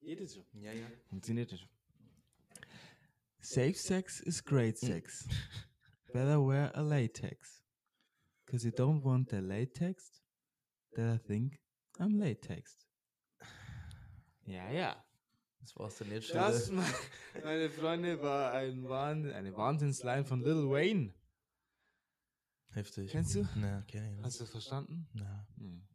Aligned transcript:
Geht 0.00 0.20
es 0.20 0.34
schon? 0.34 0.44
Ja, 0.54 0.72
ja. 0.72 0.86
Funktioniert 1.08 1.50
das 1.52 1.60
schon. 1.60 1.68
Safe 3.40 3.74
sex 3.74 4.20
is 4.20 4.44
great 4.44 4.78
sex. 4.78 5.26
Better 6.12 6.38
wear 6.46 6.74
a 6.76 6.80
latex. 6.80 7.64
Cause 8.46 8.64
you 8.66 8.72
don't 8.72 9.02
want 9.02 9.30
the 9.30 9.40
latex 9.40 10.22
that 10.94 11.14
I 11.14 11.18
think 11.26 11.60
I'm 11.98 12.18
latex. 12.18 12.86
Ja, 14.44 14.70
ja. 14.70 15.04
Das 15.60 15.74
war's 15.76 15.98
dann 15.98 16.10
jetzt 16.12 16.32
Das, 16.32 16.70
me- 16.70 16.84
meine 17.42 17.68
Freunde, 17.70 18.22
war 18.22 18.52
ein 18.52 18.88
Wahn 18.88 19.28
eine 19.32 19.56
Wahnsinnsline 19.56 20.24
von 20.24 20.40
Lil 20.42 20.70
Wayne. 20.70 21.12
Heftig. 22.70 23.10
Kennst 23.10 23.34
du? 23.34 23.48
Na, 23.56 23.82
kenn 23.88 24.04
ich 24.04 24.12
nicht. 24.12 24.24
Hast 24.24 24.40
du 24.40 24.46
verstanden? 24.46 25.08
Na. 25.14 25.48
Hm. 25.58 25.88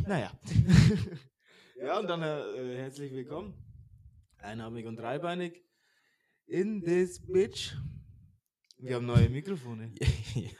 Naja. 0.00 0.32
ja, 1.76 1.98
und 1.98 2.08
dann 2.08 2.22
äh, 2.22 2.76
herzlich 2.76 3.12
willkommen. 3.12 3.54
Einarmig 4.38 4.86
und 4.86 4.96
dreibeinig. 4.96 5.62
In 6.46 6.82
this 6.82 7.20
bitch. 7.24 7.74
Wir 8.78 8.96
haben 8.96 9.06
neue 9.06 9.28
Mikrofone. 9.28 9.94
ja. 10.34 10.50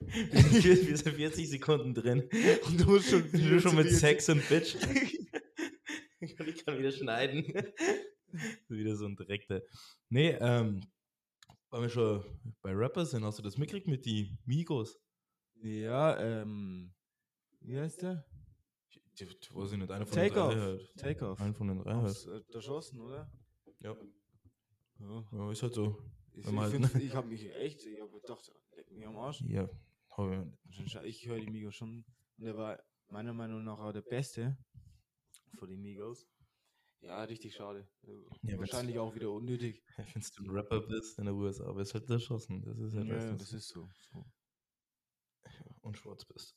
Wir 0.00 0.86
wir 0.86 0.96
sind 0.96 1.16
40 1.16 1.50
Sekunden 1.50 1.94
drin. 1.94 2.28
Und 2.66 2.80
du 2.80 2.84
musst 2.86 3.10
schon, 3.10 3.22
Du 3.32 3.60
schon 3.60 3.76
mit 3.76 3.90
Sex 3.90 4.28
und 4.28 4.48
Bitch. 4.48 4.76
ich 6.20 6.36
kann 6.36 6.78
wieder 6.78 6.92
schneiden. 6.92 7.44
wieder 8.68 8.96
so 8.96 9.06
ein 9.06 9.16
direkter. 9.16 9.62
Nee, 10.08 10.36
ähm, 10.40 10.80
weil 11.70 11.82
wir 11.82 11.88
schon 11.88 12.24
bei 12.62 12.72
Rappers 12.72 13.10
sind, 13.10 13.24
hast 13.24 13.38
du 13.38 13.42
das 13.42 13.58
mitgekriegt 13.58 13.88
mit 13.88 14.04
die 14.06 14.38
Migos? 14.44 14.98
Ja, 15.62 16.18
ähm. 16.18 16.94
Wie 17.64 17.78
heißt 17.78 18.02
der? 18.02 18.24
Die, 19.18 19.26
weiß 19.26 19.72
ich 19.72 19.78
nicht, 19.78 19.90
einer 19.90 20.06
von 20.06 20.14
Take 20.14 20.34
den 20.34 20.42
off. 20.42 20.52
drei 20.54 20.60
halt. 20.60 20.96
Take 20.96 21.28
off. 21.28 21.40
Einer 21.40 21.54
von 21.54 21.68
den 21.68 21.78
drei 21.78 21.94
halt. 21.94 22.26
äh, 22.26 22.54
erschossen, 22.54 23.00
oder? 23.00 23.30
Ja. 23.80 23.96
Ja. 24.98 25.24
ja, 25.32 25.50
ist 25.52 25.62
halt 25.62 25.74
so. 25.74 26.02
Ich, 26.32 26.46
ich, 26.46 26.56
halt- 26.56 26.72
find's- 26.72 26.94
ich 26.94 27.14
habe 27.14 27.28
mich 27.28 27.44
echt, 27.54 27.84
ich 27.84 28.00
habe 28.00 28.10
gedacht, 28.20 28.50
leck 28.74 28.90
mich 28.90 29.06
am 29.06 29.16
Arsch. 29.18 29.42
Ja, 29.42 29.68
hab 30.16 30.30
ich, 30.70 30.96
Ich 31.04 31.26
höre 31.28 31.40
die 31.40 31.50
Migos 31.50 31.74
schon. 31.74 32.04
Und 32.38 32.44
der 32.44 32.56
war 32.56 32.82
meiner 33.08 33.34
Meinung 33.34 33.62
nach 33.64 33.78
auch 33.78 33.92
der 33.92 34.02
Beste 34.02 34.56
von 35.58 35.68
den 35.68 35.82
Migos. 35.82 36.26
Ja, 37.00 37.22
richtig 37.24 37.54
schade. 37.54 37.88
Ja, 38.42 38.58
Wahrscheinlich 38.58 38.98
auch 38.98 39.14
wieder 39.14 39.30
unnötig. 39.30 39.82
wenn 39.96 40.22
du 40.36 40.42
ein 40.44 40.50
Rapper 40.50 40.80
bist 40.80 41.18
in 41.18 41.24
der 41.26 41.34
USA, 41.34 41.74
wirst 41.76 41.94
du 41.94 41.98
halt 41.98 42.08
erschossen. 42.08 42.62
Das 42.64 42.78
ist 42.78 42.94
halt 42.94 43.08
Ja, 43.08 43.32
das 43.34 43.52
ist 43.52 43.68
so. 43.68 43.90
so. 44.12 44.24
Und 45.82 45.98
schwarz 45.98 46.24
bist. 46.24 46.54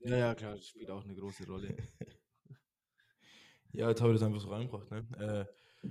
Ja, 0.00 0.16
ja, 0.16 0.34
klar, 0.34 0.54
das 0.56 0.66
spielt 0.66 0.90
auch 0.90 1.04
eine 1.04 1.14
große 1.14 1.46
Rolle. 1.46 1.76
Ja, 3.72 3.88
jetzt 3.88 4.00
habe 4.00 4.12
ich 4.12 4.18
das 4.18 4.26
einfach 4.26 4.40
so 4.40 4.48
reingebracht, 4.48 4.90
ne? 4.90 5.46
Äh, 5.84 5.88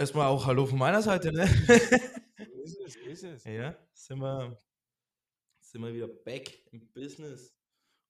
erstmal 0.00 0.28
auch 0.28 0.46
Hallo 0.46 0.64
von 0.64 0.78
meiner 0.78 1.02
Seite, 1.02 1.30
ne? 1.30 1.46
So 1.46 2.62
ist 2.62 2.80
es, 2.80 2.94
so 2.94 3.00
ist 3.00 3.22
es. 3.22 3.44
ja, 3.44 3.76
sind 3.92 4.18
wir, 4.18 4.58
sind 5.60 5.82
wir 5.82 5.92
wieder 5.92 6.08
back 6.08 6.58
im 6.72 6.90
Business. 6.94 7.54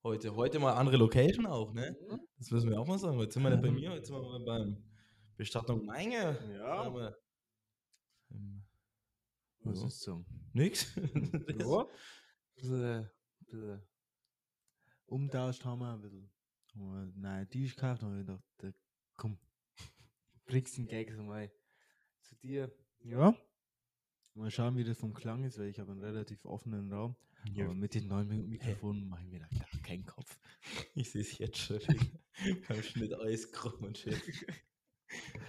Heute, 0.05 0.37
heute 0.37 0.61
mal 0.61 0.75
andere 0.75 0.99
Location 0.99 1.47
auch, 1.47 1.73
ne? 1.73 1.97
Das 2.39 2.53
müssen 2.53 2.71
wir 2.71 2.81
auch 2.81 2.87
mal 2.87 2.97
sagen. 2.97 3.17
Heute 3.17 3.33
sind 3.33 3.43
wir 3.43 3.51
nicht 3.51 3.63
bei 3.63 3.71
mir, 3.73 3.91
heute 3.91 4.07
sind 4.07 4.15
wir 4.15 4.23
mal 4.23 4.45
beim 4.45 4.85
Bestattung 5.37 5.85
Meine. 5.85 6.39
Ja. 6.57 6.95
Wir, 6.95 7.19
ähm, 8.31 8.65
Was 9.65 9.81
ja. 9.81 9.87
ist 9.89 10.01
so? 10.01 10.25
Nix. 10.53 10.95
Ja. 11.59 11.89
Bisschen, 12.55 13.11
bisschen 13.41 13.83
umtauscht 15.07 15.65
haben 15.65 15.81
wir 15.81 15.93
ein 15.95 16.01
bisschen. 16.01 16.31
Haben 16.75 16.93
wir 16.93 17.01
einen 17.01 17.21
neuen 17.21 17.49
Tisch 17.51 17.75
gekauft 17.75 18.03
und 18.03 18.21
ich 18.21 18.27
gedacht, 18.27 18.45
da, 18.59 18.71
komm, 19.15 19.39
bringst 20.47 20.77
den 20.77 20.87
Gag 20.87 21.17
mal 21.19 21.51
zu 22.23 22.35
dir. 22.37 22.71
Ja. 23.01 23.35
Mal 24.35 24.51
schauen, 24.51 24.77
wie 24.77 24.85
das 24.85 24.99
vom 24.99 25.15
Klang 25.15 25.45
ist, 25.45 25.59
weil 25.59 25.69
ich 25.69 25.79
habe 25.79 25.93
einen 25.93 26.03
relativ 26.03 26.45
offenen 26.45 26.93
Raum. 26.93 27.17
Ja. 27.55 27.65
Aber 27.65 27.75
mit 27.75 27.95
den 27.95 28.09
neuen 28.09 28.29
Mi- 28.29 28.43
Mikrofonen 28.43 29.09
mache 29.09 29.23
ich 29.25 29.31
mir 29.31 29.39
da 29.41 29.47
gar 29.57 29.83
keinen 29.83 30.05
Kopf. 30.05 30.39
Ich 30.95 31.11
sehe 31.11 31.21
es 31.23 31.39
jetzt 31.39 31.59
schon. 31.59 31.79
beim 32.69 32.83
Schnitt 32.83 33.13
alles 33.15 33.51
krumm 33.53 33.85
und 33.85 33.97
shit. 33.97 34.21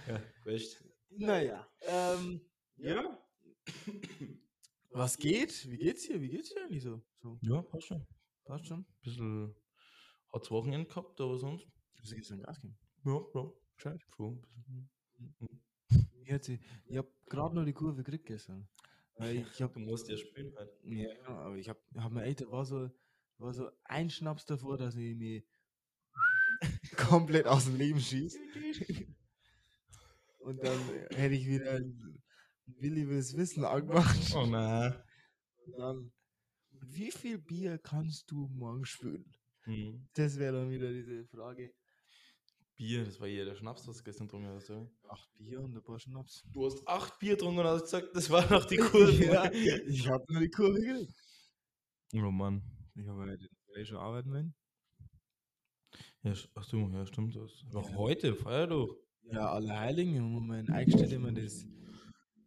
ja, 0.06 0.22
weißt 0.44 0.84
Naja. 1.10 1.68
Ähm, 1.82 2.40
ja. 2.76 3.18
Was 4.90 5.18
geht? 5.18 5.68
Wie 5.68 5.76
geht's 5.76 6.04
hier? 6.04 6.20
Wie 6.20 6.28
geht's 6.28 6.50
dir 6.50 6.62
eigentlich 6.64 6.84
so? 6.84 7.02
so 7.16 7.38
Ja, 7.42 7.60
passt 7.62 7.88
schon. 7.88 8.06
Passt 8.48 8.66
schon? 8.66 8.84
bisschen 9.02 9.54
hartes 10.32 10.50
Wochenende 10.50 10.88
gehabt, 10.88 11.20
aber 11.20 11.36
sonst. 11.38 11.66
Du 11.96 12.14
gehst 12.14 12.30
dann 12.30 12.40
Gas 12.42 12.60
geben. 12.60 12.78
Ja, 13.04 13.20
ja. 13.34 13.52
Gescheit. 13.76 14.00
Schon. 14.16 14.42
Ich, 16.24 16.32
hatte- 16.32 16.58
ich 16.86 16.96
habe 16.96 17.12
gerade 17.26 17.54
noch 17.54 17.64
die 17.64 17.72
Kurve 17.72 18.02
gekriegt 18.02 18.26
gestern. 18.26 18.68
Ich 19.20 19.62
habe 19.62 19.74
Du 19.74 19.80
musst 19.80 20.08
ja 20.08 20.16
spielen 20.16 20.54
halt. 20.56 20.70
Ja, 20.84 21.08
aber 21.26 21.56
ich 21.56 21.68
habe 21.68 21.80
hab 21.96 22.12
mir 22.12 22.22
echt, 22.24 22.40
war 22.50 22.64
so, 22.64 22.90
war 23.38 23.52
so 23.52 23.68
ein 23.84 24.10
Schnaps 24.10 24.44
davor, 24.46 24.76
dass 24.78 24.96
ich 24.96 25.16
mich 25.16 25.44
komplett 26.96 27.46
aus 27.46 27.64
dem 27.66 27.76
Leben 27.76 28.00
schieße. 28.00 28.38
Und 30.38 30.62
dann 30.64 30.78
hätte 31.10 31.34
ich 31.34 31.46
wieder 31.46 31.72
ein 31.72 32.22
Willi 32.66 33.08
wills 33.08 33.36
Wissen 33.36 33.64
angemacht. 33.64 34.16
Oh 34.34 34.46
nein. 34.46 34.94
Und 35.66 35.78
dann, 35.78 36.12
wie 36.90 37.10
viel 37.10 37.38
Bier 37.38 37.78
kannst 37.78 38.30
du 38.30 38.48
morgen 38.48 38.84
spülen? 38.84 39.24
Hm. 39.62 40.08
Das 40.14 40.38
wäre 40.38 40.58
dann 40.58 40.70
wieder 40.70 40.90
diese 40.90 41.24
Frage. 41.26 41.72
Bier, 42.76 43.04
das 43.04 43.20
war 43.20 43.26
hier 43.26 43.44
der 43.44 43.56
Schnaps, 43.56 43.86
was 43.88 43.98
du 43.98 44.04
gestern 44.04 44.28
getrunken 44.28 44.48
hast, 44.50 44.70
oder? 44.70 44.88
Acht 45.08 45.28
Bier 45.36 45.60
und 45.60 45.76
ein 45.76 45.82
paar 45.82 45.98
Schnaps. 45.98 46.44
Du 46.52 46.64
hast 46.64 46.86
acht 46.86 47.18
Bier 47.18 47.32
getrunken 47.32 47.60
und 47.60 47.66
hast 47.66 47.82
gesagt, 47.82 48.14
das 48.14 48.30
war 48.30 48.48
noch 48.50 48.64
die 48.64 48.76
Kurve. 48.76 49.24
ja, 49.24 49.50
ich 49.52 50.08
habe 50.08 50.24
nur 50.28 50.40
die 50.40 50.50
Kurve 50.50 50.80
gekriegt. 50.80 51.12
Oh 52.14 52.30
Mann. 52.30 52.62
Ich 52.94 53.06
habe 53.06 53.20
heute 53.20 53.48
gleich 53.66 53.88
schon 53.88 53.98
arbeiten 53.98 54.30
wollen. 54.32 54.54
Ja, 56.22 56.34
ach 56.54 56.66
du, 56.66 56.88
ja, 56.90 57.06
stimmt. 57.06 57.36
Das 57.36 57.64
war 57.72 57.94
heute, 57.94 58.34
feier 58.34 58.66
doch. 58.66 58.96
Ja, 59.22 59.50
alle 59.52 59.78
Heiligen, 59.78 60.16
im 60.16 60.32
Moment 60.32 60.70
eingestellt 60.70 61.12
immer 61.12 61.32
das 61.32 61.66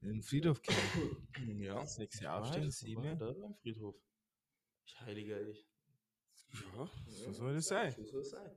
den 0.01 0.21
Friedhof 0.23 0.61
kennen. 0.61 1.59
Ja. 1.61 1.85
Sechs 1.85 2.19
Jahre 2.19 2.41
aufstehen, 2.41 2.71
sieben. 2.71 3.17
da 3.19 3.33
beim 3.33 3.53
Friedhof. 3.55 3.95
Ich 4.85 4.99
heiliger 5.01 5.41
ich. 5.41 5.67
Ja, 6.75 6.89
so 7.07 7.31
soll 7.31 7.53
das 7.53 7.67
sein. 7.67 7.93
So 7.93 8.03
soll 8.03 8.21
es 8.21 8.29
sein. 8.29 8.51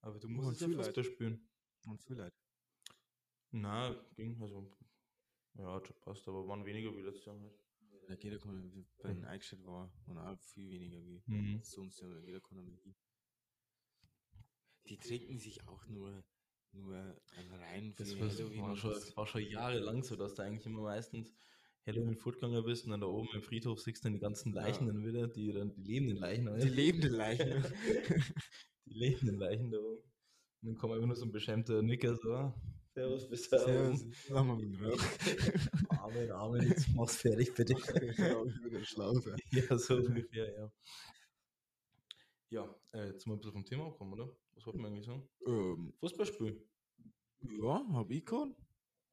Aber 0.00 0.18
du 0.18 0.28
musst 0.28 0.52
es 0.52 0.60
ja 0.60 0.68
viel 0.68 0.76
Fußball 0.76 1.04
spielen. 1.04 1.48
Und 1.86 2.02
vielleicht. 2.02 2.36
Na, 3.50 3.94
ging, 4.14 4.40
also. 4.40 4.76
Ja, 5.54 5.80
passt, 5.80 6.28
aber 6.28 6.46
waren 6.46 6.64
weniger 6.64 6.94
wie 6.96 7.00
letztes 7.02 7.24
Jahr 7.24 7.40
halt. 7.40 7.58
Da 8.08 8.14
geht 8.14 8.32
der 8.32 8.38
Kunde, 8.38 8.72
wie 8.72 8.86
bei 9.02 9.12
den 9.12 9.24
eingestellt 9.24 9.64
war, 9.66 9.90
und 10.06 10.18
auch 10.18 10.38
viel 10.38 10.70
weniger 10.70 11.04
wie 11.04 11.22
Mhm. 11.26 11.60
sonst, 11.62 12.00
ja, 12.00 12.18
jeder 12.20 12.40
Kunde 12.40 12.62
mit 12.62 12.84
die. 12.84 12.94
Die 14.88 14.98
trinken 14.98 15.38
sich 15.38 15.66
auch 15.66 15.86
nur, 15.86 16.24
nur 16.72 17.20
rein 17.50 17.92
für 17.94 18.04
Das 18.04 18.18
war, 18.18 18.28
war, 18.28 18.76
schon, 18.76 19.16
war 19.16 19.26
schon 19.26 19.42
jahrelang 19.42 20.02
so, 20.04 20.14
dass 20.14 20.34
da 20.34 20.44
eigentlich 20.44 20.66
immer 20.66 20.82
meistens 20.82 21.34
Halloween 21.86 22.16
fortgegangen 22.16 22.64
bist 22.64 22.84
und 22.84 22.90
dann 22.90 23.00
da 23.00 23.06
oben 23.06 23.28
im 23.34 23.42
Friedhof 23.42 23.80
siehst 23.80 24.02
du 24.02 24.06
dann 24.08 24.14
die 24.14 24.20
ganzen 24.20 24.52
Leichen 24.52 24.86
Ja. 24.86 24.92
dann 24.92 25.04
wieder, 25.06 25.28
die 25.28 25.52
dann 25.52 25.72
die 25.74 25.82
lebenden 25.82 26.16
Leichen, 26.18 26.46
Die 26.58 26.68
lebenden 26.68 27.12
Leichen. 27.12 27.64
die 28.86 28.94
lebenden 28.94 29.36
Leichen 29.38 29.70
da 29.70 29.78
oben. 29.78 30.02
Und 30.62 30.68
dann 30.68 30.78
kommt 30.78 30.94
einfach 30.94 31.06
nur 31.06 31.16
so 31.16 31.24
ein 31.26 31.32
beschämter 31.32 31.82
Nicker 31.82 32.16
so, 32.16 32.52
Servus, 32.94 33.28
bis 33.28 33.48
da 33.50 33.58
Servus. 33.58 34.04
Sag 34.26 34.44
mal 34.46 34.54
Amen, 36.00 36.30
Amen, 36.32 36.68
jetzt 36.68 36.88
mach's 36.94 37.16
fertig 37.18 37.54
bitte. 37.54 37.74
Ich 38.64 38.70
bin 38.72 38.84
Schlaufe. 38.84 39.36
ja, 39.52 39.78
so 39.78 39.96
ungefähr, 39.96 40.52
ja. 40.52 40.72
Ja, 42.50 42.74
äh, 42.92 43.08
jetzt 43.08 43.26
mal 43.26 43.34
ein 43.34 43.38
bisschen 43.38 43.52
vom 43.52 43.64
Thema 43.64 43.86
abkommen, 43.86 44.12
oder? 44.14 44.34
Was 44.54 44.66
wollten 44.66 44.80
wir 44.80 44.86
eigentlich 44.88 45.04
sagen? 45.04 45.28
Ähm, 45.46 45.92
Fußballspiel. 46.00 46.64
ja, 47.42 47.84
hab 47.92 48.10
ich 48.10 48.24
gehabt. 48.24 48.56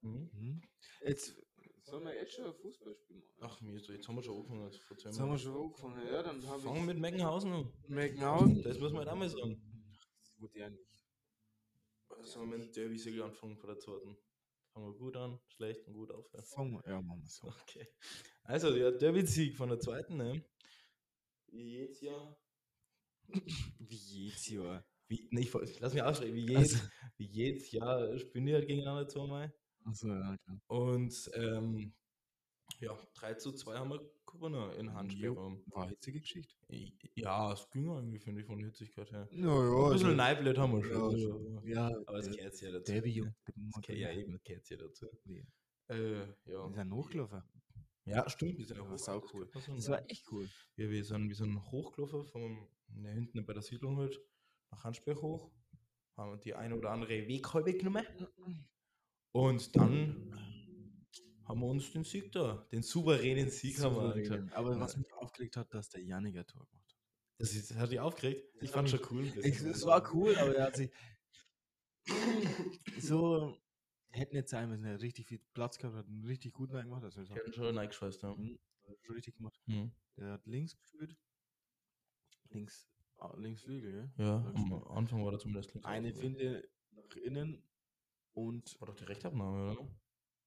Mhm. 0.01 0.29
Mhm. 0.33 0.61
Jetzt 1.05 1.35
sollen 1.83 2.05
wir 2.05 2.15
jetzt 2.15 2.33
schon 2.33 2.45
ein 2.45 2.53
Fußballspiel 2.53 3.17
machen. 3.17 3.37
Ach, 3.41 3.61
mir 3.61 3.75
ist, 3.75 3.87
jetzt 3.89 4.07
haben 4.07 4.15
wir 4.15 4.23
schon 4.23 4.37
angefangen. 4.37 4.63
Jetzt, 4.65 4.83
vor 4.83 4.97
zwei 4.97 5.09
Jetzt 5.09 5.19
haben 5.19 5.31
wir 5.31 5.37
schon 5.37 5.55
angefangen. 5.61 6.07
Ja, 6.07 6.23
dann 6.23 6.47
habe 6.47 6.61
Fangen 6.61 6.75
ich 6.77 6.81
wir 6.87 6.93
mit 6.93 6.99
Meckenhausen 6.99 7.51
an. 7.53 7.73
Meckenhausen. 7.87 8.63
Das 8.63 8.79
muss 8.79 8.91
man 8.91 8.99
halt 8.99 9.09
auch 9.09 9.15
mal 9.15 9.29
sagen. 9.29 9.61
Das 10.21 10.39
wurde 10.39 10.59
ja 10.59 10.69
nicht. 10.69 10.83
Also 12.09 12.39
haben 12.41 12.51
wir 12.51 12.57
mit 12.59 12.75
Derby-Siegel 12.75 13.23
anfangen 13.23 13.57
von 13.57 13.67
der 13.69 13.79
zweiten. 13.79 14.17
Fangen 14.71 14.87
wir 14.87 14.97
gut 14.97 15.15
an, 15.17 15.39
schlecht 15.47 15.85
und 15.87 15.93
gut 15.93 16.11
aufhören. 16.11 16.45
Fangen 16.45 16.71
wir, 16.73 16.81
ja, 16.89 17.01
machen 17.01 17.21
wir 17.21 17.29
so. 17.29 17.47
Okay. 17.61 17.87
Also, 18.43 18.73
der 18.73 18.91
Derby-Sieg 18.91 19.55
von 19.55 19.69
der 19.69 19.79
zweiten, 19.79 20.17
ne? 20.17 20.43
Wie 21.47 21.63
jedes 21.63 22.01
Jahr. 22.01 22.37
Wie 23.79 23.95
jedes 23.95 24.47
Jahr. 24.49 24.83
Wie, 25.07 25.27
nee, 25.31 25.41
ich, 25.41 25.53
ich 25.53 25.79
lass 25.79 25.93
mich 25.93 26.01
ausschreiben. 26.01 26.33
Wie 26.33 26.47
jedes, 26.47 26.73
Also- 26.73 26.87
wie 27.17 27.27
jedes 27.27 27.71
Jahr 27.71 28.17
spielen 28.17 28.45
die 28.45 28.53
halt 28.53 28.67
gegeneinander 28.67 29.07
zweimal. 29.07 29.53
Achso, 29.85 30.07
ja, 30.07 30.37
klar. 30.37 30.59
Und 30.67 31.31
ähm, 31.35 31.93
ja, 32.79 32.97
3 33.15 33.33
zu 33.35 33.51
2 33.51 33.75
haben 33.77 33.89
wir 33.91 34.01
gewonnen 34.25 34.71
in 34.79 34.93
Handsperre. 34.93 35.35
War 35.67 35.89
hitzige 35.89 36.19
Geschichte. 36.21 36.55
Ja, 37.15 37.53
es 37.53 37.69
ging 37.69 37.85
irgendwie, 37.87 38.19
finde 38.19 38.41
ich, 38.41 38.47
von 38.47 38.57
der 38.57 38.67
Hitzigkeit 38.67 39.11
her. 39.11 39.27
Ja, 39.31 39.49
Ein 39.87 39.93
bisschen 39.93 40.15
Neiblet 40.15 40.57
haben 40.57 40.73
wir 40.73 40.87
ja, 40.87 40.93
schon. 40.93 41.19
schon. 41.19 41.67
Ja, 41.67 41.87
Aber 42.07 42.17
es 42.19 42.25
der- 42.29 42.35
gehört 42.37 42.61
ja 42.61 42.71
dazu. 42.71 42.91
Das 42.91 43.81
gehört 43.81 43.99
ja 43.99 44.11
eben, 44.13 44.31
das 44.33 44.43
gehört 44.43 44.69
ja 44.69 44.77
dazu. 44.77 45.07
Nee. 45.25 45.45
Äh, 45.89 46.25
ja. 46.45 46.67
Ist 46.69 46.77
ein 46.77 46.93
Hochgelaufen. 46.93 47.43
Ja, 48.05 48.27
stimmt. 48.29 48.57
Wir 48.57 48.65
sind 48.65 48.77
Ja, 48.77 48.83
auch 48.83 48.97
sau 48.97 49.21
hoch- 49.21 49.33
cool. 49.33 49.49
das 49.53 49.65
Das 49.65 49.89
war 49.89 50.09
echt 50.09 50.25
cool. 50.31 50.49
Ja, 50.77 50.89
wir 50.89 51.03
sind, 51.03 51.27
wir 51.29 51.35
sind 51.35 51.55
hochgelaufen, 51.71 52.25
von 52.25 52.67
ja, 53.01 53.09
hinten 53.11 53.45
bei 53.45 53.53
der 53.53 53.61
Siedlung 53.61 53.97
halt, 53.97 54.19
nach 54.71 54.83
Handsberg 54.83 55.21
hoch, 55.21 55.51
haben 56.17 56.39
die 56.41 56.53
eine 56.53 56.75
oder 56.77 56.91
andere 56.91 57.27
Weghalbe 57.27 57.73
genommen 57.73 58.05
und 59.33 59.75
dann 59.75 60.31
haben 61.45 61.59
wir 61.59 61.67
uns 61.67 61.91
den 61.91 62.05
Sieg 62.05 62.31
da, 62.31 62.65
den 62.71 62.81
souveränen 62.81 63.49
Sieg 63.49 63.77
haben 63.81 63.95
wir 63.95 64.01
Souverän. 64.03 64.31
angeschaut. 64.31 64.57
Aber 64.57 64.71
Ja. 64.73 64.79
was 64.79 64.95
mich 64.97 65.13
aufgeregt 65.13 65.57
hat, 65.57 65.73
dass 65.73 65.89
der 65.89 66.01
Janiger 66.03 66.45
Tor 66.47 66.65
gemacht 66.65 66.89
hat. 66.93 66.99
Das, 67.39 67.53
ist, 67.53 67.69
das 67.71 67.77
hat 67.77 67.91
dich 67.91 67.99
aufgeregt? 67.99 68.47
Ich 68.61 68.71
fand 68.71 68.91
hat 68.93 69.01
schon 69.01 69.17
cool. 69.17 69.25
es 69.25 69.85
war 69.85 70.13
cool, 70.13 70.35
aber 70.37 70.55
er 70.55 70.65
hat 70.67 70.77
sich 70.77 70.89
so 72.99 73.57
hätte 74.09 74.35
nicht 74.35 74.49
sein 74.49 74.69
müssen. 74.69 74.85
Er 74.85 74.93
hat 74.95 75.01
richtig 75.01 75.27
viel 75.27 75.39
Platz 75.53 75.77
gehabt, 75.77 75.95
hat 75.95 76.07
einen 76.07 76.23
richtig 76.25 76.53
guten 76.53 76.73
gemacht. 76.73 77.03
Also, 77.03 77.23
Die 77.23 77.33
hatten 77.33 77.53
schon 77.53 77.77
reingeschweißt, 77.77 78.21
ja. 78.23 78.35
Mhm. 78.35 78.59
hat 78.87 78.97
schon 79.03 79.15
richtig 79.15 79.35
gemacht. 79.35 79.59
Mhm. 79.65 79.91
Der 80.17 80.31
hat 80.33 80.45
links 80.45 80.77
gespielt. 80.77 81.17
Links, 82.49 82.87
ah, 83.17 83.33
links 83.37 83.63
Flügel? 83.63 84.11
Ja, 84.17 84.43
Hat 84.43 84.55
am. 84.55 84.73
Anfang 84.89 85.23
war 85.23 85.31
der 85.31 85.39
zumindest 85.39 85.73
links 85.73 85.87
Eine. 85.87 86.13
Finte 86.13 86.69
nach 86.91 87.15
innen 87.15 87.63
und 88.33 88.79
War 88.79 88.87
doch 88.87 88.95
die 88.95 89.03
Rechtabnahme, 89.05 89.71
oder? 89.73 89.87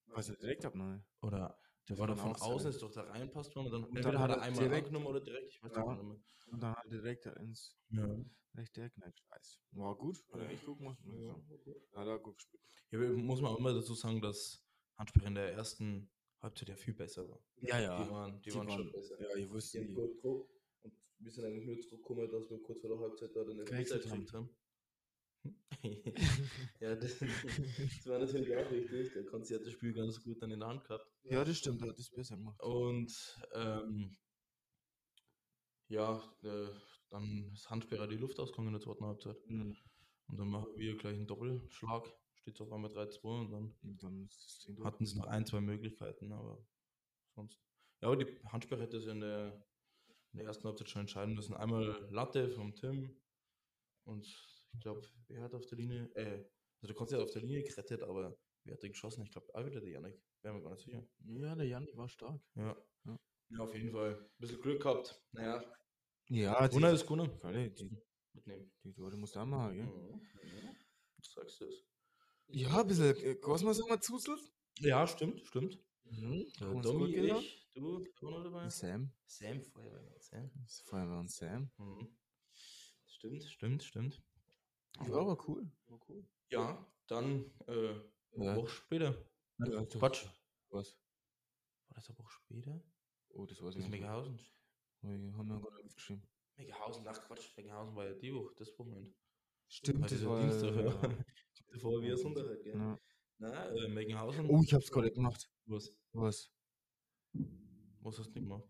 was 0.08 0.28
er 0.28 0.36
direkt 0.36 0.64
abnahme. 0.64 1.04
Oder 1.22 1.58
der 1.88 1.98
war 1.98 2.06
doch 2.06 2.16
von 2.18 2.34
außen, 2.34 2.70
ist 2.70 2.82
doch 2.82 2.90
da 2.92 3.02
reinpasst 3.02 3.54
worden 3.54 3.66
und 3.66 3.72
dann, 3.72 3.84
Und 3.84 4.04
dann 4.04 4.18
hat 4.18 4.30
er 4.30 4.36
er 4.36 4.42
einmal 4.42 4.64
direkt- 4.68 4.94
oder 4.94 5.20
direkt, 5.20 5.48
ich 5.48 5.62
weiß 5.62 5.72
Ja. 5.74 5.94
nicht 5.94 6.02
mehr. 6.04 6.20
Und 6.52 6.62
dann 6.62 6.74
hat 6.74 6.84
er 6.84 6.90
direkt 6.90 7.26
ins 7.26 7.76
Ja. 7.90 8.18
rechte 8.54 8.82
Eck 8.82 8.94
gescheißt. 8.94 9.60
War 9.72 9.96
gut, 9.96 10.24
hat 10.32 10.40
er 10.40 10.50
echt 10.50 10.64
gut 10.64 10.78
gemacht. 10.78 10.98
muss 11.04 11.14
Ja. 11.20 12.00
Hat 12.00 12.06
er 12.08 12.18
gut 12.18 12.36
gespielt. 12.36 12.62
Ja, 12.90 12.98
muss 13.00 13.40
man 13.40 13.52
auch 13.52 13.58
immer 13.58 13.74
dazu 13.74 13.94
sagen, 13.94 14.20
dass 14.20 14.64
Handspiel 14.96 15.24
in 15.24 15.34
der 15.34 15.52
ersten 15.52 16.10
Halbzeit 16.40 16.68
ja 16.70 16.76
viel 16.76 16.94
besser 16.94 17.28
war. 17.28 17.40
Ja, 17.60 17.80
ja. 17.80 18.02
Die 18.04 18.10
waren, 18.10 18.40
die 18.40 18.50
Die 18.50 18.56
waren, 18.56 18.68
schon 18.70 18.78
waren- 18.84 18.92
besser. 18.92 19.20
Ja, 19.20 19.34
ich 19.36 19.50
wusste, 19.50 19.80
Die 19.84 19.92
gut 19.92 20.14
geguckt 20.14 20.50
und 20.82 20.94
wir 21.18 21.30
sind 21.30 21.44
eigentlich 21.44 21.66
nur 21.66 21.80
zurückgekommen, 21.80 22.30
dass 22.30 22.48
wir 22.50 22.62
kurz 22.62 22.80
vor 22.80 22.90
der 22.90 22.98
Halbzeit 23.00 23.34
da 23.36 23.44
den 23.44 23.58
Gewechselt 23.58 24.02
Elfmeter 24.04 24.08
gekriegt 24.16 24.32
haben. 24.32 24.50
ja, 26.80 26.94
das, 26.94 27.18
das 27.18 28.06
war 28.06 28.18
natürlich 28.18 28.56
auch 28.56 28.70
wichtig. 28.70 29.12
Der 29.12 29.24
Konzi 29.24 29.54
hat 29.54 29.64
das 29.64 29.72
Spiel 29.72 29.92
ganz 29.92 30.22
gut 30.22 30.40
dann 30.42 30.50
in 30.50 30.60
der 30.60 30.68
Hand 30.68 30.84
gehabt. 30.84 31.06
Ja, 31.24 31.44
das 31.44 31.58
stimmt, 31.58 31.82
er 31.82 31.88
hat 31.88 31.98
das 31.98 32.10
besser 32.10 32.36
gemacht. 32.36 32.60
Und 32.62 33.12
ähm, 33.54 34.16
ja, 35.88 36.22
äh, 36.42 36.68
dann 37.10 37.52
ist 37.52 37.70
Handsperrer 37.70 38.06
die 38.06 38.16
Luft 38.16 38.38
ausgegangen 38.40 38.68
in 38.68 38.74
der 38.74 38.82
zweiten 38.82 39.04
Halbzeit. 39.04 39.36
Mhm. 39.48 39.76
Und 40.28 40.38
dann 40.38 40.48
machen 40.48 40.68
wir 40.76 40.96
gleich 40.96 41.14
einen 41.14 41.26
Doppelschlag. 41.26 42.12
Steht 42.34 42.60
auf 42.60 42.72
einmal 42.72 42.90
3-2 42.90 43.40
und 43.40 43.50
dann 43.50 43.74
Und 43.82 44.02
dann 44.02 44.84
hatten 44.84 45.06
sie 45.06 45.18
noch 45.18 45.26
ein, 45.26 45.46
zwei 45.46 45.60
Möglichkeiten, 45.60 46.32
aber 46.32 46.64
sonst. 47.34 47.60
Ja, 48.00 48.08
aber 48.08 48.16
die 48.16 48.26
Handsperre 48.46 48.82
hätte 48.82 48.98
es 48.98 49.06
in 49.06 49.20
der, 49.20 49.64
in 50.32 50.38
der 50.38 50.46
ersten 50.46 50.64
Halbzeit 50.64 50.88
schon 50.88 51.00
entscheiden 51.00 51.34
müssen. 51.34 51.54
Einmal 51.54 52.06
Latte 52.10 52.50
vom 52.50 52.74
Tim 52.74 53.16
und 54.04 54.26
ich 54.76 54.82
glaube, 54.82 55.02
wer 55.28 55.42
hat 55.42 55.54
auf 55.54 55.66
der 55.66 55.78
Linie, 55.78 56.10
äh, 56.14 56.44
also 56.80 56.86
der 56.86 56.94
Konzi 56.94 57.14
hat 57.14 57.22
auf 57.22 57.32
der 57.32 57.42
Linie 57.42 57.62
gerettet, 57.62 58.02
aber 58.02 58.36
wer 58.64 58.74
hat 58.74 58.82
den 58.82 58.92
geschossen? 58.92 59.22
Ich 59.24 59.30
glaube, 59.30 59.52
auch 59.54 59.64
wieder 59.66 59.80
der 59.80 59.90
Janik. 59.90 60.20
Wäre 60.42 60.54
mir 60.54 60.62
gar 60.62 60.70
nicht 60.70 60.84
sicher. 60.84 61.06
Ja, 61.24 61.54
der 61.54 61.66
Janik 61.66 61.96
war 61.96 62.08
stark. 62.08 62.40
Ja. 62.54 62.76
Ja. 63.04 63.18
Ja, 63.50 63.58
auf 63.60 63.74
jeden 63.74 63.92
Fall. 63.92 64.14
Ein 64.18 64.30
bisschen 64.38 64.60
Glück 64.60 64.82
gehabt. 64.82 65.22
Naja, 65.32 65.64
Ja, 66.28 66.66
Gunnar 66.66 66.92
ist 66.92 67.06
Gunnar. 67.06 67.28
Die, 67.28 68.02
Mitnehmen. 68.32 68.72
die 68.84 68.92
Tore 68.92 69.16
musst 69.16 69.34
du 69.36 69.40
auch 69.40 69.46
machen, 69.46 69.76
gell? 69.76 69.86
Mhm. 69.86 70.20
Mhm. 70.42 70.76
Du 71.16 71.22
sagst 71.30 71.62
es. 71.62 71.84
Ja, 72.48 72.80
ein 72.80 72.86
bisschen 72.86 73.16
äh, 73.16 73.34
Kosmos 73.36 73.80
haben 73.80 73.88
wir 73.88 74.00
zuzelt. 74.00 74.40
Ja, 74.80 75.06
stimmt, 75.06 75.44
stimmt. 75.46 75.78
Mhm. 76.04 76.46
Haben 76.60 76.74
wir 76.74 76.82
Domi, 76.82 77.16
ich, 77.16 77.68
du, 77.74 78.04
noch 78.22 78.44
dabei? 78.44 78.68
Sam. 78.68 79.12
Sam, 79.26 79.62
Feuerwehrmann, 79.62 80.20
Sam. 80.20 80.50
Das 80.62 80.72
ist 80.72 80.88
Feuerwehr 80.88 81.24
Sam. 81.28 81.70
Mhm. 81.78 82.16
Stimmt, 83.06 83.44
stimmt, 83.44 83.82
stimmt. 83.82 84.22
Ja, 85.02 85.26
war 85.26 85.48
cool. 85.48 85.70
War 85.86 85.98
cool. 86.08 86.24
Ja, 86.50 86.86
dann 87.06 87.44
äh, 87.66 87.94
eine 88.34 88.44
Ja. 88.44 88.56
Woche 88.56 88.68
später. 88.68 89.14
Nein, 89.58 89.72
Ja, 89.72 89.82
doch. 89.82 89.98
Quatsch. 89.98 90.26
Was? 90.70 90.98
War 91.88 91.94
das 91.94 92.08
eine 92.08 92.18
Woche 92.18 92.30
später? 92.30 92.82
Oh, 93.30 93.46
das 93.46 93.58
weiß 93.62 93.74
Das 93.74 93.82
nicht. 93.82 93.90
Megahausen. 93.90 94.38
Wir 95.02 95.10
haben 95.36 95.48
ja 95.50 95.58
gar 95.58 95.74
nicht 95.76 95.84
aufgeschrieben. 95.86 96.22
Megahausen, 96.56 97.06
ach 97.06 97.20
Quatsch, 97.26 97.56
Megahausen 97.56 97.94
war 97.94 98.06
ja 98.06 98.14
die 98.14 98.34
Woche, 98.34 98.54
das 98.56 98.76
Wochenende. 98.78 99.12
Stimmt, 99.68 100.04
Heute 100.04 100.14
das 100.14 100.22
ist 100.22 100.28
war 100.28 100.40
Dienstag, 100.40 100.74
ja. 100.74 100.84
ja. 100.84 101.24
Davor 101.72 102.00
wie 102.02 102.10
ein 102.10 102.16
Sonntag 102.16 102.46
halt, 102.46 102.62
gell? 102.62 102.76
Ja. 102.76 102.98
Na, 103.38 103.68
äh, 103.68 103.88
Megahausen. 103.88 104.48
Oh, 104.48 104.62
ich 104.62 104.72
hab's 104.72 104.90
gerade 104.90 105.10
gemacht. 105.12 105.50
Was? 105.66 105.92
Was? 106.12 106.50
Was 108.00 108.18
hast 108.18 108.28
du 108.28 108.32
nicht 108.40 108.48
gemacht? 108.48 108.64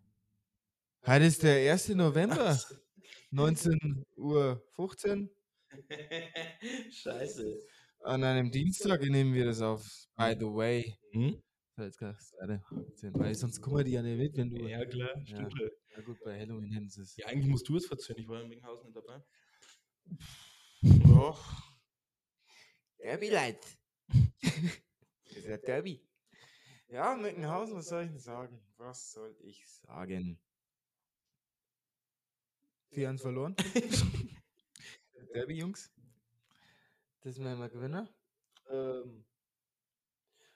Heute 1.07 1.25
ist 1.27 1.43
der 1.43 1.73
1. 1.73 1.91
November, 1.91 2.59
19.15 3.33 4.05
Uhr. 4.17 4.63
Scheiße. 6.91 7.63
An 8.01 8.25
einem 8.25 8.51
Dienstag 8.51 9.03
nehmen 9.03 9.35
wir 9.35 9.47
das 9.47 9.61
auf. 9.61 9.83
By 10.17 10.35
the 10.39 10.47
way. 10.47 10.97
Hm? 11.13 11.43
Jetzt 11.79 12.01
Weil 12.01 13.35
sonst 13.35 13.61
kommen 13.61 13.85
die 13.85 13.93
ja 13.93 14.03
nicht 14.03 14.19
mit, 14.19 14.37
wenn 14.37 14.49
du. 14.51 14.67
Ja, 14.67 14.85
klar, 14.87 15.11
stimmt. 15.25 15.53
schon. 15.53 15.71
Ja, 15.95 16.01
gut, 16.03 16.19
bei 16.25 16.39
Halloween 16.39 16.73
hätten 16.73 16.89
sie 16.89 17.03
es. 17.03 17.17
Ja, 17.17 17.27
eigentlich 17.27 17.49
musst 17.49 17.69
du 17.69 17.77
es 17.77 17.87
verzeihen, 17.87 18.19
ich 18.19 18.29
war 18.29 18.41
in 18.41 18.49
Megahausen 18.49 18.87
nicht 18.87 18.97
dabei. 18.97 19.23
Ja. 20.83 21.37
Derby 22.99 23.29
Light. 23.29 23.65
das 24.09 24.53
ist 25.37 25.47
ja 25.47 25.57
Derby. 25.59 26.03
Ja, 26.89 27.15
Meckenhausen, 27.15 27.77
was 27.77 27.89
soll 27.89 28.05
ich 28.05 28.11
denn 28.11 28.19
sagen? 28.19 28.61
Was 28.79 29.13
soll 29.13 29.37
ich 29.41 29.67
sagen? 29.69 30.39
4-1 32.93 33.21
verloren. 33.21 33.57
Derby, 35.33 35.59
Jungs. 35.59 35.93
Das 37.23 37.39
werden 37.39 37.59
wir 37.59 37.69
Gewinner. 37.69 38.09
Ähm, 38.71 39.25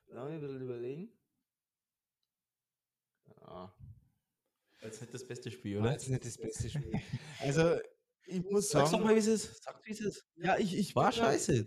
lange 0.06 0.34
ein 0.34 0.40
bisschen 0.40 0.60
überlegen. 0.62 1.12
Ja, 3.40 3.74
Als 4.80 5.00
nicht 5.00 5.12
das 5.14 5.26
beste 5.26 5.50
Spiel, 5.50 5.78
oder? 5.78 5.92
jetzt 5.92 6.08
nicht 6.08 6.24
das 6.24 6.38
beste 6.38 6.68
Spiel. 6.70 6.92
Also, 7.40 7.78
ich 8.26 8.44
muss 8.44 8.68
Sag's 8.68 8.90
doch 8.90 8.98
sagen. 8.98 9.04
mal, 9.04 9.14
wie 9.14 9.18
es 9.18 9.26
ist. 9.26 9.62
Sag, 9.62 9.80
wie 9.86 9.92
es 9.92 10.00
ist. 10.00 10.26
Ja, 10.36 10.58
ich, 10.58 10.76
ich 10.76 10.94
War 10.94 11.10
scheiße. 11.10 11.66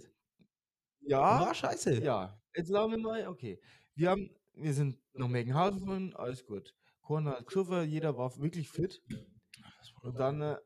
Ja, 1.01 1.19
War 1.19 1.53
scheiße. 1.53 2.01
Ja, 2.03 2.39
jetzt 2.55 2.69
sagen 2.69 2.91
wir 2.91 2.97
mal, 3.00 3.27
okay. 3.27 3.59
Wir 3.95 4.12
haben, 4.12 4.29
wir 4.53 4.73
sind 4.73 4.97
nach 5.13 5.27
Meckenhausen 5.27 5.79
gefahren, 5.79 6.13
alles 6.15 6.45
gut. 6.45 6.73
Korn 7.01 7.27
hat 7.27 7.45
jeder 7.88 8.17
war 8.17 8.38
wirklich 8.38 8.69
fit. 8.69 9.01
Und 10.03 10.17
dann, 10.19 10.41
äh, 10.41 10.57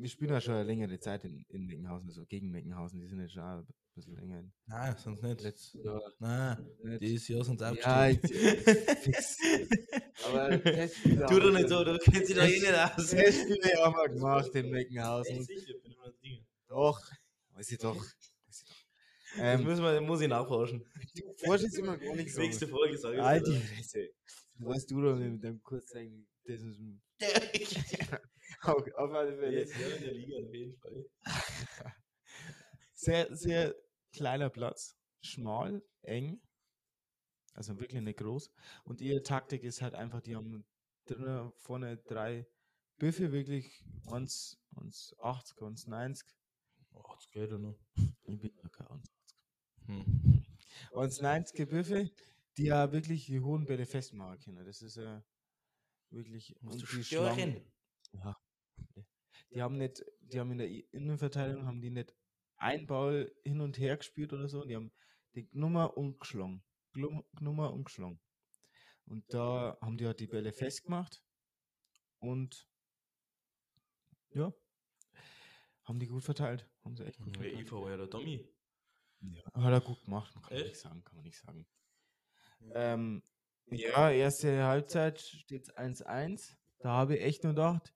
wir 0.00 0.08
spielen 0.08 0.30
ja 0.32 0.40
schon 0.40 0.54
eine 0.54 0.64
längere 0.64 0.98
Zeit 0.98 1.24
in, 1.24 1.44
in 1.48 1.66
Meckenhausen, 1.66 2.08
also 2.08 2.24
gegen 2.26 2.50
Meckenhausen, 2.50 3.00
die 3.00 3.06
sind 3.06 3.20
jetzt 3.20 3.32
schon 3.34 3.42
ein 3.42 3.66
bisschen 3.94 4.14
länger 4.16 4.40
in 4.40 4.52
Nein, 4.66 4.96
sonst 4.98 5.22
nicht. 5.22 5.40
letztes 5.42 5.82
Jahr. 5.82 6.00
Nein, 6.18 6.66
Nicht. 6.82 7.02
dieses 7.02 7.28
Jahr 7.28 7.44
sind 7.44 7.58
sie 7.58 7.64
Ja, 7.64 7.70
abgestiegen. 7.70 8.54
jetzt, 8.64 9.00
fix. 9.02 9.38
Aber 10.26 10.58
Tu 11.28 11.40
doch 11.40 11.52
nicht 11.52 11.68
so, 11.68 11.84
du 11.84 11.98
kennst 11.98 12.28
dich 12.28 12.36
doch 12.36 12.44
eh 12.44 12.60
nicht 12.60 12.74
aus. 12.74 13.10
Testspiele 13.10 13.72
haben 13.84 13.94
wir 13.94 14.08
gemacht 14.08 14.54
in 14.54 14.70
Meckenhausen. 14.70 15.42
sicher, 15.44 15.74
bin 15.82 15.92
immer 15.92 16.06
das 16.06 16.18
Ding. 16.20 16.46
Doch, 16.68 17.00
weiß 17.54 17.70
ich 17.72 17.78
doch. 17.78 17.96
Ich. 18.04 18.12
Das 18.48 18.64
Ähm, 19.38 19.64
müssen 19.64 19.82
wir, 19.84 20.00
muss 20.00 20.20
ich 20.20 20.28
nachforschen. 20.28 20.84
du 21.14 21.34
forschst 21.46 21.78
immer 21.78 21.96
gar 21.96 22.16
nichts. 22.16 22.36
Nächste 22.38 22.66
Folge 22.66 22.98
sage 22.98 23.16
ich. 23.16 23.22
Halt 23.22 23.46
die 23.46 23.58
Fresse. 23.60 24.08
Weißt 24.58 24.90
du 24.90 25.00
doch 25.00 25.16
mit 25.16 25.42
deinem 25.42 25.62
Kurzzeichen, 25.62 26.26
das 26.44 26.60
ist 26.62 26.78
ein. 26.80 27.00
Auf, 28.76 28.94
auf 28.94 29.12
alle 29.12 29.36
Fälle. 29.36 29.64
Ja 29.64 29.96
in 29.96 30.02
der 30.02 30.12
Liga 30.12 30.36
auf 30.38 30.54
jeden 30.54 30.76
Fall. 30.76 31.06
Sehr, 32.94 33.34
sehr 33.34 33.74
kleiner 34.12 34.50
Platz. 34.50 34.96
Schmal, 35.22 35.82
eng. 36.02 36.40
Also 37.54 37.78
wirklich 37.80 38.02
nicht 38.02 38.18
groß. 38.18 38.50
Und 38.84 39.00
ihre 39.00 39.22
Taktik 39.22 39.64
ist 39.64 39.82
halt 39.82 39.94
einfach, 39.94 40.20
die 40.20 40.36
haben 40.36 40.66
drinnen 41.06 41.52
vorne 41.56 41.96
drei 41.96 42.46
Büffe, 42.98 43.32
wirklich 43.32 43.84
uns, 44.04 44.58
uns 44.74 45.14
80, 45.18 45.62
uns 45.62 45.86
90. 45.86 46.28
Oh, 46.92 47.02
das 47.14 47.30
geht 47.30 47.50
ja 47.50 47.58
noch. 47.58 47.78
Ich 47.96 48.38
bin 48.38 48.52
ja 48.62 48.68
kein 48.68 48.86
80. 48.86 49.14
Hm. 49.86 50.44
Uns 50.92 51.20
90 51.20 51.68
Büffe, 51.68 52.10
die 52.56 52.64
ja 52.64 52.92
wirklich 52.92 53.26
die 53.26 53.40
hohen 53.40 53.64
Bälle 53.64 53.86
festmachen 53.86 54.38
können. 54.40 54.64
Das 54.66 54.82
ist 54.82 54.96
ja 54.96 55.24
wirklich. 56.10 56.56
Musst 56.60 56.82
du 56.82 57.02
stören. 57.02 57.60
Ja. 58.12 58.36
Die 59.50 59.62
haben 59.62 59.76
nicht, 59.78 60.04
die 60.20 60.38
haben 60.38 60.52
in 60.52 60.58
der 60.58 60.68
Innenverteidigung 60.92 61.66
haben 61.66 61.80
die 61.80 61.90
nicht 61.90 62.14
ein 62.56 62.86
Ball 62.86 63.32
hin 63.44 63.60
und 63.60 63.78
her 63.78 63.96
gespielt 63.96 64.32
oder 64.32 64.48
so. 64.48 64.64
Die 64.64 64.76
haben 64.76 64.92
die 65.34 65.48
Nummer 65.52 65.96
und 65.96 66.20
geschlagen. 66.20 66.62
Glum- 66.92 67.24
Nummer 67.40 67.72
und 67.72 67.84
geschlagen. 67.84 68.20
Und 69.06 69.24
da 69.32 69.76
haben 69.80 69.96
die 69.96 70.06
halt 70.06 70.20
die 70.20 70.26
Bälle 70.26 70.52
festgemacht. 70.52 71.22
Und 72.18 72.68
ja, 74.30 74.52
haben 75.84 75.98
die 75.98 76.06
gut 76.06 76.22
verteilt. 76.22 76.68
Haben 76.84 76.96
sie 76.96 77.04
echt 77.04 77.18
gut 77.18 77.36
Der. 77.36 77.52
IV 77.52 77.72
war 77.72 77.90
ja 77.90 77.96
der 77.96 78.06
Dummy. 78.06 78.46
Ja, 79.22 79.42
hat 79.54 79.72
er 79.72 79.80
gut 79.80 80.02
gemacht, 80.04 80.32
kann 80.32 80.42
man 80.42 80.62
nicht 80.62 80.76
sagen, 80.78 81.02
kann 81.04 81.16
man 81.16 81.24
nicht 81.24 81.38
sagen. 81.38 81.66
Ähm, 82.74 83.22
ja, 83.66 84.10
erste 84.10 84.64
Halbzeit 84.64 85.20
steht 85.20 85.76
1-1. 85.76 86.56
Da 86.78 86.90
habe 86.90 87.16
ich 87.16 87.22
echt 87.24 87.42
nur 87.44 87.52
gedacht, 87.52 87.92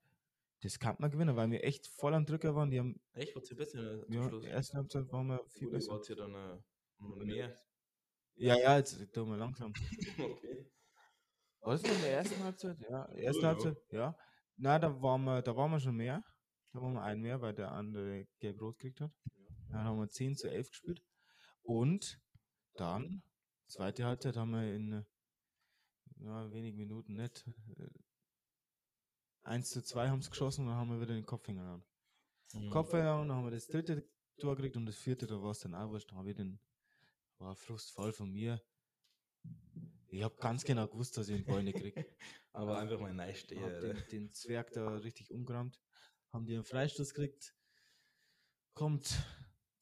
das 0.65 0.79
kann 0.79 0.95
man 0.97 1.11
gewinnen, 1.11 1.35
weil 1.35 1.51
wir 1.51 1.63
echt 1.63 1.85
voll 1.87 2.15
am 2.15 2.25
Drücker 2.25 2.55
waren. 2.55 2.71
Die 2.71 2.79
haben, 2.79 2.99
Echt, 3.13 3.35
was 3.35 3.49
ihr 3.51 3.55
besser 3.55 4.03
zum 4.03 4.13
ja, 4.15 4.27
Schluss? 4.27 4.45
erste 4.45 4.77
Halbzeit 4.77 5.11
waren 5.11 5.27
wir 5.27 5.45
viel 5.49 5.67
ihr 5.67 5.73
besser. 5.73 5.91
wart 5.91 6.09
ja 6.09 6.15
dann 6.15 6.33
äh, 6.33 7.25
mehr. 7.25 7.55
Ja, 8.33 8.57
ja, 8.57 8.77
jetzt 8.77 9.13
tun 9.13 9.29
wir 9.29 9.37
langsam. 9.37 9.71
okay. 10.19 10.71
War 11.61 11.73
das 11.73 11.83
noch 11.83 11.91
in 11.91 12.01
der 12.01 12.17
ersten 12.17 12.43
Halbzeit? 12.43 12.77
Ja, 12.79 13.07
erste 13.09 13.41
ja. 13.43 13.47
Halbzeit, 13.47 13.77
ja. 13.91 14.17
Na, 14.57 14.79
da 14.79 15.01
waren 15.01 15.23
wir, 15.23 15.43
da 15.43 15.55
waren 15.55 15.69
wir 15.69 15.79
schon 15.79 15.97
mehr. 15.97 16.23
Da 16.73 16.81
waren 16.81 16.93
wir 16.93 17.03
ein 17.03 17.21
mehr, 17.21 17.39
weil 17.41 17.53
der 17.53 17.71
andere 17.71 18.25
gelb-rot 18.39 18.79
gekriegt 18.79 19.01
hat. 19.01 19.11
Dann 19.69 19.83
haben 19.83 19.99
wir 19.99 20.09
10 20.09 20.35
zu 20.35 20.49
11 20.49 20.69
gespielt. 20.69 21.03
Und 21.61 22.19
dann, 22.73 23.21
zweite 23.67 24.05
Halbzeit, 24.05 24.35
haben 24.35 24.51
wir 24.51 24.73
in 24.73 24.93
äh, 24.93 25.03
ja, 26.23 26.51
wenigen 26.51 26.77
Minuten 26.77 27.13
nicht. 27.13 27.45
Äh, 29.45 29.49
1 29.49 29.69
zu 29.69 29.83
2 29.83 30.09
haben 30.09 30.21
sie 30.21 30.29
geschossen 30.29 30.61
und 30.61 30.67
dann 30.67 30.77
haben 30.77 30.89
wir 30.89 31.01
wieder 31.01 31.13
den 31.13 31.25
Kopf 31.25 31.45
hingehauen. 31.45 31.83
Mhm. 32.53 32.69
Kopf 32.69 32.91
hingehauen, 32.91 33.27
dann 33.27 33.37
haben 33.37 33.45
wir 33.45 33.51
das 33.51 33.67
dritte 33.67 34.07
Tor 34.37 34.55
gekriegt 34.55 34.75
und 34.75 34.85
das 34.85 34.95
vierte, 34.95 35.27
da 35.27 35.41
war 35.41 35.51
es 35.51 35.59
dann 35.59 35.75
auch 35.75 35.89
wurscht. 35.89 36.11
Da 36.11 36.15
habe 36.15 36.29
ich 36.29 36.35
den, 36.35 36.59
war 37.37 37.55
Frust 37.55 37.91
voll 37.91 38.11
von 38.11 38.31
mir. 38.31 38.61
Ich 40.07 40.23
habe 40.23 40.35
ganz 40.35 40.63
genau 40.63 40.87
gewusst, 40.87 41.17
dass 41.17 41.29
ich 41.29 41.37
den 41.37 41.45
Ball 41.45 41.63
nicht 41.63 41.77
kriege. 41.77 42.05
Aber 42.53 42.77
einfach 42.77 42.99
mal 42.99 43.13
nice 43.13 43.39
stehen. 43.39 43.61
Den, 43.81 44.03
den 44.11 44.33
Zwerg 44.33 44.71
da 44.71 44.97
richtig 44.97 45.31
umgerammt. 45.31 45.81
Haben 46.31 46.45
die 46.45 46.53
einen 46.53 46.63
Freistoß 46.63 47.13
gekriegt. 47.13 47.53
Kommt 48.73 49.25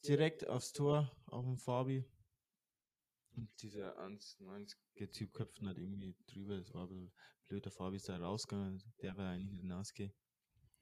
direkt 0.08 0.48
aufs 0.48 0.74
Tor, 0.74 1.12
auf 1.28 1.46
den 1.46 1.58
Fabi. 1.58 2.06
Und 3.36 3.50
dieser 3.62 4.00
1,90 4.00 5.12
Typ 5.12 5.34
köpft 5.34 5.62
nicht 5.62 5.78
irgendwie 5.78 6.16
drüber. 6.28 6.58
Das 6.58 6.74
war 6.74 6.84
ein 6.84 6.90
bisschen 6.90 7.12
blöd. 7.48 7.66
Der 7.66 7.72
Fabi 7.72 7.98
ist 7.98 8.10
da 8.10 8.18
rausgegangen. 8.18 8.84
Der 9.02 9.18
war 9.18 9.32
eigentlich 9.32 9.52
nicht 9.52 9.62
hinausgehen. 9.62 10.14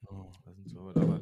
Oh. 0.08 0.32
Was 0.44 0.56
denn 0.56 0.68
so, 0.68 0.80
aber, 0.80 1.02
aber 1.02 1.20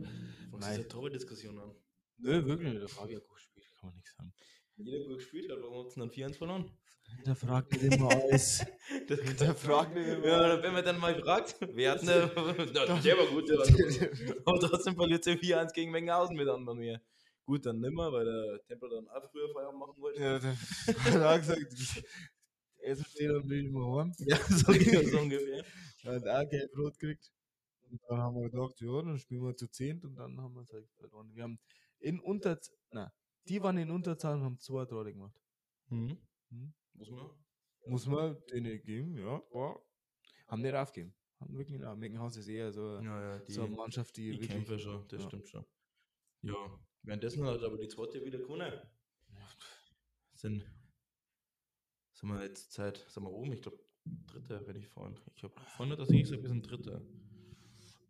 Von 0.49 0.59
Nein. 0.59 0.77
dieser 0.77 0.87
Tore-Diskussion 0.87 1.59
an. 1.59 1.75
nö, 2.17 2.45
wirklich 2.45 2.69
nicht. 2.69 2.81
Der 2.81 2.89
Fabi 2.89 3.15
hat 3.15 3.27
gut 3.27 3.35
gespielt, 3.35 3.65
kann 3.77 3.89
man 3.89 3.97
nicht 3.97 4.07
sagen. 4.07 4.33
Jeder 4.77 5.05
gut 5.05 5.17
gespielt 5.17 5.51
hat, 5.51 5.57
warum 5.61 5.79
hat 5.79 5.87
es 5.87 5.95
dann 5.95 6.09
4-1 6.09 6.35
verloren? 6.35 6.71
Der 7.25 7.35
fragt 7.35 7.71
nicht 7.73 7.83
immer 7.93 8.09
alles. 8.09 8.65
Das, 9.07 9.19
Der 9.37 9.55
fragt 9.55 9.93
mich 9.95 10.07
immer. 10.07 10.25
Ja, 10.25 10.63
wenn 10.63 10.73
man 10.73 10.85
dann 10.85 10.99
mal 10.99 11.19
fragt, 11.19 11.55
wer 11.73 11.91
hat 11.91 12.01
eine. 12.01 12.31
Na, 12.73 12.99
der 12.99 13.17
war 13.17 13.25
gut, 13.27 13.49
der 13.49 13.57
war 13.57 13.67
gut. 13.67 14.41
Aber 14.45 14.59
trotzdem 14.59 14.95
verliert 14.95 15.23
sie 15.23 15.31
4-1 15.31 15.73
gegen 15.73 15.91
Mengenhausen 15.91 16.35
mit 16.35 16.47
anderen 16.47 16.77
mehr. 16.79 17.01
Gut, 17.49 17.65
dann 17.65 17.79
nimmer, 17.79 18.11
weil 18.11 18.25
der 18.25 18.63
Tempel 18.67 18.87
dann 18.91 19.07
auch 19.07 19.27
früher 19.31 19.51
Feierabend 19.51 19.79
machen 19.79 19.99
wollte. 19.99 20.21
Ja, 20.21 20.37
der 20.37 20.55
hat 21.15 21.23
auch 21.23 21.37
gesagt, 21.39 22.03
er 22.77 22.95
steht 22.95 23.31
und 23.31 23.49
will 23.49 23.65
immer 23.65 23.97
heim. 23.97 24.13
Ja, 24.19 24.37
so, 24.37 24.71
so 25.11 25.19
ungefähr. 25.19 25.65
Er 26.03 26.13
hat 26.13 26.27
auch 26.27 26.47
gelb-rot 26.47 26.99
gekriegt. 26.99 27.33
Und 27.89 27.99
dann 28.07 28.19
haben 28.19 28.35
wir 28.35 28.51
gedacht, 28.51 28.79
ja, 28.79 29.01
dann 29.01 29.17
spielen 29.17 29.41
wir 29.41 29.55
zu 29.57 29.67
zehnt 29.67 30.05
und 30.05 30.15
dann 30.15 30.39
haben 30.39 30.53
wir 30.53 30.61
es 30.61 30.71
halt 30.71 30.87
verloren. 30.91 31.33
Wir 31.33 31.41
haben 31.41 31.59
in 31.97 32.19
Unterzahl, 32.19 32.77
na, 32.91 33.11
die 33.47 33.63
waren 33.63 33.79
in 33.79 33.89
Unterzahl 33.89 34.35
und 34.35 34.43
haben 34.43 34.59
zwei 34.59 34.85
Tore 34.85 35.11
gemacht. 35.11 35.41
Mhm. 35.87 36.19
Hm? 36.51 36.73
Muss 36.93 37.09
man? 37.09 37.29
Muss 37.87 38.05
man 38.05 38.37
denen 38.51 38.79
geben, 38.83 39.17
ja. 39.17 39.41
War, 39.49 39.81
haben 40.49 40.61
nicht 40.61 40.75
aufgegeben. 40.75 41.15
Haben 41.39 41.57
wirklich 41.57 41.79
nicht 41.79 41.87
auf. 41.87 41.97
Meckenhaus 41.97 42.37
ist 42.37 42.47
eher 42.47 42.71
so, 42.71 42.99
Ja, 42.99 43.21
ja, 43.21 43.39
die, 43.39 43.53
so 43.53 43.63
eine 43.63 43.75
Mannschaft, 43.75 44.15
die, 44.17 44.25
die 44.25 44.31
wirklich. 44.33 44.49
kämpfen 44.51 44.77
schon, 44.77 45.07
das 45.07 45.23
ja. 45.23 45.27
stimmt 45.27 45.49
schon. 45.49 45.65
Ja, 46.43 46.79
währenddessen 47.09 47.45
hat 47.45 47.63
aber 47.63 47.77
die 47.77 47.87
zweite 47.87 48.23
wieder 48.23 48.37
gewonnen. 48.37 48.71
Sind, 50.33 50.65
sind 52.13 52.29
wir 52.29 52.43
jetzt 52.43 52.71
Zeit, 52.71 53.03
sind 53.09 53.23
wir 53.23 53.31
oben? 53.31 53.51
Ich 53.51 53.61
glaube, 53.61 53.79
dritter, 54.27 54.65
wenn 54.67 54.77
ich 54.77 54.87
vorhin. 54.87 55.19
Ich 55.35 55.43
habe 55.43 55.53
vorhin 55.75 55.97
dass 55.97 56.09
ich 56.09 56.21
gesagt, 56.21 56.41
wir 56.43 56.49
sind 56.49 56.69
dritter. 56.69 57.01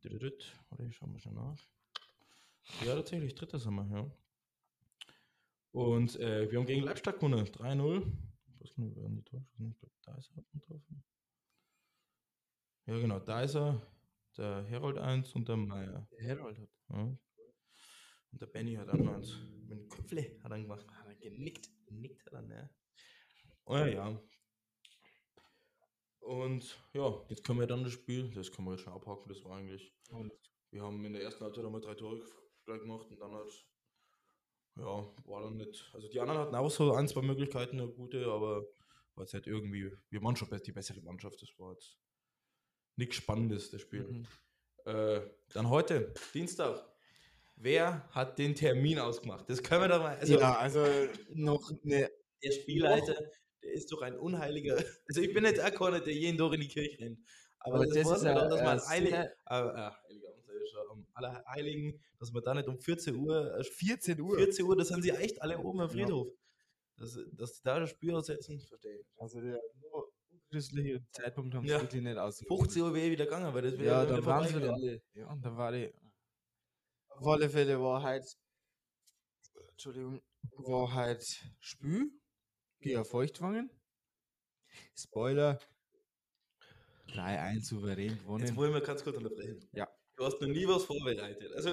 Dritt, 0.02 0.56
Oder 0.72 0.86
ich 0.86 0.96
schau 0.96 1.08
mal 1.08 1.20
schon 1.20 1.36
nach. 1.36 1.58
Ja, 2.86 2.96
tatsächlich, 2.96 3.36
dritter 3.36 3.60
sind 3.60 3.74
wir, 3.76 3.86
ja. 3.90 4.12
Und 5.72 6.20
äh, 6.20 6.50
wir 6.50 6.60
haben 6.60 6.66
gegen 6.66 6.84
Leibstadt 6.84 7.16
gewonnen, 7.16 7.46
3-0. 7.46 8.06
Ich 8.48 8.62
weiß 8.62 8.76
gar 8.76 8.84
nicht, 8.84 8.96
wer 8.96 9.06
an 9.06 9.16
die 9.16 9.38
hat. 9.38 9.44
Ich 9.72 9.80
glaube, 9.80 9.96
Deiser 10.04 10.36
hat 10.36 10.46
einen 10.52 10.62
getroffen. 10.62 11.04
Ja, 12.86 13.00
genau, 13.00 13.20
Deiser, 13.20 13.82
der 14.38 14.64
Herold 14.64 14.98
1 14.98 15.34
und 15.36 15.48
der 15.48 15.58
Meier. 15.58 16.08
Der 16.12 16.22
Herold 16.22 16.60
hat. 16.60 16.70
Ja. 16.90 17.18
Und 18.32 18.42
der 18.42 18.48
Benny 18.48 18.76
hat 18.76 18.94
noch 18.94 19.14
eins 19.14 19.36
mit 19.68 19.80
dem 19.80 19.90
Köpfle 19.90 20.40
hat 20.44 20.52
er 20.52 20.60
gemacht. 20.60 20.86
Hat 20.90 21.08
er 21.08 21.16
genickt. 21.16 21.70
Hat 22.26 22.34
er, 22.34 22.42
ne? 22.42 22.70
Oh 23.66 23.76
ja, 23.76 23.88
ja. 23.88 24.22
Und 26.20 26.78
ja, 26.94 27.26
jetzt 27.30 27.44
können 27.44 27.60
wir 27.60 27.68
dann 27.68 27.84
das 27.84 27.94
Spiel, 27.94 28.30
das 28.32 28.52
können 28.52 28.68
wir 28.68 28.74
jetzt 28.74 28.84
schon 28.84 28.94
abhaken, 28.94 29.30
das 29.30 29.44
war 29.44 29.58
eigentlich. 29.58 29.94
Und 30.12 30.32
Wir 30.72 30.84
haben 30.84 31.04
in 31.04 31.14
der 31.14 31.24
ersten 31.24 31.44
Halbzeit 31.44 31.66
einmal 31.66 31.82
drei 31.82 31.96
Tore 31.96 32.22
gleich 32.66 32.80
gemacht 32.80 33.10
und 33.10 33.20
dann 33.20 33.32
halt, 33.32 33.66
ja, 34.76 35.12
war 35.26 35.42
dann 35.42 35.58
nicht. 35.58 35.90
Also 35.94 36.08
die 36.08 36.20
anderen 36.20 36.40
hatten 36.42 36.56
auch 36.56 36.70
so 36.70 36.94
ein, 36.94 37.08
zwei 37.08 37.24
Möglichkeiten, 37.24 37.80
eine 37.80 37.90
gute, 37.90 38.28
aber 38.28 38.68
war 39.16 39.24
jetzt 39.24 39.34
halt 39.34 39.48
irgendwie, 39.48 39.92
wir 40.10 40.22
waren 40.22 40.36
schon 40.36 40.48
die 40.64 40.72
bessere 40.72 41.02
Mannschaft, 41.02 41.42
das 41.42 41.50
war 41.58 41.72
jetzt 41.74 41.98
nichts 42.96 43.16
Spannendes, 43.16 43.72
das 43.72 43.82
Spiel. 43.82 44.04
Mhm. 44.04 44.28
Äh, 44.86 45.22
dann 45.54 45.70
heute, 45.70 46.14
Dienstag. 46.34 46.86
Wer 47.62 48.08
hat 48.12 48.40
den 48.40 48.56
Termin 48.56 49.00
ausgemacht? 49.00 49.50
Das 49.50 49.62
können 49.62 49.82
wir 49.82 49.90
doch 49.90 50.00
mal. 50.00 50.16
Also, 50.18 50.40
ja, 50.40 50.56
also 50.58 50.86
noch 51.34 51.70
eine. 51.84 52.10
der 52.42 52.52
Spielleiter, 52.52 53.16
der 53.62 53.74
ist 53.74 53.92
doch 53.92 54.02
ein 54.02 54.18
unheiliger. 54.18 54.78
Also, 55.08 55.22
ich 55.22 55.34
bin 55.34 55.44
jetzt 55.44 55.60
auch 55.62 55.72
keiner, 55.74 56.00
der 56.00 56.14
jeden 56.14 56.38
Tag 56.38 56.54
in 56.54 56.62
die 56.62 56.70
Kirche 56.70 56.98
rennt. 57.02 57.20
Aber, 57.60 57.76
Aber 57.76 57.86
das, 57.86 57.96
das 57.96 58.06
weiß 58.06 58.18
ist 58.20 58.24
man 58.24 58.36
ja, 58.38 58.42
doch, 58.44 58.50
dass 58.50 58.64
man 58.64 58.78
äh, 58.78 58.82
heilig, 58.82 59.14
äh, 59.14 59.26
äh, 59.50 59.92
heiliger 60.08 60.30
Allerheiligen, 61.14 62.00
dass 62.18 62.32
man 62.32 62.44
da 62.44 62.54
nicht 62.54 62.70
um 62.70 62.80
14 62.80 63.16
Uhr, 63.16 63.54
äh, 63.60 63.64
14 63.64 64.22
Uhr. 64.22 64.38
14 64.38 64.66
Uhr, 64.66 64.78
das 64.78 64.88
sind 64.88 65.02
sie 65.02 65.10
echt 65.12 65.42
alle 65.42 65.60
oben 65.60 65.82
am 65.82 65.90
Ja. 65.90 66.06
Friedhof. 66.06 66.28
Dass, 66.96 67.20
dass 67.34 67.54
die 67.56 67.62
da 67.64 67.80
das 67.80 67.90
Spiel 67.90 68.16
aussetzen, 68.16 68.60
verstehe 68.62 69.00
ich. 69.02 69.08
Also 69.18 69.42
der 69.42 69.60
christliche 70.50 71.02
Zeitpunkt 71.12 71.54
haben 71.54 71.66
sie 71.66 71.74
Ja. 71.74 71.82
wirklich 71.82 72.02
nicht 72.02 72.18
aus. 72.18 72.42
15 72.48 72.82
Uhr 72.82 72.94
wäre 72.94 73.06
ich 73.08 73.12
wieder 73.12 73.26
gegangen, 73.26 73.54
weil 73.54 73.62
das 73.62 73.78
wäre 73.78 73.84
Ja, 73.86 74.04
wieder 74.04 74.16
dann 74.16 74.26
waren 74.26 74.48
sie 74.48 74.56
wieder 74.56 74.74
alle. 74.74 75.02
Ja, 75.14 75.28
und 75.28 75.46
dann 75.46 75.58
war 75.58 75.72
die. 75.72 75.92
Auf 77.20 77.28
alle 77.28 77.50
Fälle 77.50 77.82
war 77.82 78.02
halt. 78.02 78.38
Entschuldigung. 79.72 80.22
War 80.56 80.94
halt 80.94 81.22
Spül. 81.60 82.12
Gegen 82.80 83.04
Feuchtwangen. 83.04 83.70
Spoiler. 84.96 85.60
3-1 87.08 87.66
souverän 87.66 88.10
Jetzt 88.12 88.20
gewonnen. 88.22 88.56
wollen 88.56 88.74
wir 88.74 88.80
ganz 88.82 89.04
kurz 89.04 89.18
unterbrechen. 89.18 89.68
Ja. 89.74 89.90
Du 90.20 90.26
hast 90.26 90.42
noch 90.42 90.50
nie 90.50 90.68
was 90.68 90.84
vorbereitet. 90.84 91.54
Also, 91.54 91.72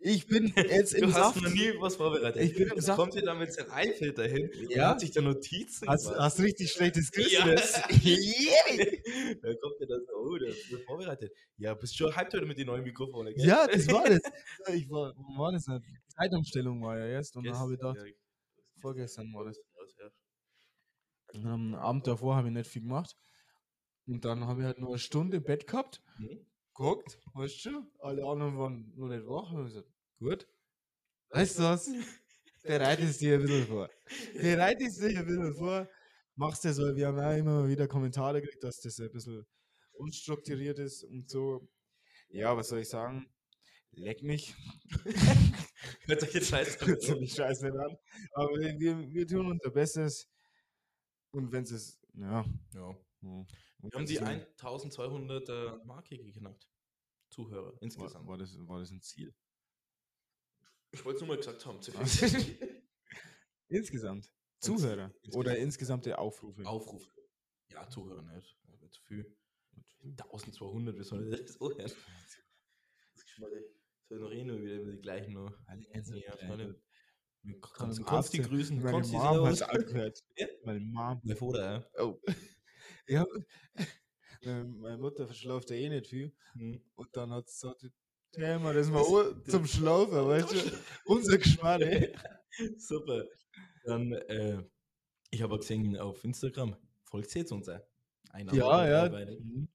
Ich 0.00 0.26
bin 0.26 0.52
jetzt 0.56 0.94
im 0.94 1.02
du 1.02 1.06
hast 1.14 1.34
Saft. 1.34 1.42
noch 1.42 1.50
nie 1.54 1.72
was 1.78 1.94
vorbereitet. 1.94 2.42
Ich 2.42 2.54
bin 2.54 2.64
im 2.68 2.74
Jetzt 2.74 2.86
Saft. 2.86 2.98
kommt 2.98 3.14
ihr 3.14 3.22
da 3.22 3.34
mit 3.36 3.52
seinem 3.52 3.68
iPad 3.70 4.18
dahin 4.18 4.50
Ja. 4.68 4.82
und 4.86 4.88
hat 4.90 5.00
sich 5.00 5.12
da 5.12 5.20
Notizen 5.20 5.86
Hast, 5.88 6.06
gemacht. 6.06 6.20
hast 6.20 6.40
richtig 6.40 6.72
schlechtes 6.72 7.10
Ja. 7.14 7.44
Christmas. 7.44 7.82
Yeah. 8.04 9.36
da 9.42 9.54
kommt 9.54 9.76
ihr 9.80 9.86
da 9.86 9.94
so, 10.00 10.12
oh, 10.16 10.36
der 10.38 10.48
ist 10.48 10.66
vorbereitet. 10.86 11.32
Ja, 11.56 11.74
bist 11.74 11.96
schon 11.96 12.14
hyped 12.16 12.34
heute 12.34 12.46
mit 12.46 12.58
den 12.58 12.66
neuen 12.66 12.82
Mikrofonen, 12.82 13.32
gell? 13.34 13.46
ja, 13.46 13.64
das 13.68 13.86
war 13.92 14.04
das. 14.08 14.20
Ich 14.74 14.90
war, 14.90 15.14
war 15.38 15.52
das 15.52 15.68
nicht? 15.68 15.84
Zeitumstellung 16.16 16.82
war 16.82 16.98
ja 16.98 17.06
erst 17.06 17.36
und 17.36 17.46
dann 17.46 17.56
habe 17.56 17.74
ich 17.74 17.78
gedacht, 17.78 17.96
Ja, 18.04 18.12
vorgestern 18.80 19.32
war 19.32 19.44
das. 19.44 19.56
ja. 20.00 20.10
Und 21.34 21.46
am 21.46 21.74
Abend 21.76 22.08
davor 22.08 22.34
habe 22.34 22.48
ich 22.48 22.54
nicht 22.54 22.68
viel 22.68 22.82
gemacht. 22.82 23.14
Und 24.08 24.24
dann 24.24 24.44
habe 24.48 24.62
ich 24.62 24.66
halt 24.66 24.80
nur 24.80 24.88
eine 24.88 24.98
Stunde 24.98 25.36
im 25.36 25.44
Bett 25.44 25.68
gehabt, 25.68 26.02
Mhm. 26.18 26.44
Geguckt, 26.78 27.18
weißt 27.34 27.66
du, 27.66 27.90
alle 27.98 28.24
anderen 28.24 28.56
waren 28.56 28.92
noch 28.96 29.08
nicht 29.08 29.26
wach. 29.26 29.50
Und 29.52 29.66
ich 29.66 29.74
gesagt, 29.74 29.92
gut, 30.20 30.48
weißt 31.30 31.58
du 31.58 31.62
was, 31.64 31.90
bereitest 32.62 33.20
dir 33.20 33.34
ein 33.34 33.42
bisschen 33.42 33.66
vor. 33.66 33.90
Bereitest 34.34 35.02
dich 35.02 35.18
ein 35.18 35.26
bisschen 35.26 35.54
vor, 35.54 35.88
machst 36.36 36.64
das 36.64 36.76
so, 36.76 36.94
wir 36.94 37.08
haben 37.08 37.18
auch 37.18 37.36
immer 37.36 37.68
wieder 37.68 37.88
Kommentare 37.88 38.40
gekriegt, 38.40 38.62
dass 38.62 38.80
das 38.80 39.00
ein 39.00 39.10
bisschen 39.10 39.44
unstrukturiert 39.92 40.78
ist 40.78 41.02
und 41.02 41.28
so. 41.28 41.68
Ja, 42.28 42.56
was 42.56 42.68
soll 42.68 42.80
ich 42.80 42.88
sagen? 42.88 43.28
Leck 43.92 44.22
mich. 44.22 44.54
Hört 46.06 46.22
euch 46.22 46.34
jetzt 46.34 46.50
scheiße 46.50 46.86
Hört 46.86 47.02
sich 47.02 47.18
nicht 47.18 47.34
scheiße 47.34 47.64
nicht 47.64 47.76
an. 47.76 47.96
Aber 48.34 48.50
wir, 48.50 48.78
wir, 48.78 49.26
tun 49.26 49.46
unser 49.46 49.70
Bestes. 49.70 50.28
Und 51.32 51.50
wenn 51.50 51.64
es, 51.64 51.98
ja. 52.14 52.44
Ja. 52.74 52.96
ja. 53.22 53.46
Wir 53.80 53.90
haben 53.92 54.06
die 54.06 54.18
1200 54.18 55.48
äh, 55.48 55.84
Marke 55.84 56.18
geknackt. 56.18 56.68
Zuhörer 57.30 57.74
war, 57.74 57.82
insgesamt. 57.82 58.26
war, 58.26 58.38
das, 58.38 58.56
war 58.66 58.80
das 58.80 58.90
ein 58.90 59.00
Ziel? 59.00 59.34
Ich 60.90 61.04
wollte 61.04 61.16
es 61.16 61.20
nur 61.20 61.28
mal 61.28 61.36
gesagt 61.36 61.64
haben. 61.66 61.80
Zu 61.82 61.92
Insgesamt. 63.68 64.32
Zuhörer. 64.60 65.04
Insgesamt. 65.22 65.36
Oder 65.36 65.58
insgesamte 65.58 66.18
Aufrufe. 66.18 66.66
Aufruf. 66.66 67.06
Ja, 67.70 67.88
Zuhörer 67.88 68.22
nicht. 68.22 68.56
Nicht 68.80 68.92
zu 68.94 69.02
viel. 69.02 69.36
1200, 70.02 70.98
wie 70.98 71.02
soll 71.04 71.32
ich 71.32 71.40
das 71.42 71.52
so 71.58 71.68
hören? 71.70 71.92
Das 73.14 73.24
Geschmack, 73.24 73.50
soll 74.08 74.20
noch 74.20 74.30
eh 74.32 74.44
nur 74.44 74.60
wieder 74.62 74.84
die 74.90 74.98
gleichen 75.00 75.34
noch. 75.34 75.52
Alle 75.66 75.86
ganzen 75.88 76.16
Ja. 76.16 76.34
Kann 76.36 76.80
Kannst, 77.60 77.98
die 78.00 78.04
Arzt- 78.04 78.32
grüßen, 78.42 78.78
Meine 78.80 78.90
kannst 78.90 79.10
die 79.12 79.16
Mom 79.16 79.46
hat 79.46 79.56
servus. 79.56 79.62
angehört. 79.62 80.24
Meine 80.64 80.80
Mom. 80.80 81.20
Live 81.22 81.42
oder, 81.42 81.72
ja? 81.94 82.04
Oh. 82.04 82.20
Ja. 83.08 83.26
Meine 84.42 84.98
Mutter 84.98 85.26
verschlaft 85.26 85.70
ja 85.70 85.76
eh 85.76 85.88
nicht 85.88 86.08
viel. 86.08 86.32
Hm. 86.52 86.80
Und 86.94 87.16
dann 87.16 87.30
hat 87.32 87.48
sie 87.48 87.68
gesagt, 87.68 87.90
drehen 88.32 88.62
wir 88.62 88.72
das 88.72 88.88
mal 88.88 89.02
an 89.02 89.44
zum 89.46 89.66
Schlafen, 89.66 90.26
weißt 90.26 90.52
du? 90.52 90.56
Unser 91.06 91.38
Geschmack, 91.38 91.80
ey. 91.80 92.14
Super. 92.78 93.24
Dann, 93.84 94.12
äh, 94.12 94.62
ich 95.30 95.42
habe 95.42 95.58
gesehen 95.58 95.96
auf 95.96 96.22
Instagram, 96.24 96.76
folgt 97.04 97.30
sie 97.30 97.40
jetzt 97.40 97.52
uns 97.52 97.68
auch. 97.68 97.80
Eine 98.30 98.54
Ja, 98.54 98.88
ja. 98.88 99.02
Arbeit. 99.04 99.40
Mhm. 99.40 99.68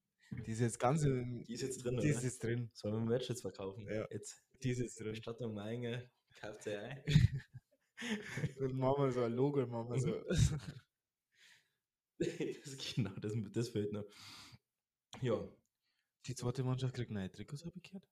Die 0.45 0.51
ist 0.51 0.61
jetzt 0.61 0.79
ganz 0.79 1.03
in, 1.03 1.43
Die 1.43 1.53
ist 1.53 1.61
jetzt 1.61 1.83
drin, 1.83 1.97
die 1.97 2.07
ist 2.07 2.23
jetzt 2.23 2.43
drin. 2.43 2.69
Sollen 2.73 2.95
wir 2.95 3.01
Merch 3.01 3.29
jetzt 3.29 3.41
verkaufen? 3.41 3.87
Ja. 3.87 4.07
Jetzt. 4.09 4.43
Die 4.63 4.71
ist 4.71 4.79
jetzt 4.79 4.99
drin. 4.99 5.11
Bestattung 5.11 5.53
Meinge, 5.53 6.09
kauft 6.39 6.63
sie 6.63 6.75
ein. 6.75 7.03
Dann 8.59 8.77
machen 8.77 9.03
wir 9.03 9.11
so 9.11 9.21
ein 9.23 9.33
Logo, 9.33 9.65
machen 9.67 9.91
wir 9.91 9.99
so. 9.99 10.45
das, 12.63 12.77
genau, 12.95 13.11
das, 13.21 13.33
das 13.51 13.69
fehlt 13.69 13.91
noch. 13.93 14.05
Ja, 15.21 15.47
Die 16.25 16.35
zweite 16.35 16.63
Mannschaft 16.63 16.93
kriegt 16.95 17.11
neue 17.11 17.31
Trikots, 17.31 17.65
habe 17.65 17.73
ich 17.77 17.83
gehört. 17.83 18.07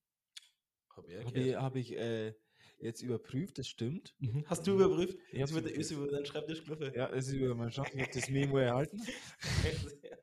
hab 0.96 1.08
ich 1.08 1.25
Habe 1.25 1.39
ich, 1.39 1.55
hab 1.55 1.75
ich 1.75 1.91
äh, 1.98 2.34
jetzt 2.79 3.01
überprüft, 3.01 3.58
das 3.58 3.67
stimmt. 3.67 4.13
Mhm. 4.20 4.43
Hast 4.48 4.67
du 4.67 4.74
überprüft? 4.74 5.17
Ich 5.31 5.39
Ist 5.39 5.41
hab's 5.41 5.51
über, 5.51 5.60
ist 5.72 5.91
überprüft. 5.91 5.91
über 5.91 6.08
deinen 6.08 6.25
Schreibtisch 6.25 6.63
gelaufen? 6.63 6.91
Ja, 6.93 7.10
es 7.10 7.27
ist 7.27 7.34
über 7.34 7.55
meinen 7.55 7.72
Schatten, 7.72 7.98
ich 7.98 8.03
habe 8.03 8.13
das 8.13 8.29
Memo 8.29 8.58
erhalten. 8.58 9.01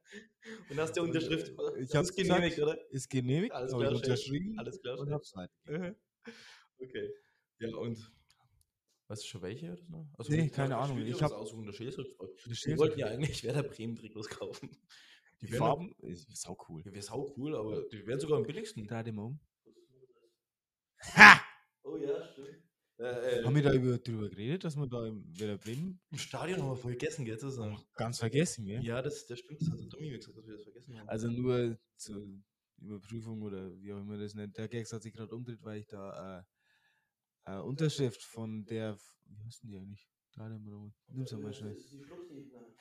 Und 0.70 0.78
hast 0.80 0.96
du 0.96 1.02
Unterschrift? 1.02 1.48
Ich 1.48 1.56
Hast 1.56 1.94
hab's 1.94 2.10
es 2.10 2.16
genehmigt, 2.16 2.56
gesagt. 2.56 2.78
oder? 2.78 2.90
Ist 2.90 3.10
genehmigt, 3.10 3.52
Alles 3.52 3.72
habe 3.72 3.84
ich 3.84 3.88
klar, 3.88 4.00
unterschrieben 4.02 4.58
Alles 4.58 4.80
klar. 4.80 4.98
und 4.98 5.10
hab's 5.10 5.34
weitergegeben. 5.34 5.96
Okay. 6.80 7.10
Ja, 7.58 7.74
und 7.76 8.12
weißt 9.08 9.22
du 9.24 9.26
schon 9.26 9.42
welche 9.42 9.72
oder 9.72 9.82
so? 9.86 10.08
Also, 10.16 10.32
Nee, 10.32 10.48
keine 10.48 10.70
das 10.74 10.84
Ahnung, 10.84 10.98
ich 10.98 11.14
was 11.14 11.22
hab- 11.22 11.32
aussuchen, 11.32 11.64
der 11.64 11.72
gefragt. 11.74 12.32
Die 12.46 12.50
Wir 12.66 12.78
wollten 12.78 12.98
ja 12.98 13.06
eigentlich 13.06 13.42
Werder 13.44 13.62
Bremen 13.62 13.96
Trikots 13.96 14.28
kaufen. 14.28 14.70
Die 15.40 15.50
wären 15.50 15.58
Farben 15.58 15.94
ist 16.02 16.36
sau 16.36 16.56
cool. 16.68 16.82
Ja, 16.84 16.92
wäre 16.92 17.02
sau 17.02 17.32
cool, 17.36 17.54
aber 17.56 17.82
die 17.88 18.06
wären 18.06 18.20
sogar 18.20 18.38
am 18.38 18.44
billigsten. 18.44 18.82
Die 18.82 19.12
mal 19.12 19.22
um. 19.22 19.40
Oh 21.84 21.96
ja, 21.96 22.24
stimmt. 22.32 22.48
Äh, 22.98 23.40
äh, 23.40 23.44
Haben 23.44 23.54
wir 23.54 23.62
da 23.62 23.72
über, 23.72 23.96
drüber 23.98 24.28
geredet, 24.28 24.64
dass 24.64 24.76
wir 24.76 24.88
da 24.88 25.06
im 25.06 25.24
Werder 25.38 25.56
Bremen 25.58 26.00
Im 26.10 26.18
Stadion 26.18 26.60
haben 26.60 26.70
wir 26.70 26.76
vergessen, 26.76 27.24
gell, 27.24 27.38
sagen. 27.38 27.78
ganz 27.94 28.18
vergessen, 28.18 28.64
gell? 28.64 28.82
Ja, 28.84 29.00
das, 29.00 29.24
das 29.26 29.38
stimmt. 29.38 29.60
Das 29.60 29.70
hat 29.70 29.78
der 29.78 29.88
Tommy 29.88 30.10
mir 30.10 30.18
gesagt, 30.18 30.36
dass 30.36 30.46
wir 30.46 30.54
das 30.54 30.64
vergessen 30.64 30.98
haben. 30.98 31.08
Also 31.08 31.28
nur 31.28 31.78
zur 31.96 32.26
Überprüfung 32.80 33.40
oder 33.42 33.70
wie 33.80 33.92
auch 33.92 34.00
immer 34.00 34.18
das 34.18 34.34
nennt. 34.34 34.56
Der 34.58 34.66
Gags 34.66 34.92
hat 34.92 35.02
sich 35.02 35.12
gerade 35.12 35.32
umdreht, 35.34 35.60
weil 35.62 35.78
ich 35.78 35.86
da 35.86 36.40
äh, 36.40 36.42
äh, 37.48 37.58
Unterschrift 37.60 38.22
von 38.22 38.64
der, 38.66 38.96
wie 39.26 39.42
heißt 39.44 39.62
denn 39.62 39.70
die 39.70 39.78
eigentlich? 39.78 40.08
Da 40.34 40.48
den 40.48 40.62
mal, 40.64 40.92
nimm's 41.08 41.32
mal 41.32 41.52
schnell. 41.52 41.76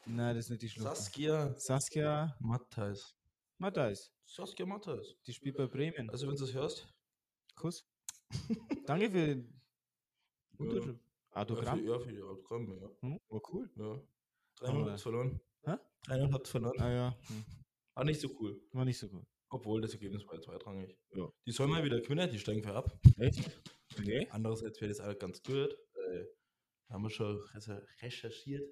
Nein, 0.05 0.35
das 0.35 0.45
ist 0.45 0.49
nicht 0.51 0.61
die 0.61 0.69
Schlucht. 0.69 0.95
Saskia 0.95 1.53
Saskia 1.57 2.35
Matthijs. 2.39 3.15
Matthijs, 3.57 4.11
Saskia 4.25 4.65
Matthijs. 4.65 5.15
die 5.25 5.33
spielt 5.33 5.57
bei 5.57 5.65
Bremen. 5.65 6.09
Also, 6.11 6.27
wenn 6.27 6.35
du 6.35 6.41
das 6.41 6.53
hörst. 6.53 6.87
Kuss. 7.55 7.85
Danke 8.85 9.09
für 9.09 9.35
die 9.35 9.47
Unterschrift. 10.57 10.99
Autogramm. 11.31 11.79
Ja, 11.79 11.83
für, 11.83 11.99
ja, 11.99 11.99
für 11.99 12.11
die 12.11 12.21
Autogramm, 12.21 12.79
ja. 12.79 12.89
Hm, 13.01 13.19
war 13.29 13.41
cool. 13.53 13.69
ja. 13.75 14.01
3-0 14.59 14.69
Aber- 14.81 14.91
habt's 14.91 15.01
verloren. 15.03 15.39
Hä? 15.63 15.75
3-0 16.05 16.33
habt's 16.33 16.49
verloren. 16.49 16.79
Ah 16.79 16.91
ja, 16.91 17.17
hm. 17.27 17.45
Aber 17.95 18.05
nicht 18.05 18.21
so 18.21 18.29
cool. 18.39 18.61
war 18.73 18.85
nicht 18.85 18.97
so 18.99 19.07
gut. 19.09 19.25
Obwohl, 19.49 19.81
das 19.81 19.93
Ergebnis 19.93 20.25
war 20.27 20.35
ja 20.35 20.41
zweitrangig. 20.41 20.97
Ja. 21.15 21.31
Die 21.45 21.51
sollen 21.51 21.69
mal 21.69 21.83
wieder 21.83 22.01
gewinnen, 22.01 22.29
die 22.29 22.37
steigen 22.39 22.61
für 22.63 22.73
ab. 22.73 22.99
Echt? 23.17 23.49
Nee. 24.03 24.27
Andererseits 24.29 24.79
wäre 24.81 24.89
das 24.89 24.99
auch 24.99 25.17
ganz 25.17 25.41
gut. 25.41 25.69
Äh, 25.95 26.25
haben 26.89 27.03
wir 27.03 27.09
schon 27.09 27.37
recher- 27.53 27.85
recherchiert. 28.01 28.63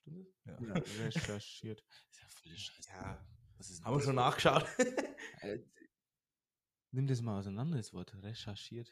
Stimmt 0.00 0.26
das? 0.44 0.60
Ja. 0.60 0.66
Ja, 0.68 1.04
recherchiert. 1.04 1.80
Ist 2.10 2.20
ja 2.20 2.28
voll 2.28 2.56
Scheiße. 2.56 2.88
Ja. 2.90 3.26
Was 3.58 3.70
ist 3.70 3.78
denn 3.78 3.84
Haben 3.86 3.96
wir 3.98 4.02
schon 4.04 4.14
nachgeschaut. 4.16 4.66
Äh, 5.40 5.58
Nimm 6.92 7.06
das 7.06 7.20
mal 7.20 7.38
auseinander, 7.38 7.76
das 7.76 7.92
Wort. 7.92 8.14
Recherchiert. 8.22 8.88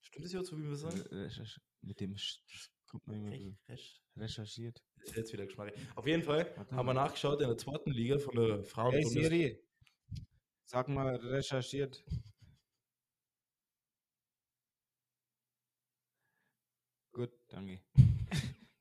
Stimmt 0.00 0.24
das 0.24 0.32
jetzt 0.32 0.48
so, 0.48 0.58
wie 0.58 0.62
wir 0.68 0.76
sagen? 0.76 1.00
Re- 1.00 1.26
recherch- 1.28 1.60
Mit 1.82 2.00
dem 2.00 2.16
Sch 2.16 2.40
man 3.04 3.16
immer 3.16 3.30
Rech- 3.68 4.00
recherchiert. 4.16 4.82
Ist 5.04 5.14
jetzt 5.16 5.32
wieder 5.32 5.46
Geschmack. 5.46 5.72
Auf 5.94 6.06
jeden 6.08 6.22
Fall 6.24 6.52
Warte 6.56 6.74
haben 6.74 6.86
wir 6.86 6.92
mal. 6.94 7.04
nachgeschaut 7.04 7.40
in 7.40 7.46
der 7.48 7.56
zweiten 7.56 7.92
Liga 7.92 8.18
von 8.18 8.34
der 8.34 8.64
Frauen. 8.64 8.92
Hey 8.92 9.04
Siri, 9.04 9.62
sag 10.70 10.88
mal 10.88 11.16
recherchiert. 11.16 12.04
Gut, 17.12 17.32
danke. 17.48 17.80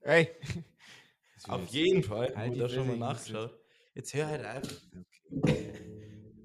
hey! 0.02 0.30
Auf 1.48 1.68
jeden 1.70 2.04
Fall 2.04 2.28
Halt 2.28 2.38
haben 2.38 2.52
die 2.52 2.60
wir 2.60 2.68
da 2.68 2.74
schon 2.74 2.88
mal 2.88 2.98
nachgeschaut. 2.98 3.60
Jetzt 3.96 4.14
hör 4.14 4.28
halt. 4.28 4.88
Okay. 5.32 5.74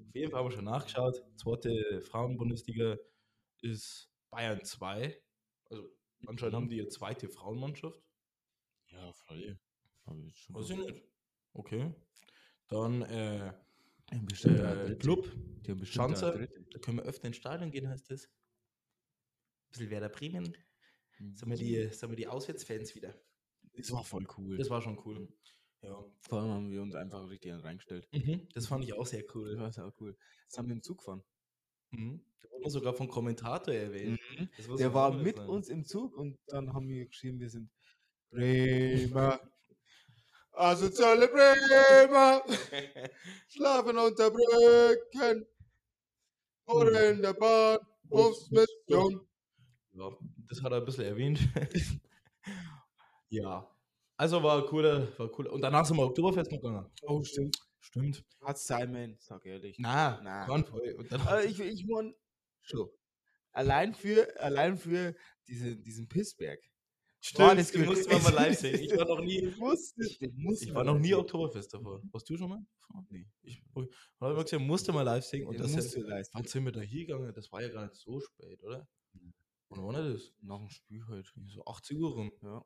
Auf 0.07 0.15
jeden 0.15 0.31
Fall 0.31 0.39
haben 0.39 0.49
wir 0.49 0.55
schon 0.55 0.65
nachgeschaut. 0.65 1.23
Zweite 1.35 2.01
Frauenbundesliga 2.01 2.97
ist 3.61 4.09
Bayern 4.31 4.63
2. 4.63 5.21
Also 5.69 5.95
anscheinend 6.25 6.55
haben 6.55 6.69
die 6.69 6.79
eine 6.79 6.89
zweite 6.89 7.29
Frauenmannschaft. 7.29 8.01
Ja, 8.87 9.13
voll. 9.13 9.59
Weiß 10.05 10.69
ich 10.71 10.77
nicht. 10.77 11.03
Okay. 11.53 11.93
Dann 12.67 13.03
äh, 13.03 13.53
Die 14.11 14.15
haben 14.17 14.25
bestimmt 14.25 14.59
äh. 14.59 14.95
Club. 14.95 15.31
Die 15.65 15.71
haben 15.71 15.79
bestimmt 15.79 16.17
Schanze. 16.17 16.47
Da 16.71 16.79
können 16.79 16.97
wir 16.97 17.03
öfter 17.05 17.27
ins 17.27 17.37
Stadion 17.37 17.71
gehen, 17.71 17.89
heißt 17.89 18.11
das. 18.11 18.25
Ein 18.25 19.69
bisschen 19.71 19.89
Werder 19.89 20.09
Bremen. 20.09 20.55
Mhm. 21.19 21.35
Sind 21.35 21.49
wir 21.49 21.57
die, 21.57 21.89
wir 22.09 22.15
die 22.15 22.27
Auswärtsfans 22.27 22.95
wieder. 22.95 23.15
Das 23.77 23.91
war 23.91 24.03
voll 24.03 24.27
cool. 24.37 24.57
Das 24.57 24.69
war 24.69 24.81
schon 24.81 24.99
cool. 25.05 25.27
Ja. 25.81 26.03
Vor 26.21 26.39
allem 26.41 26.51
haben 26.51 26.71
wir 26.71 26.81
uns 26.81 26.95
einfach 26.95 27.29
richtig 27.29 27.51
reingestellt. 27.63 28.07
Mhm. 28.11 28.47
Das 28.53 28.67
fand 28.67 28.83
ich 28.83 28.93
auch 28.93 29.05
sehr 29.05 29.23
Das 29.23 29.35
cool. 29.35 29.57
war 29.57 29.69
auch 29.69 29.93
cool. 29.99 30.17
Das 30.47 30.57
haben 30.57 30.67
wir 30.67 30.75
im 30.75 30.81
Zug 30.81 30.99
gefahren. 30.99 31.23
Mhm. 31.91 32.23
Da 32.41 32.49
wurde 32.51 32.69
sogar 32.69 32.93
vom 32.93 33.07
Kommentator 33.07 33.73
erwähnt. 33.73 34.19
Das 34.57 34.67
muss 34.67 34.79
Der 34.79 34.93
war 34.93 35.11
mit 35.13 35.37
sagen. 35.37 35.49
uns 35.49 35.69
im 35.69 35.83
Zug 35.85 36.15
und 36.15 36.37
dann 36.47 36.73
haben 36.73 36.87
wir 36.87 37.05
geschrieben, 37.05 37.39
wir 37.39 37.49
sind 37.49 37.69
Bremer. 38.29 39.39
Asoziale 40.55 41.27
Bremer 41.27 42.43
schlafen 43.47 43.97
unter 43.97 44.31
Brücken 44.31 45.45
oder 46.65 47.09
in 47.09 47.21
der 47.21 47.33
Bahn. 47.33 47.79
Busmission. 48.03 49.27
Ja, 49.93 50.11
das 50.47 50.61
hat 50.61 50.71
er 50.71 50.77
ein 50.79 50.85
bisschen 50.85 51.05
erwähnt. 51.05 51.39
ja. 53.29 53.69
Also 54.17 54.41
war 54.43 54.65
cooler, 54.65 55.17
war 55.17 55.29
cool. 55.37 55.47
Und 55.47 55.61
danach 55.61 55.85
sind 55.85 55.97
wir 55.97 56.03
Oktoberfest 56.03 56.51
noch 56.51 56.61
gegangen. 56.61 56.89
Oh, 57.03 57.23
stimmt. 57.23 57.57
Stimmt. 57.79 58.23
Hat's 58.41 58.65
Simon, 58.65 59.15
sag 59.19 59.45
ehrlich. 59.45 59.77
Na, 59.79 60.19
Na. 60.23 60.45
Aber 60.45 61.43
ich, 61.43 61.59
ich 61.59 61.85
mein, 61.85 62.15
schon. 62.61 62.89
Allein 63.51 63.93
für, 63.93 64.39
allein 64.39 64.77
für 64.77 65.15
diese, 65.47 65.75
diesen 65.77 66.07
Pissberg. 66.07 66.59
Stimmt, 67.27 67.57
das 67.57 67.73
mussten 67.73 68.11
wir 68.11 68.19
mal 68.19 68.33
live 68.33 68.59
sehen. 68.59 68.79
Ich 68.79 68.95
war 68.95 69.05
noch 69.05 69.19
nie, 69.19 69.51
musste, 69.57 69.99
musste 70.35 70.65
ich 70.65 70.73
war 70.75 70.83
noch 70.83 70.99
nie 70.99 71.15
Oktoberfest 71.15 71.73
davor. 71.73 71.99
Warst 72.11 72.29
du 72.29 72.37
schon 72.37 72.49
mal? 72.49 72.63
Nee. 73.09 73.25
Ich 73.41 73.63
habe 74.21 74.43
gesagt, 74.43 74.61
musste 74.61 74.93
mal 74.93 75.01
live 75.01 75.25
singen. 75.25 75.47
Und 75.47 75.59
das 75.59 75.71
ja, 75.71 76.03
leisten. 76.03 76.37
wann 76.37 76.45
sind 76.45 76.65
wir 76.65 76.71
da 76.71 76.81
hingegangen? 76.81 77.33
Das 77.33 77.51
war 77.51 77.63
ja 77.63 77.69
gar 77.69 77.85
nicht 77.85 77.95
so 77.95 78.19
spät, 78.19 78.61
oder? 78.61 78.87
Und 79.13 79.33
wann 79.69 79.83
war 79.83 79.93
das? 79.93 80.33
Nach 80.41 80.59
dem 80.59 80.69
Spiel 80.69 81.03
halt. 81.07 81.33
So 81.47 81.65
80 81.65 81.97
Uhr 81.97 82.13
rum. 82.13 82.31
Ja. 82.43 82.63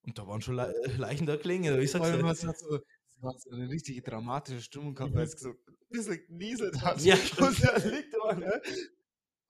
Und 0.00 0.18
da 0.18 0.26
waren 0.26 0.40
schon 0.40 0.56
Le 0.56 0.72
Leichen 0.96 1.26
da 1.26 1.36
klingen. 1.36 1.78
Ich 1.78 1.90
sag's 1.90 2.10
dir. 2.10 2.24
es 2.24 2.40
so, 2.40 2.80
hat 3.22 3.40
so 3.42 3.50
eine 3.50 3.68
richtige 3.68 4.00
dramatische 4.00 4.62
Stimmung 4.62 4.94
gehabt, 4.94 5.14
weil 5.14 5.26
es 5.26 5.38
so 5.38 5.50
ein 5.50 5.56
bisschen 5.90 6.26
genieselt 6.28 6.80
hat. 6.80 6.98
Ja, 7.02 7.14
und 7.40 7.62
da 7.62 7.76
liegt 7.76 8.16
man, 8.24 8.38
ne? 8.38 8.62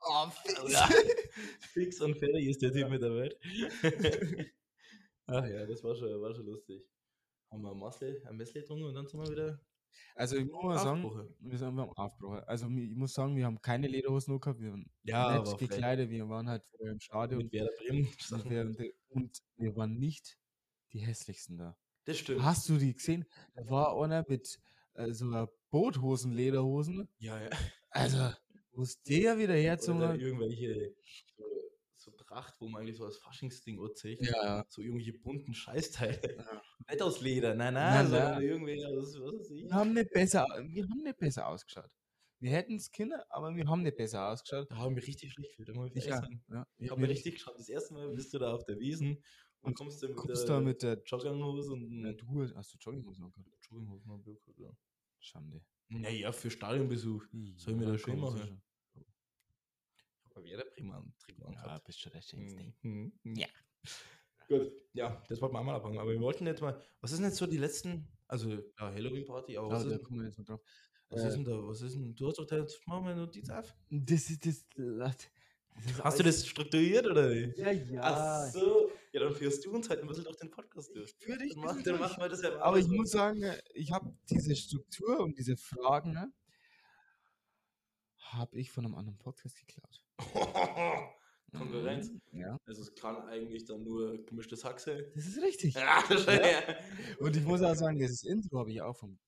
Oh, 0.01 0.31
fix. 0.31 0.73
Ja. 0.73 0.89
Fix 1.73 2.01
und 2.01 2.17
fertig 2.17 2.47
ist 2.47 2.63
der 2.63 2.73
Typ 2.73 2.89
mit 2.89 3.03
der 3.03 3.15
Welt. 3.15 3.39
Ach 5.27 5.47
ja, 5.47 5.67
das 5.67 5.83
war 5.85 5.95
schon, 5.95 6.09
war 6.21 6.35
schon 6.35 6.47
lustig. 6.47 6.83
Haben 7.51 7.63
wir 7.63 7.73
ein 7.73 7.79
Massle, 7.79 8.23
ein 8.27 8.37
Messle 8.37 8.61
getrunken 8.61 8.85
und 8.85 8.95
dann 8.95 9.07
sind 9.07 9.21
wir 9.21 9.31
wieder 9.31 9.61
Also 10.15 10.37
ich 10.37 10.47
muss 10.47 10.63
mal 10.63 10.79
sagen, 10.79 11.03
wir 11.41 11.59
sind 11.59 11.69
am 11.69 11.81
Aufbruch. 11.81 12.43
Also 12.47 12.67
ich 12.67 12.97
muss 12.97 13.15
sagen, 13.15 13.37
wir 13.37 13.47
haben 13.47 13.61
keine 13.61 13.89
Lederhosen 13.89 14.35
noch 14.35 14.41
gehabt, 14.41 14.61
wir 14.61 14.71
waren 14.71 14.91
Ja, 15.03 15.43
vielleicht 15.43 15.59
gekleidet, 15.59 16.11
wir 16.11 16.29
waren 16.29 16.49
halt 16.49 16.65
vorher 16.65 16.93
im 16.93 17.01
Stadion 17.01 17.43
mit 17.43 17.53
Werder 17.53 17.73
Bremen. 17.79 18.09
und 18.31 18.51
wir, 18.51 18.93
und 19.09 19.39
wir 19.57 19.77
waren 19.77 19.99
nicht 19.99 20.39
die 20.93 21.01
hässlichsten 21.01 21.59
da. 21.59 21.77
Das 22.05 22.19
stimmt. 22.19 22.43
Hast 22.43 22.69
du 22.69 22.79
die 22.79 22.95
gesehen? 22.95 23.27
Da 23.55 23.69
war 23.69 24.01
einer 24.03 24.25
mit 24.29 24.59
äh, 24.95 25.13
so 25.13 25.27
einer 25.27 25.49
Boothosen, 25.71 26.33
Lederhosen. 26.33 27.09
Ja, 27.19 27.41
ja. 27.41 27.51
Also, 27.91 28.31
wo 28.79 28.83
ist 28.83 29.09
der 29.09 29.37
wieder 29.39 29.55
dann 29.55 30.09
hat? 30.13 30.21
irgendwelche 30.21 30.95
so, 31.37 31.45
so 31.97 32.11
Tracht, 32.13 32.55
wo 32.61 32.69
man 32.69 32.83
eigentlich 32.83 32.97
so 32.97 33.05
als 33.05 33.19
Faschingsding 33.19 33.81
anzieht. 33.81 34.21
Ja, 34.25 34.45
ja. 34.45 34.65
So 34.69 34.83
irgendwelche 34.83 35.15
bunten 35.15 35.53
Scheißteile. 35.53 36.37
Ja. 36.37 36.63
komplett 36.79 37.03
aus 37.03 37.21
Leder. 37.21 37.55
Nein, 37.55 37.75
Nein, 37.75 38.11
nein, 38.11 38.13
nein. 38.13 38.43
irgendwie 38.43 38.85
aus, 38.87 39.15
was 39.21 39.35
weiß 39.41 39.51
ich. 39.51 39.65
Wir 39.65 39.75
haben 39.75 39.93
nicht 39.95 40.11
besser, 40.13 40.47
wir 40.69 40.85
haben 40.85 41.03
nicht 41.03 41.19
besser 41.19 41.49
ausgeschaut. 41.49 41.91
Wir 42.41 42.53
hätten 42.53 42.77
es 42.77 42.93
können, 42.93 43.21
aber 43.31 43.55
wir 43.57 43.67
haben 43.67 43.83
nicht 43.83 43.97
besser 43.97 44.29
ausgeschaut. 44.31 44.71
Da 44.71 44.77
haben 44.77 44.95
wir 44.95 45.03
richtig 45.05 45.33
schlecht 45.33 45.57
gefühlt. 45.57 45.77
Ich, 45.97 46.05
ja, 46.07 46.23
ja. 46.51 46.67
Ich 46.79 46.89
habe 46.91 47.01
mir 47.01 47.09
richtig 47.09 47.35
geschaut. 47.35 47.59
Das 47.59 47.69
erste 47.69 47.95
Mal 47.95 48.09
bist 48.15 48.33
du 48.33 48.39
da 48.39 48.53
auf 48.55 48.65
der 48.65 48.79
Wiesen 48.79 49.17
und 49.61 49.71
Und 49.71 49.75
kommst 49.75 50.01
da 50.05 50.07
mit 50.07 50.17
kommst 50.17 50.43
der 50.49 50.55
da 50.55 50.61
mit 50.61 50.83
der 50.85 51.03
Jogginghose 51.05 51.73
und 51.73 51.89
Na, 52.01 52.13
du 52.13 52.27
hast- 52.55 52.73
du 52.73 52.79
Jogginghosen 52.79 53.25
angehabt? 53.25 53.49
Jogginghosen 53.69 54.11
am 54.13 54.23
Bild 54.23 54.41
gehabt, 54.45 54.61
ja. 54.61 54.71
Schande. 55.19 55.61
Naja, 55.89 56.31
für 56.31 56.49
Stadionbesuch. 56.49 57.25
Soll 57.57 57.73
ich 57.75 57.79
mir 57.81 57.87
Ja, 57.87 57.93
das 57.93 58.01
schön 58.03 58.21
machen? 58.21 58.63
Sicher. 60.43 60.55
Aber 60.57 60.65
wer 60.65 60.65
der 60.65 60.65
prima 60.71 61.05
Trick 61.19 61.39
Ja, 61.39 61.47
angehabt. 61.47 61.85
bist 61.87 62.01
schon 62.01 62.13
der 62.13 62.23
Schönste. 62.23 62.73
Mhm. 62.83 63.13
Ja. 63.25 63.47
Gut, 64.49 64.73
ja, 64.95 65.23
das 65.29 65.41
wollten 65.43 65.55
wir 65.55 65.61
einmal 65.61 65.77
abfangen. 65.77 65.99
Aber 65.99 66.11
wir 66.11 66.21
wollten 66.21 66.47
jetzt 66.47 66.63
mal, 66.63 66.81
was 67.01 67.13
ist 67.13 67.19
denn 67.19 67.27
jetzt 67.27 67.37
so 67.39 67.47
die 67.47 67.59
letzten, 67.59 68.09
also 68.27 68.51
ja, 68.51 68.63
Halloween-Party, 68.93 69.57
aber 69.59 69.71
was, 69.71 69.83
Ja, 69.85 69.91
da 69.91 69.97
ist, 69.97 70.05
kommen 70.05 70.21
wir 70.21 70.27
jetzt 70.27 70.39
mal 70.39 70.45
drauf. 70.45 70.61
was 71.11 71.23
äh, 71.23 71.29
ist 71.29 71.35
denn 71.35 71.45
da, 71.45 71.53
was 71.67 71.83
ist 71.83 71.95
denn, 71.95 72.15
du 72.15 72.27
hast 72.29 72.39
doch 72.39 72.47
da 72.47 72.57
jetzt, 72.59 72.87
machen 72.87 73.05
wir 73.05 73.11
eine 73.13 73.21
Notiz 73.21 73.51
auf. 73.51 73.75
Das 73.91 74.31
ist 74.31 74.47
das. 74.47 74.65
das 74.75 75.29
Hast 76.03 76.19
du 76.19 76.23
das 76.25 76.47
strukturiert 76.47 77.07
oder 77.07 77.31
wie? 77.31 77.53
Ja, 77.57 77.71
ja. 77.71 78.01
Ach 78.03 78.51
so, 78.51 78.91
ja, 79.13 79.21
dann 79.21 79.35
führst 79.35 79.65
du 79.65 79.71
uns 79.73 79.89
halt 79.89 80.01
ein 80.01 80.09
bisschen 80.09 80.25
durch 80.25 80.37
den 80.37 80.51
Podcast 80.51 80.95
durch. 80.97 81.15
Führ 81.21 81.37
dich 81.37 81.55
Dann, 81.55 81.63
mach, 81.65 81.83
dann 81.83 81.99
machen 82.01 82.21
wir 82.21 82.29
das 82.29 82.43
ja 82.43 82.51
mal 82.51 82.61
Aber 82.61 82.79
ich 82.79 82.89
muss 82.89 83.11
sagen, 83.11 83.45
ich 83.75 83.93
habe 83.93 84.13
diese 84.31 84.57
Struktur 84.57 85.21
und 85.21 85.39
diese 85.39 85.57
Fragen, 85.57 86.13
ne, 86.15 86.33
habe 88.33 88.59
ich 88.59 88.71
von 88.71 88.85
einem 88.85 88.95
anderen 88.95 89.19
Podcast 89.19 89.57
geklaut. 89.59 90.05
Konkurrenz. 91.57 92.11
Mhm, 92.11 92.41
Ja, 92.41 92.59
Also 92.67 92.83
es 92.83 92.95
kann 92.95 93.17
eigentlich 93.29 93.65
dann 93.65 93.83
nur 93.83 94.23
gemischtes 94.27 94.65
Hack 94.65 94.81
sein. 94.81 95.05
das 95.15 95.27
ist 95.27 95.43
richtig. 95.43 95.75
Ja, 95.77 96.03
ja. 96.29 96.61
Und 97.21 97.37
ich 97.37 97.45
muss 97.45 97.63
auch 97.63 97.75
sagen, 97.75 97.99
das 97.99 98.23
Intro 98.25 98.59
habe 98.59 98.71
ich 98.71 98.83
auch 98.83 98.97
vom, 98.97 99.19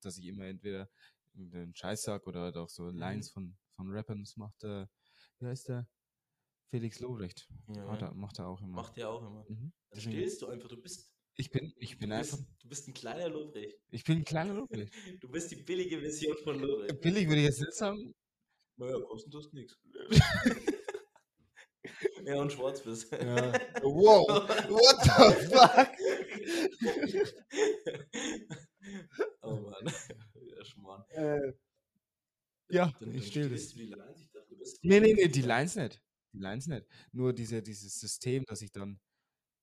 dass 0.00 0.18
ich 0.18 0.26
immer 0.26 0.44
entweder 0.46 0.88
den 1.32 1.74
Scheiß 1.74 2.02
sag 2.02 2.26
oder 2.26 2.40
halt 2.40 2.56
auch 2.56 2.68
so 2.68 2.88
Lines 2.90 3.30
von, 3.30 3.56
von 3.76 3.88
Rappern. 3.90 4.20
Das 4.20 4.36
macht 4.36 4.62
der, 4.64 4.90
wie 5.38 5.46
heißt 5.46 5.68
der? 5.68 5.86
Felix 6.70 7.00
Lobrecht. 7.00 7.48
Er, 7.68 8.12
macht 8.14 8.38
er 8.38 8.46
auch 8.48 8.60
immer. 8.60 8.74
Macht 8.74 8.96
der 8.96 9.08
auch 9.08 9.22
immer. 9.22 9.44
Mhm. 9.48 9.72
Dann 9.90 10.00
stillst 10.00 10.42
du 10.42 10.48
einfach, 10.48 10.68
du 10.68 10.76
bist, 10.80 11.12
Ich 11.36 11.50
bin, 11.50 11.72
ich 11.78 11.98
bin 11.98 12.10
du 12.10 12.16
einfach, 12.16 12.36
bist, 12.38 12.48
du 12.62 12.68
bist 12.68 12.88
ein 12.88 12.94
kleiner 12.94 13.28
Lobrecht. 13.28 13.76
ich 13.90 14.04
bin 14.04 14.18
ein 14.18 14.24
kleiner 14.24 14.54
Lobrecht. 14.54 14.92
Du 15.20 15.28
bist 15.28 15.50
die 15.52 15.56
billige 15.56 16.00
Version 16.00 16.36
von 16.44 16.58
Lobrecht. 16.60 17.00
Billig 17.00 17.26
würde 17.28 17.40
ich 17.40 17.46
jetzt 17.46 17.60
nicht 17.60 17.74
sagen. 17.74 18.12
Naja, 18.80 18.98
kosten 19.00 19.30
tust 19.30 19.52
nichts. 19.52 19.78
Ja, 22.24 22.40
und 22.40 22.52
schwarz 22.52 22.82
bist. 22.82 23.10
Ja. 23.12 23.52
Wow, 23.82 24.26
what 24.68 25.02
the 25.02 25.10
fuck? 25.48 25.88
oh 29.42 29.56
Mann. 29.56 29.92
Ja, 30.34 30.64
Schmarrn. 30.64 31.04
Äh, 31.10 31.52
ja, 32.68 32.92
Dann, 33.00 33.14
ich 33.14 33.26
stehe 33.28 33.48
das. 33.48 33.68
die 33.68 33.86
Lines. 33.86 34.20
Ich 34.20 34.30
dachte. 34.30 34.54
Nee, 34.82 35.00
nee, 35.00 35.14
nee, 35.14 35.28
die 35.28 35.42
Lines 35.42 35.76
nicht. 35.76 36.02
Die 36.32 36.38
Lines 36.38 36.66
nicht. 36.66 36.86
Nur 37.12 37.32
diese, 37.32 37.62
dieses 37.62 37.98
System, 37.98 38.44
dass 38.46 38.62
ich 38.62 38.70
dann. 38.70 39.00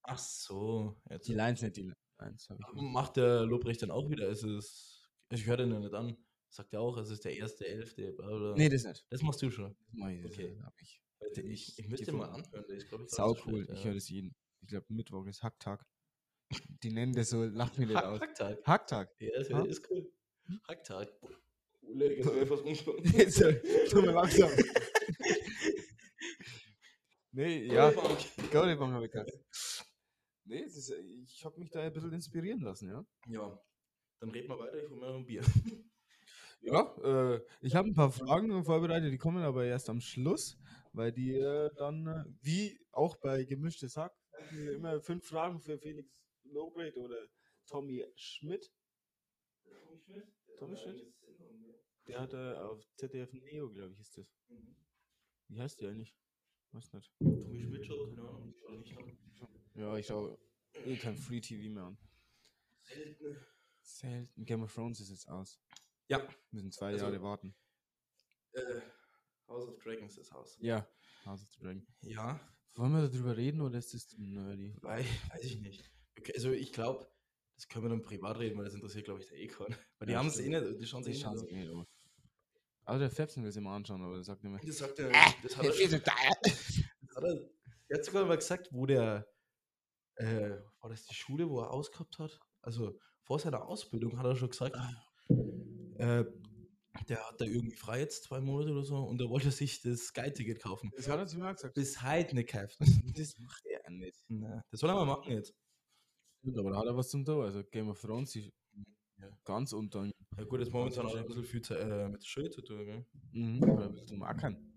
Ach 0.03 0.17
so. 0.19 0.95
Jetzt 1.09 1.27
Die 1.27 1.33
Lines 1.33 1.61
nicht, 1.61 1.77
die 1.77 1.91
Lines. 2.19 2.49
Macht 2.73 3.17
der 3.17 3.45
Lobrecht 3.45 3.81
dann 3.83 3.91
auch 3.91 4.09
wieder? 4.09 4.29
Es 4.29 4.43
ist, 4.43 5.09
ich 5.31 5.45
höre 5.45 5.57
den 5.57 5.71
ja 5.71 5.79
nicht 5.79 5.93
an. 5.93 6.17
Sagt 6.49 6.73
er 6.73 6.81
auch, 6.81 6.97
es 6.97 7.09
ist 7.09 7.25
der 7.25 7.35
erste, 7.35 7.67
elfte, 7.67 8.13
bla 8.13 8.27
bla. 8.27 8.55
Nee, 8.55 8.69
das 8.69 8.83
nicht. 8.83 9.05
Das 9.09 9.21
machst 9.21 9.41
du 9.41 9.51
schon. 9.51 9.75
Das 9.85 9.93
mach 9.93 10.09
ich, 10.09 10.21
das 10.23 10.31
Okay. 10.31 10.57
hab 10.63 10.73
ich. 10.81 11.01
Ich, 11.19 11.37
ich, 11.45 11.79
ich 11.79 11.87
müsste 11.89 12.11
mal 12.13 12.29
anhören. 12.29 12.65
Glaub 12.89 13.01
ich, 13.03 13.09
Sau 13.09 13.31
nicht 13.33 13.45
cool. 13.45 13.53
schlecht, 13.65 13.71
Ich 13.71 13.79
ja. 13.79 13.85
höre 13.85 13.93
das 13.95 14.09
jeden. 14.09 14.35
Ich 14.61 14.67
glaube, 14.69 14.85
Mittwoch 14.89 15.25
ist 15.27 15.43
Hacktag. 15.43 15.85
Die 16.83 16.91
nennen 16.91 17.13
das 17.13 17.29
so, 17.31 17.43
lach 17.43 17.75
mir 17.77 17.87
nicht 17.87 17.97
aus. 17.97 18.21
Hacktag. 18.21 18.65
Hacktag. 18.65 19.15
Ja, 19.19 19.29
das 19.37 19.49
Ha? 19.51 19.63
ist 19.65 19.89
cool. 19.91 20.11
Hacktag. 20.67 21.09
Ole, 21.81 22.15
jetzt 22.17 22.25
hab 22.27 22.35
ich 22.35 22.47
fast 22.47 22.63
umgeschaut. 22.63 23.05
Jetzt, 23.17 23.43
tu 23.89 24.01
mir 24.01 24.11
langsam. 24.11 24.49
nee, 27.31 27.65
ja. 27.65 27.91
Goldbank 28.51 28.93
habe 28.93 29.05
ich 29.05 29.11
gesagt. 29.11 29.31
Nee, 30.45 30.61
ist, 30.61 30.89
ich 31.25 31.43
habe 31.45 31.59
mich 31.59 31.69
da 31.69 31.81
ein 31.81 31.93
bisschen 31.93 32.13
inspirieren 32.13 32.61
lassen, 32.61 32.89
ja. 32.89 33.05
Ja, 33.27 33.61
dann 34.19 34.29
reden 34.31 34.47
wir 34.49 34.59
weiter. 34.59 34.77
Ich 34.83 34.89
hole 34.89 34.99
mir 34.99 35.07
noch 35.07 35.15
ein 35.15 35.25
Bier. 35.25 35.43
Ja, 36.61 36.95
äh, 37.03 37.41
ich 37.61 37.75
habe 37.75 37.89
ein 37.89 37.93
paar 37.93 38.11
Fragen 38.11 38.63
vorbereitet, 38.63 39.11
die 39.11 39.17
kommen 39.17 39.43
aber 39.43 39.65
erst 39.65 39.89
am 39.89 40.01
Schluss, 40.01 40.57
weil 40.93 41.11
die 41.11 41.35
äh, 41.35 41.69
dann, 41.75 42.07
äh, 42.07 42.23
wie 42.41 42.79
auch 42.91 43.17
bei 43.17 43.43
Gemischtes 43.43 43.95
Hack, 43.97 44.13
äh, 44.51 44.73
immer 44.73 44.99
fünf 44.99 45.25
Fragen 45.25 45.59
für 45.59 45.77
Felix 45.77 46.09
Lobrecht 46.43 46.97
oder 46.97 47.17
Tommy 47.67 48.05
Schmidt. 48.15 48.71
Tommy 50.57 50.75
Schmidt? 50.77 51.13
Der 52.07 52.21
hat 52.21 52.33
äh, 52.33 52.53
auf 52.53 52.83
ZDF 52.95 53.33
Neo, 53.33 53.69
glaube 53.69 53.93
ich, 53.93 53.99
ist 53.99 54.17
das. 54.17 54.33
Wie 55.49 55.59
heißt 55.59 55.79
die 55.81 55.87
eigentlich? 55.87 56.15
Weiß 56.71 56.93
nicht. 56.93 57.13
Tommy 57.19 57.61
Schmidt 57.61 57.85
schon, 57.85 58.15
keine 58.15 58.27
Ahnung. 58.27 58.53
Ich 58.53 58.59
schau 58.61 58.71
nicht 58.77 58.97
an. 58.97 59.17
Ja, 59.75 59.97
ich 59.97 60.07
schaue 60.07 60.37
eh 60.85 60.97
kein 60.97 61.17
Free 61.17 61.41
TV 61.41 61.71
mehr 61.71 61.83
an. 61.83 61.97
Selten. 62.81 63.37
Selten. 63.81 64.45
Game 64.45 64.63
of 64.63 64.73
Thrones 64.73 64.99
ist 64.99 65.09
jetzt 65.09 65.27
aus. 65.27 65.59
Ja. 66.07 66.19
Wir 66.19 66.27
müssen 66.51 66.71
zwei 66.71 66.87
Also- 66.93 67.05
Jahre 67.05 67.21
warten. 67.21 67.55
Äh, 68.53 68.81
House 69.47 69.67
of 69.67 69.77
Dragons 69.83 70.15
das 70.15 70.31
Haus. 70.31 70.57
Ja. 70.59 70.87
House 71.25 71.43
of 71.43 71.49
the 71.53 71.59
Dragon. 71.59 71.85
Ja, 72.01 72.39
Wollen 72.75 72.93
wir 72.93 73.07
darüber 73.09 73.35
reden 73.35 73.61
oder 73.61 73.79
ist 73.79 73.93
das 73.93 74.13
nerdy? 74.17 74.75
weil, 74.81 75.03
weiß 75.29 75.43
ich 75.43 75.59
nicht. 75.59 75.91
Okay, 76.19 76.33
also 76.35 76.51
ich 76.51 76.71
glaube, 76.73 77.07
das 77.55 77.67
können 77.67 77.85
wir 77.85 77.89
dann 77.89 78.01
privat 78.03 78.37
reden, 78.37 78.57
weil 78.57 78.65
das 78.65 78.75
interessiert, 78.75 79.05
glaube 79.05 79.21
ich, 79.21 79.27
der 79.29 79.39
Econ. 79.39 79.75
Weil 79.97 80.05
die 80.07 80.13
Ja, 80.13 80.19
haben 80.19 80.27
es 80.27 80.39
eh 80.39 80.47
nicht, 80.49 80.79
die 80.79 80.85
schauen 80.85 81.03
sich 81.03 81.23
eh 81.23 81.29
nicht 81.33 81.51
eh. 81.51 81.83
Also 82.85 82.99
der 82.99 83.09
Fepsen 83.09 83.43
will 83.43 83.49
es 83.49 83.55
immer 83.55 83.71
anschauen, 83.71 84.01
aber 84.01 84.13
der 84.15 84.23
sagt 84.23 84.43
immer. 84.43 84.59
Das 84.59 84.77
sagt 84.77 84.99
er, 84.99 85.09
das 85.43 85.57
hat 85.57 85.65
er, 85.65 85.73
schon- 85.73 85.89
das 85.91 87.15
hat 87.15 87.23
er, 87.23 87.49
er 87.89 87.97
hat 87.97 88.05
sogar 88.05 88.25
mal 88.25 88.37
gesagt, 88.37 88.69
wo 88.71 88.85
der, 88.85 89.27
äh, 90.15 90.51
war 90.79 90.89
das 90.89 91.05
die 91.05 91.15
Schule, 91.15 91.49
wo 91.49 91.59
er 91.61 91.71
ausgehabt 91.71 92.17
hat? 92.19 92.39
Also 92.61 92.97
vor 93.23 93.39
seiner 93.39 93.65
Ausbildung 93.67 94.17
hat 94.17 94.25
er 94.25 94.35
schon 94.35 94.49
gesagt, 94.49 94.75
äh, 95.99 96.25
der 97.09 97.27
hat 97.27 97.39
da 97.39 97.45
irgendwie 97.45 97.75
frei 97.75 97.99
jetzt 97.99 98.23
zwei 98.23 98.41
Monate 98.41 98.71
oder 98.71 98.83
so 98.83 98.97
und 98.97 99.21
er 99.21 99.29
wollte 99.29 99.51
sich 99.51 99.81
das 99.81 100.07
Sky-Ticket 100.07 100.61
kaufen. 100.61 100.91
Das 100.95 101.07
hat 101.07 101.19
er 101.19 101.27
zu 101.27 101.37
mir 101.37 101.53
gesagt. 101.53 101.75
Bis 101.75 102.01
heute 102.03 102.35
nicht 102.35 102.51
gekauft. 102.51 102.77
Das 103.17 103.37
macht 103.39 103.65
er 103.65 103.89
nicht. 103.91 104.25
Na, 104.27 104.63
das 104.71 104.79
soll 104.79 104.89
er 104.89 104.95
mal 104.95 105.05
machen 105.05 105.31
jetzt. 105.33 105.53
Gut, 106.43 106.57
aber 106.57 106.71
da 106.71 106.77
hat 106.79 106.85
er 106.85 106.95
was 106.95 107.09
zum 107.09 107.25
tun. 107.25 107.43
Also 107.43 107.63
Game 107.63 107.89
of 107.89 107.99
Thrones 108.01 108.35
ist 108.35 108.51
Ja. 109.19 109.29
ganz 109.43 109.73
unter. 109.73 110.05
Ja 110.37 110.43
gut, 110.43 110.59
jetzt 110.59 110.71
momentan 110.71 111.07
hat 111.07 111.13
er 111.15 111.21
ein 111.21 111.27
bisschen 111.27 111.43
viel 111.43 111.61
äh, 111.75 112.07
mit 112.09 112.21
der 112.21 112.27
Schule 112.27 112.49
zu 112.49 112.61
tun, 112.61 112.85
gell? 112.85 113.05
Mhm. 113.31 113.63
Oder 113.63 113.85
ein 113.85 113.91
bisschen 113.91 114.07
zum 114.07 114.23
Ackern. 114.23 114.73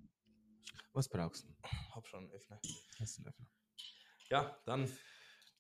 Was 0.92 1.08
brauchst 1.08 1.44
du? 1.44 1.48
Hab 1.94 2.06
schon 2.06 2.20
einen 2.24 2.32
Öffner. 2.32 2.60
Hast 2.98 3.18
du 3.18 3.22
einen 3.22 3.28
Öffner? 3.28 3.46
Ja, 4.30 4.60
dann 4.64 4.88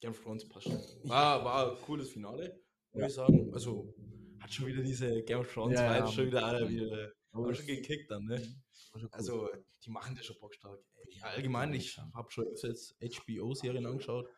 Game 0.00 0.10
of 0.12 0.20
Thrones 0.22 0.48
passt. 0.48 0.68
War, 1.06 1.44
war 1.44 1.70
ein 1.72 1.82
cooles 1.82 2.10
Finale, 2.10 2.60
muss 2.92 3.04
ich 3.08 3.14
sagen. 3.14 3.52
Also 3.52 3.94
hat 4.40 4.52
schon 4.52 4.66
wieder 4.66 4.82
diese 4.82 5.22
Game 5.22 5.40
of 5.40 5.52
Thrones 5.52 5.78
Ja, 5.78 5.84
ja, 5.96 5.98
Vibes 6.02 6.14
schon 6.14 6.26
wieder 6.26 6.44
alle 6.44 6.64
mhm. 6.64 6.70
wieder 6.70 7.12
Aber 7.32 7.42
war 7.44 7.48
das- 7.50 7.58
schon 7.58 7.66
gekickt 7.66 8.10
dann, 8.10 8.24
ne? 8.24 8.42
Cool. 8.92 9.08
Also 9.12 9.48
die 9.84 9.90
machen 9.90 10.16
das 10.16 10.26
schon 10.26 10.38
bockstark. 10.40 10.80
Ja, 11.10 11.24
allgemein, 11.26 11.72
ich 11.74 11.96
habe 11.98 12.30
schon 12.30 12.46
öfter 12.46 12.68
jetzt 12.68 12.96
HBO-Serien 13.00 13.86
angeschaut. 13.86 14.28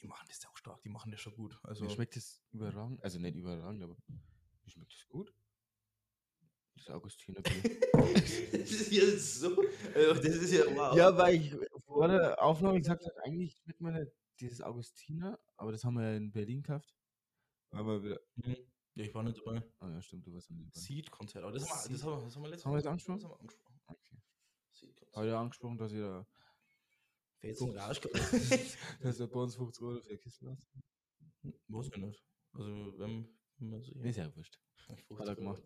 Die 0.00 0.06
machen 0.06 0.26
das 0.28 0.44
auch 0.46 0.56
stark, 0.56 0.80
die 0.82 0.88
machen 0.88 1.10
das 1.10 1.20
schon 1.20 1.34
gut. 1.34 1.58
Also 1.62 1.84
Mir 1.84 1.90
schmeckt 1.90 2.16
das 2.16 2.42
überragend. 2.52 3.02
Also 3.02 3.18
nicht 3.18 3.36
überragend, 3.36 3.82
aber 3.82 3.96
mir 4.08 4.70
schmeckt 4.70 4.92
das 4.92 5.06
gut. 5.08 5.32
Das 6.74 6.88
Augustiner 6.90 7.40
das 7.42 8.30
ist 8.70 8.92
jetzt 8.92 9.40
so. 9.40 9.56
Also, 9.94 10.14
das 10.14 10.36
ist 10.36 10.52
ja 10.52 10.64
wow. 10.74 10.96
ja, 10.96 11.16
weil 11.16 11.36
ich 11.36 11.54
vor 11.84 12.06
der 12.08 12.40
Aufnahme 12.42 12.78
gesagt 12.80 13.04
habe, 13.04 13.24
eigentlich 13.24 13.56
schmeckt 13.56 13.80
nicht 13.80 14.12
dieses 14.40 14.60
Augustiner, 14.60 15.38
aber 15.56 15.72
das 15.72 15.84
haben 15.84 15.94
wir 15.94 16.10
ja 16.10 16.16
in 16.16 16.30
Berlin 16.32 16.62
gekauft. 16.62 16.94
Aber 17.76 18.02
wieder. 18.02 18.20
Mhm. 18.36 18.56
Ja, 18.94 19.04
ich 19.04 19.14
war 19.14 19.22
nicht 19.22 19.38
dabei. 19.38 19.62
Ah 19.80 19.90
ja, 19.90 20.00
stimmt, 20.00 20.26
du 20.26 20.32
warst 20.32 20.50
am 20.50 20.56
Lieber. 20.56 20.70
Seed-Konzert, 20.72 21.44
aber 21.44 21.52
das, 21.52 21.68
haben 21.68 21.90
wir, 21.90 21.92
das, 21.92 22.02
haben 22.02 22.12
wir, 22.12 22.24
das 22.24 22.34
haben 22.34 22.42
wir 22.42 22.48
letztes 22.48 22.64
Haben 22.64 22.70
wir 22.70 22.74
Mal 22.74 22.78
jetzt 22.78 22.86
angesprochen? 22.86 23.20
Das 23.20 23.24
haben 23.24 23.30
wir 23.30 23.40
angesprochen. 23.40 23.80
Okay. 23.86 24.16
Seed-Konzert. 24.72 25.16
Heute 25.16 25.38
angesprochen, 25.38 25.78
dass 25.78 25.92
ihr 25.92 26.00
da, 26.00 26.26
Fällt's 27.38 27.60
in 27.60 27.66
den 27.68 27.78
Arsch 27.78 28.00
dass 29.02 29.20
ihr 29.20 29.26
bei 29.26 29.40
uns 29.40 29.56
50 29.56 29.82
Euro 29.82 30.00
für 30.00 30.16
Kisten 30.16 30.48
hast. 30.48 30.66
Weiß 31.68 31.86
ich 31.86 31.96
nicht. 31.96 32.24
Also, 32.54 32.98
wenn, 32.98 33.28
man 33.58 33.82
sich. 33.82 33.94
Ist 33.96 34.16
ja 34.16 34.34
wurscht. 34.34 34.58
50 34.86 35.18
Hat 35.18 35.28
er 35.28 35.36
gemacht. 35.36 35.62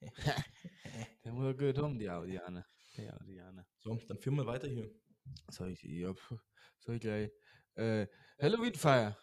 Der 1.24 1.32
muss 1.32 1.44
ja 1.44 1.52
gut 1.52 1.78
haben, 1.78 1.98
die 1.98 2.08
Audianer. 2.08 2.64
Die 2.96 3.10
Audianer. 3.10 3.66
So, 3.80 3.94
dann 4.08 4.18
führen 4.18 4.36
wir 4.36 4.46
weiter 4.46 4.66
hier. 4.66 4.90
Soll 5.50 5.72
ich, 5.72 5.82
ja, 5.82 6.14
soll 6.78 6.94
ich 6.94 7.00
gleich. 7.02 7.30
Äh, 7.74 8.06
Halloween 8.40 8.74
Feier. 8.74 9.18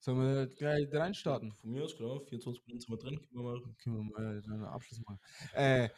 Sollen 0.00 0.18
wir 0.18 0.46
gleich 0.46 0.92
reinstarten? 0.92 1.52
Von 1.52 1.70
mir 1.72 1.84
aus, 1.84 1.94
klar, 1.94 2.20
24 2.26 2.66
Minuten 2.66 2.80
sind 2.80 2.90
wir 2.90 2.96
drin. 2.98 3.20
Können 3.20 3.34
wir 3.34 3.42
mal. 3.42 3.74
Können 3.82 3.96
wir 3.96 4.02
mal 4.04 4.42
einen 4.42 4.64
Abschluss 4.64 5.00
machen. 5.06 5.20
Äh, 5.52 5.90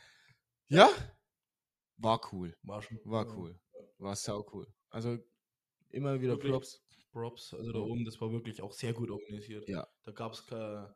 ja, 0.69 0.89
war 1.99 2.21
cool. 2.33 2.57
War 2.63 2.83
schon. 2.83 2.99
War 3.05 3.27
cool. 3.37 3.59
War 3.99 4.17
sau 4.17 4.45
cool. 4.53 4.67
Also 4.91 5.19
immer 5.91 6.21
wieder 6.21 6.33
Wirklich? 6.33 6.51
Props. 6.53 6.83
Props. 7.13 7.55
Also 7.55 7.71
da 7.73 7.79
Ja. 7.79 7.85
oben, 7.85 8.05
das 8.05 8.21
war 8.21 8.33
wirklich 8.33 8.61
auch 8.61 8.73
sehr 8.73 8.93
gut 8.93 9.11
organisiert. 9.11 9.69
Ja. 9.69 9.87
Da 10.03 10.13
gab 10.13 10.33
es 10.33 10.45
kein, 10.47 10.93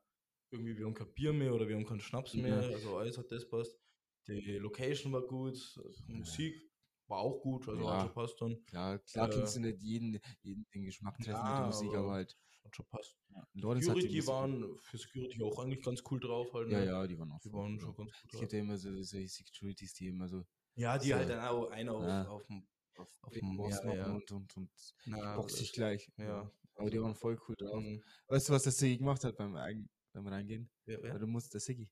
irgendwie, 0.50 0.76
wir 0.76 0.86
haben 0.86 0.94
kein 0.94 1.12
Bier 1.14 1.32
mehr 1.32 1.54
oder 1.54 1.68
wir 1.68 1.76
haben 1.76 1.86
keinen 1.86 2.00
Schnaps 2.00 2.34
mehr. 2.34 2.56
Also 2.56 2.96
alles 2.96 3.18
hat 3.18 3.30
das 3.30 3.48
passt. 3.48 3.78
Die 4.26 4.58
Location 4.58 5.12
war 5.12 5.22
gut, 5.22 5.54
also 5.84 6.02
Musik 6.08 6.60
war 7.06 7.18
auch 7.18 7.40
gut, 7.40 7.68
also 7.68 7.84
Ja. 7.84 7.92
hat 7.92 8.00
schon 8.02 8.14
passt 8.14 8.40
dann. 8.40 8.64
Klar, 8.64 8.98
klar 8.98 9.30
Äh, 9.30 9.34
kannst 9.34 9.54
du 9.54 9.60
nicht 9.60 9.80
jeden, 9.80 10.18
jeden 10.42 10.66
den 10.74 10.84
Geschmack 10.86 11.16
treffen 11.18 11.30
mit 11.44 11.52
ja, 11.52 11.56
der 11.58 11.66
Musik, 11.66 11.88
aber, 11.90 11.98
aber 11.98 12.12
halt. 12.14 12.36
Hat 12.66 12.76
schon 12.76 12.86
passt. 12.86 13.16
Hat 13.34 13.48
die 13.54 13.82
Security 13.82 14.26
waren 14.26 14.78
für 14.82 14.98
Security 14.98 15.42
auch 15.42 15.58
eigentlich 15.58 15.82
ganz 15.84 16.02
cool 16.10 16.20
drauf 16.20 16.52
halt. 16.52 16.70
Ja, 16.70 16.80
ne? 16.80 16.86
ja, 16.86 17.06
die 17.06 17.18
waren 17.18 17.30
auch 17.32 17.40
Die 17.40 17.52
waren 17.52 17.74
cool. 17.74 17.80
schon 17.80 17.94
ganz 17.96 18.10
gut 18.12 18.24
Es 18.24 18.30
drauf. 18.32 18.40
gibt 18.40 18.52
ja 18.52 18.58
immer 18.58 18.76
so, 18.78 19.02
solche 19.02 19.28
Securities, 19.28 19.94
die 19.94 20.08
immer 20.08 20.28
so 20.28 20.44
Ja, 20.74 20.98
die 20.98 21.08
so- 21.08 21.14
halt 21.14 21.28
dann 21.30 21.40
auch 21.40 21.70
einer 21.70 21.94
auf, 21.94 22.02
Ja. 22.04 22.28
auf 22.28 22.46
dem 22.46 22.66
auf, 22.98 23.18
Auf 23.22 23.32
dem- 23.34 23.56
Boss 23.58 23.74
ja, 23.78 23.84
machen 23.84 23.98
ja. 23.98 24.06
und, 24.14 24.32
und, 24.32 24.56
und 24.56 24.70
na, 25.04 25.36
boxt 25.36 25.56
sich 25.58 25.72
gleich. 25.72 26.10
Ja. 26.16 26.50
Aber 26.76 26.88
die 26.90 27.00
waren 27.00 27.14
voll 27.14 27.38
cool 27.46 27.54
drauf. 27.56 27.82
Mhm. 27.82 28.02
Weißt 28.28 28.48
du, 28.48 28.52
was 28.54 28.62
der 28.62 28.72
Siggi 28.72 28.96
gemacht 28.98 29.22
hat 29.22 29.36
beim, 29.36 29.52
beim 29.52 30.26
Reingehen? 30.26 30.70
Wer? 30.86 31.02
Weil 31.02 31.18
du 31.18 31.26
musst 31.26 31.52
der 31.52 31.60
Siggi. 31.60 31.90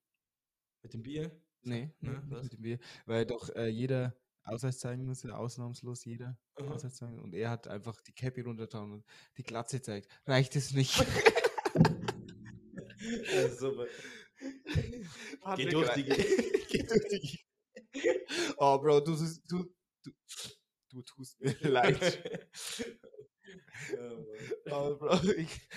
Mit 0.83 0.95
dem 0.95 1.03
Bier? 1.03 1.31
Nee, 1.63 1.93
Ne, 2.01 2.23
mit 2.27 2.53
dem 2.53 2.61
Bier. 2.63 2.79
Weil 3.07 3.25
doch 3.27 3.49
äh, 3.55 3.69
jeder 3.69 4.15
Ausweis 4.45 4.79
zeigen 4.79 5.05
musste, 5.07 5.37
ausnahmslos 5.37 6.05
jeder 6.05 6.39
Aha. 6.57 6.71
Ausweis 6.73 6.95
zeigen. 6.95 7.19
Und 7.19 7.35
er 7.35 7.51
hat 7.51 7.67
einfach 7.67 8.01
die 8.03 8.13
Cappy 8.13 8.43
runtergetan 8.43 8.93
und 8.93 9.05
die 9.39 9.43
Glatze 9.43 9.81
zeigt. 9.81 10.09
Reicht 10.27 10.55
es 10.57 10.73
nicht? 10.73 10.95
Ja, 13.33 13.49
super. 13.57 13.87
Patrick, 15.41 15.57
Geh 15.69 15.71
durch 15.71 15.91
die. 15.95 16.05
Geh 16.05 16.83
durch 16.83 17.09
die. 17.09 17.41
Oh, 18.59 18.79
Bro, 18.79 19.01
du, 19.01 19.17
du, 19.49 19.65
du, 20.05 20.13
du 20.91 21.03
tust 21.03 21.41
mir 21.41 21.57
leid. 21.63 22.01
ja. 23.93 24.11
Oh, 24.73 24.97
Bro, 24.97 25.23
ich, 25.37 25.69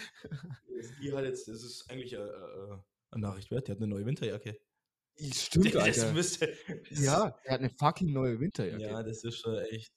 Die 1.01 1.13
hat 1.13 1.23
jetzt, 1.25 1.47
das 1.47 1.63
ist 1.63 1.89
eigentlich 1.89 2.13
äh, 2.13 2.17
äh, 2.17 2.77
eine 3.11 3.21
Nachricht 3.21 3.51
wert, 3.51 3.67
die 3.67 3.71
hat 3.71 3.77
eine 3.79 3.87
neue 3.87 4.05
Winterjacke. 4.05 4.59
Stimmt, 5.33 5.73
das 5.75 5.99
Alter. 5.99 6.13
müsste. 6.13 6.47
das- 6.89 6.99
Ja, 7.03 7.37
er 7.43 7.53
hat 7.53 7.59
eine 7.59 7.69
fucking 7.69 8.11
neue 8.13 8.39
Winterjacke. 8.39 8.81
Ja, 8.83 9.03
das 9.03 9.23
ist 9.23 9.37
schon 9.39 9.57
echt. 9.59 9.93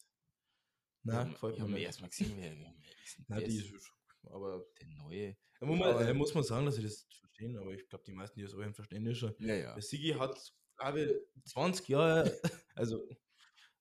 Na, 1.03 1.25
gefällt 1.25 1.57
ja, 1.59 1.67
mir 1.67 1.79
erstmal 1.79 2.11
gesehen, 2.11 2.67
ist 3.05 3.19
Na, 3.29 3.39
die 3.41 3.45
das? 3.47 3.55
ist 3.55 3.93
aber 4.25 4.67
der 4.81 4.89
neue. 4.89 5.37
da 5.59 5.67
muss 5.67 5.79
man, 5.79 5.89
Aber- 5.95 6.07
äh, 6.09 6.13
muss 6.15 6.35
man 6.35 6.45
sagen, 6.45 6.67
dass 6.67 6.77
sie 6.77 6.83
das 6.83 7.07
verstehen, 7.19 7.57
aber 7.57 7.73
ich 7.73 7.89
glaube, 7.89 8.05
die 8.07 8.13
meisten, 8.13 8.39
die 8.39 8.45
das 8.45 8.55
auch 8.55 8.75
verstehen, 8.75 9.07
ist 9.07 9.19
schon. 9.19 9.35
Ja, 9.39 9.55
ja. 9.55 9.73
Der 9.75 9.83
Sigi 9.83 10.11
hat, 10.11 10.39
glaube 10.77 11.01
ich, 11.03 11.51
20 11.51 11.89
Jahre, 11.89 12.25
also 12.75 13.09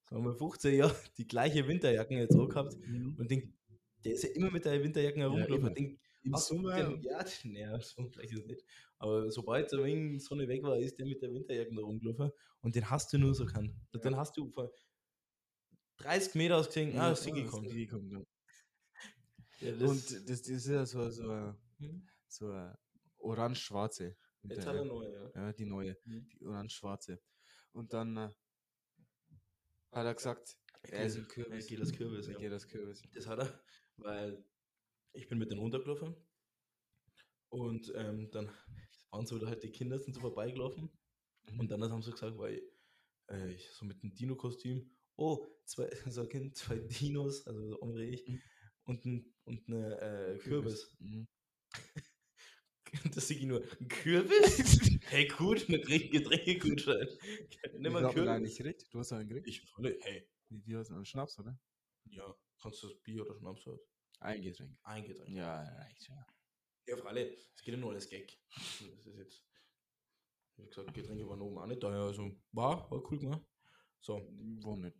sagen 0.09 0.23
wir 0.23 0.33
15 0.33 0.75
Jahre, 0.75 0.95
die 1.17 1.27
gleiche 1.27 1.67
Winterjacken 1.67 2.17
jetzt 2.17 2.35
auch 2.35 2.47
gehabt. 2.47 2.73
Und 2.75 3.29
den, 3.29 3.53
der 4.05 4.13
ist 4.13 4.23
ja 4.23 4.29
immer 4.29 4.49
mit 4.49 4.63
der 4.63 4.81
Winterjacke 4.81 5.19
herumgelaufen. 5.19 5.75
den, 5.75 5.99
Im 6.23 6.31
du 6.33 6.37
Sommer. 6.37 6.75
den, 6.75 7.01
ja, 7.03 7.25
naja, 7.45 7.79
so 7.81 8.07
gleich 8.09 8.31
ist 8.31 8.39
es 8.39 8.45
nicht. 8.45 8.65
Aber 8.97 9.31
sobald 9.31 9.69
so 9.69 9.77
ein 9.77 9.83
wenig 9.85 10.23
Sonne 10.23 10.47
weg 10.47 10.61
war, 10.63 10.77
ist 10.77 10.97
der 10.97 11.05
mit 11.05 11.21
der 11.21 11.31
Winterjacke 11.33 11.73
da 11.73 11.81
rumgelaufen. 11.81 12.31
Und 12.61 12.75
den 12.75 12.89
hast 12.89 13.13
du 13.13 13.17
nur 13.17 13.33
so 13.33 13.45
kann. 13.45 13.73
Den 13.93 14.17
hast 14.17 14.35
du 14.35 14.49
von 14.51 14.69
30 15.97 16.35
Meter 16.35 16.57
aus 16.57 16.67
gesehen, 16.67 16.97
ah. 16.97 17.15
Sigi 17.15 17.45
kommt. 17.45 17.71
Ja. 17.73 18.19
Ja, 19.61 19.71
das- 19.79 19.89
Und 19.89 20.29
das, 20.29 20.41
das 20.41 20.47
ist 20.49 20.67
ja 20.67 20.85
so, 20.85 21.09
so, 21.09 21.23
eine- 21.23 21.57
Hm? 21.79 22.07
so 22.27 22.53
orange-schwarze. 23.19 24.15
Jetzt 24.43 24.65
hat 24.65 24.75
er 24.75 24.85
neu, 24.85 25.05
ja. 25.09 25.31
Ja, 25.35 25.53
die 25.53 25.65
neue. 25.65 25.97
Mhm. 26.05 26.29
Die 26.29 26.45
orange-schwarze. 26.45 27.21
Und 27.73 27.91
dann 27.93 28.15
äh, 28.17 28.29
hat 29.91 30.05
er 30.05 30.13
gesagt, 30.15 30.57
er 30.83 31.05
ist 31.05 31.17
ein 31.17 31.27
Kürbis. 31.27 31.65
Er 31.65 31.69
geht 31.69 31.81
das 31.81 31.91
Kürbis, 31.93 32.27
Er 32.27 32.33
ja. 32.33 32.39
geht 32.39 32.51
das 32.51 32.67
Kürbis. 32.67 33.01
Das 33.13 33.27
hat 33.27 33.39
er, 33.39 33.61
weil 33.97 34.43
ich 35.13 35.27
bin 35.27 35.37
mit 35.37 35.51
denen 35.51 35.61
runtergelaufen 35.61 36.15
und 37.49 37.91
ähm, 37.95 38.29
dann 38.31 38.49
waren 39.11 39.25
so 39.25 39.39
halt 39.45 39.63
die 39.63 39.71
Kinder 39.71 39.97
sind 39.99 40.13
so 40.13 40.21
vorbeigelaufen 40.21 40.89
Mhm. 41.49 41.59
und 41.59 41.71
dann 41.71 41.81
haben 41.89 42.01
sie 42.03 42.11
gesagt, 42.11 42.37
weil 42.37 42.61
äh, 43.29 43.51
ich 43.53 43.69
so 43.71 43.85
mit 43.85 44.03
einem 44.03 44.13
Dino-Kostüm, 44.13 44.91
oh, 45.15 45.45
zwei, 45.65 45.89
so 46.09 46.21
ein 46.21 46.29
Kind, 46.29 46.55
zwei 46.55 46.77
Dinos, 46.79 47.47
also 47.47 47.65
so 47.69 47.81
Omri 47.81 48.09
ich, 48.09 48.27
Mhm. 48.27 48.41
und 48.83 49.05
ein 49.05 49.33
und 49.45 49.67
eine 49.67 49.99
äh, 50.01 50.37
Kürbis. 50.37 50.95
Mhm. 50.99 51.27
Das 53.13 53.27
sehe 53.27 53.37
ich 53.37 53.43
nur, 53.45 53.63
ein 53.79 53.87
Kürbis? 53.87 54.81
hey, 55.09 55.27
gut, 55.27 55.67
eine 55.69 55.79
Getränkegutschein. 55.79 57.07
Nimm 57.77 57.93
mal 57.93 58.03
einen 58.03 58.13
Kürbis. 58.13 58.29
eigentlich 58.29 58.57
gekriegt? 58.57 58.87
Du 58.91 58.99
hast 58.99 59.11
einen 59.13 59.27
gekriegt? 59.27 59.47
Ich 59.47 59.61
hey, 60.01 60.27
Wie, 60.49 60.65
wie 60.65 60.75
hast 60.75 60.91
einen 60.91 61.05
Schnaps, 61.05 61.37
oder? 61.39 61.59
ja, 62.05 62.35
kannst 62.61 62.81
du 62.83 62.87
das 62.87 62.97
Bier 63.03 63.21
oder 63.25 63.35
Schnaps 63.35 63.65
halt? 63.67 63.79
Ein 64.19 64.41
Getränk. 64.41 64.77
Ein 64.83 65.05
Getränk. 65.05 65.35
Ja, 65.35 65.63
reicht 65.63 66.07
ja. 66.07 66.27
Ja, 66.87 66.97
für 66.97 67.07
alle. 67.07 67.33
Es 67.33 67.61
geht 67.61 67.73
ja 67.73 67.79
nur 67.79 67.91
alles 67.91 68.09
Gag. 68.09 68.37
Das 68.55 69.05
ist 69.05 69.17
jetzt. 69.17 69.43
Wie 70.57 70.65
gesagt, 70.65 70.93
Getränke 70.93 71.27
waren 71.27 71.41
oben 71.41 71.57
auch 71.57 71.67
nicht 71.67 71.81
da. 71.81 71.89
Also 71.89 72.31
war, 72.51 72.89
war 72.91 73.11
cool 73.11 73.19
gemacht. 73.19 73.41
So, 74.01 74.15
War 74.15 74.77
nicht. 74.77 74.95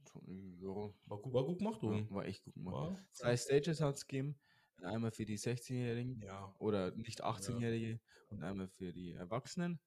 Ja, 0.60 0.94
war 1.06 1.22
gut, 1.22 1.34
war 1.34 1.46
gut 1.46 1.60
gemacht 1.60 1.82
oben. 1.84 2.10
war 2.10 2.26
echt 2.26 2.44
gut 2.44 2.54
gemacht. 2.54 2.76
War, 2.76 3.08
Zwei 3.14 3.38
Stages 3.38 3.82
hat 3.82 3.96
es 3.96 4.08
gegeben. 4.08 4.38
Einmal 4.82 5.12
für 5.12 5.26
die 5.26 5.38
16-Jährigen 5.38 6.22
ja. 6.22 6.54
oder 6.60 6.92
nicht 6.92 7.24
18-Jährige 7.24 8.00
und 8.30 8.44
einmal 8.44 8.68
für 8.68 8.94
die 8.94 9.12
Erwachsenen. 9.14 9.80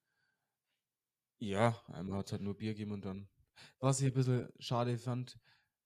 Ja, 1.38 1.82
einmal 1.86 2.18
hat 2.18 2.26
es 2.26 2.32
halt 2.32 2.42
nur 2.42 2.56
Bier 2.56 2.72
gegeben 2.72 2.92
und 2.92 3.04
dann. 3.04 3.28
Was 3.78 4.00
ich 4.00 4.06
ein 4.06 4.14
bisschen 4.14 4.48
schade 4.58 4.98
fand, 4.98 5.38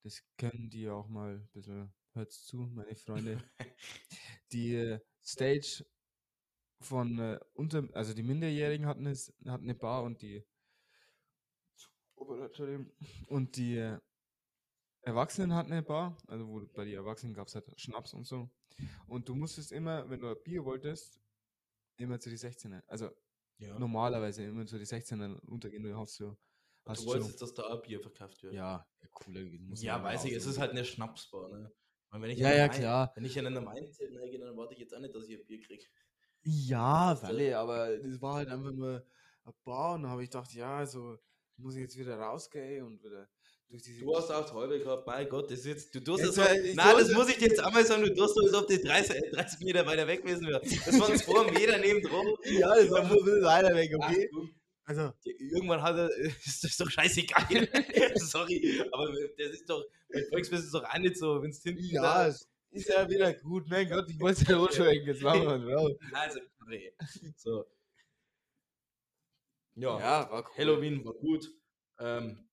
das 0.03 0.23
können 0.37 0.71
die 0.71 0.89
auch 0.89 1.09
mal 1.09 1.37
ein 1.37 1.49
bisschen, 1.53 1.93
hört's 2.17 2.45
zu, 2.45 2.57
meine 2.75 2.97
Freunde. 2.97 3.43
die 4.53 4.75
äh, 4.75 5.01
Stage 5.25 5.85
von 6.81 7.19
äh, 7.19 7.39
unter, 7.55 7.89
also 7.93 8.15
die 8.15 8.23
Minderjährigen 8.23 8.87
hatten 8.87 9.07
es, 9.07 9.33
hatten 9.47 9.65
eine 9.65 9.75
Bar 9.75 10.03
und 10.03 10.23
die 10.23 10.45
und 13.29 13.57
die 13.57 13.77
äh, 13.77 13.99
Erwachsenen 15.03 15.55
hatten 15.55 15.73
eine 15.73 15.83
Bar, 15.83 16.19
also 16.27 16.49
wo 16.49 16.67
bei 16.75 16.85
den 16.85 16.95
Erwachsenen 16.95 17.35
gab 17.35 17.47
es 17.47 17.55
halt 17.55 17.67
Schnaps 17.79 18.13
und 18.13 18.27
so. 18.27 18.51
Und 19.07 19.29
du 19.29 19.35
musstest 19.35 19.71
immer, 19.71 20.09
wenn 20.11 20.21
du 20.21 20.29
ein 20.29 20.43
Bier 20.43 20.65
wolltest, 20.65 21.21
immer 21.97 22.19
zu 22.19 22.29
die 22.29 22.39
16er. 22.39 22.83
Also 22.89 23.11
ja. 23.59 23.79
normalerweise 23.79 24.45
immer 24.45 24.67
zu 24.67 24.79
die 24.79 24.85
16er 24.85 25.39
untergehen. 25.47 25.83
Du 25.83 25.97
hast 25.97 26.17
so. 26.17 26.37
Hast 26.87 27.03
Du 27.03 27.11
schon, 27.11 27.21
wolltest, 27.21 27.43
dass 27.43 27.55
da 27.55 27.73
ein 27.73 27.83
Bier 27.83 28.01
verkauft 28.01 28.43
wird. 28.43 28.55
ja, 28.55 28.87
ja, 29.01 29.09
cooler 29.11 29.43
gewesen. 29.43 29.85
ja 29.85 30.03
weiß 30.03 30.25
ich, 30.25 30.33
es 30.33 30.47
ist 30.47 30.59
halt 30.59 30.71
eine 30.71 30.85
Schnapsbar, 30.85 31.49
ne? 31.51 31.73
Ich 32.29 32.38
Ja, 32.38 32.55
ja, 32.55 32.64
Ein- 32.64 32.71
klar. 32.71 33.12
Wenn 33.14 33.25
ich 33.25 33.37
in 33.37 33.47
einem 33.47 33.69
Einzelt 33.69 34.11
reingehe, 34.19 34.38
dann 34.40 34.57
warte 34.57 34.75
ich 34.75 34.81
jetzt 34.81 34.95
auch 34.95 35.01
nicht, 35.01 35.14
dass 35.14 35.29
ich 35.29 35.38
ein 35.38 35.47
Bier 35.47 35.61
kriege. 35.61 35.85
Ja? 36.45 37.19
Walle, 37.23 37.59
aber 37.59 37.97
das 37.99 38.21
war 38.23 38.35
halt 38.37 38.49
einfach 38.49 38.73
nur 38.73 39.05
ein 39.45 39.53
Bar 39.64 39.95
und 39.95 40.03
dann 40.05 40.11
habe 40.12 40.23
ich 40.23 40.31
gedacht, 40.31 40.53
ja, 40.55 40.79
also 40.79 41.19
muss 41.57 41.75
ich 41.75 41.83
jetzt 41.83 41.99
wieder 41.99 42.16
rausgehen 42.19 42.85
und 42.87 43.03
wieder 43.03 43.29
durch 43.69 43.83
diese. 43.83 44.01
Du 44.05 44.14
hast 44.16 44.31
auch 44.31 44.55
halbe 44.55 44.79
gehabt, 44.79 45.07
mein 45.07 45.29
Gott, 45.29 45.51
das 45.51 45.61
ist 45.61 45.66
jetzt, 45.66 45.95
du 45.95 46.01
tust 46.01 46.23
Jetzt, 46.25 46.38
das 46.38 46.47
nein, 46.75 46.95
das 46.99 47.12
muss 47.12 47.29
ich 47.29 47.37
dir 47.38 47.49
jetzt 47.49 47.61
einmal 47.61 47.85
sagen, 47.85 48.03
du 48.05 48.14
tust 48.14 48.35
so, 48.35 48.42
als 48.45 48.55
ob 48.55 48.66
die 48.69 48.81
30, 48.81 49.16
äh, 49.16 49.31
30 49.31 49.61
Meter 49.61 49.85
weiter 49.87 50.07
weg 50.07 50.23
gewesen 50.23 50.47
wäre. 50.47 50.61
Das 50.62 51.01
waren 51.01 51.16
zwei 51.19 51.51
Meter 51.53 51.79
neben 51.79 52.01
dran. 52.03 52.27
ja, 52.45 52.75
das 52.77 52.90
war 52.90 53.03
ein 53.03 53.09
bisschen 53.09 53.42
weiter 53.42 53.75
weg, 53.75 53.90
Ach, 54.01 54.11
okay? 54.11 54.29
du, 54.33 54.49
Also, 54.85 55.12
Irgendwann 55.25 55.83
hat 55.83 55.97
er, 55.97 56.11
ist 56.47 56.62
das 56.62 56.77
doch 56.77 56.88
scheißegal. 56.90 57.47
Sorry, 58.16 58.81
aber 58.92 59.12
das 59.37 59.49
ist 59.53 59.69
doch, 59.69 59.85
bei 60.12 60.25
Volksfest 60.31 60.64
ist 60.64 60.75
doch 60.75 60.85
auch 60.85 60.99
nicht 60.99 61.16
so, 61.16 61.42
wenn 61.42 61.51
es 61.51 61.62
hinten 61.62 61.85
ja, 61.85 62.03
da- 62.03 62.27
es 62.29 62.49
ist 62.71 62.88
ja 62.88 63.09
wieder 63.09 63.33
gut. 63.35 63.69
Mein 63.69 63.88
Gott, 63.88 64.09
ich 64.11 64.19
wollte 64.21 64.42
es 64.42 64.49
ja 64.49 64.57
runterschwenken. 64.59 65.07
Jetzt 65.09 65.23
machen 65.23 65.42
wir 65.42 65.55
es 65.57 65.81
raus. 65.81 65.92
Also, 66.12 66.40
nee. 66.69 66.92
So. 67.37 67.64
Ja, 69.75 69.99
Ja, 69.99 70.31
war 70.31 70.45
cool. 70.45 70.55
Halloween 70.57 71.05
war 71.05 71.14
gut. 71.14 71.49
Ähm, 71.99 72.49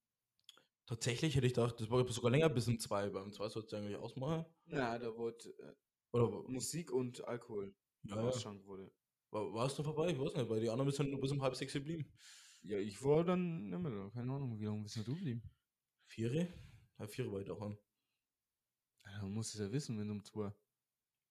tatsächlich 0.86 1.34
hätte 1.36 1.46
ich 1.46 1.54
gedacht, 1.54 1.80
das 1.80 1.90
war 1.90 2.06
sogar 2.10 2.30
länger 2.30 2.48
bis 2.50 2.68
um 2.68 2.78
zwei. 2.78 3.08
Beim 3.10 3.32
zwei 3.32 3.48
sollte 3.48 3.68
es 3.68 3.74
eigentlich 3.82 3.96
ausmachen. 3.96 4.44
Ja, 4.66 4.98
da 4.98 5.14
wurde 5.16 5.36
äh, 5.58 5.72
Oder 6.12 6.48
Musik 6.48 6.90
und 6.92 7.24
Alkohol 7.26 7.74
ja, 8.04 8.16
ja. 8.16 8.22
ausgeschankt 8.22 8.66
wurde. 8.66 8.90
war, 9.30 9.52
warst 9.54 9.78
du 9.78 9.82
vorbei? 9.82 10.08
Ich 10.10 10.18
weiß 10.18 10.34
nicht, 10.34 10.48
weil 10.48 10.60
die 10.60 10.70
anderen 10.70 10.90
sind 10.92 11.10
nur 11.10 11.20
bis 11.20 11.32
um 11.32 11.42
halb 11.42 11.54
sechs 11.56 11.72
geblieben. 11.72 12.10
Ja, 12.62 12.78
ich 12.78 13.02
war 13.02 13.24
dann 13.24 13.68
nicht 13.68 13.78
mehr 13.78 13.90
da. 13.92 14.10
Keine 14.10 14.32
Ahnung, 14.32 14.58
wie 14.58 14.64
lange 14.64 14.82
bist 14.82 14.96
du 14.96 15.04
geblieben? 15.04 15.42
Viere? 16.06 16.48
Halb 16.98 17.10
vier 17.10 17.30
war 17.30 17.40
ich 17.40 17.46
daheim. 17.46 17.76
Ja, 19.06 19.22
man 19.22 19.32
muss 19.32 19.54
es 19.54 19.60
ja 19.60 19.70
wissen, 19.70 19.98
wenn 19.98 20.08
du 20.08 20.14
um 20.14 20.24
zwei. 20.24 20.52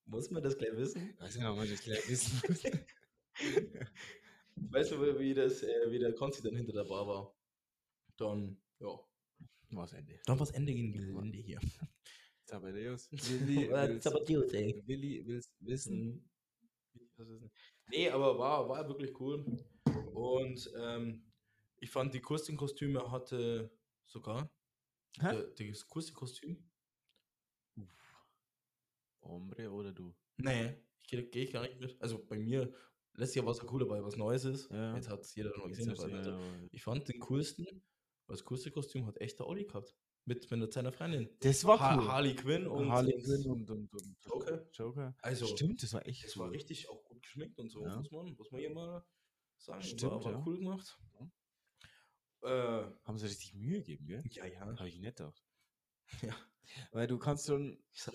Muss 0.06 0.30
man 0.30 0.44
das 0.44 0.58
gleich 0.58 0.76
wissen? 0.76 1.18
Weiß 1.20 1.36
nicht, 1.36 1.46
ob 1.46 1.56
man 1.56 1.70
das 1.70 1.82
gleich 1.82 2.10
wissen 2.10 2.42
muss. 2.48 2.64
Weißt 4.56 4.92
du, 4.92 5.20
wie, 5.20 5.34
das, 5.34 5.64
äh, 5.64 5.92
wie 5.92 6.00
der 6.00 6.14
Konzi 6.14 6.44
dann 6.44 6.56
hinter 6.56 6.74
der 6.74 6.84
Bar 6.84 7.08
war? 7.08 7.36
Dann, 8.18 8.62
ja. 8.80 9.00
Was 9.72 9.94
Ende. 9.94 10.20
Dann 10.26 10.38
war 10.38 10.46
das 10.46 10.56
Ende 10.56 10.74
gegen 10.74 10.94
Gelände 10.94 11.38
hier. 11.40 11.60
Zabadeus. 12.46 13.10
Willi, 13.12 13.70
will's, 13.70 14.06
Willi 14.86 15.26
will's 15.26 15.52
wissen. 15.60 16.30
Mhm. 17.18 17.50
Nee, 17.90 18.10
aber 18.10 18.38
war, 18.38 18.70
war 18.70 18.88
wirklich 18.88 19.20
cool. 19.20 19.66
Und 20.14 20.72
ähm, 20.78 21.26
ich 21.78 21.90
fand, 21.90 22.14
die 22.14 22.22
Kurstin-Kostüme 22.22 23.12
hatte 23.12 23.72
sogar 24.06 24.52
Hä? 25.20 25.44
der, 25.58 25.70
das 25.70 25.88
Kurstin-Kostüm. 25.88 26.64
Ombre 29.22 29.72
oder 29.72 29.92
du? 29.92 30.14
Nee, 30.38 30.76
ich 31.02 31.08
gehe 31.08 31.24
geh 31.30 31.44
ich 31.44 31.52
gar 31.54 31.62
nicht 31.62 31.80
mit. 31.80 32.02
Also 32.02 32.24
bei 32.26 32.38
mir, 32.38 32.74
letztes 33.14 33.36
Jahr 33.36 33.46
war 33.46 33.54
es 33.54 33.60
ja 33.62 33.72
cool 33.72 33.80
dabei, 33.80 34.04
was 34.04 34.18
Neues 34.18 34.44
ist. 34.46 34.70
Ja. 34.72 34.96
Jetzt 34.96 35.10
hat 35.10 35.22
es 35.22 35.34
jeder 35.36 35.52
Jetzt 35.68 35.78
gesehen. 35.78 35.96
ja- 35.96 36.18
also, 36.18 36.40
ich 36.72 36.84
fand 36.84 37.08
den 37.08 37.20
coolsten, 37.20 37.84
das 38.28 38.44
coolste 38.44 38.72
Kostüm 38.72 39.06
hat 39.06 39.20
echt 39.22 39.40
der 39.40 39.48
Olli 39.48 39.66
gehabt. 39.66 39.96
Mit, 40.26 40.50
mit 40.50 40.72
seiner 40.72 40.94
Freundin. 40.94 41.30
Das 41.42 41.66
war 41.66 41.78
Ha 41.82 41.98
cool. 41.98 42.08
Harley 42.08 42.34
Quinn 42.34 42.66
und, 42.66 42.90
Harley 42.90 43.12
Quinn 43.22 43.46
und, 43.52 43.70
und, 43.70 43.94
und 43.94 44.18
Joker. 44.22 44.70
Joker. 44.72 45.14
Also, 45.22 45.46
Stimmt, 45.48 45.84
das 45.84 45.92
war 45.92 46.08
echt 46.08 46.38
war 46.38 46.48
cool. 46.48 46.54
richtig 46.54 46.88
auch 46.88 47.04
gut 47.04 47.22
geschminkt 47.22 47.60
und 47.60 47.70
so, 47.70 47.86
Ja. 47.86 47.98
muss, 47.98 48.10
man, 48.10 48.34
muss 48.34 48.50
man 48.50 48.62
hier 48.62 48.70
mal 48.74 49.06
sagen. 49.58 49.82
Stimmt, 49.82 50.04
war, 50.14 50.24
war 50.24 50.32
ja. 50.32 50.44
cool 50.46 50.60
gemacht. 50.60 50.98
Äh, 52.44 52.92
Haben 53.06 53.18
sie 53.18 53.28
richtig 53.28 53.54
Mühe 53.56 53.80
gegeben, 53.80 54.06
gell? 54.06 54.24
ja, 54.32 54.46
ja. 54.46 54.60
Habe 54.62 54.88
ich 54.90 55.00
nicht 55.00 55.18
gedacht. 55.18 55.44
Ja. 56.22 56.36
Weil 56.92 57.08
du 57.08 57.18
kannst 57.18 57.46
sag, 57.46 57.60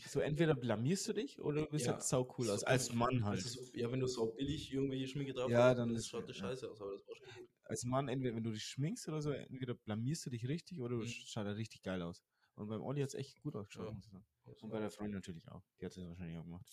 so 0.09 0.21
entweder 0.21 0.55
blamierst 0.55 1.07
du 1.09 1.13
dich 1.13 1.41
oder 1.41 1.63
du 1.63 1.69
bist 1.71 1.87
Ja. 1.87 1.93
halt 1.93 2.03
sau 2.03 2.35
cool 2.39 2.47
So, 2.47 2.53
aus. 2.55 2.65
Als 2.65 2.93
Mann 2.93 3.25
halt. 3.25 3.37
also 3.45 3.63
so, 3.63 3.73
ja, 3.77 3.91
wenn 3.93 4.01
du 4.01 4.07
so 4.07 4.33
billig 4.33 4.73
irgendwelche 4.73 5.07
Schminke 5.09 5.33
drauf 5.33 5.51
Ja, 5.51 5.69
hast, 5.69 5.77
dann 5.79 5.91
das 5.91 5.99
ist- 6.01 6.09
schaut 6.09 6.29
das 6.29 6.37
ja. 6.39 6.49
scheiße 6.49 6.71
aus, 6.71 6.81
aber 6.81 6.93
das 6.93 7.07
war 7.07 7.15
schon 7.17 7.27
gut. 7.35 7.49
Als 7.65 7.85
Mann, 7.85 8.09
entweder 8.09 8.35
wenn 8.35 8.43
du 8.43 8.51
dich 8.51 8.65
schminkst 8.65 9.07
oder 9.09 9.21
so, 9.21 9.31
entweder 9.31 9.75
blamierst 9.75 10.25
du 10.27 10.31
dich 10.31 10.47
richtig 10.49 10.81
oder 10.81 10.97
du 10.97 11.03
Mhm. 11.05 11.09
schaut 11.09 11.47
er 11.47 11.57
richtig 11.57 11.83
geil 11.83 12.01
aus. 12.03 12.23
Und 12.55 12.69
beim 12.69 12.83
Olli 12.83 13.01
hat 13.03 13.09
es 13.09 13.15
echt 13.15 13.41
gut 13.43 13.55
ausgeschaut, 13.55 13.87
Ja. 13.87 13.93
muss 13.93 14.05
ich 14.07 14.11
sagen. 14.11 14.27
Und 14.63 14.71
bei 14.71 14.81
der 14.81 14.91
Freundin 14.91 15.15
natürlich 15.17 15.47
auch. 15.49 15.63
Die 15.81 15.85
hat 15.85 15.93
es 15.97 15.99
wahrscheinlich 16.05 16.39
auch 16.39 16.45
gemacht. 16.45 16.67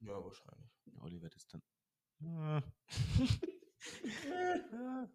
Ja, 0.00 0.12
wahrscheinlich. 0.24 0.70
Der 0.86 1.02
Olli 1.02 1.20
wird 1.20 1.34
es 1.36 1.46
dann. 1.46 1.62
Ah. 4.72 5.08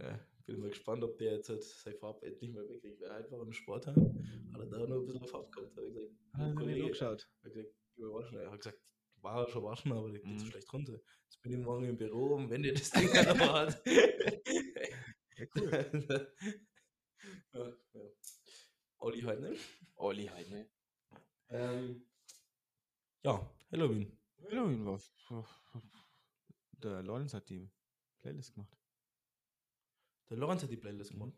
Ah. 0.00 0.18
Bin 0.50 0.58
mal 0.58 0.68
gespannt, 0.70 1.04
ob 1.04 1.16
der 1.16 1.34
jetzt 1.34 1.48
halt 1.48 1.62
sein 1.62 1.94
Farb 1.94 2.24
endlich 2.24 2.50
mal 2.50 2.68
wegkriegt. 2.68 3.00
Weil 3.00 3.12
einfach 3.12 3.38
im 3.40 3.52
Sport 3.52 3.86
haben, 3.86 4.50
hat 4.52 4.60
er 4.60 4.66
da 4.66 4.78
noch 4.84 4.96
ein 4.96 5.06
bisschen 5.06 5.28
Farbe 5.28 5.48
gehabt. 5.52 5.76
Hab 5.76 5.84
ich 5.84 5.94
gesagt, 5.94 6.10
Hat 6.32 6.40
er 6.48 6.54
Kollege, 6.56 6.88
geschaut. 6.88 7.28
hab 7.44 7.52
gesagt, 7.52 7.74
geh 7.94 8.02
mal 8.02 8.14
waschen. 8.14 8.38
Er 8.38 8.50
hat 8.50 8.58
gesagt, 8.58 8.80
war 9.20 9.48
schon 9.48 9.62
waschen, 9.62 9.92
aber 9.92 10.10
der 10.10 10.20
geht 10.20 10.40
so 10.40 10.44
Mhm. 10.46 10.50
schlecht 10.50 10.72
runter. 10.72 11.00
Jetzt 11.24 11.40
bin 11.42 11.52
ich 11.52 11.58
morgen 11.58 11.84
im 11.84 11.96
Büro 11.96 12.34
und 12.34 12.50
wenn 12.50 12.64
der 12.64 12.72
das 12.72 12.90
Ding 12.90 13.08
halt 13.14 13.38
noch 13.38 13.52
hat. 13.52 13.80
Ja, 13.86 15.46
cool. 15.54 15.70
ja, 17.52 17.72
ja. 17.92 18.10
Olli 18.98 19.20
halt, 19.20 19.40
ne? 19.40 19.56
Olli 19.94 20.26
halt, 20.26 20.50
ne? 20.50 20.68
Ähm, 21.50 22.04
ja, 23.22 23.54
Halloween. 23.70 24.18
Halloween 24.42 24.84
war. 24.84 25.00
Der 26.72 27.04
Lorenz 27.04 27.34
hat 27.34 27.48
die 27.48 27.70
Playlist 28.20 28.54
gemacht. 28.54 28.76
Der 30.30 30.36
Lorenz 30.38 30.62
hat 30.62 30.70
die 30.70 30.76
Playlist 30.76 31.10
gemacht. 31.10 31.32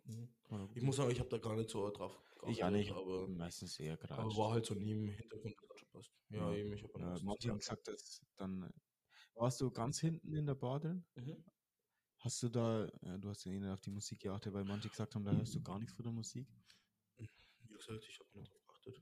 War 0.50 0.68
Ich 0.74 0.82
muss 0.82 0.96
sagen, 0.96 1.10
ich 1.10 1.18
habe 1.18 1.30
da 1.30 1.38
gar 1.38 1.56
nicht 1.56 1.70
so 1.70 1.88
drauf 1.90 2.14
Ich 2.46 2.62
auch 2.62 2.70
nicht, 2.70 2.92
aber, 2.92 3.26
meistens 3.26 3.80
eher 3.80 3.94
aber 3.94 4.06
gerade. 4.06 4.36
war 4.36 4.52
halt 4.52 4.66
so 4.66 4.74
nie 4.74 4.92
im 4.92 5.08
Hintergrund 5.08 5.56
das. 5.92 6.12
Ja, 6.28 6.50
Ja. 6.50 6.56
eben, 6.56 6.72
ich 6.74 6.82
habe 6.82 7.00
Ja, 7.00 7.14
hat 7.14 7.58
gesagt, 7.58 7.88
dass 7.88 8.20
dann. 8.36 8.70
Warst 9.34 9.60
du 9.62 9.70
ganz 9.70 9.98
hinten 9.98 10.34
in 10.34 10.44
der 10.46 10.54
Bar 10.54 10.78
drin? 10.80 11.06
Mhm. 11.14 11.42
Hast 12.18 12.42
du 12.42 12.50
da, 12.50 12.86
du 13.18 13.28
hast 13.30 13.44
ja 13.44 13.52
eh 13.52 13.58
nicht 13.58 13.70
auf 13.70 13.80
die 13.80 13.90
Musik 13.90 14.20
geachtet, 14.20 14.52
weil 14.52 14.64
manche 14.64 14.88
gesagt 14.90 15.14
haben, 15.14 15.24
da 15.24 15.32
hörst 15.34 15.54
du 15.54 15.62
gar 15.62 15.78
nichts 15.78 15.94
von 15.94 16.04
der 16.04 16.12
Musik. 16.12 16.46
Wie 17.16 17.26
gesagt, 17.72 18.04
ich 18.06 18.20
habe 18.20 18.38
nicht 18.38 18.52
drauf 18.52 18.66
geachtet. 18.66 19.00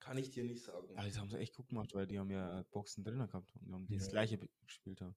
Kann 0.00 0.16
ich 0.18 0.30
dir 0.30 0.44
nicht 0.44 0.62
sagen. 0.64 0.88
Ja, 0.94 1.04
das 1.04 1.18
haben 1.18 1.28
sie 1.28 1.38
echt 1.38 1.54
gut 1.54 1.68
gemacht, 1.68 1.92
weil 1.94 2.06
die 2.06 2.18
haben 2.18 2.30
ja 2.30 2.60
äh, 2.60 2.64
Boxen 2.70 3.04
drinnen 3.04 3.26
gehabt 3.26 3.54
und 3.56 3.72
haben 3.74 3.86
die 3.86 3.96
das 3.96 4.06
Ja. 4.06 4.12
gleiche 4.12 4.38
gespielt 4.64 5.00
haben. 5.02 5.14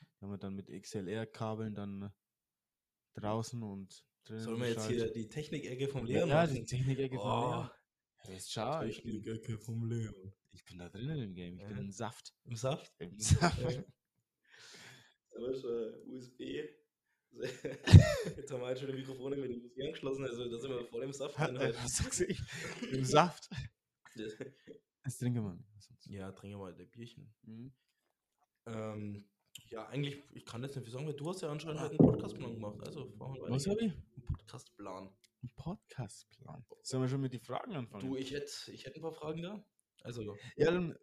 Die 0.00 0.24
haben 0.24 0.30
wir 0.30 0.38
dann 0.38 0.54
mit 0.54 0.68
XLR-Kabeln 0.68 1.74
dann 1.74 2.02
äh, 2.02 2.10
draußen 3.14 3.62
und 3.62 4.04
drinnen. 4.24 4.42
Sollen 4.42 4.60
wir 4.60 4.68
jetzt 4.70 4.86
hier 4.88 5.12
die 5.12 5.28
Technik-Ecke 5.28 5.88
vom 5.88 6.06
Ja, 6.06 6.18
Leon 6.18 6.28
ja, 6.28 6.42
machen? 6.42 6.54
die 6.54 6.64
Technik-Ecke 6.64 7.16
Oh, 7.18 7.22
Leon. 7.22 7.70
Ja, 8.24 8.30
jetzt 8.32 8.52
schau, 8.52 8.82
ich 8.82 9.02
bin, 9.02 9.22
Technik-Ecke 9.22 9.58
vom 9.58 9.84
Leon. 9.88 10.32
ich 10.50 10.64
bin 10.64 10.78
da 10.78 10.88
drinnen 10.88 11.20
im 11.22 11.34
Game, 11.34 11.58
ich 11.58 11.64
bin 11.66 11.76
Ja. 11.76 11.82
im 11.82 11.90
Saft. 11.90 12.34
Im 12.44 12.56
Saft? 12.56 12.92
Im 12.98 13.18
Saft. 13.18 13.60
Ja. 13.60 13.84
Aber 15.36 15.54
schon 15.54 15.94
USB. 16.10 16.40
Jetzt 18.36 18.50
haben 18.52 18.60
wir 18.60 18.66
halt 18.66 18.78
schon 18.78 18.86
die 18.88 18.94
Mikrofone 18.94 19.36
mit 19.36 19.50
dem 19.50 19.60
USB 19.64 19.80
angeschlossen, 19.82 20.24
also 20.24 20.48
da 20.48 20.58
sind 20.58 20.70
wir 20.70 20.86
voll 20.86 21.02
im 21.02 21.12
Saft 21.12 21.36
drin. 21.38 21.58
halt. 21.58 21.74
Was 21.76 21.96
sagst 21.96 22.20
du? 22.20 22.26
Im 22.92 23.04
Saft. 23.04 23.50
Das 25.02 25.18
trinken 25.18 25.42
wir 25.44 25.58
ja, 26.06 26.30
trinken 26.32 26.58
wir 26.58 26.64
mal 26.64 26.74
ein 26.74 26.90
Bierchen. 26.90 27.34
Mhm. 27.42 27.72
Ähm, 28.66 29.28
ja, 29.70 29.86
eigentlich, 29.88 30.22
ich 30.32 30.44
kann 30.44 30.62
jetzt 30.62 30.76
nicht 30.76 30.84
viel 30.84 30.92
sagen, 30.92 31.06
weil 31.06 31.14
du 31.14 31.28
hast 31.28 31.42
ja 31.42 31.50
anscheinend 31.50 31.80
halt 31.80 31.90
einen 31.90 31.98
Podcastplan 31.98 32.54
gemacht. 32.54 32.86
Also. 32.86 33.12
Was 33.18 33.66
habe 33.66 33.84
ich? 33.84 33.92
Ein 33.92 34.22
Podcastplan. 34.24 35.08
Ein 35.42 35.50
Podcastplan. 35.56 36.64
Sollen 36.82 37.02
wir 37.02 37.08
schon 37.08 37.20
mit 37.20 37.32
den 37.32 37.40
Fragen 37.40 37.74
anfangen? 37.74 38.06
Du, 38.06 38.16
ich 38.16 38.32
hätte 38.32 38.50
ich 38.70 38.84
hätt 38.84 38.96
ein 38.96 39.02
paar 39.02 39.12
Fragen 39.12 39.42
da. 39.42 39.64
Also, 40.02 40.36
ja, 40.56 40.70
dann 40.70 40.96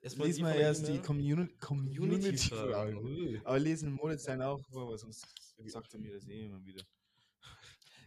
erstmal 0.00 0.28
lesen 0.28 0.44
wir 0.44 0.54
erst 0.54 0.88
die 0.88 0.98
Community-Fragen. 0.98 2.98
Ui. 2.98 3.40
Aber 3.44 3.58
lesen 3.58 3.92
Moritz 3.92 4.24
seine 4.24 4.48
auch 4.48 4.60
weil 4.70 4.98
sonst 4.98 5.26
sagt 5.66 5.94
er 5.94 6.00
mir 6.00 6.14
das 6.14 6.26
eh 6.26 6.46
immer 6.46 6.64
wieder. 6.64 6.82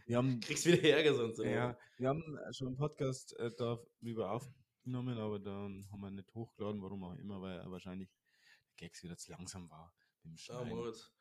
Wir 0.06 0.16
haben, 0.16 0.40
Kriegst 0.40 0.64
wieder 0.64 0.82
Ärger 0.82 1.14
sonst. 1.14 1.38
immer. 1.38 1.50
ja, 1.50 1.78
wir 1.98 2.08
haben 2.08 2.38
schon 2.52 2.68
einen 2.68 2.76
Podcast 2.76 3.38
äh, 3.38 3.50
darüber 3.56 4.32
aufgenommen, 4.32 5.18
aber 5.18 5.38
dann 5.38 5.86
haben 5.92 6.00
wir 6.00 6.10
nicht 6.10 6.34
hochgeladen, 6.34 6.82
warum 6.82 7.04
auch 7.04 7.14
immer, 7.16 7.40
weil 7.42 7.58
er 7.58 7.70
wahrscheinlich 7.70 8.08
Gags 8.78 9.02
wieder 9.02 9.18
zu 9.18 9.30
langsam 9.30 9.68
war. 9.68 9.94
Ja, 10.24 10.36
Schneiden. 10.38 10.68
Moritz. 10.70 11.12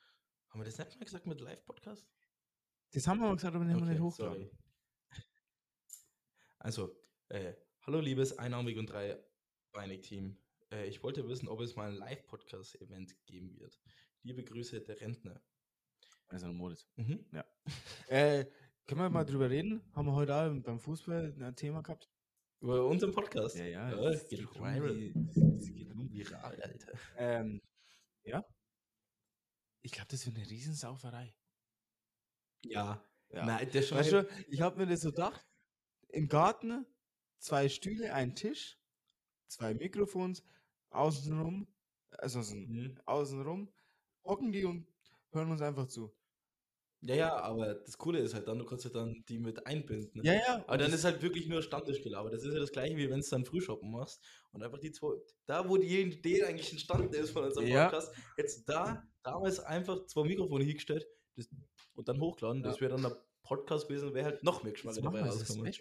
Haben 0.49 0.61
wir 0.61 0.65
das 0.65 0.77
nicht 0.77 0.97
mal 0.97 1.03
gesagt 1.05 1.27
mit 1.27 1.41
Live-Podcast? 1.41 2.07
das 2.93 3.05
haben 3.05 3.19
wir 3.19 3.25
aber 3.25 3.35
gesagt, 3.35 3.53
aber 3.53 3.65
den 3.65 3.73
haben 3.73 3.81
wir 3.81 3.87
nicht 3.87 3.99
Okay, 3.99 4.03
hochgeladen. 4.03 4.49
Also, 6.59 6.95
äh, 7.29 7.53
hallo 7.81 7.99
liebes 7.99 8.37
einarmig 8.37 8.77
und 8.77 8.87
dreibeinig 8.87 10.01
Team. 10.01 10.37
Äh, 10.71 10.87
ich 10.87 11.03
wollte 11.03 11.27
wissen, 11.27 11.47
ob 11.47 11.59
es 11.61 11.75
mal 11.75 11.89
ein 11.89 11.97
Live-Podcast-Event 11.97 13.25
geben 13.25 13.59
wird. 13.59 13.79
Liebe 14.23 14.43
Grüße, 14.43 14.81
der 14.81 14.99
Rentner. 15.01 15.41
Also 16.27 16.51
Moritz. 16.51 16.87
Mhm. 16.95 17.25
Äh, 18.07 18.45
können 18.85 19.01
wir 19.01 19.09
mal 19.09 19.25
drüber 19.25 19.49
reden? 19.49 19.81
Haben 19.93 20.07
wir 20.07 20.13
heute 20.13 20.35
auch 20.35 20.63
beim 20.63 20.79
Fußball 20.79 21.35
ein 21.39 21.55
Thema 21.55 21.81
gehabt? 21.81 22.09
Über 22.59 22.87
unseren 22.87 23.11
Podcast. 23.13 23.55
Ja, 23.55 23.65
ja. 23.65 23.89
Ja, 23.89 24.09
es 24.09 24.27
geht 24.27 24.45
um 24.45 26.11
viral. 26.11 26.61
Alter. 26.61 26.93
Ähm, 27.17 27.61
ja. 28.23 28.43
Ich 29.81 29.91
glaube, 29.91 30.07
das 30.09 30.25
wird 30.25 30.37
eine 30.37 30.49
Riesensauferei. 30.49 31.35
Ja. 32.63 33.03
Ja. 33.29 33.45
Nein, 33.45 33.69
der 33.71 33.81
schon. 33.83 33.97
Weißt 33.97 34.11
du, 34.11 34.27
ich 34.47 34.61
habe 34.61 34.77
mir 34.77 34.87
das 34.87 35.01
so 35.01 35.09
gedacht, 35.11 35.45
im 36.09 36.27
Garten 36.27 36.85
zwei 37.39 37.69
Stühle, 37.69 38.13
ein 38.13 38.35
Tisch, 38.35 38.79
zwei 39.47 39.73
Mikrofons, 39.73 40.43
außenrum, 40.89 41.67
also 42.11 42.41
so 42.41 42.55
Mhm. 42.55 42.99
außenrum, 43.05 43.71
hocken 44.23 44.51
die 44.51 44.65
und 44.65 44.87
hören 45.31 45.51
uns 45.51 45.61
einfach 45.61 45.87
zu. 45.87 46.16
Ja, 47.01 47.15
ja, 47.15 47.35
aber 47.37 47.75
das 47.75 47.97
Coole 47.97 48.19
ist 48.19 48.33
halt 48.33 48.47
dann, 48.47 48.57
du 48.57 48.65
kannst 48.65 48.83
ja 48.85 48.89
dann 48.91 49.23
die 49.29 49.37
mit 49.37 49.65
einbinden. 49.67 50.23
Ja, 50.25 50.33
ja. 50.33 50.63
Aber 50.67 50.77
dann 50.77 50.91
ist 50.91 51.03
halt 51.03 51.21
wirklich 51.21 51.47
nur 51.47 51.61
Stammtischgelaber. 51.61 52.31
Das 52.31 52.43
ist 52.43 52.53
ja 52.53 52.59
das 52.59 52.71
gleiche, 52.71 52.97
wie 52.97 53.09
wenn 53.09 53.19
du 53.21 53.27
dann 53.29 53.45
Frühshoppen 53.45 53.91
machst 53.91 54.23
und 54.51 54.63
einfach 54.63 54.79
die 54.79 54.91
zwei, 54.91 55.13
da 55.45 55.69
wo 55.69 55.77
die 55.77 56.01
Idee 56.01 56.43
eigentlich 56.43 56.71
entstanden 56.71 57.13
ist 57.13 57.29
von 57.29 57.43
unserem 57.45 57.67
Ja. 57.67 57.85
Podcast, 57.85 58.15
jetzt 58.37 58.67
da, 58.67 59.03
damals 59.23 59.59
einfach 59.59 60.05
zwei 60.07 60.23
Mikrofone 60.23 60.63
hingestellt 60.63 61.05
das, 61.35 61.49
und 61.93 62.07
dann 62.07 62.19
hochladen, 62.19 62.63
das 62.63 62.75
Ja. 62.77 62.81
wäre 62.81 62.93
dann 62.93 63.03
der 63.03 63.23
Podcast 63.43 63.87
gewesen, 63.87 64.13
wäre 64.15 64.25
halt 64.25 64.43
noch 64.43 64.63
mehr 64.63 64.73
Geschmack 64.73 64.95
das 64.95 65.03
dabei 65.03 65.19
das 65.21 65.35
rausgekommen. 65.35 65.71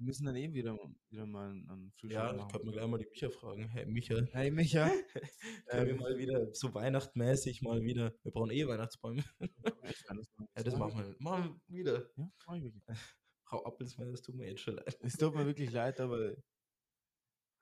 Wir 0.00 0.06
müssen 0.06 0.24
dann 0.24 0.34
eben 0.36 0.54
wieder, 0.54 0.78
wieder 1.10 1.26
mal 1.26 1.50
einen 1.50 1.92
Frühstück 1.92 2.12
Ja, 2.12 2.30
ich 2.30 2.38
machen. 2.38 2.50
könnte 2.52 2.66
mir 2.68 2.72
gleich 2.72 2.86
mal 2.86 2.96
die 2.98 3.06
Micha 3.10 3.28
fragen. 3.28 3.68
Hey 3.68 3.84
Micha, 3.84 4.14
Hey 4.32 4.50
Micha. 4.50 4.88
können 5.66 5.86
wir 5.88 5.92
ähm, 5.92 5.96
mal 5.98 6.16
wieder 6.16 6.54
so 6.54 6.72
weihnachtmäßig 6.72 7.60
mal 7.60 7.82
wieder, 7.82 8.14
wir 8.22 8.32
brauchen 8.32 8.50
eh 8.50 8.66
Weihnachtsbäume. 8.66 9.22
Ja, 10.56 10.62
das 10.64 10.76
machen 10.78 10.98
wir. 11.04 11.16
Machen 11.18 11.60
wir 11.68 11.78
wieder. 11.78 12.10
Ja, 12.16 12.32
mach 12.46 12.56
ich 12.56 12.62
wirklich. 12.64 12.82
Frau 13.44 13.62
Appelsmann, 13.66 14.10
das 14.10 14.22
tut 14.22 14.36
mir 14.36 14.48
jetzt 14.48 14.60
schon 14.62 14.76
leid. 14.76 14.96
Es 15.02 15.18
tut 15.18 15.34
mir 15.34 15.44
wirklich 15.44 15.70
leid, 15.70 16.00
aber 16.00 16.34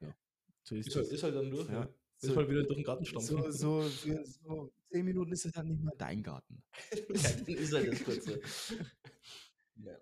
ja, 0.01 0.14
so 0.62 0.77
ist 0.77 0.87
Ist 0.88 0.94
halt, 0.96 1.09
ist 1.09 1.22
halt 1.24 1.35
dann 1.35 1.51
durch. 1.51 1.68
Ja. 1.68 1.74
Ja. 1.81 1.94
Ist 2.20 2.31
So- 2.31 2.37
halt 2.37 2.48
wieder 2.51 2.62
durch 2.62 2.77
den 2.77 2.85
Garten 2.85 3.05
stampfen. 3.05 3.51
So, 3.51 3.51
so, 3.51 3.83
für 3.83 4.24
so 4.24 4.72
zehn 4.92 5.05
Minuten 5.05 5.33
ist 5.33 5.44
es 5.44 5.53
dann 5.53 5.66
nicht 5.66 5.83
mehr 5.83 5.94
dein 5.98 6.22
Garten. 6.22 6.62
ja, 6.92 7.31
dann 7.33 7.46
ist 7.54 7.73
halt 7.75 7.92
das 7.92 8.04
kurz 8.04 8.25
so. 8.27 8.37
ja. 9.83 9.98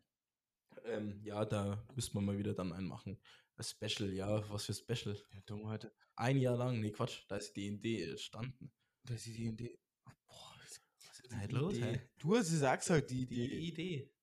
Ähm, 0.87 1.21
ja, 1.25 1.45
da 1.45 1.85
müsste 1.95 2.15
man 2.15 2.25
mal 2.27 2.39
wieder 2.39 2.55
dann 2.55 2.73
einen 2.73 2.87
machen. 2.89 3.19
Ein 3.57 3.65
Special, 3.65 4.13
ja, 4.13 4.49
was 4.51 4.65
für 4.67 4.75
Special. 4.75 5.17
Ja, 5.33 5.41
dumm 5.47 5.67
heute. 5.67 5.93
Ein 6.17 6.39
Jahr 6.39 6.57
lang, 6.57 6.81
nee, 6.81 6.91
Quatsch, 6.93 7.25
da 7.29 7.37
ist 7.37 7.55
die 7.57 7.67
Idee 7.69 8.05
entstanden. 8.11 8.73
Das 9.05 9.27
ist 9.27 9.37
die 9.37 9.47
Idee. 9.47 9.79
Boah, 10.27 10.55
was 10.63 10.81
was 11.09 11.21
ist 11.21 11.31
denn 11.33 11.49
die 11.49 11.55
los, 11.55 11.75
hä? 11.79 12.01
Du 12.19 12.37
hast 12.37 12.51
es 12.53 12.63
auch 12.63 12.77
gesagt, 12.77 13.11
die 13.11 13.27
Die 13.27 13.45
Idee. 13.45 13.59
Idee. 13.59 14.15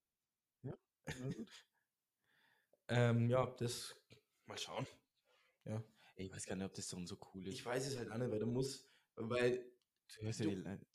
Na 0.64 1.30
gut. 1.32 1.50
Ähm, 2.90 3.30
ja, 3.30 3.46
das, 3.58 3.96
mal 4.46 4.58
schauen. 4.58 4.86
Ey, 5.64 5.80
Ich 6.18 6.32
weiß 6.32 6.46
gar 6.46 6.56
nicht, 6.58 6.66
ob 6.66 6.74
das 6.74 6.90
so, 6.90 7.04
so 7.06 7.18
cool 7.34 7.48
ist. 7.48 7.54
Ich 7.54 7.66
weiß 7.66 7.88
es 7.88 7.98
halt 7.98 8.12
auch 8.12 8.18
nicht, 8.18 8.30
weil 8.30 8.40
du 8.40 8.46
musst, 8.46 8.92
weil 9.16 9.72
du 10.20 10.26
ja 10.26 10.32
du- 10.32 10.86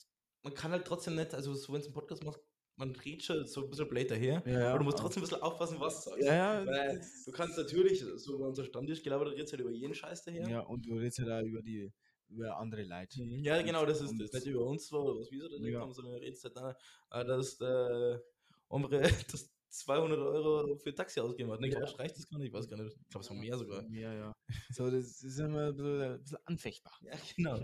man 0.43 0.55
kann 0.55 0.71
halt 0.71 0.87
trotzdem 0.87 1.17
nicht, 1.17 1.35
also 1.35 1.55
so 1.55 1.73
wenn 1.73 1.81
du 1.81 1.87
einen 1.87 1.95
Podcast 1.95 2.23
machst, 2.25 2.41
man 2.79 2.95
redet 2.97 3.23
schon 3.25 3.45
so 3.47 3.65
ein 3.65 3.71
bisschen 3.71 3.89
blöd 3.89 4.11
daher. 4.11 4.43
Ja, 4.47 4.53
ja, 4.61 4.69
aber 4.71 4.79
du 4.79 4.85
musst 4.85 4.99
trotzdem 4.99 5.23
ein 5.23 5.29
bisschen 5.29 5.43
aufpassen, 5.43 5.79
was 5.81 6.05
du 6.05 6.11
sagst. 6.11 6.25
Ja, 6.25 6.61
ja, 6.63 6.67
Weil 6.67 7.01
du 7.27 7.33
kannst 7.33 7.59
natürlich, 7.59 8.03
so 8.17 8.39
bei 8.39 8.47
unserem 8.47 8.69
Stammtisch 8.69 9.03
gelabert, 9.03 9.33
redest 9.33 9.53
halt 9.53 9.61
über 9.61 9.71
jeden 9.71 9.95
Scheiß 9.95 10.25
daher. 10.25 10.49
Ja, 10.49 10.61
und 10.61 10.87
du 10.87 10.95
redest 10.95 11.19
ja 11.19 11.25
da 11.27 11.43
über 11.43 11.61
die 11.61 11.93
über 12.29 12.57
andere 12.59 12.85
Leute. 12.85 13.23
Mhm. 13.23 13.43
Ja, 13.43 13.61
genau, 13.63 13.85
das 13.87 14.01
ist 14.03 14.15
das. 14.21 14.33
Nicht 14.33 14.47
über 14.47 14.65
uns 14.67 14.87
zwar, 14.87 15.03
oder 15.03 15.19
was 15.21 15.31
wir 15.31 15.41
so 15.41 15.49
da 15.49 15.67
Ja. 15.67 15.81
haben, 15.81 15.93
sondern 15.95 16.15
redest 16.17 16.45
halt 16.45 16.57
da, 16.57 16.77
äh, 17.11 17.25
dass 17.25 17.57
der 17.59 18.23
Ombre 18.69 19.01
das 19.33 19.51
200 19.71 20.19
Euro 20.19 20.77
für 20.77 20.95
Taxi 20.95 21.21
ausgegeben 21.21 21.51
hat. 21.53 21.61
Ne, 21.61 21.69
Ja. 21.69 21.81
ja. 21.81 21.87
reicht 21.87 22.17
das 22.17 22.29
gar 22.29 22.39
nicht, 22.39 22.49
ich 22.49 22.53
weiß 22.53 22.69
gar 22.69 22.77
nicht. 22.83 22.97
Ich 23.01 23.09
glaube, 23.09 23.25
es 23.25 23.31
war 23.31 23.37
mehr 23.37 23.57
sogar. 23.59 23.83
Ja, 23.91 24.13
ja. 24.13 24.37
So, 24.71 24.91
das 24.91 25.23
ist 25.23 25.39
immer 25.39 25.69
ein 25.69 26.21
bisschen 26.23 26.39
anfechtbar. 26.45 26.93
Ja, 27.03 27.13
genau. 27.37 27.61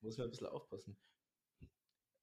Muss 0.00 0.16
man 0.18 0.26
ein 0.26 0.30
bisschen 0.30 0.46
aufpassen. 0.48 0.96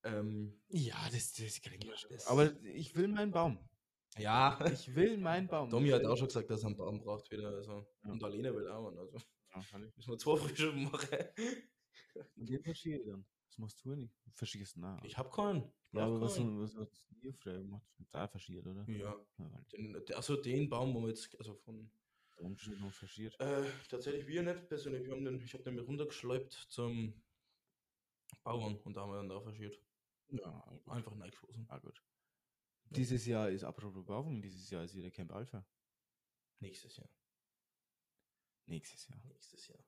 Ähm, 0.03 0.59
Ja, 0.69 0.97
das, 1.11 1.33
das 1.33 1.61
kriegen 1.61 1.83
wir 1.83 1.95
schon. 1.97 2.11
Aber 2.27 2.51
ich 2.63 2.95
will 2.95 3.07
meinen 3.07 3.31
Baum. 3.31 3.57
ja, 4.17 4.59
Ich 4.71 4.93
will 4.95 5.17
meinen 5.17 5.47
Baum. 5.47 5.69
Domi 5.69 5.89
hat 5.89 6.05
auch 6.05 6.17
schon 6.17 6.27
gesagt, 6.27 6.49
dass 6.49 6.63
er 6.63 6.67
einen 6.67 6.77
Baum 6.77 6.99
braucht 6.99 7.29
wieder. 7.31 7.49
Also. 7.49 7.85
Ja. 8.03 8.11
Und 8.11 8.23
Alena 8.23 8.53
will 8.53 8.67
auch 8.67 8.87
einen. 8.89 8.99
Also 8.99 9.17
Ja, 9.53 9.61
kann 9.69 9.83
ich. 9.87 9.95
müssen 9.95 10.11
wir 10.11 10.17
zwei 10.17 10.37
Frische 10.37 10.71
machen. 10.73 11.09
Und 12.35 12.49
den 12.49 12.61
verschiebe 12.63 12.97
ich 12.97 13.05
dann. 13.05 13.25
Was 13.47 13.57
machst 13.59 13.85
du 13.85 13.95
nicht? 13.95 14.13
Verschickst 14.33 14.75
du 14.75 14.81
nach. 14.81 15.03
Ich 15.03 15.17
hab 15.17 15.31
keinen. 15.31 15.63
Ich 15.91 15.97
ja, 15.99 16.05
aber 16.05 16.21
was, 16.21 16.35
keinen. 16.35 16.59
was 16.61 16.75
hat 16.75 16.89
ihr 17.21 17.33
früher 17.33 17.57
gemacht? 17.59 17.83
Da 18.11 18.27
verschiert, 18.27 18.65
oder? 18.67 18.83
Ja. 18.89 19.15
Den, 19.71 19.95
also 20.15 20.35
den 20.35 20.69
Baum, 20.69 20.93
wo 20.95 21.01
wir 21.01 21.09
jetzt, 21.09 21.35
also 21.39 21.55
von 21.55 21.89
Umschnitt 22.37 22.81
noch 22.81 22.91
verschiert. 22.91 23.39
Äh, 23.39 23.63
tatsächlich 23.89 24.27
wir 24.27 24.41
nicht 24.43 24.67
persönlich. 24.67 25.05
Wir 25.05 25.11
haben 25.13 25.23
den, 25.23 25.39
ich 25.39 25.53
habe 25.53 25.63
den 25.63 25.75
mit 25.75 25.87
runtergeschleipt 25.87 26.51
zum 26.69 27.13
Bauern 28.43 28.75
und 28.83 28.95
da 28.97 29.01
haben 29.01 29.11
wir 29.11 29.17
dann 29.17 29.29
da 29.29 29.39
verschiert. 29.39 29.79
Ja, 30.29 30.81
Einfach 30.87 31.19
reingeschossen. 31.19 31.65
ah, 31.69 31.79
gut. 31.79 32.01
Dieses 32.89 33.25
Jahr 33.25 33.49
ist, 33.49 33.63
apropos 33.63 34.05
Baum, 34.05 34.41
dieses 34.41 34.69
Jahr 34.69 34.83
ist 34.83 34.95
wieder 34.95 35.09
Camp 35.11 35.31
Alpha. 35.31 35.65
Nächstes 36.59 36.97
Jahr. 36.97 37.09
Nächstes 38.65 39.07
Jahr. 39.07 39.19
Nächstes 39.25 39.67
Jahr. 39.67 39.79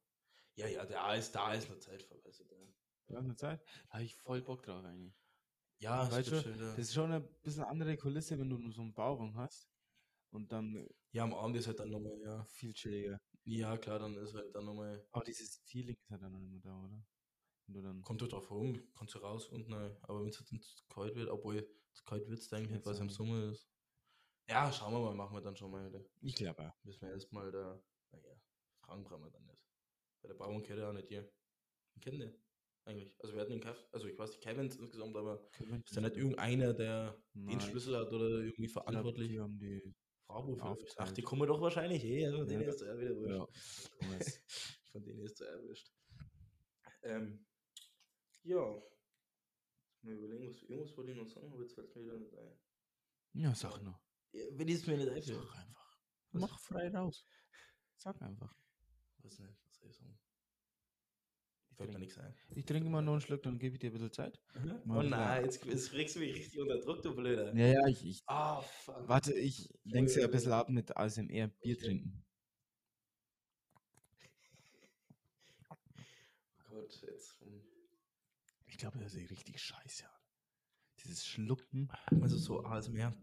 Ja, 0.55 0.67
ja, 0.67 0.85
da 0.85 1.13
ist, 1.15 1.31
da 1.33 1.53
ist 1.53 1.69
eine 1.69 1.79
Zeit 1.79 2.01
vorbei. 2.03 2.23
Also 2.25 2.43
da. 2.45 2.55
Ja, 3.07 3.19
eine 3.19 3.35
Zeit. 3.35 3.61
Da 3.87 3.93
habe 3.95 4.03
ich 4.03 4.15
voll 4.15 4.41
Bock 4.41 4.63
drauf 4.63 4.83
eigentlich. 4.83 5.13
Ja, 5.79 6.09
Weißt 6.11 6.31
du, 6.31 6.41
schon, 6.41 6.57
da- 6.57 6.65
Das 6.71 6.79
ist 6.79 6.93
schon 6.93 7.11
eine 7.11 7.21
bisschen 7.21 7.63
andere 7.63 7.97
Kulisse, 7.97 8.39
wenn 8.39 8.49
du 8.49 8.57
nur 8.57 8.71
so 8.71 8.81
einen 8.81 8.93
Bauwagen 8.93 9.35
hast. 9.35 9.69
Und 10.31 10.51
dann 10.51 10.87
ja, 11.11 11.23
am 11.23 11.33
Abend 11.33 11.55
ist 11.57 11.67
halt 11.67 11.79
dann 11.79 11.89
nochmal, 11.89 12.19
ja. 12.21 12.43
viel 12.45 12.73
chilliger. 12.73 13.19
Ja, 13.43 13.77
klar, 13.77 13.99
dann 13.99 14.17
ist 14.17 14.33
halt 14.33 14.53
dann 14.55 14.65
nochmal. 14.65 15.05
Aber 15.11 15.23
dieses 15.23 15.57
Feeling 15.65 15.95
ist 15.95 16.09
halt 16.09 16.21
dann 16.23 16.31
noch 16.31 16.39
nicht 16.39 16.51
mehr 16.51 16.61
da, 16.61 16.75
oder? 16.83 17.05
Wenn 17.67 17.73
du 17.75 17.81
dann. 17.81 18.01
Kommt 18.01 18.21
halt 18.21 18.31
drauf 18.31 18.49
rum, 18.51 18.81
kannst 18.95 19.15
du 19.15 19.19
raus 19.19 19.47
und 19.47 19.67
nein. 19.69 19.95
Aber 20.03 20.21
wenn 20.21 20.29
es 20.29 20.39
jetzt 20.39 20.77
zu 20.77 20.85
kalt 20.87 21.15
wird, 21.15 21.29
obwohl 21.29 21.67
es 21.93 22.03
kalt 22.03 22.27
wird, 22.27 22.51
denke 22.51 22.65
ich 22.65 22.71
nicht, 22.71 22.85
weil 22.85 22.93
es 22.93 22.99
im. 22.99 23.09
Sommer 23.09 23.51
ist. 23.51 23.67
Ja, 24.47 24.71
schauen 24.71 24.93
wir 24.93 24.99
mal, 24.99 25.15
machen 25.15 25.35
wir 25.35 25.41
dann 25.41 25.55
schon 25.55 25.71
mal. 25.71 25.89
Da 25.91 25.99
Ich 26.21 26.35
glaube 26.35 26.67
auch. 26.67 26.83
müssen 26.83 27.01
wir 27.01 27.11
erstmal 27.11 27.51
da. 27.51 27.81
Naja, 28.11 28.35
Fragen 28.81 29.03
brauchen 29.03 29.23
wir 29.23 29.31
dann 29.31 29.45
nicht. 29.45 29.65
Weil 30.21 30.29
der 30.29 30.37
Bauern 30.37 30.61
kennt 30.61 30.79
ja 30.79 30.89
auch 30.89 30.93
nicht 30.93 31.09
ihr. 31.09 31.23
Den 31.95 32.01
kennen 32.01 32.19
den 32.19 32.45
eigentlich. 32.85 33.13
Also 33.19 33.33
wir 33.33 33.41
hatten 33.41 33.51
den 33.51 33.61
gekauft, 33.61 33.87
also 33.91 34.07
ich 34.07 34.17
weiß 34.17 34.29
nicht, 34.31 34.41
Kevins 34.41 34.75
insgesamt, 34.75 35.15
aber 35.15 35.47
ist 35.83 35.97
da 35.97 36.01
nicht 36.01 36.17
irgendeiner, 36.17 36.73
der 36.73 37.19
den 37.33 37.45
Nein, 37.45 37.61
Schlüssel 37.61 37.97
hat 37.97 38.11
oder 38.11 38.25
irgendwie 38.29 38.65
ich 38.65 38.73
glaub, 38.73 38.85
verantwortlich? 38.85 39.29
Die 39.29 39.39
haben 39.39 39.57
die. 39.57 39.95
Frau 40.27 40.75
Ach, 40.97 41.11
die 41.11 41.21
kommen 41.21 41.47
doch 41.47 41.61
wahrscheinlich 41.61 42.03
eh, 42.03 42.31
von 42.31 42.47
denen 42.47 42.63
Ja. 42.63 42.69
ist 42.69 42.81
er 42.81 42.97
wieder 42.99 43.15
wurscht. 43.15 43.49
Ja. 44.01 44.09
von 44.91 45.03
denen 45.03 45.19
ist 45.21 45.39
er 45.41 45.47
erwischt. 45.49 45.91
Ähm, 47.03 47.45
ja. 48.45 48.81
Mal 50.01 50.13
überlegen, 50.13 50.47
was 50.47 50.61
irgendwas 50.63 50.95
wollte 50.97 51.11
ich 51.11 51.17
noch 51.17 51.27
sagen, 51.27 51.51
aber 51.51 51.61
jetzt 51.63 51.73
fällt 51.73 51.87
es 51.89 51.95
mir 51.95 52.03
wieder 52.05 52.17
nicht 52.19 52.33
ein. 52.37 52.51
Ja, 53.33 53.53
sag 53.55 53.81
noch. 53.81 53.99
Ja, 54.31 54.43
wenn 54.51 54.67
ich 54.67 54.75
es 54.75 54.87
mir 54.87 54.97
nicht 54.97 55.09
einfällt. 55.09 55.25
Sag 55.25 55.55
einfach. 55.55 55.97
Was? 56.31 56.41
Mach 56.41 56.59
frei 56.59 56.89
raus. 56.89 57.25
Sag 57.95 58.21
einfach. 58.21 58.55
Was 59.19 59.39
nicht, 59.39 59.57
was 59.65 59.75
soll 59.77 59.89
ich 59.89 59.95
sagen? 59.97 60.19
Ich 61.71 61.77
Fällt 61.77 61.89
mir 61.89 61.97
trinke, 61.97 62.05
nichts 62.05 62.17
ein. 62.19 62.35
ich 62.55 62.65
trinke 62.65 62.89
mal 62.89 63.01
noch 63.01 63.13
einen 63.13 63.21
Schluck, 63.21 63.43
dann 63.43 63.57
gebe 63.59 63.75
ich 63.75 63.79
dir 63.79 63.89
ein 63.89 63.93
bisschen 63.93 64.11
Zeit. 64.13 64.39
Oh 64.87 65.01
nein, 65.01 65.43
jetzt, 65.43 65.65
jetzt 65.65 65.89
kriegst 65.91 66.15
du 66.15 66.19
mich 66.19 66.33
richtig 66.35 66.59
unter 66.61 66.79
Druck, 66.79 67.01
du 67.01 67.13
Blöder. 67.15 67.53
Ja, 67.55 67.67
ja, 67.67 67.87
ich. 67.87 68.05
ich 68.05 68.23
Ah, 68.27 68.61
fuck. 68.61 69.07
warte, 69.09 69.33
ich 69.33 69.67
lenke 69.83 70.09
sie 70.09 70.23
ein 70.23 70.31
bisschen 70.31 70.53
ab 70.53 70.69
mit 70.69 70.95
ASMR 70.95 71.47
Bier 71.47 71.77
trinken. 71.77 72.21
Oh 76.69 76.81
Gott, 76.81 77.01
jetzt. 77.01 77.35
Ich 78.75 78.79
glaube, 78.79 78.99
das 78.99 79.13
ist 79.15 79.31
richtig 79.31 79.57
scheiße. 79.61 80.03
Dieses 81.01 81.25
Schlucken. 81.25 81.89
Also 82.19 82.37
so 82.37 82.61
ASMR. 82.65 83.13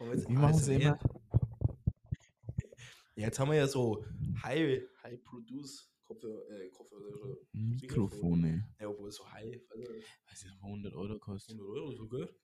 Jetzt 0.00 0.26
Wie 0.30 0.32
machen 0.32 0.54
sie 0.54 0.76
immer? 0.76 0.98
Jetzt 3.16 3.38
haben 3.38 3.50
wir 3.50 3.58
ja 3.58 3.66
so 3.66 4.02
High, 4.42 4.80
High 5.02 5.22
Produce 5.22 5.92
Kopfhörer, 6.04 6.40
äh, 6.52 6.70
Kopfhörer, 6.70 7.04
also, 7.12 7.46
Mikrofone. 7.52 8.66
ja, 8.80 8.88
obwohl 8.88 9.10
so 9.10 9.30
High, 9.30 9.60
also 9.68 9.92
Weiß 10.30 10.44
nicht, 10.44 10.56
100 10.62 10.94
Euro 10.94 11.18
kostet. 11.18 11.58
100 11.58 11.76
Euro, 11.76 11.92
so 11.92 12.08
gut. 12.08 12.34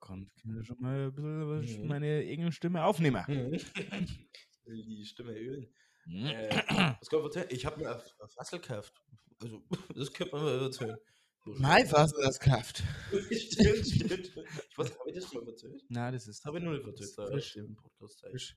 Kann, 0.00 0.30
ich 0.34 0.66
schon 0.66 0.80
mal 0.80 1.12
ein 1.14 1.60
bisschen 1.60 1.82
Mhm. 1.82 1.88
meine 1.88 2.20
eigene 2.20 2.52
Stimme 2.52 2.82
aufnehmen. 2.84 3.22
Will 3.26 4.82
die 4.86 5.04
Stimme 5.04 5.32
ölen. 5.34 5.70
Mhm. 6.06 6.26
Äh, 6.26 6.94
was 7.00 7.08
kann 7.08 7.18
ich 7.20 7.24
erzählen? 7.24 7.46
Ich 7.50 7.66
habe 7.66 7.80
mir 7.80 7.94
ein 7.94 8.28
Fassel 8.28 8.60
gekauft. 8.60 9.02
Also, 9.40 9.62
das 9.94 10.12
könnte 10.12 10.34
man 10.36 10.44
mal 10.44 10.62
erzählen. 10.62 10.96
Mein 11.44 11.86
Fassel 11.86 12.22
das 12.22 12.40
Kraft. 12.40 12.82
stimmt, 13.30 13.86
stimmt. 13.86 14.32
Ich 14.70 14.78
weiß, 14.78 14.98
habe 14.98 15.10
ich 15.10 15.16
das 15.16 15.30
schon 15.30 15.44
mal 15.44 15.50
erzählt? 15.50 15.82
Na, 15.88 16.10
das 16.10 16.26
ist 16.26 16.38
Das 16.40 16.44
habe 16.46 16.58
ich 16.58 16.64
noch 16.64 16.72
nicht 16.72 16.86
erzählt. 16.86 17.18
da 17.18 17.26
frisch. 17.26 17.56
Im 17.56 17.76
Podcast 17.76 18.20
Frisch. 18.20 18.56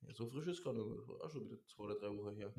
Ja, 0.00 0.14
so 0.14 0.30
frisch 0.30 0.46
ist 0.46 0.64
gar 0.64 0.72
nicht. 0.72 0.86
Das 0.98 1.08
war 1.08 1.24
auch 1.24 1.30
schon 1.30 1.44
wieder 1.44 1.58
zwei 1.66 1.84
oder 1.84 1.94
drei 1.96 2.08
Wochen 2.08 2.36
her. 2.36 2.52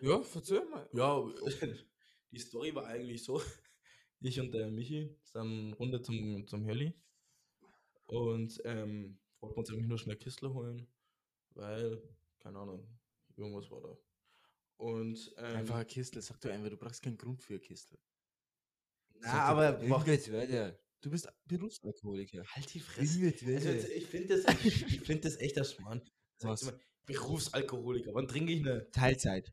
Ja, 0.00 0.22
verzeih 0.22 0.64
mal. 0.64 0.88
Ja, 0.92 1.22
die 2.32 2.38
Story 2.38 2.74
war 2.74 2.86
eigentlich 2.86 3.22
so. 3.22 3.40
Ich 4.20 4.38
und 4.40 4.52
der 4.52 4.68
Michi 4.70 5.16
sind 5.22 5.72
runter 5.74 6.02
zum, 6.02 6.46
zum 6.46 6.64
Heli 6.64 6.92
und 8.06 8.60
ähm, 8.64 9.18
wollten 9.40 9.60
uns 9.60 9.70
eigentlich 9.70 9.86
nur 9.86 9.98
schnell 9.98 10.16
Kistler 10.16 10.52
holen, 10.52 10.86
weil, 11.54 12.02
keine 12.40 12.58
Ahnung, 12.58 12.99
irgendwas 13.40 13.70
war 13.70 13.80
da. 13.82 13.96
Und 14.76 15.34
ähm, 15.36 15.56
Einfach 15.56 15.76
ein 15.76 15.86
Kistel. 15.86 16.22
Sag 16.22 16.40
du 16.40 16.50
einfach, 16.52 16.70
du 16.70 16.76
brauchst 16.76 17.02
keinen 17.02 17.18
Grund 17.18 17.42
für 17.42 17.54
ein 17.54 17.60
Kistel. 17.60 17.98
na, 19.20 19.42
aber 19.44 19.80
mach, 19.86 20.06
jetzt 20.06 20.32
weiter. 20.32 20.78
Du 21.02 21.10
bist 21.10 21.28
Berufsalkoholiker. 21.46 22.44
halt 22.46 22.74
die 22.74 22.80
Fresse. 22.80 23.32
Also, 23.56 23.88
ich 23.88 24.06
finde 24.06 24.38
das, 24.42 24.64
ich 24.64 25.00
find 25.00 25.24
das 25.24 25.36
echt 25.36 25.56
das 25.56 25.72
Schmarrn. 25.74 26.00
Sagt 26.36 26.52
Was? 26.52 26.62
immer, 26.62 26.78
Berufsalkoholiker, 27.06 28.14
wann 28.14 28.28
trinke 28.28 28.52
ich 28.52 28.62
ne? 28.62 28.88
Teilzeit. 28.92 29.52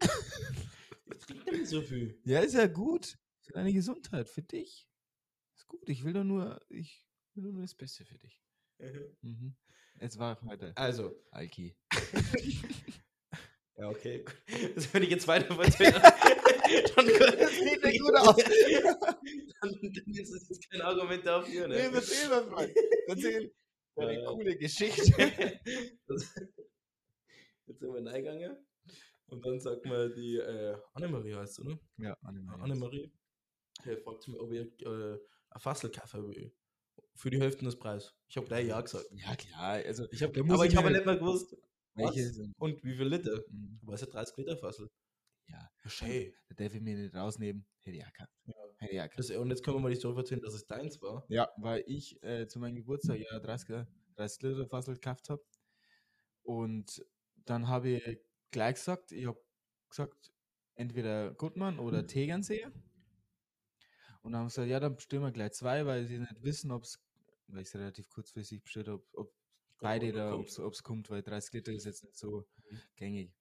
Ich 0.00 1.26
trinke 1.26 1.52
nicht 1.56 1.68
so 1.68 1.82
viel. 1.82 2.18
Ja, 2.24 2.40
ist 2.40 2.54
ja 2.54 2.66
gut. 2.66 3.18
Für 3.40 3.52
deine 3.52 3.72
Gesundheit, 3.72 4.28
für 4.28 4.42
dich. 4.42 4.88
Ist 5.54 5.66
gut. 5.66 5.88
Ich 5.88 6.04
will 6.04 6.12
doch 6.12 6.24
nur, 6.24 6.60
ich 6.68 7.06
will 7.34 7.52
nur 7.52 7.62
das 7.62 7.74
Beste 7.74 8.04
für 8.04 8.18
dich. 8.18 8.42
Mhm. 9.20 9.54
Jetzt 10.02 10.18
war 10.18 10.36
heute 10.48 10.72
Also, 10.76 11.14
Alki. 11.30 11.76
ja, 13.76 13.88
okay. 13.88 14.24
Das 14.74 14.92
würde 14.92 15.06
ich 15.06 15.12
jetzt 15.12 15.28
weiter 15.28 15.56
erzählen. 15.56 15.92
dann, 16.96 17.06
das 17.06 17.50
sieht 17.52 17.84
nicht 17.84 18.00
gut 18.02 18.16
aus. 18.16 18.34
dann, 18.36 19.78
dann 19.80 20.14
ist 20.14 20.32
es 20.32 20.48
jetzt 20.48 20.68
kein 20.68 20.80
Argument 20.80 21.24
dafür, 21.24 21.68
ne? 21.68 21.76
Nee, 21.76 21.94
erzähl 21.94 22.28
mal, 22.28 22.44
Frank. 22.48 22.74
Erzähl 23.06 23.54
deine 23.94 24.22
Äh. 24.22 24.24
coole 24.24 24.56
Geschichte. 24.56 25.12
das, 26.08 26.34
jetzt 27.66 27.78
sind 27.78 27.94
wir 27.94 28.04
reingegangen. 28.04 28.56
Und 29.26 29.46
dann 29.46 29.60
sagt 29.60 29.84
mir 29.86 30.08
die 30.10 30.36
äh, 30.38 30.76
Annemarie 30.94 31.34
heißt 31.34 31.54
sie, 31.54 31.62
ne? 31.64 31.78
ja, 31.98 32.16
Annemarie. 32.22 32.60
Annemarie. 32.62 33.12
Der 33.84 33.98
fragt 33.98 34.26
mich, 34.26 34.38
ob 34.40 34.50
ich 34.50 34.84
äh, 34.84 35.12
ein 35.50 35.60
Fasselkaffee 35.60 36.26
will. 36.26 36.52
Für 37.14 37.30
die 37.30 37.40
Hälfte 37.40 37.64
des 37.64 37.76
Preises. 37.78 38.14
Ich 38.28 38.36
habe 38.36 38.46
gleich 38.46 38.66
Ja 38.66 38.80
gesagt. 38.80 39.06
Ja, 39.12 39.36
klar. 39.36 39.72
Also, 39.86 40.06
Ich 40.10 40.22
hab, 40.22 40.36
aber 40.36 40.66
ich 40.66 40.76
habe 40.76 40.90
nicht 40.90 41.04
mal 41.04 41.18
gewusst. 41.18 41.56
welche 41.94 42.28
sind. 42.30 42.54
Und 42.58 42.82
wie 42.84 42.94
viel 42.94 43.06
Liter? 43.06 43.42
Mhm. 43.50 43.80
Aber 43.82 43.94
es 43.94 44.02
ist 44.02 44.08
ja 44.08 44.12
30 44.12 44.36
Liter 44.38 44.56
Fassel. 44.56 44.88
Ja, 45.48 45.70
Schön. 45.86 46.32
da 46.48 46.54
darf 46.54 46.74
ich 46.74 46.80
mir 46.80 46.96
nicht 46.96 47.14
rausnehmen. 47.14 47.66
Hätte 47.82 47.96
ich 47.98 48.04
auch 48.06 48.12
gehabt. 48.12 48.32
Hätte 48.78 48.92
ich 48.94 49.00
auch 49.00 49.10
gehabt. 49.10 49.30
Und 49.30 49.50
jetzt 49.50 49.62
können 49.62 49.76
wir 49.76 49.80
mal 49.80 49.90
die 49.90 49.96
Story 49.96 50.16
erzählen, 50.18 50.40
dass 50.40 50.54
es 50.54 50.66
deins 50.66 51.00
war. 51.02 51.24
Ja, 51.28 51.48
weil 51.58 51.84
ich 51.86 52.22
äh, 52.22 52.46
zu 52.46 52.58
meinem 52.58 52.76
Geburtstag 52.76 53.18
ja 53.18 53.38
30, 53.38 53.86
30 54.16 54.42
Liter 54.42 54.66
Fassel 54.66 54.94
gekauft 54.94 55.28
habe. 55.28 55.42
Und 56.42 57.04
dann 57.44 57.68
habe 57.68 57.90
ich 57.90 58.18
gleich 58.50 58.74
gesagt, 58.74 59.12
ich 59.12 59.26
habe 59.26 59.38
gesagt, 59.90 60.32
entweder 60.74 61.34
Gutmann 61.34 61.78
oder 61.78 62.06
Tegernsee. 62.06 62.66
Und 64.22 64.32
dann 64.32 64.42
haben 64.42 64.48
sie 64.48 64.56
gesagt, 64.56 64.70
ja, 64.70 64.80
dann 64.80 64.96
bestellen 64.96 65.22
wir 65.22 65.32
gleich 65.32 65.52
zwei, 65.52 65.86
weil 65.86 66.06
sie 66.06 66.18
nicht 66.18 66.42
wissen, 66.42 66.70
ob 66.70 66.84
es, 66.84 67.04
weil 67.48 67.62
ich 67.62 67.68
es 67.68 67.74
relativ 67.74 68.08
kurzfristig 68.08 68.62
bestellt 68.62 68.88
habe, 68.88 69.04
ob 69.14 69.34
beide 69.80 70.10
oder 70.10 70.30
da, 70.30 70.36
ob 70.36 70.72
es 70.74 70.82
kommt, 70.82 71.10
weil 71.10 71.22
30 71.22 71.52
Liter 71.54 71.72
ist 71.72 71.84
jetzt 71.84 72.04
nicht 72.04 72.16
so 72.16 72.46
Mhm. 72.70 72.80
gängig. 72.96 73.32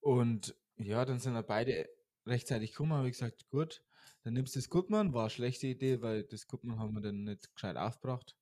Und 0.00 0.56
ja, 0.76 1.04
dann 1.04 1.18
sind 1.18 1.34
wir 1.34 1.42
beide 1.42 1.88
rechtzeitig 2.26 2.72
gekommen, 2.72 2.92
habe 2.92 3.08
ich 3.08 3.14
gesagt, 3.14 3.48
gut, 3.50 3.82
Dann 4.22 4.34
nimmst 4.34 4.54
du 4.54 4.58
das 4.60 4.68
Gutmann, 4.68 5.12
war 5.14 5.22
eine 5.22 5.30
schlechte 5.30 5.66
Idee, 5.68 6.02
weil 6.02 6.24
das 6.24 6.46
Gutmann 6.46 6.78
haben 6.78 6.94
wir 6.94 7.00
dann 7.00 7.24
nicht 7.24 7.54
gescheit 7.54 7.76
aufgebracht. 7.76 8.36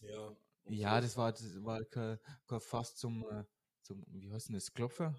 Ja. 0.00 0.36
Ja, 0.68 1.00
das 1.00 1.16
war, 1.16 1.32
das 1.32 1.62
war 1.64 1.84
kein, 1.84 2.18
kein 2.46 2.60
Fass 2.60 2.96
zum, 2.96 3.24
zum, 3.82 4.04
wie 4.08 4.32
heißt 4.32 4.48
denn 4.48 4.54
das, 4.54 4.72
Klopfer? 4.72 5.14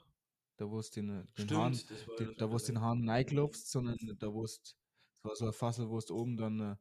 Da 0.57 0.69
wo 0.69 0.79
es 0.79 0.89
den, 0.91 1.07
den 1.37 1.53
Hahn, 1.53 1.73
Stimmt, 1.73 1.89
die, 2.19 2.25
das 2.25 2.35
da 2.37 2.51
wo 2.51 2.55
es 2.55 2.63
den 2.65 2.81
Hahn 2.81 3.07
reinklopfst, 3.07 3.69
sondern 3.71 3.97
da 4.19 4.33
wo 4.33 4.43
es, 4.43 4.75
das 5.23 5.29
war 5.29 5.35
so 5.35 5.45
ein 5.47 5.53
Fassel, 5.53 5.89
wo 5.89 5.97
es 5.97 6.09
oben 6.11 6.37
dann 6.37 6.59
äh, 6.59 6.75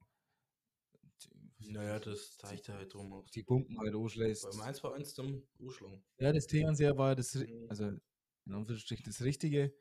die, 1.59 1.70
Naja, 1.72 1.99
das 1.99 2.37
zeigt 2.37 2.68
halt 2.68 2.93
drum 2.93 3.12
aus. 3.12 3.30
die 3.30 3.43
Pumpen 3.43 3.78
halt 3.78 3.95
anschlägst. 3.95 4.49
Bei 4.51 4.57
meins 4.57 4.82
war 4.84 4.95
eins 4.95 5.14
zum 5.14 5.43
Urschlagen. 5.59 6.05
Ja, 6.18 6.32
das 6.32 6.47
Tegernseher 6.47 6.97
war 6.97 7.14
das, 7.16 7.34
Mhm. 7.34 7.66
also 7.68 7.84
in 7.89 8.53
Anführungsstrichen 8.53 9.05
das 9.05 9.22
Richtige 9.22 9.74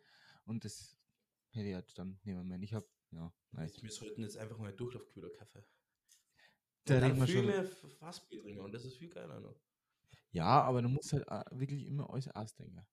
und 0.45 0.65
das 0.65 0.97
hätte 1.51 1.67
ich 1.69 1.75
halt 1.75 1.97
dann 1.97 2.19
nehmen 2.23 2.47
müssen. 2.47 2.63
Ich 2.63 2.73
hab, 2.73 2.85
ja, 3.11 3.33
nice. 3.51 3.81
Wir 3.81 3.91
sollten 3.91 4.21
jetzt 4.23 4.37
einfach 4.37 4.57
mal 4.57 4.73
Durchlaufkühler 4.73 5.29
Kaffee. 5.29 5.63
Da 6.85 6.99
reden 6.99 7.17
wir 7.17 7.25
viel 7.25 7.37
schon. 7.37 7.45
mehr 7.47 7.65
Fassbier 7.65 8.41
trinken 8.41 8.61
und 8.61 8.71
das 8.71 8.85
ist 8.85 8.97
viel 8.97 9.09
geiler 9.09 9.39
noch. 9.39 9.59
Ja, 10.31 10.61
aber 10.63 10.81
du 10.81 10.89
musst 10.89 11.13
halt 11.13 11.27
auch 11.29 11.43
wirklich 11.51 11.85
immer 11.87 12.09
alles 12.09 12.27
ausdenken. 12.29 12.85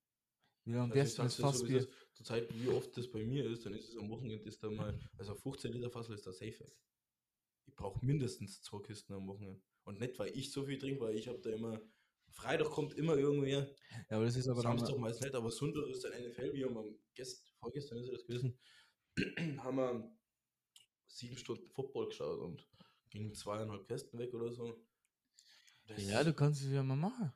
Wie 0.65 0.73
lange 0.73 0.93
Also 0.93 1.03
das, 1.03 1.15
das 1.15 1.37
sag's 1.37 1.63
dir 1.63 1.81
so, 1.81 1.87
ist. 1.87 1.89
Zur 2.13 2.25
Zeit, 2.25 2.53
wie 2.53 2.69
oft 2.69 2.95
das 2.95 3.11
bei 3.11 3.25
mir 3.25 3.45
ist, 3.45 3.65
dann 3.65 3.73
ist 3.73 3.89
es 3.89 3.97
am 3.97 4.09
Wochenende 4.09 4.45
ist 4.45 4.63
da 4.63 4.69
mal, 4.69 4.97
also 5.17 5.35
15 5.35 5.73
Liter 5.73 5.89
Fassel 5.89 6.15
ist 6.15 6.25
da 6.25 6.31
safe. 6.31 6.65
Ich 7.65 7.75
brauche 7.75 8.05
mindestens 8.05 8.61
zwei 8.61 8.79
Kisten 8.79 9.13
am 9.13 9.27
Wochenende. 9.27 9.61
Und 9.83 9.99
nicht, 9.99 10.17
weil 10.19 10.29
ich 10.37 10.51
so 10.51 10.63
viel 10.65 10.77
trinke, 10.77 11.01
weil 11.01 11.15
ich 11.15 11.27
habe 11.27 11.39
da 11.39 11.49
immer, 11.49 11.81
Freitag 12.29 12.69
kommt 12.69 12.93
immer 12.93 13.17
irgendwer, 13.17 13.67
Ja, 14.09 14.17
aber 14.17 14.25
das 14.25 14.35
ist 14.35 14.47
aber 14.47 14.61
Samstag 14.61 14.97
meist 14.97 15.21
nicht, 15.21 15.35
aber 15.35 15.51
Sonntag 15.51 15.87
ist 15.87 16.03
dann 16.03 16.11
NFL, 16.11 16.53
wir 16.53 16.67
haben 16.67 16.77
am 16.77 16.95
gest, 17.13 17.53
vorgestern 17.59 17.97
ist 17.97 18.11
das 18.11 18.25
gewesen, 18.25 18.57
haben 19.57 19.77
wir 19.77 20.17
sieben 21.07 21.37
Stunden 21.37 21.69
Football 21.69 22.07
geschaut 22.07 22.39
und 22.39 22.67
gingen 23.09 23.33
zweieinhalb 23.33 23.87
Kästen 23.87 24.17
weg 24.19 24.33
oder 24.33 24.51
so. 24.51 24.83
Das, 25.87 26.01
ja, 26.01 26.23
du 26.23 26.33
kannst 26.33 26.63
es 26.63 26.71
ja 26.71 26.81
mal 26.81 26.95
machen. 26.95 27.33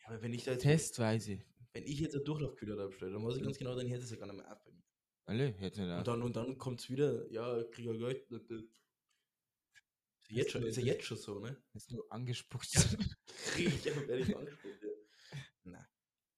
ja, 0.00 0.08
aber 0.08 0.22
wenn 0.22 0.32
ich 0.32 0.44
da 0.44 0.52
jetzt, 0.52 0.62
Testweise. 0.62 1.42
Wenn 1.72 1.86
ich 1.86 2.00
jetzt 2.00 2.14
einen 2.14 2.24
Durchlaufkühler 2.24 2.76
da 2.76 2.86
bestelle, 2.86 3.12
dann 3.12 3.24
weiß 3.24 3.36
ich 3.36 3.42
ganz 3.42 3.58
genau, 3.58 3.74
dann 3.74 3.86
hätte 3.86 4.04
es 4.04 4.10
ja 4.10 4.16
gar 4.16 4.26
nicht 4.26 4.36
mehr 4.36 4.48
ab 4.48 4.64
bei 4.64 4.72
mir. 4.72 4.82
Alle, 5.24 5.46
hätte 5.58 5.82
nicht 5.82 5.98
Und 5.98 6.06
dann, 6.06 6.22
und 6.22 6.36
dann 6.36 6.58
kommt 6.58 6.80
es 6.80 6.90
wieder, 6.90 7.30
ja, 7.30 7.62
krieg 7.64 7.86
ich 7.86 7.98
Geld. 7.98 8.30
Ist 8.30 10.30
ja 10.30 10.36
jetzt 10.36 10.50
schon, 10.50 10.62
ist 10.62 10.76
ja 10.76 10.82
jetzt 10.82 11.04
schon 11.04 11.16
so, 11.16 11.38
ne? 11.38 11.56
Ist 11.72 11.90
nur 11.90 12.10
angespuckt. 12.12 12.72
Krieg 13.52 13.68
ich 13.68 13.84
ja, 13.84 13.96
werde 13.96 14.22
ich 14.22 14.36
angesprochen. 14.36 14.78
Ja. 14.82 14.88
Na. 15.64 15.88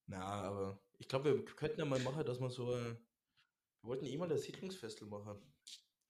Na, 0.07 0.23
aber 0.23 0.83
ich 0.99 1.09
glaube, 1.09 1.35
wir 1.35 1.45
könnten 1.45 1.81
ja 1.81 1.85
mal 1.85 2.01
machen, 2.01 2.25
dass 2.25 2.41
man 2.41 2.51
so, 2.51 2.75
äh, 2.75 2.97
wir 3.83 3.83
wollten 3.83 4.07
eh 4.07 4.17
mal 4.17 4.29
das 4.29 4.43
Siedlungsfestel 4.43 5.09
machen. 5.09 5.41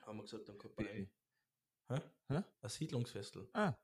Haben 0.01 0.19
wir 0.19 0.25
gesagt, 0.25 0.49
dann 0.49 0.57
man 0.57 0.75
Bitte. 0.77 1.09
Hä? 1.89 2.01
Hä? 2.29 2.43
Ein 2.61 2.69
Siedlungsfestel. 2.69 3.49
ah, 3.53 3.75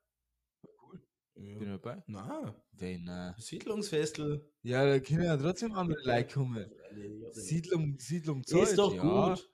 Ja. 1.35 1.57
bin 1.57 1.73
ich 1.73 1.81
dabei. 1.81 2.03
Na, 2.07 2.55
Wenn, 2.73 3.07
äh, 3.07 3.33
Siedlungsfestel. 3.37 4.49
ja, 4.63 4.85
da 4.85 4.99
können 4.99 5.23
ja 5.23 5.37
trotzdem 5.37 5.71
andere 5.73 6.01
Leute 6.03 6.33
kommen. 6.33 6.69
Siedlung, 7.31 7.97
Siedlung 7.99 8.43
zahlt. 8.45 8.63
Ist 8.63 8.77
doch 8.77 8.93
ja. 8.93 9.01
gut. 9.33 9.49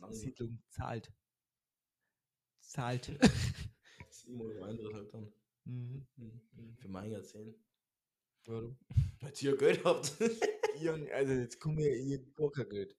Lange 0.00 0.14
nicht. 0.14 0.20
Siedlung 0.20 0.62
zahlt. 0.68 1.12
Zahlt. 2.60 3.10
7 4.10 4.40
Euro 4.40 4.64
Eintritt 4.64 4.94
halt 4.94 5.12
dann. 5.12 5.32
mhm. 5.64 6.06
Mhm. 6.16 6.76
Für 6.78 6.88
mein 6.88 7.10
Jahrzehnt. 7.10 7.56
Warum? 8.44 8.78
Weil 9.20 9.32
ihr 9.40 9.56
Geld 9.56 9.84
habt. 9.84 10.12
Also 11.12 11.32
jetzt 11.34 11.60
kommen 11.60 11.78
wir 11.78 11.94
hier 11.94 12.18
gar 12.34 12.50
kein 12.50 12.68
Geld. 12.68 12.96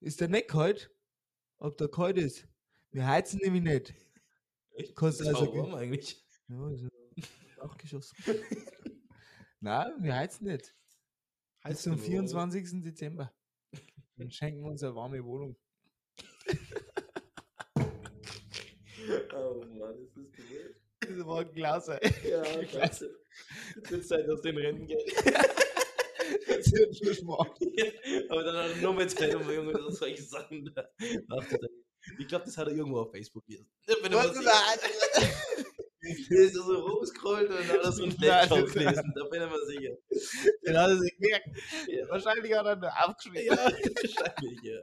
Ist 0.00 0.20
der 0.20 0.26
nicht 0.28 0.48
kalt? 0.48 0.90
Ob 1.58 1.76
der 1.76 1.88
kalt 1.88 2.18
ist? 2.18 2.48
Wir 2.90 3.06
heizen 3.06 3.38
nämlich 3.44 3.62
nicht. 3.62 3.94
Echt? 4.80 5.02
Ist 5.02 5.26
also 5.26 5.54
warm 5.54 5.74
eigentlich. 5.74 6.24
Ja, 6.48 6.64
also 6.64 6.88
auch 7.60 7.76
geschossen. 7.76 8.16
Nein, 9.60 9.92
wir 9.98 10.14
heizen 10.14 10.46
nicht. 10.46 10.74
Bis 11.64 11.82
zum 11.82 11.98
24. 11.98 12.82
Dezember. 12.82 13.32
Dann 14.16 14.30
schenken 14.30 14.62
wir 14.62 14.70
uns 14.70 14.82
eine 14.82 14.94
warme 14.94 15.24
Wohnung. 15.24 15.56
Oh 19.34 19.64
Mann, 19.64 19.98
ist 20.02 20.16
das 20.16 20.30
gewählt. 20.30 20.76
Das 21.00 21.26
war 21.26 21.40
ein 21.40 21.52
Glas. 21.52 21.88
Ja, 21.88 22.42
klasse. 22.64 23.18
Jetzt 23.74 23.90
wird 23.90 24.06
Zeit 24.06 24.28
aus 24.28 24.42
den 24.42 24.56
Rennen 24.56 24.86
gehen. 24.86 25.00
Das 26.46 26.70
wird 26.70 27.16
schon 27.16 27.26
morgen. 27.26 27.72
Aber 28.28 28.44
dann 28.44 28.56
hat 28.56 28.70
er 28.70 28.82
nur 28.82 28.94
mit 28.94 29.10
Zeit, 29.10 29.34
um 29.34 29.48
irgendwie 29.48 29.92
solche 29.92 30.22
Sachen 30.22 30.70
da 30.74 30.88
nachzudenken. 31.26 31.84
Ich 32.18 32.28
glaube, 32.28 32.44
das 32.46 32.56
hat 32.56 32.68
er 32.68 32.74
irgendwo 32.74 33.00
auf 33.00 33.10
Facebook 33.10 33.44
gelesen. 33.46 33.70
Wenn. 33.86 34.12
Der 36.02 36.38
ist 36.38 36.54
so 36.54 36.62
rumscrollt 36.78 37.50
und 37.50 37.56
dann 37.58 37.68
hat 37.68 37.84
er 37.84 37.92
so 37.92 38.04
einen 38.04 38.16
Laptop 38.18 38.72
gelesen. 38.72 39.12
Da 39.14 39.24
bin 39.24 39.42
ich 39.42 39.50
mir 39.50 39.66
sicher. 39.66 39.96
Den 40.66 40.78
hat 40.78 40.88
er 40.88 40.98
sich 40.98 41.14
gemerkt. 41.18 41.48
Ja. 41.88 42.08
Wahrscheinlich 42.08 42.54
hat 42.54 42.66
er 42.66 42.76
nur 42.76 42.90
aufgeschrieben. 43.04 43.44
Ja, 43.46 43.56
wahrscheinlich, 43.56 44.62
ja. 44.62 44.80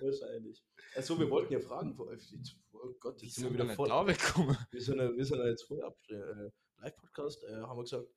Wahrscheinlich. 0.00 0.64
Also, 0.94 1.18
wir 1.18 1.28
wollten 1.30 1.52
ja 1.52 1.60
fragen 1.60 1.98
euch. 2.00 2.32
Oh 2.72 2.94
Gott, 2.98 3.20
jetzt 3.22 3.34
sind 3.34 3.44
wir 3.44 3.52
wieder 3.62 3.74
voll. 3.74 3.88
da 3.88 4.06
weggekommen. 4.06 4.56
Wir 4.70 4.80
sind, 4.80 4.98
ja- 4.98 5.14
wir 5.14 5.24
sind 5.24 5.44
jetzt 5.44 5.64
voll 5.66 5.82
ab. 5.82 5.98
Äh, 6.08 6.50
Live-Podcast 6.78 7.44
äh, 7.44 7.56
haben 7.56 7.76
wir 7.76 7.82
gesagt. 7.82 8.08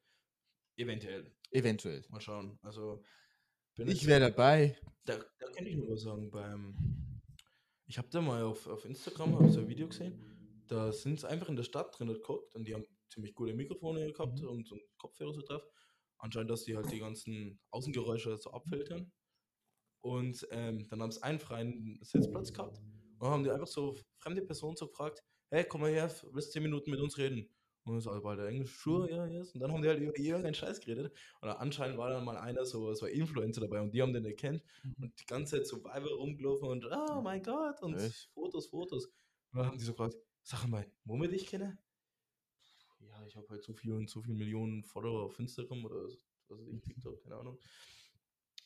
Eventuell. 0.77 1.31
Eventuell. 1.51 2.03
Mal 2.09 2.21
schauen. 2.21 2.57
Also, 2.63 3.03
bin 3.75 3.89
Ich 3.89 4.07
wäre 4.07 4.31
dabei. 4.31 4.77
Da, 5.03 5.17
da 5.39 5.49
kann 5.49 5.65
ich 5.65 5.75
nur 5.75 5.89
was 5.91 6.03
sagen. 6.03 6.31
Beim, 6.31 6.75
ich 7.94 7.98
habe 8.00 8.10
da 8.10 8.22
mal 8.22 8.41
auf, 8.41 8.66
auf 8.66 8.86
Instagram 8.86 9.38
hab 9.38 9.52
so 9.52 9.60
ein 9.60 9.70
Video 9.70 9.88
gesehen. 9.88 10.20
Da 10.66 10.91
sind 10.91 11.20
sie 11.20 11.30
einfach 11.30 11.48
in 11.50 11.56
der 11.56 11.62
Stadt 11.62 11.96
drin 12.00 12.08
geguckt 12.08 12.56
und 12.56 12.68
die 12.68 12.74
haben 12.74 12.88
ziemlich 13.08 13.36
gute 13.36 13.54
Mikrofone 13.54 14.12
gehabt 14.12 14.41
Mhm. 14.41 14.48
und, 14.48 14.72
und 14.72 14.82
Kopfhörer 14.98 15.32
so 15.32 15.41
drauf. 15.41 15.62
Anscheinend, 16.18 16.50
dass 16.50 16.64
die 16.64 16.76
halt 16.76 16.91
die 16.91 16.98
ganzen 16.98 17.60
Außengeräusche 17.70 18.36
so 18.38 18.50
abfiltern. 18.50 19.12
Und 20.02 20.48
ähm, 20.50 20.88
dann 20.89 21.04
haben 21.04 21.12
sie 21.12 21.22
einen 21.22 21.39
freien 21.39 22.00
Sitzplatz 22.02 22.52
gehabt 22.52 22.82
und 23.20 23.28
haben 23.28 23.44
die 23.44 23.52
einfach 23.52 23.68
so 23.68 23.96
fremde 24.18 24.41
Personen 24.41 24.76
so 24.76 24.88
gefragt: 24.88 25.22
Hey, 25.52 25.64
komm 25.64 25.82
mal 25.82 25.91
her, 25.91 26.12
willst 26.32 26.48
du 26.48 26.54
10 26.54 26.64
Minuten 26.64 26.89
mit 26.89 27.00
uns 27.00 27.20
reden? 27.20 27.48
Und 27.86 27.99
so, 27.99 28.11
war 28.23 28.38
der 28.38 28.47
Englisch, 28.47 28.77
sure, 28.81 29.09
ja, 29.11 29.25
yes. 29.25 29.53
Und 29.53 29.59
dann 29.59 29.71
haben 29.71 29.81
die 29.81 29.89
halt 29.89 29.99
über 29.99 30.17
irgendeinen 30.17 30.53
Scheiß 30.53 30.79
geredet. 30.79 31.13
Und 31.41 31.49
anscheinend 31.49 31.97
war 31.97 32.09
dann 32.09 32.23
mal 32.23 32.38
einer 32.38 32.65
so, 32.65 32.93
so 32.93 33.05
ein 33.05 33.11
Influencer 33.11 33.59
dabei 33.59 33.81
und 33.81 33.93
die 33.93 34.01
haben 34.01 34.13
den 34.13 34.25
erkannt 34.25 34.63
und 34.99 35.19
die 35.19 35.25
ganze 35.25 35.57
Zeit 35.57 35.67
so 35.67 35.84
Weiber 35.84 36.09
rumgelaufen 36.11 36.69
und 36.69 36.86
oh 36.86 37.21
mein 37.21 37.43
Gott 37.43 37.81
und 37.81 37.95
Echt? 37.95 38.29
Fotos, 38.34 38.67
Fotos. 38.67 39.07
Und 39.51 39.59
dann 39.59 39.65
haben 39.67 39.77
die 39.77 39.84
so 39.84 39.91
gefragt, 39.91 40.15
sag 40.43 40.65
mal, 40.67 40.89
wo 41.03 41.19
wir 41.19 41.27
dich 41.27 41.45
kennen? 41.45 41.77
Ja, 42.99 43.25
ich 43.25 43.36
habe 43.36 43.49
halt 43.49 43.63
so 43.63 43.73
viel 43.73 43.91
und 43.91 44.09
so 44.09 44.21
viele 44.21 44.36
Millionen 44.36 44.84
Follower 44.86 45.23
auf 45.25 45.38
Instagram 45.38 45.84
oder 45.84 46.05
was 46.05 46.59
weiß 46.59 46.67
ich, 46.69 46.81
TikTok, 46.81 47.21
keine 47.21 47.36
Ahnung. 47.36 47.59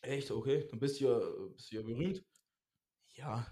Echt, 0.01 0.29
okay, 0.29 0.67
dann 0.69 0.79
bist 0.79 0.99
du 0.99 1.05
ja, 1.05 1.19
bist 1.55 1.71
du 1.71 1.75
ja 1.77 1.81
berühmt. 1.81 2.23
Ja. 3.15 3.47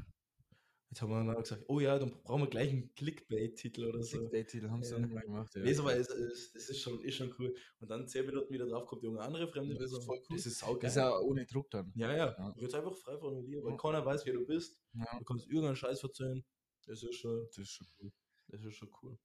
Jetzt 0.89 1.01
haben 1.01 1.09
wir 1.09 1.25
dann 1.33 1.41
gesagt, 1.41 1.63
oh 1.67 1.79
ja, 1.79 1.97
dann 1.99 2.11
brauchen 2.23 2.43
wir 2.43 2.49
gleich 2.49 2.69
einen 2.69 2.93
Clickbait-Titel 2.95 3.85
oder 3.85 4.01
so. 4.03 4.17
Clickbait-Titel 4.19 4.69
haben 4.69 4.83
sie 4.83 4.93
Ja. 4.93 4.99
dann 4.99 5.11
mal 5.13 5.21
gemacht. 5.21 5.53
Ja. 5.55 5.61
Nee, 5.63 5.77
aber 5.77 5.95
es, 5.97 6.09
es, 6.09 6.55
es 6.55 6.69
ist, 6.69 6.81
schon, 6.81 7.01
ist 7.01 7.15
schon 7.15 7.33
cool. 7.39 7.53
Und 7.79 7.89
dann 7.89 8.07
10 8.07 8.25
Minuten 8.27 8.53
wieder 8.53 8.65
drauf 8.67 8.85
kommt 8.87 9.03
irgendeine 9.03 9.27
andere 9.27 9.47
fremde 9.47 9.73
Das 9.75 9.85
ist 9.85 9.91
Person. 9.97 10.05
voll 10.05 10.19
cool. 10.29 10.37
Das 10.37 10.45
ist 10.45 10.59
saugeil. 10.59 10.79
Das 10.81 10.91
ist 10.91 10.97
ja 10.97 11.19
ohne 11.19 11.45
Druck 11.45 11.69
dann. 11.71 11.91
Ja, 11.95 12.11
ja. 12.15 12.27
Ja. 12.37 12.53
Kannst 12.57 12.75
einfach 12.75 12.95
frei 12.95 13.17
formulieren, 13.17 13.63
weil 13.63 13.71
Ja. 13.71 13.77
keiner 13.77 14.05
weiß, 14.05 14.25
wer 14.25 14.33
du 14.33 14.45
bist. 14.45 14.79
Ja. 14.93 15.17
Du 15.19 15.25
kannst 15.25 15.47
irgendeinen 15.47 15.75
Scheiß 15.75 16.01
erzählen. 16.03 16.45
Das 16.85 17.01
ist 17.03 17.15
schon, 17.15 17.45
Das 17.47 17.57
ist 17.57 17.71
schon 17.71 17.87
cool. 17.99 18.11
das 18.47 18.63
ist 18.63 18.75
schon 18.75 18.91
cool. 19.01 19.17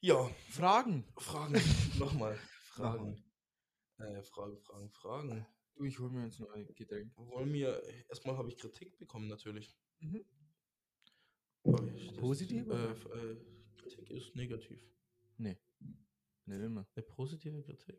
Ja, 0.00 0.30
Fragen. 0.50 1.04
Fragen. 1.18 1.54
Nochmal. 1.98 2.38
Fragen. 2.70 3.22
Äh, 3.98 4.22
Fragen, 4.22 4.58
Fragen, 4.60 4.90
Fragen. 4.90 5.46
Du, 5.74 5.84
ich 5.84 5.98
hol 5.98 6.10
mir 6.10 6.24
jetzt 6.24 6.40
noch 6.40 6.50
ein 6.50 6.66
Getränk. 6.74 7.12
Wollen 7.16 7.52
wir, 7.52 7.82
erstmal 8.08 8.36
habe 8.36 8.48
ich 8.48 8.56
Kritik 8.56 8.98
bekommen, 8.98 9.28
natürlich. 9.28 9.76
Mhm. 10.00 10.24
Ich- 11.96 12.06
das- 12.08 12.16
Positiv, 12.16 12.66
Äh, 12.68 12.90
äh, 12.92 13.36
Kritik 13.76 14.10
ist 14.10 14.34
negativ. 14.36 14.80
Nicht 16.48 16.60
immer. 16.62 16.86
Eine 16.94 17.02
positive 17.06 17.60
Kritik. 17.64 17.96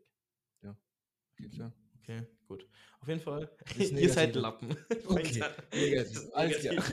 Geht 1.36 1.52
klar. 1.52 1.72
Okay, 1.98 2.26
gut. 2.46 2.66
Auf 2.98 3.06
jeden 3.08 3.20
Fall, 3.20 3.54
ist 3.78 3.92
ihr 3.92 4.10
seid. 4.10 4.34
Lappen. 4.34 4.70
Okay, 5.06 5.44
negativ. 5.72 6.18
Alles 6.32 6.58
klar. 6.60 6.84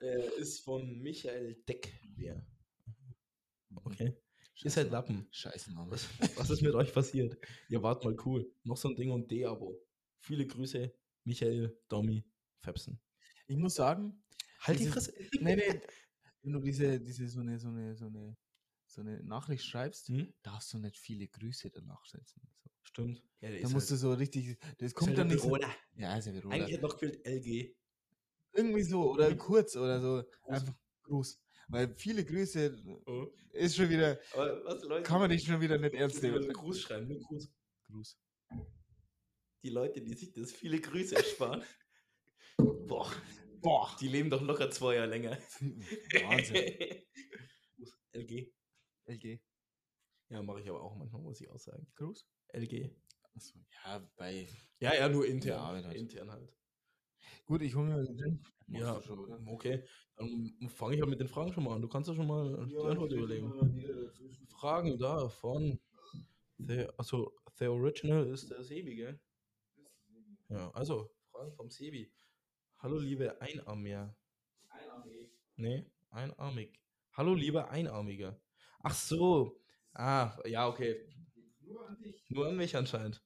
äh, 0.00 0.40
ist 0.40 0.60
von 0.60 1.00
Michael 1.00 1.54
Deckwehr. 1.66 2.46
Okay. 3.74 4.14
Ihr 4.62 4.70
seid 4.70 4.90
Lappen. 4.90 5.26
Scheiße, 5.32 5.72
Name. 5.74 5.90
Was, 5.90 6.06
was 6.36 6.50
ist 6.50 6.60
mit 6.62 6.74
euch 6.74 6.92
passiert? 6.92 7.36
Ihr 7.68 7.82
wart 7.82 8.04
mal 8.04 8.14
cool. 8.26 8.48
Noch 8.64 8.76
so 8.76 8.88
ein 8.90 8.94
Ding 8.96 9.10
und 9.10 9.28
D-Abo. 9.30 9.76
Viele 10.20 10.46
Grüße, 10.46 10.94
Michael, 11.24 11.76
Domi, 11.88 12.22
Fepsen. 12.62 13.00
Ich 13.46 13.56
muss 13.56 13.74
sagen, 13.74 14.22
Halt 14.60 14.80
die 14.80 14.86
Fresse. 14.86 15.12
nee, 15.40 15.56
nee, 15.56 15.80
wenn 16.42 16.52
du 16.52 16.60
diese, 16.60 17.00
diese 17.00 17.28
so 17.28 17.40
eine, 17.40 17.58
so 17.58 17.68
eine, 17.68 17.94
so 17.96 18.06
eine, 18.06 18.36
so 18.86 19.00
eine 19.02 19.22
Nachricht 19.22 19.64
schreibst, 19.64 20.08
Hm? 20.08 20.32
darfst 20.42 20.72
du 20.72 20.78
nicht 20.78 20.98
viele 20.98 21.28
Grüße 21.28 21.70
danach 21.70 22.04
setzen. 22.06 22.42
So. 22.62 22.70
Stimmt. 22.82 23.22
Ja, 23.40 23.50
Da 23.60 23.68
musst 23.68 23.90
du 23.90 23.96
so 23.96 24.12
richtig, 24.14 24.58
das 24.78 24.94
kommt 24.94 25.16
dann 25.18 25.28
nicht 25.28 25.40
so, 25.42 25.56
ja, 25.96 26.16
ist 26.16 26.26
ja 26.26 26.34
wieder, 26.34 26.50
Eigentlich 26.50 26.72
hätte 26.72 26.82
noch 26.82 26.98
gefehlt 26.98 27.24
LG. 27.26 27.76
Irgendwie 28.52 28.82
so, 28.82 29.12
oder 29.12 29.30
Mhm. 29.30 29.38
kurz, 29.38 29.76
oder 29.76 30.00
so, 30.00 30.22
Groß. 30.40 30.52
einfach 30.54 30.74
groß. 31.02 31.42
Weil 31.68 31.94
viele 31.96 32.24
Grüße 32.24 32.82
Oh. 33.06 33.26
ist 33.52 33.76
schon 33.76 33.90
wieder, 33.90 34.18
Aber 34.32 34.64
was, 34.64 34.82
Leute? 34.84 35.02
kann 35.02 35.20
man 35.20 35.30
dich 35.30 35.44
schon 35.44 35.60
wieder 35.60 35.78
nicht 35.78 35.94
ernst 35.94 36.22
nehmen. 36.22 36.48
Gruß 36.52 36.80
schreiben, 36.80 37.08
nur 37.08 37.18
Gruß. 37.20 37.48
Gruß. 37.84 38.18
Die 39.62 39.70
Leute, 39.70 40.00
die 40.00 40.14
sich 40.14 40.32
das 40.32 40.52
viele 40.52 40.80
Grüße 40.80 41.16
ersparen. 41.16 41.62
Boah, 42.56 43.10
Boah. 43.60 43.96
die 44.00 44.08
leben 44.08 44.30
doch 44.30 44.42
locker 44.42 44.70
zwei 44.70 44.96
Jahre 44.96 45.08
länger. 45.08 45.38
Wahnsinn. 46.22 46.72
LG. 48.12 48.52
LG. 49.06 49.40
Ja, 50.28 50.42
mache 50.42 50.60
ich 50.60 50.68
aber 50.68 50.82
auch 50.82 50.96
manchmal, 50.96 51.22
muss 51.22 51.40
ich 51.40 51.50
auch 51.50 51.58
sagen. 51.58 51.86
Gruß? 51.96 52.26
LG. 52.54 52.90
Achso, 53.34 53.58
ja, 53.84 54.10
bei. 54.16 54.48
Ja, 54.80 54.94
ja, 54.94 55.08
nur 55.08 55.26
intern. 55.26 55.58
Ja, 55.58 55.66
halt. 55.66 55.96
Intern 55.96 56.30
halt. 56.30 56.52
Gut, 57.44 57.62
ich 57.62 57.74
hole 57.74 57.86
mir 57.86 58.02
den 58.02 58.16
Gin. 58.16 58.44
Ja, 58.68 59.00
schon, 59.02 59.48
okay. 59.48 59.84
Dann 60.16 60.56
fange 60.68 60.94
ich 60.94 61.00
halt 61.00 61.10
mit 61.10 61.20
den 61.20 61.28
Fragen 61.28 61.52
schon 61.52 61.64
mal 61.64 61.76
an. 61.76 61.82
Du 61.82 61.88
kannst 61.88 62.08
ja 62.08 62.14
schon 62.14 62.26
mal 62.26 62.66
die 62.66 62.76
Antwort 62.76 63.12
überlegen. 63.12 63.52
Fragen 64.48 64.98
da 64.98 65.28
von 65.28 65.78
The, 66.58 66.88
also 66.96 67.32
The 67.58 67.66
Original 67.66 68.26
ist 68.26 68.50
der 68.50 68.64
Sebi, 68.64 68.96
gell? 68.96 69.20
Ja, 70.48 70.70
also 70.70 71.10
Fragen 71.30 71.52
vom 71.52 71.70
Sebi. 71.70 72.10
Hallo 72.78 72.98
liebe 72.98 73.40
Einarmiger. 73.40 74.14
Nee, 75.56 75.90
einarmig. 76.10 76.78
Hallo 77.12 77.34
lieber 77.34 77.70
Einarmiger. 77.70 78.38
Ach 78.80 78.94
so. 78.94 79.58
Ah, 79.94 80.38
ja, 80.44 80.68
okay. 80.68 81.08
Nur 82.28 82.46
an 82.46 82.56
mich 82.56 82.76
anscheinend. 82.76 83.24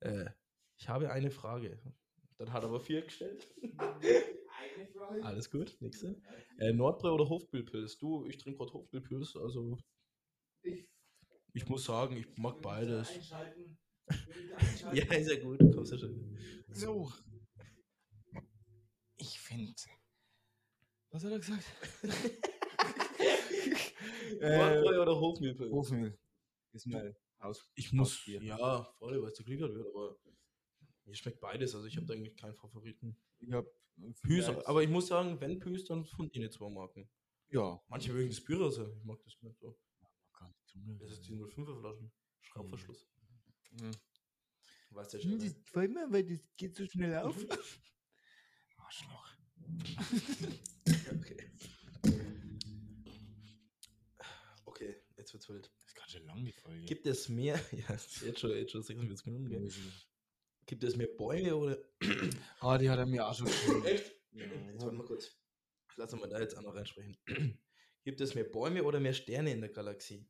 Äh, 0.00 0.26
ich 0.76 0.88
habe 0.88 1.10
eine 1.10 1.30
Frage. 1.30 1.80
Dann 2.36 2.52
hat 2.52 2.62
er 2.62 2.68
aber 2.68 2.80
vier 2.80 3.02
gestellt. 3.02 3.48
Alles 5.22 5.50
gut, 5.50 5.76
nächste. 5.80 6.20
Äh, 6.58 6.72
Nordbrei 6.74 7.10
oder 7.10 7.28
Hofbühlpilz? 7.28 7.96
Du, 7.98 8.26
ich 8.26 8.36
trinke 8.36 8.58
gerade 8.58 8.74
Hofbühlpilz, 8.74 9.34
also 9.36 9.78
ich 11.54 11.68
muss 11.68 11.84
sagen, 11.84 12.16
ich 12.18 12.26
mag 12.36 12.60
beides. 12.60 13.08
Ja, 14.92 15.04
ist 15.14 15.30
ja 15.30 15.38
gut, 15.38 15.60
kommst 15.72 15.92
ja 15.92 15.98
schon. 15.98 16.36
So. 16.72 17.12
Finde. 19.50 19.74
Was 21.10 21.24
hat 21.24 21.32
er 21.32 21.38
gesagt? 21.40 21.64
Nordbrei 24.40 25.00
oder 25.00 25.18
Hofbühlpilz? 25.18 25.72
Hofmehl. 25.72 26.16
Ist 26.72 26.86
mal 26.86 27.16
aus. 27.40 27.68
Ich 27.74 27.92
muss, 27.92 28.24
ja, 28.26 28.84
voll, 28.98 29.20
weil 29.20 29.32
es 29.32 29.38
geklickert 29.38 29.74
wird, 29.74 29.88
aber 29.88 30.16
mir 31.04 31.16
schmeckt 31.16 31.40
beides, 31.40 31.74
also 31.74 31.84
ich 31.88 31.96
habe 31.96 32.06
da 32.06 32.14
eigentlich 32.14 32.36
keinen 32.36 32.54
Favoriten. 32.54 33.16
Ich 33.40 33.50
hab. 33.52 33.66
Püs, 34.22 34.48
aber 34.48 34.84
ich 34.84 34.88
muss 34.88 35.08
sagen, 35.08 35.40
wenn 35.40 35.58
Püs, 35.58 35.84
dann 35.84 36.04
von 36.04 36.30
ihnen 36.30 36.50
zwei 36.52 36.70
Marken. 36.70 37.10
Ja. 37.48 37.82
Manche 37.88 38.12
mögen 38.12 38.30
das 38.30 38.40
Pyrrhose, 38.40 38.94
ich 38.96 39.04
mag 39.04 39.18
das 39.24 39.36
nicht 39.42 39.58
so. 39.58 39.76
Gar 40.32 40.48
nicht 40.48 40.66
tun, 40.68 40.96
Das 41.00 41.10
ist 41.10 41.26
die 41.26 41.34
05er 41.34 41.80
Flaschen. 41.80 42.12
Schraubverschluss. 42.40 43.08
Mhm. 43.72 43.90
Weißt 44.90 45.12
du 45.12 45.18
ja 45.18 45.22
schon. 45.24 45.38
Das 45.40 45.88
mir, 45.88 46.06
weil 46.08 46.24
das 46.24 46.38
geht 46.56 46.76
so 46.76 46.86
schnell 46.86 47.16
auf. 47.18 47.36
Arschloch. 48.76 49.39
Okay. 51.12 51.50
Okay, 54.64 54.96
jetzt 55.16 55.32
wird's 55.32 55.48
wild. 55.48 55.70
Das 55.76 55.86
ist 55.86 55.94
ganz 55.94 56.10
schön 56.10 56.26
lang, 56.26 56.44
die 56.44 56.52
Folge. 56.52 56.84
Gibt 56.84 57.06
es 57.06 57.28
mehr, 57.28 57.60
ja, 57.72 57.98
jetzt 58.24 58.38
schon, 58.40 58.50
jetzt 58.50 58.72
schon 58.72 58.82
46 58.82 59.26
Minuten, 59.26 59.48
gell? 59.48 59.68
Gibt 60.66 60.84
es 60.84 60.96
mehr 60.96 61.08
Bäume 61.08 61.56
oder. 61.56 61.78
Ah, 62.60 62.78
die 62.78 62.88
hat 62.88 62.98
er 62.98 63.06
mir 63.06 63.26
auch 63.26 63.34
schon 63.34 63.46
geschrieben. 63.46 63.84
Echt? 63.84 64.12
Ja. 64.32 64.44
Jetzt 64.44 64.82
warte 64.82 64.96
mal 64.96 65.06
kurz. 65.06 65.36
Lass 65.96 66.12
uns 66.12 66.22
mal 66.22 66.28
da 66.28 66.40
jetzt 66.40 66.56
auch 66.56 66.62
noch 66.62 66.74
reinsprechen. 66.74 67.16
Gibt 68.04 68.20
es 68.20 68.34
mehr 68.34 68.44
Bäume 68.44 68.84
oder 68.84 69.00
mehr 69.00 69.12
Sterne 69.12 69.52
in 69.52 69.60
der 69.60 69.70
Galaxie? 69.70 70.26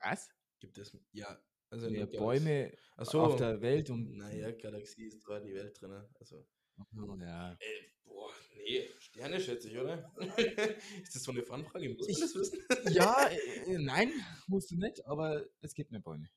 Was? 0.00 0.28
Gibt 0.60 0.78
es, 0.78 0.96
ja. 1.12 1.38
Also 1.68 1.90
Mehr. 1.90 2.06
Bäume 2.06 2.76
Achso. 2.96 3.22
auf 3.22 3.36
der 3.36 3.60
Welt 3.60 3.90
und. 3.90 4.16
Naja, 4.16 4.52
Galaxie 4.52 5.06
ist 5.06 5.22
zwar 5.22 5.40
die 5.40 5.54
Welt 5.54 5.80
drin. 5.80 5.92
Also. 6.14 6.46
Oh, 6.78 7.16
ja. 7.20 7.52
Äh, 7.52 7.56
boah, 8.04 8.30
nee, 8.54 8.88
Sterne 8.98 9.40
schätze 9.40 9.68
ich, 9.68 9.78
oder? 9.78 10.12
ist 11.02 11.14
das 11.14 11.22
so 11.22 11.32
eine 11.32 11.42
Fanfrage? 11.42 11.94
Muss 11.94 12.08
man 12.08 12.20
das 12.20 12.34
wissen? 12.34 12.58
ja, 12.90 13.28
äh, 13.66 13.78
nein, 13.78 14.12
musst 14.46 14.70
du 14.70 14.76
nicht, 14.76 15.04
aber 15.06 15.44
es 15.60 15.74
gibt 15.74 15.90
mehr 15.90 16.00
Bäume. 16.00 16.28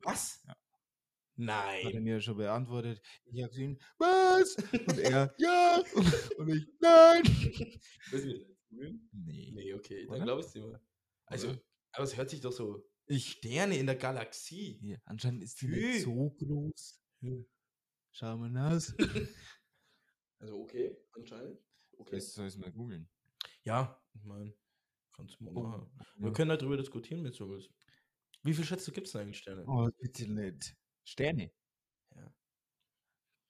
Was? 0.00 0.42
Ja. 0.44 0.54
Hat 1.36 1.38
er 1.38 1.90
Nein. 1.90 2.02
mir 2.04 2.20
schon 2.20 2.36
beantwortet. 2.36 3.02
Ich 3.24 3.42
habe 3.42 3.52
ihn, 3.56 3.80
was? 3.98 4.54
Und 4.72 4.98
er, 4.98 5.34
ja. 5.38 5.82
Und 6.38 6.48
ich, 6.48 6.68
nein. 6.80 7.24
Wissen 8.10 8.28
wir 8.28 8.38
das? 8.38 8.48
Nee. 8.70 9.50
Nee, 9.52 9.74
okay, 9.74 10.06
dann 10.08 10.22
glaube 10.22 10.42
ich 10.42 10.46
es 10.46 10.52
dir 10.52 10.62
mal. 10.62 10.80
Also, 11.26 11.48
Oder? 11.48 11.60
aber 11.92 12.04
es 12.04 12.16
hört 12.16 12.30
sich 12.30 12.40
doch 12.40 12.52
so. 12.52 12.84
Ich. 13.06 13.32
Sterne 13.32 13.76
in 13.76 13.86
der 13.86 13.96
Galaxie. 13.96 14.78
Hier, 14.80 15.00
anscheinend 15.04 15.42
ist 15.42 15.60
die 15.60 15.68
nicht 15.68 16.02
so 16.02 16.30
groß. 16.38 17.00
Schau 18.12 18.36
mal 18.36 18.72
aus. 18.72 18.94
Also, 20.44 20.60
okay, 20.60 20.94
anscheinend. 21.12 21.58
Okay. 21.96 22.16
Das 22.16 22.34
soll 22.34 22.48
ich 22.48 22.56
mal 22.58 22.70
googeln. 22.70 23.08
Ja, 23.62 23.98
ich 24.12 24.22
meine, 24.24 24.54
kannst 25.14 25.40
du 25.40 25.44
mal 25.44 25.56
Oh, 25.56 25.62
machen. 25.62 25.90
ja. 25.98 26.04
Wir 26.26 26.32
können 26.34 26.50
halt 26.50 26.60
darüber 26.60 26.76
diskutieren, 26.76 27.24
wenn 27.24 27.32
du 27.32 27.48
willst. 27.48 27.70
Wie 28.42 28.52
viel 28.52 28.64
schätzt 28.64 28.86
du, 28.86 28.92
gibt 28.92 29.06
es 29.06 29.16
eigentlich 29.16 29.38
Sterne? 29.38 29.64
Oh, 29.66 29.88
bitte 29.98 30.30
nicht. 30.30 30.76
Sterne. 31.02 31.50
Ja. 32.14 32.34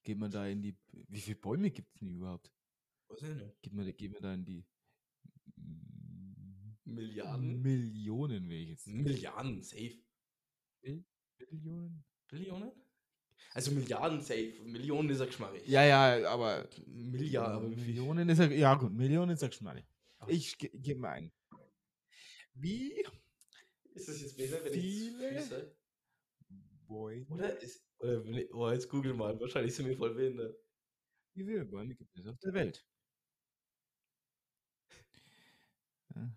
Geht 0.05 0.18
man 0.18 0.30
da 0.30 0.47
in 0.47 0.62
die. 0.62 0.78
Wie 1.09 1.20
viele 1.20 1.36
Bäume 1.36 1.72
gibt 1.72 1.88
es 1.88 1.99
denn 1.99 2.14
überhaupt? 2.14 2.53
Was 3.09 3.18
denn? 3.18 3.38
denn? 3.38 3.53
Geht 3.61 3.72
man, 3.72 3.97
geht 3.97 4.12
man 4.12 4.22
da 4.22 4.34
in 4.34 4.45
die. 4.45 4.64
Milliarden? 6.84 7.61
Millionen, 7.61 8.49
will 8.49 8.62
ich 8.62 8.68
jetzt. 8.68 8.86
Milliarden, 8.86 9.62
safe. 9.62 9.99
Millionen? 11.51 12.05
Billionen? 12.28 12.70
Also 13.53 13.70
Milliarden 13.70 14.20
safe. 14.20 14.53
Millionen 14.64 15.11
ist 15.11 15.20
ja 15.20 15.26
geschmackig. 15.26 15.66
Ja, 15.68 15.84
ja, 15.84 16.28
aber. 16.28 16.68
Milliarden, 16.86 17.57
aber 17.57 17.70
wie 17.70 17.74
viel? 17.76 17.86
Millionen 17.86 18.28
ist 18.28 18.38
ja. 18.38 18.47
Ja, 18.47 18.74
gut, 18.74 18.92
Millionen 18.92 19.36
mal 19.61 19.74
nicht. 19.74 19.88
Aber- 20.18 20.32
Ich 20.32 20.59
ge- 20.59 20.70
gebe 20.74 21.01
mal 21.01 21.11
ein. 21.11 21.32
Wie 22.55 23.05
Ist 23.95 24.09
das 24.09 24.20
jetzt 24.20 24.36
besser, 24.36 24.64
wenn 24.64 24.72
Viele? 24.72 25.30
ich 25.30 25.42
füße? 25.42 25.76
Bäume? 26.86 27.26
Oder? 27.28 27.61
Ist, 27.61 27.84
oder 27.99 28.24
wenn 28.24 28.34
ich, 28.34 28.53
oh, 28.55 28.70
jetzt 28.70 28.88
google 28.88 29.14
mal. 29.14 29.38
Wahrscheinlich 29.40 29.74
sind 29.74 29.86
wir 29.86 29.97
voll 29.97 30.14
behindert. 30.14 30.57
Wie 31.34 31.45
viele 31.45 31.64
Bäume 31.64 31.95
gibt 31.95 32.16
es 32.16 32.26
auf 32.26 32.38
der 32.38 32.53
Welt? 32.55 32.84
Ja. 36.14 36.30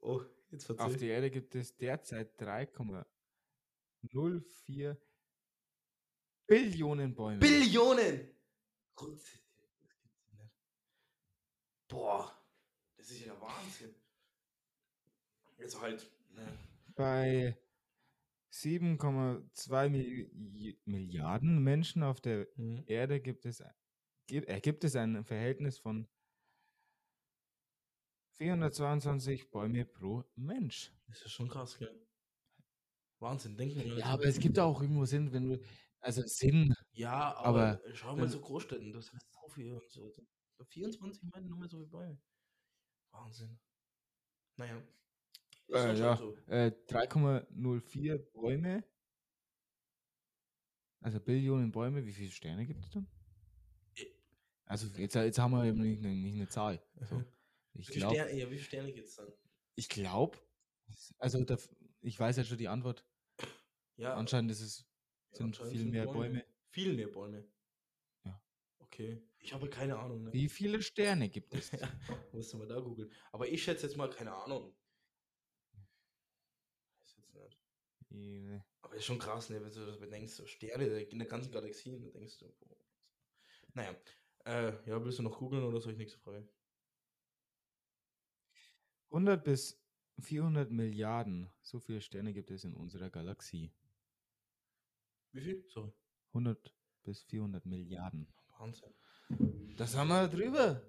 Oh, 0.00 0.22
jetzt 0.50 0.70
Auf 0.70 0.96
der 0.96 1.08
Erde 1.08 1.30
gibt 1.30 1.54
es 1.54 1.76
derzeit 1.76 2.38
3,04 4.08 4.96
Billionen 6.46 7.14
Bäume. 7.14 7.38
Billionen! 7.40 8.30
Nicht. 9.00 9.42
Boah, 11.88 12.32
das 12.96 13.10
ist 13.10 13.20
ja 13.20 13.32
der 13.32 13.40
Wahnsinn. 13.40 13.94
Jetzt 15.58 15.80
halt. 15.80 16.10
Ne. 16.30 16.58
Bei 16.94 17.56
7,2 18.52 19.88
Milli 19.88 20.80
Milliarden 20.84 21.62
Menschen 21.62 22.02
auf 22.02 22.20
der 22.20 22.48
Mhm. 22.56 22.84
Erde 22.86 23.20
gibt 23.20 23.44
es, 23.44 23.62
gibt, 24.26 24.48
äh, 24.48 24.60
gibt 24.60 24.84
es 24.84 24.96
ein 24.96 25.24
Verhältnis 25.24 25.78
von 25.78 26.08
422 28.38 29.50
Bäume 29.50 29.84
pro 29.84 30.24
Mensch. 30.36 30.92
Das 31.08 31.22
ist 31.22 31.32
schon 31.32 31.48
krass, 31.48 31.78
gell? 31.78 32.05
Wahnsinn, 33.18 33.56
denken 33.56 33.76
wir. 33.76 33.98
Ja, 33.98 34.06
aber 34.06 34.24
es 34.24 34.38
gibt 34.38 34.58
auch 34.58 34.80
irgendwo 34.80 35.04
Sinn, 35.04 35.32
wenn 35.32 35.48
du, 35.50 35.60
also 36.00 36.22
Sinn, 36.26 36.74
Ja, 36.92 37.34
aber, 37.36 37.80
aber 37.80 37.94
schau 37.94 38.14
mal 38.16 38.28
so 38.28 38.40
Großstädten, 38.40 38.92
das 38.92 39.12
heißt 39.12 39.32
so 39.32 39.48
viel 39.48 39.72
und 39.72 39.90
so. 39.90 40.10
so 40.10 40.64
24 40.64 41.22
meinen 41.32 41.48
nur 41.48 41.58
mehr 41.58 41.68
so 41.68 41.80
wie 41.80 41.86
Bäume. 41.86 42.18
Wahnsinn. 43.12 43.58
Naja. 44.56 44.76
Äh, 45.68 45.74
anscheinend 45.74 45.98
ja. 46.00 46.16
so. 46.16 46.36
äh, 46.46 46.72
3,04 46.88 48.18
Bäume, 48.32 48.84
also 51.00 51.20
Billionen 51.20 51.70
Bäume, 51.72 52.04
wie 52.04 52.12
viele 52.12 52.30
Sterne 52.30 52.66
gibt 52.66 52.84
es 52.84 52.90
dann? 52.90 53.06
Äh. 53.96 54.06
Also 54.64 54.86
jetzt, 54.98 55.14
jetzt 55.14 55.38
haben 55.38 55.52
wir 55.52 55.64
eben 55.64 55.80
nicht, 55.80 55.98
eine- 56.04 56.14
nicht 56.14 56.34
eine 56.34 56.48
Zahl. 56.48 56.82
So. 57.00 57.22
Ich 57.78 57.88
glaube, 57.88 58.14
Sterne, 58.14 58.32
ja, 58.38 58.46
wie 58.46 58.54
viele 58.54 58.64
Sterne 58.64 58.92
gibt 58.94 59.06
es 59.08 59.16
dann? 59.16 59.30
ich 59.74 59.90
glaube, 59.90 60.38
also 61.18 61.44
da, 61.44 61.58
ich 62.06 62.18
weiß 62.18 62.36
ja 62.36 62.44
schon 62.44 62.58
die 62.58 62.68
Antwort. 62.68 63.04
Ja, 63.96 64.14
Anscheinend 64.14 64.50
ist 64.50 64.60
es, 64.60 64.86
ja, 65.30 65.38
sind 65.38 65.46
anscheinend 65.46 65.72
viel 65.72 65.80
sind 65.80 65.90
mehr 65.90 66.06
Bäume. 66.06 66.44
Viel 66.68 66.94
mehr 66.94 67.08
Bäume. 67.08 67.48
Ja. 68.24 68.40
Okay. 68.78 69.22
Ich 69.38 69.52
habe 69.52 69.68
keine 69.68 69.98
Ahnung. 69.98 70.24
Ne? 70.24 70.32
Wie 70.32 70.48
viele 70.48 70.82
Sterne 70.82 71.28
gibt 71.28 71.54
es? 71.54 71.70
Ja, 72.32 72.58
mal 72.58 72.68
da 72.68 72.78
googeln. 72.78 73.10
Aber 73.32 73.48
ich 73.48 73.62
schätze 73.62 73.86
jetzt 73.86 73.96
mal 73.96 74.10
keine 74.10 74.34
Ahnung. 74.34 74.74
Nee. 78.10 78.62
Aber 78.82 78.94
ist 78.94 79.04
schon 79.04 79.18
krass, 79.18 79.50
ne, 79.50 79.62
wenn 79.62 79.72
du 79.72 79.84
das 79.84 79.98
bedenkst, 79.98 80.36
so 80.36 80.46
Sterne 80.46 80.86
in 81.00 81.18
der 81.18 81.28
ganzen 81.28 81.52
Galaxie, 81.52 81.98
da 81.98 82.08
denkst 82.10 82.38
du, 82.38 82.48
boah. 82.60 82.76
Naja, 83.74 83.94
äh, 84.44 84.72
ja, 84.88 85.04
willst 85.04 85.18
du 85.18 85.22
noch 85.22 85.38
googeln 85.38 85.64
oder 85.64 85.80
soll 85.80 85.92
ich 85.92 85.98
nächste 85.98 86.18
Frage? 86.18 86.48
100 89.10 89.44
bis 89.44 89.85
400 90.18 90.70
Milliarden, 90.70 91.50
so 91.62 91.78
viele 91.78 92.00
Sterne 92.00 92.32
gibt 92.32 92.50
es 92.50 92.64
in 92.64 92.74
unserer 92.74 93.10
Galaxie. 93.10 93.72
Wie 95.32 95.40
viel? 95.40 95.64
Sorry. 95.68 95.92
100 96.32 96.74
bis 97.02 97.22
400 97.24 97.64
Milliarden. 97.66 98.32
Wahnsinn. 98.58 98.94
Das 99.76 99.94
haben 99.96 100.08
wir 100.08 100.28
drüber. 100.28 100.82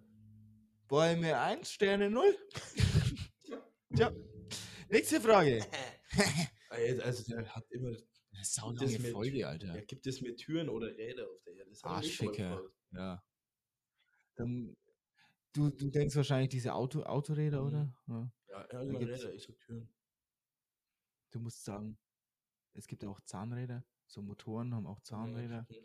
Bäume 0.87 1.37
1, 1.37 1.69
Sterne 1.69 2.09
0. 2.09 2.23
Tja. 3.95 4.13
Nächste 4.89 5.21
Frage. 5.21 5.65
Also, 6.69 7.01
also 7.01 7.23
der 7.33 7.55
hat 7.55 7.65
immer, 7.71 7.91
Das 8.31 8.57
lange 8.57 8.99
mit- 8.99 9.11
Folge, 9.13 9.47
Alter. 9.47 9.73
ja, 9.73 9.81
gibt 9.85 10.05
es 10.05 10.21
mir 10.21 10.35
Türen 10.35 10.67
oder 10.69 10.87
Räder 10.87 11.23
auf 11.27 11.41
der 11.45 11.53
Erde? 11.55 11.69
Das 11.71 11.83
Arschficker. 11.83 12.61
Ja. 12.91 13.23
Dann, 14.35 14.75
du, 15.53 15.69
du 15.69 15.89
denkst 15.89 16.15
wahrscheinlich 16.17 16.49
diese 16.49 16.73
Auto, 16.73 17.03
Autoräder, 17.03 17.61
Mhm. 17.61 17.67
oder? 17.67 17.93
Ja. 18.07 18.31
Ja, 18.71 18.79
Räder, 18.79 19.33
ich 19.33 19.43
sag 19.43 19.59
Türen. 19.59 19.89
Du 21.31 21.39
musst 21.39 21.63
sagen, 21.63 21.97
es 22.73 22.87
gibt 22.87 23.03
auch 23.05 23.19
Zahnräder. 23.21 23.85
So 24.07 24.21
Motoren 24.21 24.73
haben 24.73 24.87
auch 24.87 25.01
Zahnräder. 25.01 25.67
Ja. 25.69 25.81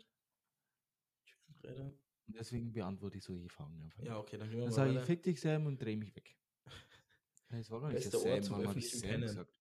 Türenräder? 1.25 1.93
Und 2.25 2.37
deswegen 2.37 2.71
beantworte 2.71 3.17
ich 3.17 3.23
solche 3.23 3.49
Fragen 3.49 3.81
einfach. 3.81 4.01
Ja, 4.03 4.17
okay, 4.17 4.37
dann 4.37 4.49
gehen 4.49 4.59
wir 4.59 4.65
Dann 4.65 4.69
mal 4.69 4.75
sage 4.75 4.99
ich, 4.99 5.05
fick 5.05 5.23
dich, 5.23 5.41
Sam, 5.41 5.65
und 5.65 5.81
dreh 5.81 5.95
mich 5.95 6.15
weg. 6.15 6.37
Das 7.49 7.69
war 7.69 7.81
gar 7.81 7.89
nicht 7.89 7.97
Bester 8.01 8.19
der 8.19 8.31
Ort 8.31 8.43
Sam, 8.45 8.55
zum 8.55 8.61
öffentlichen 8.61 8.97
Sam 8.97 9.09
Pennen. 9.09 9.21
gesagt? 9.27 9.59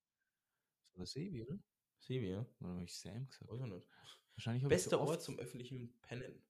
Das 0.87 0.99
war 0.99 1.07
Sebi, 1.07 1.43
oder? 1.43 1.59
Sebi, 1.99 2.31
ja? 2.31 2.47
Warum 2.61 2.77
habe 2.77 2.85
ich 2.85 2.95
Sam 2.95 3.27
gesagt? 3.27 3.51
Weiß 3.51 3.61
ich 3.61 3.67
nicht. 3.67 3.89
Wahrscheinlich 4.35 4.65
habe 4.65 4.75
ich 4.75 4.81
Bester 4.81 4.97
so 4.97 5.03
Ort 5.03 5.23
zum 5.23 5.39
öffentlichen 5.39 6.01
Pennen. 6.01 6.43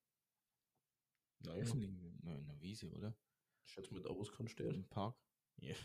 Ja. 1.40 1.54
öffentlichen, 1.54 2.20
na, 2.22 2.36
in 2.36 2.46
der 2.46 2.60
Wiese, 2.60 2.92
oder? 2.92 3.18
Ich 3.64 3.72
schätze 3.72 3.90
wo 3.90 4.22
es 4.22 4.30
kann 4.30 4.46
stehen. 4.46 4.72
Im 4.72 4.88
Park. 4.88 5.16
Ja. 5.56 5.74
Also 5.74 5.82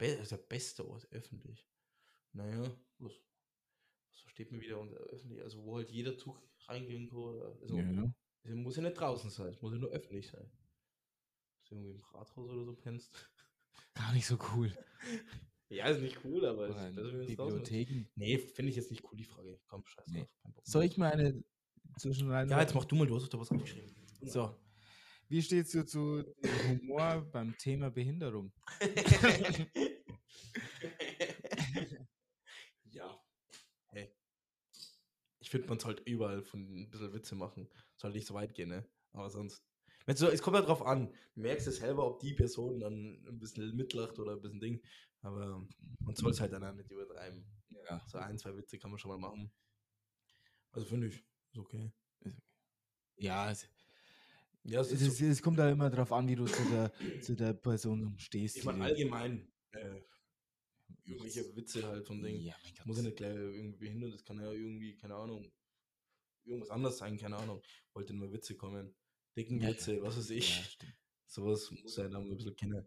der 0.00 0.36
beste 0.48 0.86
Ort 0.88 1.06
öffentlich. 1.10 1.66
Naja, 2.32 2.62
was, 2.98 3.12
was 4.10 4.20
versteht 4.20 4.50
man 4.52 4.60
wieder 4.60 4.78
unter 4.78 4.96
öffentlich? 4.96 5.42
Also 5.42 5.62
wo 5.64 5.76
halt 5.76 5.90
jeder 5.90 6.16
Zug 6.16 6.42
reingehen 6.68 7.08
kann. 7.08 7.18
Oder, 7.18 7.56
also, 7.60 7.76
Ja. 7.76 8.12
Es 8.42 8.54
muss 8.54 8.76
ja 8.76 8.82
nicht 8.82 8.94
draußen 8.94 9.30
sein, 9.30 9.48
es 9.48 9.60
muss 9.60 9.72
ja 9.72 9.78
nur 9.78 9.90
öffentlich 9.90 10.28
sein. 10.28 10.48
Dass 11.58 11.68
du 11.68 11.74
irgendwie 11.74 11.90
im 11.90 12.00
Rathaus 12.00 12.48
oder 12.48 12.64
so 12.64 12.74
pennst. 12.74 13.12
Gar 13.94 14.12
nicht 14.12 14.26
so 14.26 14.38
cool. 14.54 14.72
Ja, 15.68 15.86
ist 15.88 16.00
nicht 16.00 16.24
cool, 16.24 16.44
aber 16.46 16.68
es 16.68 16.76
Oder 16.76 16.86
ist 16.86 17.26
besser. 17.26 17.46
Bibliotheken. 17.46 18.08
Nee, 18.14 18.38
finde 18.38 18.70
ich 18.70 18.76
jetzt 18.76 18.88
nicht 18.92 19.02
cool, 19.02 19.16
die 19.16 19.24
Frage. 19.24 19.58
Komm, 19.66 19.84
scheiß 19.84 20.06
Nee. 20.06 20.28
Soll 20.62 20.84
ich 20.84 20.96
mal 20.96 21.10
eine 21.10 21.42
zwischenrein? 21.98 22.48
Ja, 22.48 22.60
jetzt 22.60 22.72
mach 22.72 22.84
du 22.84 22.94
mal, 22.94 23.04
du 23.04 23.16
hast 23.16 23.28
doch 23.34 23.40
was 23.40 23.50
aufgeschrieben. 23.50 23.92
So. 24.22 24.54
Wie 25.28 25.42
stehst 25.42 25.74
du 25.74 25.84
zu 25.84 26.22
dem 26.22 26.80
Humor 26.80 27.28
beim 27.32 27.56
Thema 27.58 27.90
Behinderung? 27.90 28.52
ja. 32.92 33.20
Hey. 33.88 34.14
Ich 35.40 35.50
finde, 35.50 35.66
man 35.68 35.80
sollte 35.80 36.04
überall 36.04 36.44
von 36.44 36.60
ein 36.60 36.88
bisschen 36.90 37.12
Witze 37.12 37.34
machen. 37.34 37.68
Soll 37.96 38.12
nicht 38.12 38.28
so 38.28 38.34
weit 38.34 38.54
gehen, 38.54 38.68
ne? 38.68 38.88
Aber 39.12 39.28
sonst. 39.30 39.64
Wenn's 40.04 40.20
so, 40.20 40.28
es 40.28 40.40
kommt 40.42 40.56
ja 40.56 40.62
drauf 40.62 40.86
an. 40.86 41.12
Du 41.34 41.40
merkst 41.40 41.66
es 41.66 41.78
selber, 41.78 42.06
ob 42.06 42.20
die 42.20 42.34
Person 42.34 42.78
dann 42.78 43.24
ein 43.26 43.38
bisschen 43.40 43.74
mitlacht 43.74 44.20
oder 44.20 44.34
ein 44.34 44.40
bisschen 44.40 44.60
Ding. 44.60 44.80
Aber 45.22 45.66
man 45.98 46.14
soll 46.14 46.30
es 46.30 46.40
halt 46.40 46.52
dann 46.52 46.62
auch 46.62 46.74
nicht 46.74 46.92
übertreiben. 46.92 47.44
Ja. 47.90 48.00
So 48.06 48.18
ein, 48.18 48.38
zwei 48.38 48.56
Witze 48.56 48.78
kann 48.78 48.92
man 48.92 49.00
schon 49.00 49.10
mal 49.10 49.18
machen. 49.18 49.50
Also 50.70 50.86
finde 50.86 51.08
ich, 51.08 51.16
ist 51.16 51.58
okay. 51.58 51.92
Ja, 53.16 53.50
es, 53.50 53.68
Ja, 54.68 54.80
es 54.80 54.90
es, 54.90 55.18
so, 55.18 55.24
es 55.24 55.40
kommt 55.42 55.58
da 55.58 55.70
immer 55.70 55.90
drauf 55.90 56.12
an, 56.12 56.28
wie 56.28 56.34
du 56.34 56.44
zu 56.44 56.62
der, 56.70 56.92
zu 57.22 57.36
der 57.36 57.52
Person 57.54 58.18
stehst. 58.18 58.56
ich 58.56 58.64
meine 58.64 58.84
allgemein 58.84 59.52
äh, 59.72 60.00
irgendwelche 61.04 61.54
Witze 61.54 61.86
halt 61.86 62.06
von 62.06 62.20
Ding. 62.20 62.40
Ja. 62.40 62.54
Muss 62.84 62.96
ja 62.96 63.04
nicht 63.04 63.16
gleich 63.16 63.34
irgendwie 63.36 63.78
behindert, 63.78 64.14
das 64.14 64.24
kann 64.24 64.40
ja 64.40 64.50
irgendwie, 64.50 64.96
keine 64.96 65.14
Ahnung, 65.14 65.52
irgendwas 66.44 66.70
anders 66.70 66.98
sein, 66.98 67.16
keine 67.16 67.36
Ahnung. 67.36 67.62
Wollte 67.94 68.12
nur 68.12 68.32
Witze 68.32 68.56
kommen. 68.56 68.94
Dicken 69.36 69.60
Ja, 69.60 69.68
Witze, 69.68 70.02
was 70.02 70.16
weiß 70.16 70.30
ich. 70.30 70.58
Ja. 70.80 70.88
Sowas 71.26 71.70
muss 71.70 71.96
ja 71.96 72.08
dann 72.08 72.22
ein 72.24 72.36
bisschen 72.36 72.56
kennen. 72.56 72.86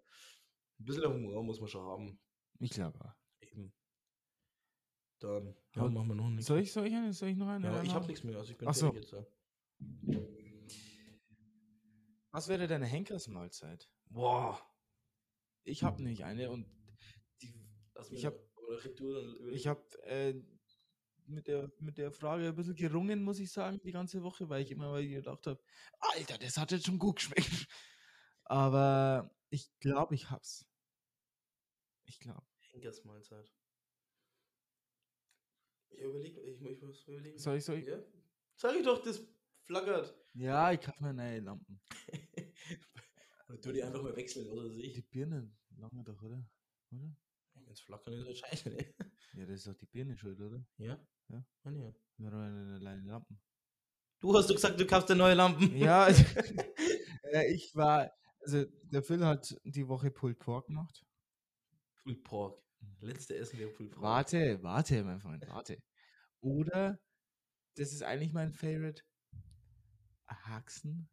Ein 0.80 0.86
bisschen 0.86 1.06
Humor 1.14 1.44
muss 1.44 1.60
man 1.60 1.70
schon 1.70 1.86
haben. 1.86 2.20
Ich 2.60 2.72
glaube. 2.72 3.14
Eben. 3.42 3.74
Dann, 5.20 5.48
ja, 5.76 5.84
Ja, 5.84 5.90
machen 5.90 6.08
wir 6.08 6.16
noch 6.16 6.30
nichts. 6.30 6.48
Soll 6.48 6.60
ich, 6.60 6.72
soll 6.72 6.88
ich, 6.88 6.94
eine, 6.94 7.14
soll 7.14 7.30
ich 7.30 7.38
noch 7.38 7.48
eine? 7.48 7.68
Ja, 7.68 7.84
ich 7.84 7.94
habe 7.94 8.08
nichts 8.08 8.24
mehr, 8.24 8.38
also 8.38 8.52
ich 8.52 8.58
bin 8.58 8.68
Ach 8.68 8.74
so. 8.74 8.94
jetzt. 8.94 9.12
Ja. 9.12 10.20
Was 12.32 12.48
wäre 12.48 12.68
deine 12.68 12.86
Henkersmahlzeit? 12.86 13.90
Boah. 14.06 14.60
Ich 15.64 15.84
habe 15.84 15.98
nämlich 16.02 16.24
eine 16.24 16.50
und 16.52 16.66
die, 17.42 17.54
Lass 17.96 18.12
Ich 18.12 18.24
mir- 18.24 18.28
hab- 18.32 18.58
oder 18.58 18.84
red 18.84 19.00
du 19.00 19.14
dann 19.14 19.36
über 19.36 19.52
ich 19.52 19.68
habe 19.68 19.84
äh, 20.04 20.34
mit, 21.26 21.48
der, 21.48 21.72
mit 21.80 21.98
der 21.98 22.12
Frage 22.12 22.48
ein 22.48 22.56
bisschen 22.56 22.76
gerungen, 22.76 23.24
muss 23.24 23.40
ich 23.40 23.52
sagen, 23.52 23.80
die 23.82 23.92
ganze 23.92 24.24
Woche, 24.24 24.50
weil 24.50 24.64
ich 24.64 24.72
immer 24.72 24.90
mal 24.92 25.08
gedacht 25.08 25.46
habe, 25.48 25.62
Alter, 26.00 26.38
das 26.38 26.58
hat 26.58 26.72
jetzt 26.72 26.86
schon 26.86 27.00
gut 27.00 27.18
geschmeckt. 27.18 27.68
Aber 28.46 29.36
ich 29.50 29.72
glaube, 29.80 30.16
ich 30.16 30.30
hab's. 30.32 30.66
Ich 32.06 32.20
glaube. 32.20 32.46
Henkersmahlzeit. 32.72 33.52
Ich 35.90 36.00
überlege, 36.00 36.40
ich, 36.42 36.62
ich 36.62 36.82
muss 36.82 37.08
überlegen. 37.08 37.38
Soll 37.38 37.58
ich, 37.58 37.66
soll 37.66 37.78
ich? 37.78 37.88
Ja? 37.88 38.00
Sag 38.56 38.76
ich 38.76 38.84
doch, 38.84 39.02
das 39.04 39.24
flackert. 39.70 40.16
Ja, 40.34 40.72
ich 40.72 40.82
kaufe 40.82 41.04
mir 41.04 41.14
neue 41.14 41.40
Lampen. 41.40 41.80
Oder 43.48 43.62
tu 43.62 43.72
die 43.72 43.84
einfach 43.84 44.02
mal 44.02 44.16
wechseln, 44.16 44.48
oder 44.50 44.70
sehe 44.70 44.92
Die 44.92 45.00
ich. 45.00 45.10
Birne 45.10 45.52
lange 45.78 46.04
doch, 46.04 46.22
oder? 46.22 46.44
Oder? 46.92 47.16
Wenn 47.54 47.68
es 47.68 47.80
flackern 47.82 48.14
ist, 48.14 48.26
halt 48.26 48.38
scheiße, 48.38 48.70
ne? 48.70 48.78
Ja, 49.34 49.46
das 49.46 49.56
ist 49.60 49.68
doch 49.68 49.76
die 49.76 49.86
Birne 49.86 50.18
schuld, 50.18 50.40
oder? 50.40 50.64
Ja? 50.78 51.00
Ja. 51.30 51.46
Ah, 51.64 51.70
ja. 51.72 51.94
Wir 52.18 52.28
haben 52.32 52.42
eine 52.42 52.76
alleine 52.76 53.02
Lampen. 53.08 53.40
Du 54.20 54.36
hast 54.36 54.50
doch 54.50 54.56
gesagt, 54.56 54.80
du 54.80 54.86
kaufst 54.86 55.10
dir 55.10 55.16
neue 55.16 55.36
Lampen. 55.36 55.76
Ja, 55.78 56.04
also, 56.06 56.24
äh, 57.32 57.54
ich 57.54 57.72
war, 57.76 58.12
also 58.42 58.66
der 58.84 59.02
Phil 59.04 59.26
hat 59.26 59.56
die 59.64 59.88
Woche 59.88 60.12
Pulled 60.12 60.40
Pork 60.40 60.68
gemacht. 60.68 61.06
Pulled 62.04 62.24
Pork. 62.24 62.64
Letzte 63.02 63.36
Essen 63.36 63.60
der 63.60 63.68
Pulled 63.68 63.92
Pork. 63.92 64.04
Warte, 64.04 64.62
warte, 64.62 65.04
mein 65.04 65.20
Freund, 65.22 65.48
warte. 65.48 65.78
Oder, 66.42 67.00
das 67.76 67.94
ist 67.94 68.04
eigentlich 68.04 68.34
mein 68.34 68.54
Favorite, 68.54 69.04
Haxen. 70.30 71.10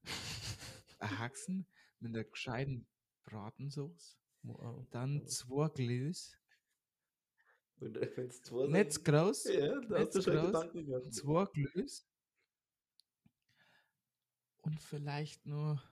Haxen 1.00 1.66
mit 2.00 2.14
einer 2.14 2.24
gescheiten 2.24 2.86
Bratensauce. 3.24 4.18
Wow. 4.42 4.86
Dann 4.90 5.26
zwei 5.26 5.68
Glüs. 5.68 6.38
Und 7.78 7.94
wenn 7.96 8.26
es 8.28 8.42
zwei 8.42 8.66
Nicht 8.68 8.92
sind- 8.92 9.04
groß. 9.04 9.44
Ja, 9.44 9.80
da 9.80 9.98
hast 9.98 10.14
du 10.14 10.18
nicht 10.18 10.24
schon 10.24 10.34
groß, 10.36 10.46
Gedanken 10.46 10.86
gehabt. 10.86 11.14
Zwei 11.14 11.44
Glüs. 11.52 12.06
Und 14.62 14.80
vielleicht 14.80 15.44
nur 15.46 15.82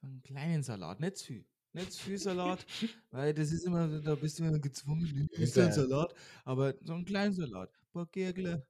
so 0.00 0.06
einen 0.06 0.22
kleinen 0.22 0.62
Salat. 0.62 1.00
Nicht 1.00 1.16
zu 1.18 1.26
viel. 1.26 1.46
Nicht 1.74 1.92
zu 1.92 2.02
viel 2.02 2.18
Salat, 2.18 2.66
weil 3.10 3.32
das 3.32 3.50
ist 3.50 3.64
immer, 3.64 3.88
da 4.02 4.14
bist 4.14 4.38
du 4.38 4.44
immer 4.44 4.58
gezwungen, 4.58 5.28
ist 5.32 5.56
ein 5.58 5.66
Ja. 5.68 5.72
Salat. 5.72 6.14
Aber 6.44 6.74
so 6.82 6.92
einen 6.94 7.04
kleinen 7.06 7.32
Salat. 7.32 7.70
Ein 7.72 7.92
paar 7.92 8.06
Gärgle. 8.06 8.66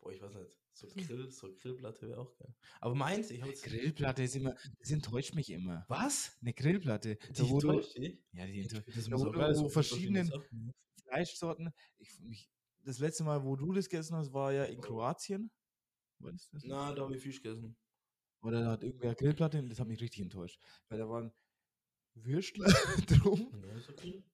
Boah, 0.00 0.12
ich 0.12 0.20
weiß 0.22 0.34
nicht. 0.34 0.59
So 0.80 0.88
Grill, 0.96 1.30
so 1.30 1.52
Grillplatte 1.54 2.08
wäre 2.08 2.20
auch 2.20 2.34
geil. 2.38 2.54
Aber 2.80 2.94
meins, 2.94 3.30
ich 3.30 3.40
habe 3.42 3.50
jetzt. 3.50 3.62
Grillplatte 3.64 4.22
ist 4.22 4.34
immer, 4.34 4.54
das 4.78 4.90
enttäuscht 4.90 5.34
mich 5.34 5.50
immer. 5.50 5.84
Was? 5.88 6.38
Eine 6.40 6.54
Grillplatte. 6.54 7.16
Die 7.16 7.50
wo 7.50 7.60
du, 7.60 7.72
täuscht 7.72 7.98
dich? 7.98 8.18
ja, 8.32 8.46
die 8.46 8.60
Ich 8.60 8.72
enttäuscht. 8.72 8.96
das 8.96 9.04
Da, 9.04 9.12
wo 9.12 9.18
so 9.18 9.30
du 9.30 9.54
so 9.54 9.64
wo 9.64 9.68
viele 9.68 9.70
verschiedene 9.70 10.24
Sachen. 10.24 10.72
Fleischsorten. 11.02 11.70
Ich, 11.98 12.18
mich, 12.20 12.50
das 12.84 12.98
letzte 12.98 13.24
Mal, 13.24 13.44
wo 13.44 13.56
du 13.56 13.72
das 13.72 13.90
gegessen 13.90 14.16
hast, 14.16 14.32
war 14.32 14.52
ja 14.52 14.64
in 14.64 14.80
Kroatien. 14.80 15.50
War 16.18 16.32
das 16.32 16.48
das? 16.48 16.62
Na, 16.64 16.94
da 16.94 17.02
habe 17.02 17.14
ich 17.14 17.22
Fisch 17.22 17.42
gegessen. 17.42 17.76
Oder 18.42 18.62
da 18.64 18.70
hat 18.70 18.82
irgendwer 18.82 19.14
Grillplatte 19.14 19.58
und 19.58 19.68
das 19.68 19.80
hat 19.80 19.86
mich 19.86 20.00
richtig 20.00 20.22
enttäuscht. 20.22 20.58
Weil 20.88 20.98
da 20.98 21.08
waren 21.08 21.30
Würstler 22.14 22.66
drum. 23.06 23.52
Ja, 23.66 23.76
ist 23.76 23.90
okay. 23.90 24.24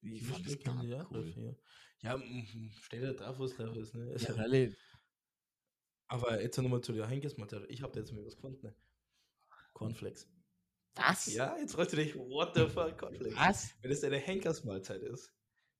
Ich 0.00 0.22
Fisch 0.22 0.32
fand 0.32 0.46
das 0.46 0.58
gar 0.60 0.82
ja, 0.84 1.06
cool. 1.10 1.56
Ja, 2.00 2.16
mm, 2.16 2.70
steht 2.82 3.02
ja 3.02 3.12
drauf, 3.12 3.38
was 3.38 3.54
drauf 3.54 3.76
ist. 3.76 3.94
Ne? 3.94 4.12
Ja, 4.12 4.16
ja- 4.28 4.34
alle, 4.42 4.76
Aber 6.08 6.40
jetzt 6.40 6.56
nochmal 6.56 6.80
zu 6.80 6.92
der 6.92 7.06
Henkesmaterial. 7.06 7.70
Ich 7.70 7.82
habe 7.82 7.92
da 7.92 8.00
jetzt 8.00 8.12
mal 8.12 8.24
was 8.24 8.34
gefunden. 8.34 8.66
Ne? 8.66 8.74
Cornflakes. 9.74 10.28
was? 10.96 11.26
Ja, 11.32 11.56
jetzt 11.58 11.74
fragst 11.74 11.92
du 11.92 11.96
dich, 11.96 12.16
what 12.16 12.54
the 12.54 12.66
fuck, 12.66 12.98
Cornflakes? 12.98 13.36
Was? 13.36 13.74
Wenn 13.80 13.90
das 13.90 14.00
deine 14.00 14.18
Henkersmahlzeit 14.18 15.02
ist, 15.02 15.32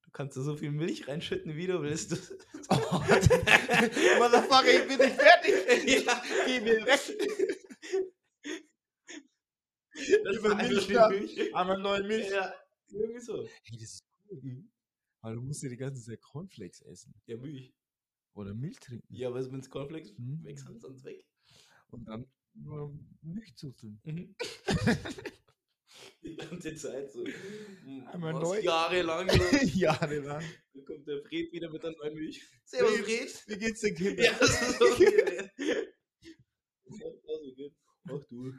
du 0.02 0.10
kannst 0.12 0.36
da 0.36 0.42
so 0.42 0.56
viel 0.56 0.70
Milch 0.70 1.08
reinschütten, 1.08 1.56
wie 1.56 1.66
du 1.66 1.82
willst. 1.82 2.12
Oh, 2.68 2.74
Motherfucker, 4.18 4.68
ich 4.68 4.86
bin 4.86 4.98
nicht 4.98 5.16
fertig. 5.18 6.04
ja. 6.06 6.22
Geh 6.46 6.60
mir 6.60 6.86
weg. 6.86 7.00
Das 10.24 10.36
Über 10.36 10.54
Milch. 10.54 10.88
Milch. 10.88 11.54
Einmal 11.54 11.78
neue 11.78 12.02
Milch. 12.04 12.30
Ja, 12.30 12.54
irgendwie 12.88 13.20
so. 13.20 13.48
Hey, 13.64 13.78
das 13.78 13.94
ist 13.94 14.04
cool. 14.30 14.64
Aber 15.22 15.34
du 15.34 15.40
musst 15.42 15.62
ja 15.62 15.68
die 15.68 15.76
ganze 15.76 16.02
Zeit 16.02 16.20
Cornflakes 16.20 16.82
essen. 16.82 17.14
Ja, 17.26 17.36
Milch. 17.36 17.74
Oder 18.38 18.54
Milch 18.54 18.78
trinken. 18.78 19.12
Ja, 19.12 19.28
aber 19.28 19.50
wenn 19.50 19.58
es 19.58 19.68
Cornflakes 19.68 20.16
Hm. 20.16 20.44
weg 20.44 20.60
sind, 20.60 20.80
sonst 20.80 21.04
weg. 21.04 21.26
Und 21.90 22.06
dann 22.06 22.24
nur 22.54 22.96
Milch 23.20 23.56
zuzeln. 23.56 24.00
Mhm. 24.04 24.36
Die 26.22 26.36
ganze 26.36 26.76
Zeit 26.76 27.10
so. 27.10 27.24
Einmal 28.12 28.34
was, 28.34 28.42
neu. 28.42 28.60
Jahrelang. 28.60 29.28
Jahrelang. 29.74 30.44
Dann 30.72 30.84
kommt 30.84 31.08
der 31.08 31.20
Fred 31.22 31.50
wieder 31.52 31.68
mit 31.68 31.82
der 31.82 31.90
neuen 31.90 32.14
Milch. 32.14 32.40
Servus, 32.64 32.98
Fred. 33.00 33.44
Wie 33.48 33.58
geht's 33.58 33.80
den 33.80 33.94
Kindern? 33.96 34.24
Ja, 34.24 34.38
das 34.38 34.62
ist 34.62 34.78
so 34.78 34.86
viel. 34.94 35.92
Ja, 36.84 37.10
so 37.10 37.54
geht's. 37.56 37.76
Ach 38.08 38.24
du. 38.28 38.52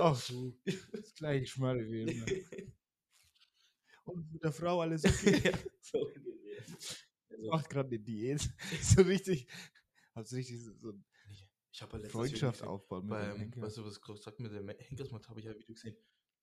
Ach 0.00 0.26
du, 0.26 0.58
das 0.92 1.14
gleiche 1.14 1.46
Schmarre 1.46 1.88
wie 1.88 2.02
immer. 2.02 2.26
Und 4.06 4.32
mit 4.32 4.42
der 4.42 4.52
Frau 4.52 4.80
alles 4.80 5.04
okay. 5.04 5.40
ja, 5.44 5.52
so 5.80 5.98
ungefähr. 6.00 6.64
Also, 7.36 7.50
Macht 7.50 7.70
gerade 7.70 7.88
eine 7.88 7.98
Diät. 8.00 8.48
So 8.82 9.02
richtig, 9.02 9.46
hab's 10.14 10.32
richtig 10.32 10.62
so 10.62 10.72
so 10.78 10.92
ich 11.72 11.82
habe 11.82 11.92
ja 11.96 12.02
letztens 12.04 12.12
Freundschaft 12.12 12.62
aufbauen 12.62 13.06
mit 13.06 13.12
dem 13.18 13.50
Beim, 13.50 13.62
weißt 13.62 13.78
du, 13.78 13.84
was 13.84 13.96
ich 13.96 14.00
gesagt 14.02 14.38
mit 14.40 14.52
dem 14.52 14.68
Henkersmott 14.68 15.28
habe 15.28 15.40
ich 15.40 15.46
ja 15.46 15.52
ein 15.52 15.58
Video 15.58 15.74
gesehen. 15.74 15.96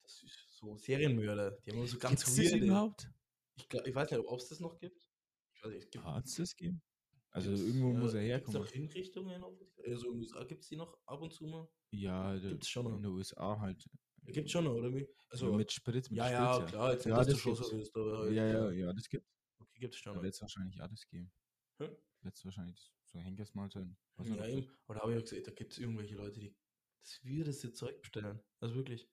Das 0.04 0.22
ist 0.24 0.58
so 0.58 0.76
Serienmörder. 0.76 1.52
Die 1.66 1.72
haben 1.72 1.78
immer 1.78 1.88
so 1.88 1.98
ganz 1.98 2.26
Gibt's 2.26 2.36
das 2.36 2.52
weirde. 2.52 2.66
überhaupt? 2.66 3.10
Ich, 3.56 3.70
glaub, 3.70 3.88
ich 3.88 3.96
weiß 3.96 4.12
nicht, 4.12 4.20
ob 4.26 4.40
es 4.40 4.48
das 4.50 4.60
noch 4.60 4.78
gibt. 4.78 5.08
Ich 5.56 5.64
weiß 5.64 5.72
nicht, 5.72 5.84
es 5.86 5.90
gibt 5.90 6.04
Hat 6.04 6.26
es 6.26 6.36
das 6.36 6.56
gegeben? 6.56 6.82
Also 7.30 7.50
gibt's, 7.52 7.66
irgendwo 7.66 7.94
muss 7.94 8.14
er 8.14 8.22
Gibt 8.22 8.24
es 8.24 8.54
herkommen. 8.54 8.62
noch 8.62 8.72
Hinrichtungen? 8.72 9.44
Also 9.86 10.08
in 10.08 10.12
den 10.14 10.20
USA 10.22 10.44
gibt 10.44 10.64
es 10.64 10.68
die 10.70 10.76
noch 10.76 10.98
ab 11.06 11.22
und 11.22 11.32
zu 11.34 11.46
mal? 11.46 11.70
Ja, 11.92 12.36
Gibt's 12.38 12.68
schon 12.68 12.84
noch. 12.86 12.96
in 12.98 13.04
den 13.04 13.12
USA 13.12 13.58
halt. 13.60 13.86
Gibt 14.26 14.48
es 14.48 14.52
schon 14.52 14.66
noch, 14.66 14.74
oder 14.74 14.94
wie? 14.94 15.08
Also 15.30 15.46
Also, 15.46 15.58
mit 15.58 15.72
Sprit, 15.72 16.10
mit 16.12 16.18
ja, 16.18 16.30
ja, 16.30 16.54
Spritzer. 16.56 16.70
klar, 16.72 16.94
jetzt 16.94 17.06
Ja, 17.06 17.16
das 17.18 17.28
du 17.28 17.36
schon 17.38 17.54
gibt's. 17.54 17.70
so 17.70 17.78
ist, 17.78 17.96
halt, 17.96 18.34
Ja, 18.34 18.46
ja, 18.48 18.72
ja, 18.72 18.94
das 18.94 19.08
gibt 19.08 19.26
Okay, 19.62 19.80
gibt 19.80 19.94
es 19.96 20.00
schon 20.00 20.16
Da 20.16 20.22
wird 20.22 20.34
es 20.34 20.42
wahrscheinlich 20.42 20.82
alles 20.82 21.06
geben. 21.08 21.32
Hm? 21.80 21.96
Wird 22.22 22.46
wahrscheinlich 22.46 22.94
so 23.06 23.20
Henkersmahl 23.20 23.72
sein. 23.72 23.98
Was 24.18 24.28
Ja, 24.28 24.46
eben. 24.48 24.70
Aber 24.86 24.96
da 24.96 25.02
habe 25.02 25.12
ich 25.12 25.18
ja 25.18 25.22
gesagt, 25.22 25.48
da 25.48 25.52
gibt 25.52 25.74
es 25.74 25.80
irgendwelche 25.80 26.16
Leute, 26.16 26.40
die 26.40 26.56
das 27.04 27.20
weirdeste 27.24 27.74
Zeug 27.74 28.00
bestellen. 28.02 28.40
Also 28.60 28.76
wirklich. 28.76 29.10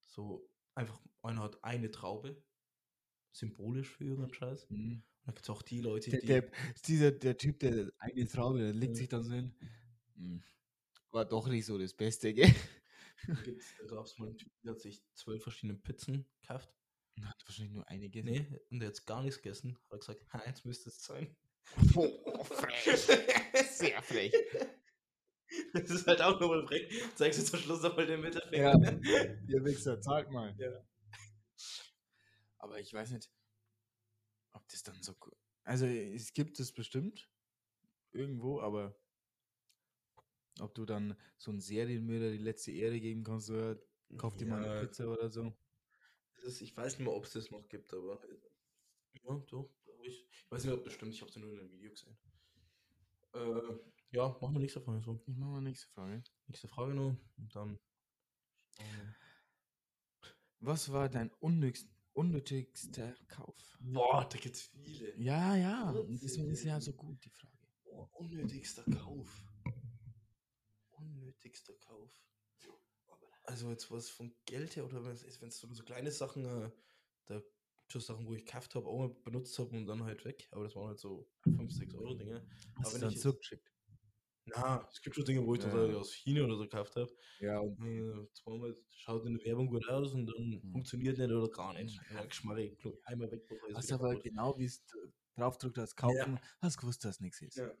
So, 0.00 0.50
einfach, 0.74 1.00
einer 1.22 1.42
hat 1.42 1.62
eine 1.64 1.90
Traube, 1.90 2.42
symbolisch 3.32 3.88
für 3.88 4.04
irgendeinen 4.04 4.34
Scheiß. 4.34 4.64
Und 4.66 4.78
Mhm. 4.78 5.02
dann 5.24 5.34
gibt 5.34 5.44
es 5.44 5.50
auch 5.50 5.62
die 5.62 5.80
Leute, 5.80 6.10
Der, 6.10 6.20
die. 6.20 6.26
der, 6.26 6.50
dieser, 6.86 7.12
der 7.12 7.36
Typ, 7.38 7.58
der 7.60 7.92
eine 7.98 8.26
Traube, 8.26 8.58
der 8.58 8.72
legt 8.72 8.94
Ja. 8.94 8.98
sich 8.98 9.08
dann 9.08 9.22
so 9.22 9.32
hin. 9.32 9.54
Hm, 10.16 10.42
War 11.12 11.24
doch 11.24 11.48
nicht 11.48 11.66
so 11.66 11.78
das 11.78 11.94
Beste, 11.94 12.34
gell? 12.34 12.52
gibt's, 13.42 13.74
da 13.76 13.86
gab 13.86 14.06
es 14.06 14.18
mal 14.18 14.28
einen 14.28 14.38
Typ, 14.38 14.52
der 14.62 14.72
hat 14.72 14.80
sich 14.80 15.02
zwölf 15.14 15.42
verschiedene 15.42 15.78
Pizzen 15.78 16.26
gekauft. 16.42 16.74
Hat 17.26 17.42
wahrscheinlich 17.46 17.74
nur 17.74 17.88
eine 17.88 18.08
gegessen. 18.08 18.48
Nee, 18.50 18.60
und 18.70 18.80
der 18.80 18.88
hat 18.88 19.06
gar 19.06 19.22
nichts 19.22 19.42
gegessen. 19.42 19.76
Hat 19.84 19.92
er 19.92 19.98
gesagt, 19.98 20.32
ha, 20.32 20.42
jetzt 20.46 20.64
müsste 20.64 20.90
es 20.90 21.02
sein. 21.02 21.36
Boah, 21.92 22.44
frech. 22.44 22.84
Sehr 23.70 24.02
frech. 24.02 24.32
Das 25.72 25.90
ist 25.90 26.06
halt 26.06 26.22
auch 26.22 26.38
nochmal 26.38 26.64
frech. 26.64 26.88
Zeigst 27.16 27.40
du 27.40 27.44
zum 27.44 27.58
Schluss 27.58 27.82
nochmal 27.82 28.06
den 28.06 28.20
Mittelfinger. 28.20 28.72
Ja, 28.72 29.24
ihr 29.48 29.64
Wichser, 29.64 30.00
zahlt 30.00 30.30
mal. 30.30 30.54
Ja. 30.56 30.70
Aber 32.58 32.78
ich 32.78 32.92
weiß 32.94 33.10
nicht, 33.10 33.28
ob 34.52 34.66
das 34.68 34.84
dann 34.84 35.02
so. 35.02 35.16
Also, 35.64 35.86
es 35.86 36.32
gibt 36.34 36.60
es 36.60 36.72
bestimmt 36.72 37.28
irgendwo, 38.12 38.60
aber 38.60 38.96
ob 40.60 40.74
du 40.74 40.84
dann 40.84 41.16
so 41.38 41.50
einen 41.50 41.60
Serienmörder 41.60 42.30
die 42.30 42.38
letzte 42.38 42.72
Ehre 42.72 43.00
geben 43.00 43.24
kannst, 43.24 43.46
so, 43.46 43.56
ja, 43.56 43.76
kauf 44.16 44.36
dir 44.36 44.46
mal 44.46 44.64
eine 44.64 44.80
Pizza 44.80 45.08
oder 45.08 45.30
so. 45.30 45.52
Das 46.42 46.54
ist, 46.54 46.62
ich 46.62 46.76
weiß 46.76 46.98
nicht 46.98 47.06
mehr, 47.06 47.14
ob 47.14 47.24
es 47.24 47.32
das 47.32 47.50
noch 47.50 47.68
gibt, 47.68 47.92
aber. 47.92 48.20
Ja, 49.24 49.36
doch, 49.48 49.70
glaube 49.84 50.06
ich. 50.06 50.26
Ich 50.30 50.50
weiß 50.50 50.64
nicht, 50.64 50.74
ob 50.74 50.84
das 50.84 50.94
stimmt. 50.94 51.14
Ich 51.14 51.20
habe 51.20 51.30
es 51.30 51.36
nur 51.36 51.50
in 51.50 51.58
einem 51.58 51.70
Video 51.70 51.90
gesehen. 51.90 52.16
Äh, 53.34 53.78
ja, 54.12 54.28
machen 54.40 54.54
wir 54.54 54.60
nächste 54.60 54.80
Frage 54.80 55.00
so. 55.02 55.20
Ich 55.26 55.36
mach 55.36 55.48
mal 55.48 55.60
nächste 55.60 55.88
Frage. 55.88 56.22
Nächste 56.46 56.68
Frage 56.68 56.94
noch. 56.94 57.16
Und 57.36 57.54
dann. 57.54 57.78
Was 60.60 60.90
war 60.92 61.08
dein 61.08 61.30
unnötigst, 61.40 61.88
unnötigster 62.14 63.14
Kauf? 63.28 63.78
Boah, 63.80 64.28
da 64.28 64.38
gibt's 64.38 64.62
viele. 64.62 65.16
Ja, 65.16 65.54
ja, 65.56 65.92
deswegen 66.08 66.50
ist 66.50 66.64
ja 66.64 66.80
so 66.80 66.92
gut 66.92 67.24
die 67.24 67.30
Frage. 67.30 67.56
Boah, 67.84 68.10
unnötigster 68.14 68.84
Kauf. 68.84 69.44
Unnötigster 70.90 71.74
Kauf. 71.74 72.10
Also 73.44 73.70
jetzt 73.70 73.90
was 73.90 74.10
von 74.10 74.34
Geld 74.44 74.76
her 74.76 74.84
oder 74.84 75.04
wenn 75.04 75.12
es 75.14 75.40
so, 75.58 75.72
so 75.72 75.82
kleine 75.84 76.10
Sachen, 76.12 76.44
äh, 76.44 76.70
da 77.26 77.40
gibt 77.40 77.94
es 77.94 78.06
Sachen, 78.06 78.26
wo 78.26 78.34
ich 78.34 78.44
gekauft 78.44 78.74
habe, 78.74 78.86
auch 78.86 78.98
mal 78.98 79.08
benutzt 79.08 79.58
habe 79.58 79.76
und 79.76 79.86
dann 79.86 80.04
halt 80.04 80.24
weg. 80.24 80.48
Aber 80.52 80.64
das 80.64 80.76
waren 80.76 80.88
halt 80.88 80.98
so 80.98 81.32
5, 81.56 81.72
6 81.72 81.94
Euro 81.94 82.14
Dinge. 82.14 82.46
Hast 82.76 82.94
Aber 82.94 82.98
du 82.98 83.02
dann 83.06 83.16
zurückgeschickt? 83.16 83.72
Na, 84.46 84.88
es 84.90 85.00
gibt 85.02 85.16
schon 85.16 85.24
Dinge, 85.24 85.46
wo 85.46 85.54
ich 85.54 85.60
Ja. 85.60 85.70
total 85.70 85.94
aus 85.94 86.12
China 86.14 86.44
oder 86.44 86.56
so 86.56 86.62
gekauft 86.62 86.96
habe. 86.96 87.14
Ja, 87.38 87.58
und 87.60 87.78
Äh, 87.78 88.26
Zweimal 88.34 88.76
schaut 88.90 89.26
in 89.26 89.34
der 89.34 89.44
Werbung 89.46 89.68
gut 89.68 89.88
aus 89.88 90.12
und 90.12 90.26
dann 90.26 90.62
Mhm. 90.62 90.72
funktioniert 90.72 91.18
nicht 91.18 91.30
oder 91.30 91.48
gar 91.50 91.72
nicht. 91.74 92.00
Ja, 92.10 92.24
Geschmarre, 92.26 92.76
einmal 93.04 93.30
weg. 93.30 93.42
hast 93.74 93.88
wieder 93.88 93.94
aber 93.94 94.10
kaputt. 94.10 94.22
genau 94.22 94.58
wie 94.58 94.64
es 94.66 94.84
draufdrückt 95.36 95.78
hast, 95.78 95.96
kaufen, 95.96 96.38
hast 96.60 96.78
gewusst, 96.78 97.04
dass 97.04 97.20
nichts 97.20 97.40
ist. 97.42 97.56
Ja. 97.56 97.74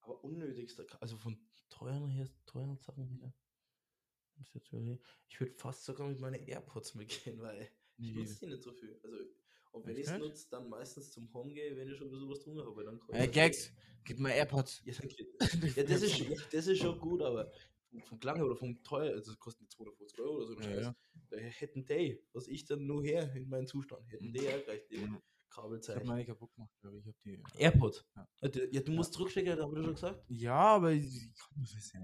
Aber 0.00 0.22
unnötigster, 0.22 0.86
also 1.00 1.16
von 1.18 1.50
teuren 1.68 2.08
her, 2.10 2.28
teuren 2.46 2.78
Sachen 2.78 3.08
her. 3.08 3.34
Ich 5.28 5.40
würde 5.40 5.52
fast 5.54 5.84
sogar 5.84 6.08
mit 6.08 6.20
meinen 6.20 6.42
AirPods 6.46 6.94
mitgehen, 6.94 7.38
weil 7.42 7.68
ich 7.98 8.14
nutze 8.14 8.40
die 8.40 8.46
nicht 8.52 8.62
so 8.62 8.72
viel. 8.72 8.98
Also, 9.02 9.16
und 9.72 9.86
wenn 9.86 9.96
ich 9.96 10.06
es 10.06 10.18
nutze, 10.18 10.48
dann 10.50 10.68
meistens 10.68 11.10
zum 11.10 11.32
Home 11.34 11.52
gehe, 11.52 11.76
wenn 11.76 11.88
ich 11.88 11.96
schon 11.96 12.10
bisschen 12.10 12.28
was 12.30 12.40
tun 12.40 12.58
habe. 12.60 12.84
Dann 12.84 13.00
das- 13.08 13.30
Gags, 13.32 13.72
gib 14.04 14.18
mal 14.20 14.30
AirPods. 14.30 14.82
Ja, 14.84 14.94
ja, 15.76 15.82
das 15.82 16.02
ist, 16.02 16.18
ja, 16.18 16.36
das 16.52 16.66
ist 16.66 16.78
schon 16.78 16.98
gut, 16.98 17.22
aber 17.22 17.50
vom, 18.04 18.18
Klang 18.18 18.40
oder 18.42 18.56
vom 18.56 18.82
teuer, 18.82 19.12
also 19.14 19.32
das 19.32 19.38
kostet 19.38 19.70
250 19.70 20.18
Euro 20.20 20.36
oder 20.36 20.46
so. 20.46 20.56
ein 20.56 20.62
Ja, 20.62 20.68
Scheiß. 20.74 20.84
ja. 20.84 20.96
Da 21.30 21.36
hätten 21.38 21.84
die, 21.86 22.22
was 22.32 22.46
ich 22.48 22.64
dann 22.64 22.86
nur 22.86 23.02
her 23.04 23.32
in 23.34 23.48
meinem 23.48 23.66
Zustand, 23.66 24.08
hätten 24.10 24.32
die 24.32 24.42
ja 24.44 24.58
gleich 24.58 24.86
die 24.88 24.98
Mhm. 24.98 25.20
Ich 25.54 25.56
hab 25.58 25.64
Kabelzeichen. 25.66 26.06
meine 26.08 26.24
kaputt 26.26 26.52
gemacht, 26.52 26.72
glaube 26.80 26.98
ich. 26.98 27.02
ich 27.04 27.08
hab 27.08 27.22
die, 27.22 27.42
AirPods. 27.62 28.04
Ja. 28.16 28.28
Ja, 28.42 28.48
du- 28.48 28.68
ja, 28.72 28.90
musst 28.90 29.12
zurückschicken, 29.12 29.54
das 29.56 29.64
habe 29.64 29.78
ich 29.78 29.84
schon 29.84 29.94
gesagt. 29.94 30.24
ja, 30.28 30.54
aber 30.56 30.90
ich, 30.92 31.04
ich 31.06 31.38
kann 31.38 31.60
das 31.60 31.74
nicht. 31.74 31.94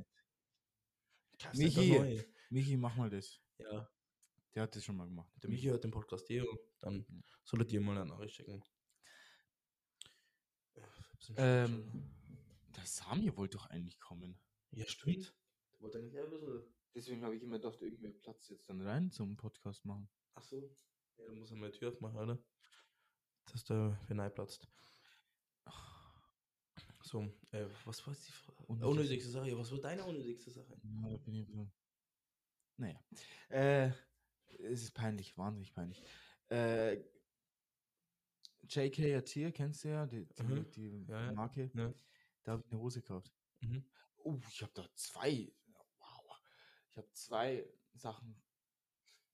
Michi. 1.55 2.25
Michi, 2.51 2.77
mach 2.77 2.95
mal 2.97 3.11
das. 3.11 3.41
Ja, 3.59 3.89
Der 4.55 4.63
hat 4.65 4.75
das 4.75 4.85
schon 4.85 4.97
mal 4.97 5.07
gemacht. 5.07 5.31
der 5.43 5.51
Michi 5.51 5.67
hört 5.69 5.85
den 5.85 5.91
Podcast 5.91 6.29
eh 6.31 6.41
und 6.41 6.59
dann 6.81 7.05
Mhm. 7.09 7.23
soll 7.45 7.61
er 7.61 7.67
dir 7.67 7.81
mal 7.81 7.97
eine 7.97 8.07
Nachricht 8.11 8.35
schicken. 8.37 8.63
Ja, 10.75 10.87
nicht 11.19 11.33
Ähm. 11.37 12.11
Der 12.77 12.87
Sami 12.87 13.37
wollte 13.37 13.57
doch 13.59 13.67
eigentlich 13.67 13.99
kommen. 14.01 14.39
ja, 14.71 14.87
stimmt. 14.87 15.35
Der 15.73 15.81
wollte 15.81 15.99
eigentlich 15.99 16.19
ein 16.19 16.31
bisschen. 16.31 16.63
Deswegen 16.95 17.25
habe 17.25 17.37
ich 17.37 17.43
immer 17.43 17.59
gedacht, 17.59 17.81
irgendwer 17.83 18.11
Platz 18.11 18.49
jetzt 18.49 18.69
dann 18.69 18.81
rein 18.81 19.11
zum 19.11 19.37
Podcast 19.37 19.85
machen. 19.85 20.09
Achso. 20.35 20.77
Ja, 21.17 21.27
dann 21.27 21.39
muss 21.39 21.51
er 21.51 21.57
mal 21.57 21.71
die 21.71 21.79
Tür 21.79 21.91
aufmachen, 21.93 22.17
oder? 22.19 22.39
Dass 23.47 23.65
der 23.65 23.99
Venai 24.09 24.31
platzt. 24.31 24.67
So, 27.11 27.23
äh, 27.51 27.67
was 27.85 28.07
war 28.07 28.15
die 28.15 28.31
Frage? 28.31 28.63
Unnötigste- 28.69 29.31
Sache. 29.31 29.49
Ja, 29.51 29.59
was 29.59 29.73
war 29.73 29.79
deine 29.81 30.05
unnötigste 30.05 30.53
Sache? 30.53 30.81
Ja, 30.85 31.17
bin 31.19 31.35
ich 31.35 31.45
bisschen. 31.47 31.73
Naja. 32.77 33.01
Äh, 33.49 33.89
es 34.61 34.83
ist 34.85 34.93
peinlich, 34.95 35.37
wahnsinnig 35.37 35.73
peinlich. 35.75 36.01
Äh, 36.51 36.99
JK 38.69 39.17
Atir, 39.17 39.51
kennst 39.51 39.83
du 39.83 39.89
ja, 39.89 40.07
die, 40.07 40.25
die, 40.25 40.43
Mhm. 40.45 40.71
die 40.71 41.05
Ja. 41.09 41.33
Marke. 41.33 41.69
Ja. 41.75 41.93
Da 42.45 42.53
habe 42.53 42.63
ich 42.65 42.71
eine 42.73 42.81
Hose 42.81 43.01
gekauft. 43.01 43.33
Mhm. 43.59 43.85
Oh, 44.19 44.39
ich 44.49 44.63
habe 44.63 44.73
da 44.73 44.87
zwei. 44.95 45.53
Wow. 45.99 46.39
Ich 46.93 46.97
habe 46.97 47.11
zwei 47.13 47.69
Sachen, 47.95 48.41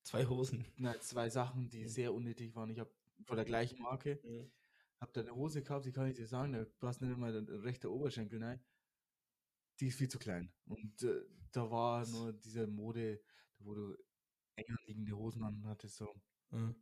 Zwei 0.03 0.25
Hosen. 0.27 0.65
na, 0.79 0.99
zwei 1.01 1.29
Sachen, 1.29 1.69
die 1.69 1.85
Mhm. 1.85 1.89
sehr 1.89 2.15
unnötig 2.15 2.55
waren. 2.55 2.71
Ich 2.71 2.79
habe 2.79 2.91
von 3.27 3.37
der 3.37 3.45
gleichen 3.45 3.83
Marke, 3.83 4.19
Mhm. 4.23 4.51
Habe 5.01 5.13
da 5.13 5.21
eine 5.21 5.35
Hose 5.35 5.63
gekauft, 5.63 5.87
die 5.87 5.93
kann 5.93 6.09
ich 6.09 6.17
dir 6.17 6.27
sagen, 6.27 6.53
da 6.53 6.65
passt 6.79 7.03
nicht 7.03 7.17
mal 7.17 7.33
der 7.33 7.63
rechte 7.63 7.93
Oberschenkel 7.93 8.43
rein. 8.43 8.61
Die 9.81 9.89
ist 9.89 9.99
viel 9.99 10.09
zu 10.09 10.19
klein. 10.19 10.53
Und 10.65 11.03
äh, 11.03 11.23
da 11.53 11.71
war 11.71 12.07
nur 12.07 12.33
diese 12.33 12.67
Mode, 12.67 13.23
wo 13.59 13.75
du 13.75 13.97
enger 14.57 14.77
liegende 14.87 15.17
Hosen 15.17 15.43
an 15.43 15.67
hattest, 15.67 15.97
so. 15.97 16.15
Mhm. 16.51 16.75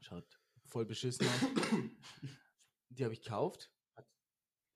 Schaut 0.00 0.40
voll 0.66 0.84
beschissen 0.84 1.26
aus. 1.26 1.40
Die 2.90 3.04
habe 3.04 3.14
ich 3.14 3.22
gekauft. 3.22 3.72
Hat 3.94 4.08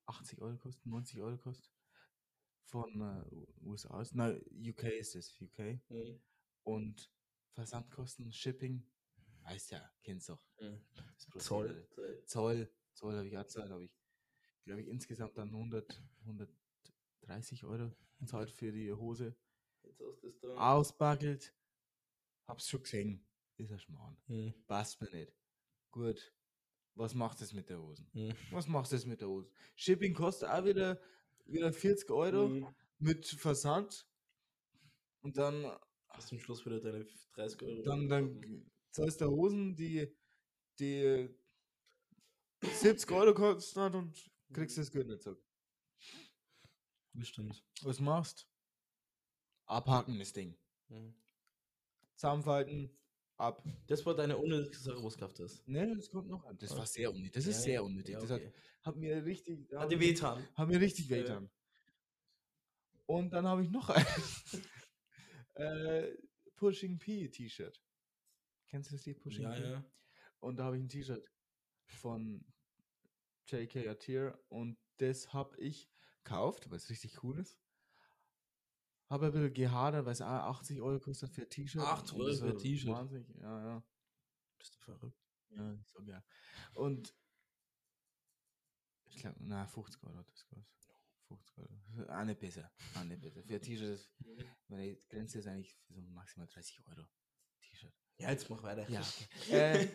80 0.06 0.40
Euro 0.40 0.52
gekostet, 0.52 0.86
90 0.86 1.20
Euro 1.20 1.36
gekostet. 1.36 1.72
Von 2.64 3.00
äh, 3.00 3.64
USA. 3.64 4.02
Na, 4.12 4.30
UK 4.30 4.84
ist 4.84 5.16
es, 5.16 5.40
UK. 5.40 5.80
Mhm. 5.88 6.20
Und 6.62 7.12
Versandkosten, 7.52 8.32
Shipping, 8.32 8.86
weißt 9.42 9.72
ja, 9.72 9.92
kennst 10.02 10.28
doch. 10.28 10.42
Prozedere. 11.30 11.88
Zoll. 11.88 12.22
Zoll. 12.26 12.79
Zoll, 13.00 13.16
habe 13.16 13.28
ich 13.28 13.36
auch 13.36 13.42
gezahlt, 13.42 13.70
habe 13.70 13.84
ich, 13.84 13.90
glaube 14.64 14.82
ich, 14.82 14.88
insgesamt 14.88 15.36
dann 15.38 15.48
100, 15.48 16.02
130 16.20 17.64
Euro 17.64 17.90
gezahlt 18.18 18.50
für 18.50 18.70
die 18.72 18.92
Hose. 18.92 19.34
Jetzt 19.82 20.00
hast 20.00 20.22
du 20.22 20.28
es 20.28 20.38
da. 20.40 20.54
Ausbaggelt, 20.74 21.54
hab's 22.46 22.68
schon 22.68 22.82
gesehen. 22.82 23.26
Ist 23.56 23.72
ein 23.72 23.78
Schmarrn. 23.78 24.16
Mhm. 24.26 24.54
Passt 24.66 25.00
mir 25.00 25.10
nicht. 25.10 25.32
Gut. 25.90 26.34
Was 26.94 27.14
macht 27.14 27.40
es 27.40 27.52
mit 27.54 27.70
der 27.70 27.80
Hosen? 27.80 28.06
Mhm. 28.12 28.34
Was 28.50 28.66
macht 28.66 28.92
es 28.92 29.06
mit 29.06 29.20
der 29.20 29.28
Hosen? 29.28 29.50
Shipping 29.76 30.12
kostet 30.12 30.48
auch 30.50 30.64
wieder, 30.64 31.00
wieder 31.46 31.72
40 31.72 32.10
Euro 32.10 32.48
Mhm. 32.48 32.66
mit 32.98 33.26
Versand. 33.26 34.06
Und 35.22 35.36
dann, 35.38 35.64
Hast 36.08 36.26
du 36.26 36.36
zum 36.36 36.38
Schluss 36.40 36.66
wieder 36.66 36.80
deine 36.80 37.06
30 37.34 37.62
Euro? 37.62 37.82
dann, 37.82 38.08
dann 38.08 38.70
zahlst 38.90 39.20
du 39.22 39.26
Hosen, 39.30 39.74
die, 39.76 40.14
die 40.78 41.28
70 42.62 43.10
Euro 43.12 43.34
kosten 43.34 43.80
hat 43.80 43.94
und 43.94 44.30
kriegst 44.52 44.76
das 44.78 44.90
Geld 44.90 45.08
nicht 45.08 45.22
zurück. 45.22 45.42
Das 47.14 47.28
stimmt. 47.28 47.64
Was 47.82 48.00
machst? 48.00 48.48
Abhaken 49.66 50.18
das 50.18 50.32
Ding. 50.32 50.56
Mhm. 50.88 51.14
Zusammenfalten, 52.16 52.90
ab. 53.36 53.64
Das 53.86 54.04
war 54.04 54.14
deine 54.14 54.36
unnötige 54.36 54.76
Sache, 54.76 55.02
was 55.02 55.14
gekauft 55.14 55.38
hast. 55.40 55.66
Ne, 55.66 55.94
das 55.96 56.10
kommt 56.10 56.28
noch 56.28 56.44
an. 56.44 56.58
Das 56.58 56.76
war 56.76 56.86
sehr 56.86 57.10
unnötig. 57.10 57.32
Das 57.32 57.46
ist 57.46 57.56
Ja, 57.58 57.62
sehr 57.62 57.74
ja. 57.74 57.80
unnötig. 57.82 58.14
Ja, 58.14 58.20
Das 58.20 58.30
okay. 58.30 58.46
hat, 58.46 58.54
hat 58.82 58.96
mir 58.96 59.24
richtig. 59.24 59.72
Hat 59.74 59.90
dir 59.90 60.00
wehtan. 60.00 60.46
Hat 60.54 60.68
mir 60.68 60.80
richtig 60.80 61.08
Ja. 61.08 61.16
wehtan. 61.16 61.50
Und 63.06 63.30
dann 63.32 63.46
habe 63.46 63.64
ich 63.64 63.70
noch 63.70 63.88
ein 63.90 64.06
äh, 65.54 66.16
Pushing 66.56 66.98
P 66.98 67.28
T-Shirt. 67.28 67.82
Kennst 68.68 68.90
du 68.90 68.96
das 68.96 69.04
Lied 69.06 69.18
Pushing 69.20 69.42
Ja, 69.44 69.52
P? 69.54 69.62
ja. 69.62 69.84
Und 70.40 70.56
da 70.56 70.64
habe 70.64 70.76
ich 70.76 70.82
ein 70.84 70.88
T-Shirt 70.88 71.28
von 71.90 72.44
JK 73.48 73.88
Atir 73.88 74.38
und 74.48 74.78
das 74.98 75.32
habe 75.32 75.56
ich 75.58 75.90
gekauft, 76.22 76.70
weil 76.70 76.76
es 76.76 76.88
richtig 76.90 77.22
cool 77.22 77.38
ist. 77.38 77.58
Habe 79.08 79.26
ein 79.26 79.32
bisschen 79.32 79.52
gehadert, 79.54 80.04
weil 80.06 80.12
es 80.12 80.20
auch 80.22 80.26
80 80.28 80.80
Euro 80.82 81.00
kostet 81.00 81.30
für 81.30 81.42
ein 81.42 81.50
T-Shirt. 81.50 81.82
80 81.82 82.14
und 82.14 82.20
Euro 82.22 82.36
für 82.36 82.50
ein 82.50 82.58
T-Shirt? 82.58 82.90
Wahnsinnig, 82.90 83.28
ja, 83.40 83.64
ja. 83.66 83.84
Bist 84.58 84.74
du 84.76 84.78
verrückt? 84.80 85.18
Ja, 85.50 85.76
so 85.84 86.00
ja. 86.02 86.22
Und 86.74 87.12
ich 89.06 89.16
glaube, 89.16 89.36
na, 89.40 89.66
50 89.66 90.02
Euro 90.04 90.16
hat 90.18 90.28
das 90.30 90.46
gekostet. 90.46 90.94
50 91.26 91.58
Euro. 91.58 92.12
Auch 92.12 92.24
nicht 92.24 92.38
besser. 92.40 92.70
Auch 92.96 93.04
nicht 93.04 93.20
besser. 93.20 93.42
Für 93.42 93.54
ein 93.54 93.62
T-Shirt, 93.62 93.88
ist- 93.94 94.12
meine 94.68 94.96
Grenze 95.08 95.38
ist 95.40 95.46
eigentlich 95.48 95.76
so 95.88 96.00
maximal 96.02 96.46
30 96.46 96.80
Euro. 96.86 97.04
T-Shirt. 97.62 97.92
Ja, 98.18 98.30
jetzt 98.30 98.48
mach 98.48 98.62
weiter. 98.62 98.88
Ja, 98.90 99.02
Äh, 99.50 99.88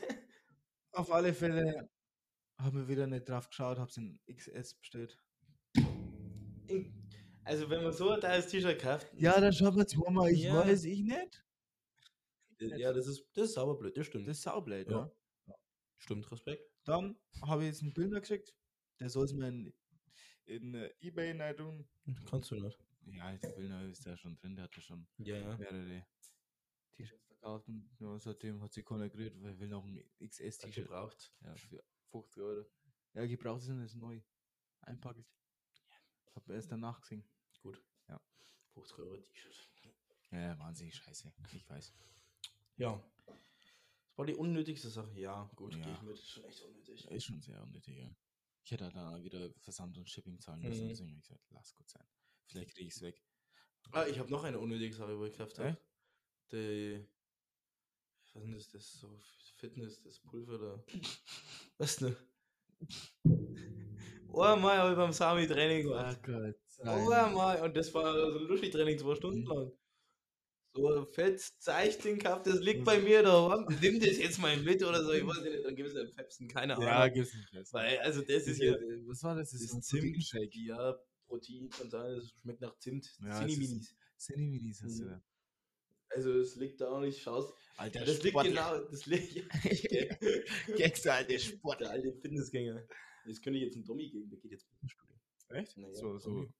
auf 0.96 1.12
alle 1.12 1.34
Fälle 1.34 1.90
haben 2.58 2.78
wir 2.78 2.88
wieder 2.88 3.08
nicht 3.08 3.28
drauf 3.28 3.50
geschaut, 3.50 3.78
hab's 3.80 3.98
in 3.98 4.20
XS 4.34 4.76
bestellt. 4.76 5.18
Also, 7.44 7.70
wenn 7.70 7.84
man 7.84 7.94
so 7.94 8.10
ein 8.10 8.22
teures 8.22 8.48
T-Shirt 8.48 8.82
kauft, 8.82 9.08
Ja, 9.14 9.40
dann 9.40 9.54
schaut 9.54 9.76
man 9.76 9.88
zweimal, 9.88 10.32
ich 10.32 10.44
Ja. 10.44 10.56
weiß 10.66 10.86
ich 10.86 11.02
nicht. 11.04 11.46
ja, 12.60 12.92
das 12.94 13.08
ist, 13.08 13.28
das 13.34 13.50
ist 13.52 13.58
aber 13.58 13.78
blöd, 13.78 13.96
das 13.98 14.08
stimmt. 14.08 14.28
Das 14.28 14.38
ist 14.38 14.44
saublöd, 14.44 14.90
Ja. 14.90 15.12
ja. 15.48 15.56
stimmt, 15.98 16.32
Respekt. 16.32 16.64
Dann 16.86 17.18
habe 17.42 17.64
ich 17.64 17.68
jetzt 17.70 17.82
einen 17.84 17.94
Bilder 17.94 18.20
geschickt. 18.22 18.56
Der 19.00 19.10
soll 19.10 19.26
es 19.26 19.34
mir 19.34 19.48
in, 19.50 19.74
in 20.46 20.74
äh, 20.74 20.92
Ebay 21.02 21.32
rein 21.40 21.56
tun. 21.58 21.88
Kannst 22.30 22.50
du 22.52 22.56
nicht. 22.56 22.80
Ja, 23.08 23.36
der 23.38 23.50
Bilder 23.50 23.84
ist 23.90 24.06
da 24.08 24.18
schon 24.18 24.36
drin, 24.38 24.56
der 24.56 24.64
hat 24.66 24.76
ja 24.76 24.82
schon 24.82 25.08
Ja, 25.20 25.36
ja. 25.38 25.58
mehrere 25.58 26.06
T-Shirts 26.94 27.25
verkauft 27.46 27.68
und 27.68 27.90
ja, 28.00 28.20
seitdem 28.20 28.62
hat 28.62 28.74
sich 28.74 28.86
keiner 28.86 29.10
gerührt, 29.10 29.42
weil 29.42 29.58
will 29.60 29.68
noch 29.68 29.86
ein 29.86 30.04
XS-T-Shirt. 30.20 30.74
Gebraucht. 30.88 31.32
Ja, 31.42 31.56
für 31.56 31.84
50 32.12 32.42
Euro. 32.44 32.66
Ja, 33.14 33.26
gebraucht 33.26 33.62
ist 33.62 33.70
das 33.70 33.96
neu. 33.96 34.20
Einpackelt. 34.82 35.28
Hab 36.34 36.50
erst 36.50 36.72
danach 36.72 37.00
gesehen. 37.02 37.24
Gut. 37.62 37.82
Ja. 38.08 38.20
50 38.74 39.00
Euro 39.00 39.18
T-Shirt. 39.18 39.70
Ja, 40.32 40.58
wahnsinnig 40.60 40.96
scheiße. 40.96 41.32
Ich 41.54 41.70
weiß. 41.70 41.94
Ja. 42.78 43.02
Das 43.26 44.18
war 44.18 44.26
die 44.26 44.36
unnötigste 44.36 44.90
Sache. 44.90 45.18
Ja, 45.20 45.50
gut, 45.56 45.76
Ja. 45.76 45.84
gehe 45.86 45.94
ich 45.94 46.02
mit. 46.02 46.18
Ist 46.18 46.30
schon 46.30 46.44
echt 46.46 46.62
unnötig. 46.62 47.06
Ist 47.12 47.26
schon 47.26 47.42
sehr 47.42 47.62
unnötig, 47.62 47.98
ja. 47.98 48.16
Ich 48.64 48.72
hätte 48.72 48.86
halt 48.86 48.96
dann 48.96 49.14
auch 49.14 49.24
wieder 49.24 49.54
Versand 49.60 49.98
und 49.98 50.10
Shipping 50.10 50.40
zahlen 50.40 50.62
müssen. 50.62 50.86
Mhm. 50.86 50.90
Deswegen 50.90 51.10
habe 51.10 51.20
ich 51.20 51.28
gesagt, 51.28 51.46
lass 51.52 51.76
gut 51.76 51.88
sein. 51.88 52.06
Vielleicht 52.48 52.72
kriege 52.72 52.88
ich 52.88 52.96
es 52.96 53.02
weg. 53.02 53.24
Ah, 53.92 54.08
ich 54.08 54.18
habe 54.18 54.30
noch 54.32 54.44
eine 54.44 54.60
unnötige 54.60 54.94
Sache, 54.96 55.18
wo 55.18 55.26
ich 55.26 55.32
gekauft 55.34 55.60
habe. 55.60 55.78
Die. 56.52 57.08
Was 58.36 58.44
ist 58.44 58.46
denn 58.46 58.54
das? 58.54 58.70
Das 58.72 59.00
so 59.00 59.20
Fitness, 59.58 60.02
das 60.04 60.20
Pulver 60.20 60.58
da. 60.60 60.84
Was 61.78 62.02
ne? 62.02 62.16
Einmal 64.34 64.78
habe 64.78 64.92
ich 64.92 64.98
beim 64.98 65.14
Sami 65.14 65.48
Training 65.48 65.84
gemacht. 65.88 66.22
Gott. 66.24 66.56
Einmal. 66.84 67.62
Und 67.62 67.76
das 67.78 67.94
war 67.94 68.14
so 68.32 68.38
ein 68.40 68.46
Luschi-Training, 68.48 69.00
zwei 69.00 69.16
Stunden 69.16 69.44
lang. 69.46 69.72
So 70.74 71.06
fettes 71.06 71.58
Zeichling 71.60 72.20
gehabt, 72.20 72.46
das 72.48 72.60
liegt 72.60 72.84
bei 72.84 73.00
mir 73.00 73.24
da. 73.24 73.66
Nimm 73.82 73.98
das 74.02 74.18
jetzt 74.18 74.40
mal 74.40 74.58
mit 74.58 74.84
oder 74.84 75.02
so. 75.06 75.14
Ich 75.14 75.26
weiß 75.26 75.42
nicht, 75.42 75.64
dann 75.64 75.74
gibt 75.74 75.88
es 75.90 75.96
einen 75.96 76.12
Pepsen, 76.14 76.50
keine 76.50 76.76
Ahnung. 76.76 76.86
Ja, 76.90 77.08
gibt's 77.08 77.34
nicht 77.34 77.48
fest. 77.50 77.74
Weil, 77.74 77.98
also 78.00 78.20
das 78.22 78.46
ist 78.46 78.60
Das 78.60 78.68
ja. 78.68 78.76
was 79.08 79.24
war 79.24 79.36
das? 79.38 79.52
Das 79.52 79.62
Das 79.62 79.70
ist 79.70 79.74
ein 79.74 79.82
Zimt. 79.82 80.02
Proteinshake. 80.18 80.60
Ja, 80.68 81.00
Protein 81.28 81.70
kann 81.70 81.90
sein, 81.90 82.12
es 82.18 82.30
schmeckt 82.42 82.60
nach 82.60 82.78
Zimt. 82.80 83.10
Ja, 83.24 83.40
Zini 83.40 83.54
es 83.54 83.58
ist- 83.58 83.70
Minis. 83.70 83.96
Cineminis 84.18 84.84
hast 84.84 85.00
du 85.00 85.04
Mhm. 85.06 85.10
da. 85.10 85.24
Also 86.10 86.32
es 86.40 86.56
liegt 86.56 86.80
da 86.82 86.90
auch 86.90 87.00
nicht, 87.02 87.22
schaust. 87.22 87.54
Alter, 87.78 88.06
das 88.06 88.24
liegt 88.24 88.40
genau, 88.42 88.80
das 88.80 89.06
liegt. 89.06 89.46
Alter 89.54 91.24
der 91.28 91.40
Sportler. 91.40 91.90
alte 91.92 92.14
Fitnessgänger. 92.14 92.88
Jetzt 93.26 93.42
könnte 93.44 93.58
ich 93.60 93.66
jetzt 93.66 93.76
einen 93.76 93.86
Dummy 93.86 94.10
geben, 94.10 94.30
der 94.30 94.40
geht 94.40 94.52
jetzt 94.52 94.68
ins 94.82 94.92
Studio. 94.92 95.16
Echt? 95.50 95.76
Naja, 95.78 95.96
so, 95.96 96.18
so. 96.18 96.30
Dummy. 96.30 96.54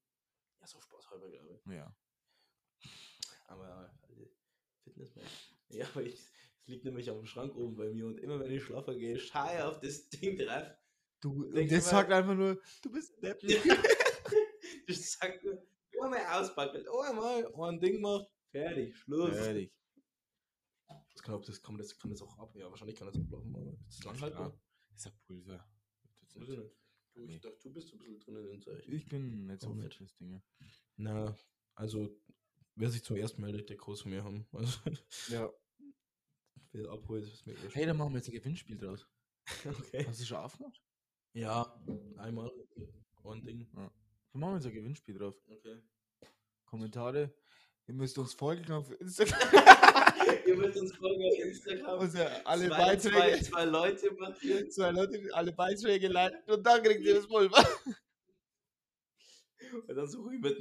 Ja, 0.60 0.66
so 0.66 0.80
spaßhalber, 0.80 1.30
glaube 1.30 1.54
ich. 1.64 1.72
Ja. 1.72 1.96
Aber 3.46 3.90
alte 4.02 4.30
Fitnessmann. 4.82 5.24
Ja, 5.68 5.86
aber 5.88 6.02
ich, 6.02 6.14
es 6.14 6.66
liegt 6.66 6.84
nämlich 6.84 7.08
am 7.08 7.24
Schrank 7.24 7.54
oben 7.56 7.76
bei 7.76 7.88
mir 7.90 8.06
und 8.06 8.18
immer 8.18 8.40
wenn 8.40 8.50
ich 8.52 8.62
schlafen 8.64 8.98
gehe, 8.98 9.18
schaue 9.18 9.54
ich 9.54 9.62
auf 9.62 9.80
das 9.80 10.08
Ding 10.08 10.36
drauf. 10.38 10.66
Du, 11.20 11.44
Denk 11.50 11.70
das 11.70 11.84
mal- 11.86 11.90
sagt 11.92 12.12
einfach 12.12 12.34
nur, 12.34 12.60
du 12.82 12.90
bist 12.92 13.14
ein 13.22 13.34
das 14.88 15.12
sagt 15.12 15.44
nur, 15.44 15.66
einmal 16.02 16.26
auspackelt, 16.42 16.86
einmal 16.88 17.46
ein 17.70 17.80
Ding 17.80 18.00
macht, 18.00 18.28
fertig, 18.56 18.96
Schluss. 18.96 19.30
Fertig. 19.36 19.72
Das 21.12 21.22
kann, 21.22 21.34
ob 21.34 21.44
das, 21.44 21.62
kann, 21.62 21.76
das, 21.78 21.98
kann 21.98 22.10
das 22.10 22.22
auch 22.22 22.38
ab. 22.38 22.54
Ja, 22.54 22.70
wahrscheinlich 22.70 22.96
kann 22.96 23.08
das 23.08 23.16
ablaufen, 23.16 23.54
aber 23.56 23.72
das 23.86 23.96
ist 23.96 24.04
lang 24.04 24.16
klar. 24.16 24.60
Das 24.90 24.98
ist 24.98 25.04
ja 25.06 25.12
Pulver. 25.26 25.68
Das 26.20 26.30
ist 26.30 26.42
ich 26.42 26.48
nicht-. 26.58 26.76
Du, 27.14 27.24
Nee. 27.24 27.36
ich 27.36 27.40
dachte, 27.40 27.58
du 27.62 27.72
bist 27.72 27.92
ein 27.92 27.98
bisschen 27.98 28.20
drin 28.20 28.36
in 28.36 28.46
den 28.46 28.60
Zeichen. 28.60 28.92
Ich 28.92 29.06
bin 29.08 29.46
nicht 29.46 29.62
so 29.62 29.74
fit 29.74 29.94
fürs 29.94 30.14
Ding. 30.16 30.42
Na, 30.96 31.34
also, 31.74 32.14
wer 32.74 32.90
sich 32.90 33.02
zuerst 33.02 33.38
meldet, 33.38 33.70
der 33.70 33.78
Kurs 33.78 34.02
von 34.02 34.10
mir 34.10 34.22
haben. 34.22 34.46
Also, 34.52 34.78
Ja. 35.28 35.50
wer 36.72 36.90
abholt, 36.90 37.24
ist 37.24 37.46
mir. 37.46 37.54
Hey, 37.72 37.86
dann 37.86 37.96
machen 37.96 38.12
wir 38.12 38.18
jetzt 38.18 38.28
ein 38.28 38.34
Gewinnspiel 38.34 38.76
draus. 38.76 39.08
okay. 39.64 40.04
Hast 40.06 40.20
du 40.20 40.24
schon 40.26 40.36
aufgemacht? 40.36 40.82
Ja, 41.32 41.82
einmal 42.18 42.50
ein 43.24 43.44
Ding. 43.44 43.66
Dann 43.72 43.90
machen 44.32 44.52
wir 44.52 44.56
jetzt 44.56 44.66
ein 44.66 44.74
Gewinnspiel 44.74 45.16
drauf. 45.16 45.36
Okay. 45.48 45.80
Kommentare. 46.66 47.34
Ihr 47.88 47.94
müsst 47.94 48.18
uns 48.18 48.34
folgen 48.34 48.72
auf 48.72 48.90
Instagram. 49.00 49.38
Ihr 50.46 50.56
müsst 50.56 50.76
uns 50.76 50.94
folgen 50.96 51.22
auf 51.24 51.38
Instagram. 51.38 52.00
Also 52.00 52.18
alle 52.44 52.66
zwei, 52.66 52.96
zwei, 52.96 53.10
Beiträge. 53.10 53.44
zwei 53.44 53.64
Leute 53.64 54.12
markieren. 54.14 54.70
Zwei 54.70 54.90
Leute, 54.90 55.28
alle 55.32 55.52
Beiträge 55.52 56.08
leiten 56.08 56.52
und 56.52 56.66
dann 56.66 56.82
kriegt 56.82 57.02
ihr 57.02 57.14
das 57.14 57.26
Pulver. 57.28 57.64
Und 59.88 59.96
dann 59.96 60.08
suche 60.08 60.34
ich 60.34 60.40
mit 60.40 60.58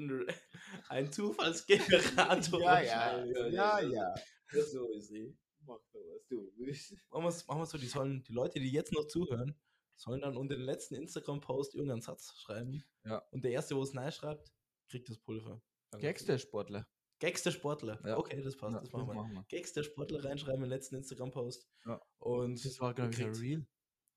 einem 0.90 1.12
Zufallsgenerator. 1.12 2.62
Ja, 2.62 2.82
ja. 2.82 2.92
wahrscheinlich. 2.92 3.54
Ja, 3.54 3.80
ja. 3.80 4.16
Das 4.52 4.72
so 4.72 4.90
ist 4.90 5.08
sie. 5.08 5.36
Mach 5.66 5.80
doch, 5.94 6.02
was 6.14 6.28
du 6.28 6.52
willst. 6.58 6.96
Machen 7.12 7.24
wir 7.24 7.64
es 7.64 7.70
so, 7.70 7.78
die 7.78 7.88
sollen, 7.88 8.24
die 8.24 8.34
Leute, 8.34 8.60
die 8.60 8.72
jetzt 8.72 8.94
noch 8.94 9.08
zuhören, 9.08 9.56
sollen 9.96 10.22
dann 10.22 10.38
unter 10.38 10.56
den 10.56 10.66
letzten 10.66 10.96
Instagram-Post 10.96 11.76
irgendeinen 11.76 12.02
Satz 12.02 12.36
schreiben. 12.40 12.84
Ja. 13.04 13.20
Und 13.32 13.44
der 13.44 13.52
Erste, 13.52 13.76
wo 13.76 13.82
es 13.82 13.94
nein 13.94 14.12
schreibt, 14.12 14.52
kriegt 14.90 15.10
das 15.10 15.18
Pulver. 15.18 15.62
Gags 16.00 16.26
der 16.26 16.38
Sportler. 16.38 16.88
Gags 17.20 17.44
der 17.44 17.52
Sportler. 17.52 18.00
Ja. 18.06 18.18
Okay, 18.18 18.42
das 18.42 18.56
passt, 18.58 18.74
Ja, 18.76 18.82
das 18.82 18.92
machen 18.92 19.08
wir. 19.08 19.36
wir. 19.36 19.46
Gags 19.48 19.74
der 19.74 19.84
Sportler 19.84 20.24
reinschreiben 20.24 20.64
im 20.64 20.70
letzten 20.70 20.96
Instagram-Post. 20.96 21.68
Ja. 21.86 22.02
Und 22.18 22.64
Das 22.64 22.80
war, 22.80 22.94
glaube 22.94 23.12
ich, 23.12 23.18
kriegt- 23.18 23.40
Real. 23.40 23.66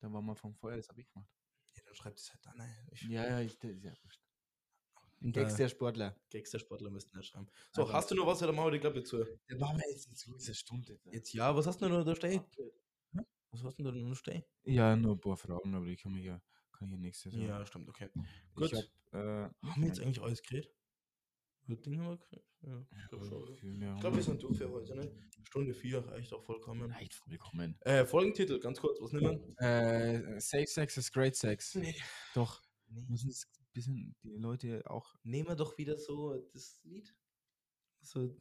Da 0.00 0.12
war 0.12 0.22
mal 0.22 0.34
vom 0.34 0.54
Feuer, 0.54 0.76
das 0.76 0.88
habe 0.88 1.00
ich 1.00 1.08
gemacht. 1.12 1.28
Ja, 1.76 1.82
dann 1.84 1.94
schreibt 1.94 2.18
es 2.18 2.30
halt 2.32 2.40
ich, 2.92 3.02
Ja, 3.02 3.24
ja, 3.26 3.40
ich, 3.40 3.58
das 3.58 3.70
ist 3.72 3.84
ja 3.84 3.92
wurscht. 4.02 4.22
Gags 5.20 5.56
der 5.56 5.68
Sportler. 5.68 6.16
Gags 6.30 6.50
der 6.52 6.58
Sportler 6.60 6.90
müssten 6.90 7.16
nicht 7.16 7.28
schreiben. 7.28 7.48
So, 7.72 7.82
Also- 7.82 7.92
hast 7.94 8.10
du 8.10 8.14
noch 8.14 8.26
was 8.26 8.42
oder 8.42 8.52
machen 8.52 8.66
wir 8.66 8.72
die 8.72 8.78
Klappe 8.80 9.02
zu? 9.02 9.24
Da 9.48 9.56
machen 9.56 9.78
wir 9.78 9.90
jetzt 9.90 10.16
zu 10.16 10.32
dieser 10.32 10.54
Stunde. 10.54 11.00
Jetzt 11.06 11.32
ja, 11.32 11.54
was 11.56 11.66
hast 11.66 11.80
du 11.82 11.88
noch 11.88 12.04
da 12.04 12.14
stehen? 12.14 12.44
Was 13.50 13.62
hast 13.64 13.78
du 13.78 13.82
denn 13.82 13.94
da 13.94 14.08
noch 14.08 14.14
stehen? 14.14 14.44
Ja, 14.64 14.94
nur 14.94 15.14
ein 15.16 15.20
paar 15.20 15.36
Fragen, 15.36 15.74
aber 15.74 15.86
ich 15.86 16.00
kann 16.00 16.12
mich 16.12 16.24
ja, 16.26 16.40
kann 16.70 16.88
ich 16.88 16.92
ja 16.92 16.98
nichts 16.98 17.22
dazu. 17.22 17.38
Ja, 17.38 17.64
stimmt, 17.66 17.88
okay. 17.88 18.10
ich 18.14 18.54
gut. 18.54 18.72
hab, 18.74 19.14
äh, 19.14 19.50
Haben 19.66 19.80
wir 19.82 19.86
jetzt 19.88 20.00
eigentlich 20.00 20.20
alles 20.22 20.42
geredet? 20.42 20.70
Wird 21.68 21.84
Ding 21.86 22.00
haben 22.00 22.18
wir? 22.18 22.42
Ja, 22.62 22.86
ich 22.90 23.08
glaube 24.00 24.16
wir 24.16 24.22
sind 24.22 24.42
durch 24.42 24.58
für 24.58 24.70
heute, 24.70 24.96
ne? 24.96 25.12
Stunde 25.44 25.72
4 25.74 25.98
reicht 26.08 26.32
auch 26.32 26.42
vollkommen. 26.42 26.90
Reicht 26.90 27.14
vollkommen. 27.14 27.76
Äh, 27.82 28.04
Folgentitel, 28.04 28.58
ganz 28.58 28.80
kurz, 28.80 29.00
was 29.00 29.12
nehmen 29.12 29.40
wir? 29.58 29.60
Äh, 29.60 30.40
Safe 30.40 30.66
Sex 30.66 30.96
is 30.96 31.12
Great 31.12 31.36
Sex. 31.36 31.74
Nee. 31.76 31.94
Doch. 32.34 32.62
Nee. 32.88 33.04
Müssen 33.08 33.30
es 33.30 33.46
ein 33.60 33.66
bisschen 33.72 34.16
die 34.22 34.36
Leute 34.36 34.82
auch. 34.90 35.14
Nehmen 35.22 35.48
wir 35.48 35.56
doch 35.56 35.76
wieder 35.78 35.96
so 35.98 36.36
das 36.52 36.80
Lied. 36.84 37.14
So 38.00 38.34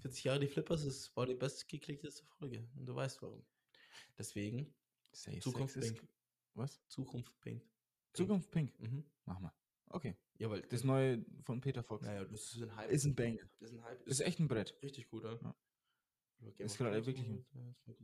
40 0.00 0.24
Jahre 0.24 0.40
die 0.40 0.48
Flippers, 0.48 0.84
das 0.84 1.14
war 1.16 1.26
die 1.26 1.34
bestgeklickteste 1.34 2.24
Folge. 2.24 2.68
Und 2.74 2.86
du 2.86 2.94
weißt 2.94 3.22
warum. 3.22 3.44
Deswegen 4.18 4.74
Safe 5.12 5.38
Zukunft 5.38 5.74
Sex 5.74 5.86
ist- 5.86 5.94
Pink. 5.98 6.08
Was? 6.54 6.82
Zukunft 6.88 7.38
Pink. 7.40 7.62
Zukunft 8.14 8.50
Pink. 8.50 8.78
Mhm. 8.80 9.04
Machen 9.26 9.44
wir. 9.44 9.54
Okay. 9.92 10.16
Ja, 10.38 10.50
weil 10.50 10.62
Das 10.62 10.84
neue 10.84 11.24
von 11.44 11.60
Peter 11.60 11.82
Fox. 11.82 12.06
Naja, 12.06 12.24
das 12.24 12.54
ist 12.54 12.62
ein 12.62 12.74
Hype. 12.76 12.90
Ist 12.90 13.04
ein 13.04 13.14
Banger. 13.14 13.42
Das 13.60 13.70
ist 13.70 13.76
ein 13.76 13.84
Hype. 13.84 14.06
Ist 14.06 14.20
echt 14.20 14.40
ein 14.40 14.48
Brett. 14.48 14.76
richtig 14.82 15.08
gut, 15.08 15.24
ja. 15.24 15.32
Ja. 15.42 15.54
Game 16.56 16.66
Ist 16.66 16.76
gerade 16.78 17.06
wirklich 17.06 17.28
und, 17.28 17.46
ja, 17.54 17.74
das. 17.86 17.96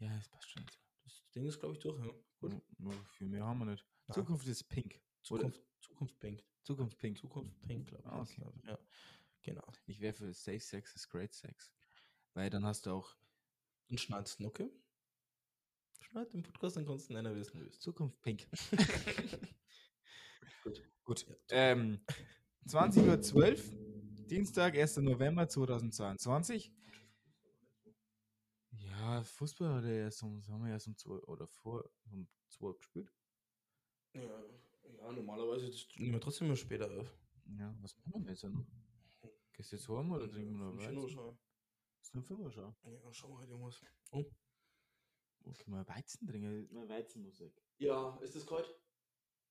Ja, 0.00 0.16
das 0.16 0.28
passt 0.28 0.50
schon. 0.50 0.64
Das 1.04 1.22
Ding 1.34 1.46
ist, 1.46 1.60
glaube 1.60 1.74
ich, 1.74 1.80
durch, 1.80 1.98
ja. 2.04 2.12
Gut. 2.40 2.60
Nur 2.78 2.92
viel 3.16 3.28
mehr 3.28 3.44
haben 3.44 3.58
wir 3.60 3.66
nicht. 3.66 3.86
Ja. 4.08 4.14
Zukunft 4.14 4.46
ist 4.48 4.64
pink. 4.68 5.00
Oder- 5.30 5.42
Zukunft, 5.52 5.62
Zukunft 5.80 6.18
Pink. 6.18 6.44
Zukunft 6.62 6.98
pink. 6.98 7.18
Zukunft 7.18 7.62
Pink, 7.62 7.86
glaube 7.88 8.02
ich. 8.04 8.10
Ah, 8.10 8.20
okay. 8.20 8.52
Ja, 8.66 8.78
genau. 9.42 9.72
Ich 9.86 10.00
wäre 10.00 10.12
für 10.14 10.32
Safe 10.32 10.58
Sex 10.60 10.94
is 10.96 11.08
Great 11.08 11.32
Sex. 11.32 11.70
Weil 12.32 12.50
dann 12.50 12.64
hast 12.64 12.86
du 12.86 12.90
auch 12.90 13.14
Und 13.88 14.00
schneidest 14.00 14.40
du, 14.40 14.46
okay? 14.46 14.70
Schneid 16.00 16.32
den 16.32 16.42
Podcast, 16.42 16.76
dann 16.76 16.84
kannst 16.86 17.08
du 17.10 17.14
einer 17.16 17.34
wissen, 17.36 17.60
wie 17.62 17.66
es 17.68 17.78
Zukunft 17.80 18.20
pink. 18.22 18.46
Gut. 20.64 20.82
Gut. 21.04 21.26
Ähm, 21.50 22.00
20.12 22.66 23.34
Uhr, 23.34 24.26
Dienstag, 24.26 24.74
1. 24.74 24.96
November 24.98 25.46
2022. 25.46 26.72
Ja, 28.70 29.22
Fußball 29.22 29.74
hat 29.74 29.84
er 29.84 30.04
erst 30.04 30.22
um, 30.22 30.42
haben 30.48 30.64
wir 30.64 30.72
erst 30.72 30.86
um 30.86 30.96
2 30.96 31.10
oder 31.10 31.46
vor 31.46 31.84
um 32.10 32.26
2 32.48 32.64
Uhr 32.64 32.76
gespielt. 32.78 33.12
Ja, 34.14 34.22
ja, 34.22 35.12
normalerweise 35.12 35.70
nehmen 35.98 36.14
wir 36.14 36.20
trotzdem 36.20 36.46
immer 36.46 36.56
später 36.56 36.90
auf. 36.98 37.14
Ja, 37.58 37.74
was 37.82 37.94
machen 37.98 38.12
wir 38.12 38.18
denn 38.20 38.28
jetzt 38.28 38.44
noch? 38.44 38.64
Gehst 39.52 39.72
du 39.72 39.76
jetzt 39.76 39.88
heim 39.88 40.10
oder 40.10 40.30
trinken 40.30 40.56
wir 40.56 40.64
noch 40.64 40.78
Weizen? 40.78 41.08
schon. 41.10 41.38
Ist 42.00 42.14
nur 42.14 42.24
5 42.24 42.40
Uhr 42.40 42.50
schon. 42.50 42.74
Ja, 42.84 43.12
schau 43.12 43.28
mal 43.28 43.40
halt 43.40 43.50
irgendwas. 43.50 43.82
Wo 44.10 45.52
können 45.52 45.76
wir 45.76 45.86
Weizen 45.86 46.26
trinken? 46.26 46.72
Mal 46.72 46.88
Weizenmusik. 46.88 47.52
Ja, 47.76 48.18
ist 48.22 48.34
das 48.34 48.46
kalt? 48.46 48.74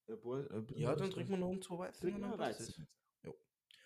Ja, 0.08 0.16
boah, 0.16 0.40
äh, 0.52 0.64
Ja, 0.76 0.96
dann 0.96 1.10
trinken 1.12 1.32
wir 1.32 1.38
noch 1.38 1.50
um 1.50 1.62
zwei 1.62 1.78
Weizen. 1.80 2.02
Trinken 2.02 2.24
und 2.24 2.32
wir 2.32 2.38
Weizen. 2.40 2.88
es. 3.24 3.34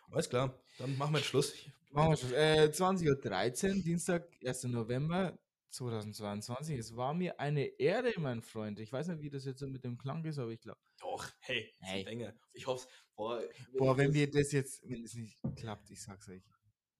Alles 0.09 0.29
klar, 0.29 0.57
dann 0.77 0.97
machen 0.97 1.13
wir 1.13 1.19
jetzt 1.19 1.27
Schluss. 1.27 1.53
Machen 1.91 2.11
wir 2.11 2.17
schon. 2.17 2.33
Äh, 2.33 2.69
20.13 2.71 3.77
Uhr, 3.77 3.83
Dienstag, 3.83 4.29
1. 4.43 4.63
November 4.65 5.37
2022. 5.69 6.77
Es 6.79 6.95
war 6.95 7.13
mir 7.13 7.37
eine 7.41 7.65
Ehre, 7.65 8.13
mein 8.19 8.41
Freund. 8.41 8.79
Ich 8.79 8.91
weiß 8.93 9.09
nicht, 9.09 9.21
wie 9.21 9.29
das 9.29 9.43
jetzt 9.43 9.61
mit 9.61 9.83
dem 9.83 9.97
Klang 9.97 10.23
ist, 10.23 10.39
aber 10.39 10.51
ich 10.51 10.61
glaube. 10.61 10.79
Doch, 10.99 11.29
hey, 11.41 11.73
Hey. 11.79 12.05
Dinge. 12.05 12.39
Ich 12.53 12.65
hoffe, 12.65 12.87
boah, 13.15 13.43
Boah, 13.77 13.97
wenn 13.97 14.07
das- 14.07 14.15
wir 14.15 14.31
das 14.31 14.51
jetzt, 14.53 14.81
wenn 14.89 15.03
es 15.03 15.13
nicht 15.13 15.37
klappt, 15.57 15.89
ich 15.91 16.01
sag's 16.01 16.29
euch. 16.29 16.41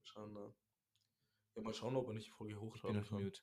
Schauen, 0.03 0.36
äh, 0.36 0.51
ja, 1.55 1.61
mal 1.61 1.74
schauen, 1.74 1.95
ob 1.95 2.07
wir 2.07 2.13
nicht 2.13 2.28
die 2.28 2.32
Folge 2.32 2.53
Ich 2.53 2.59
bin 2.59 2.70
hochladen 2.70 3.01
auf 3.01 3.09
kann. 3.09 3.24
Mute. 3.24 3.41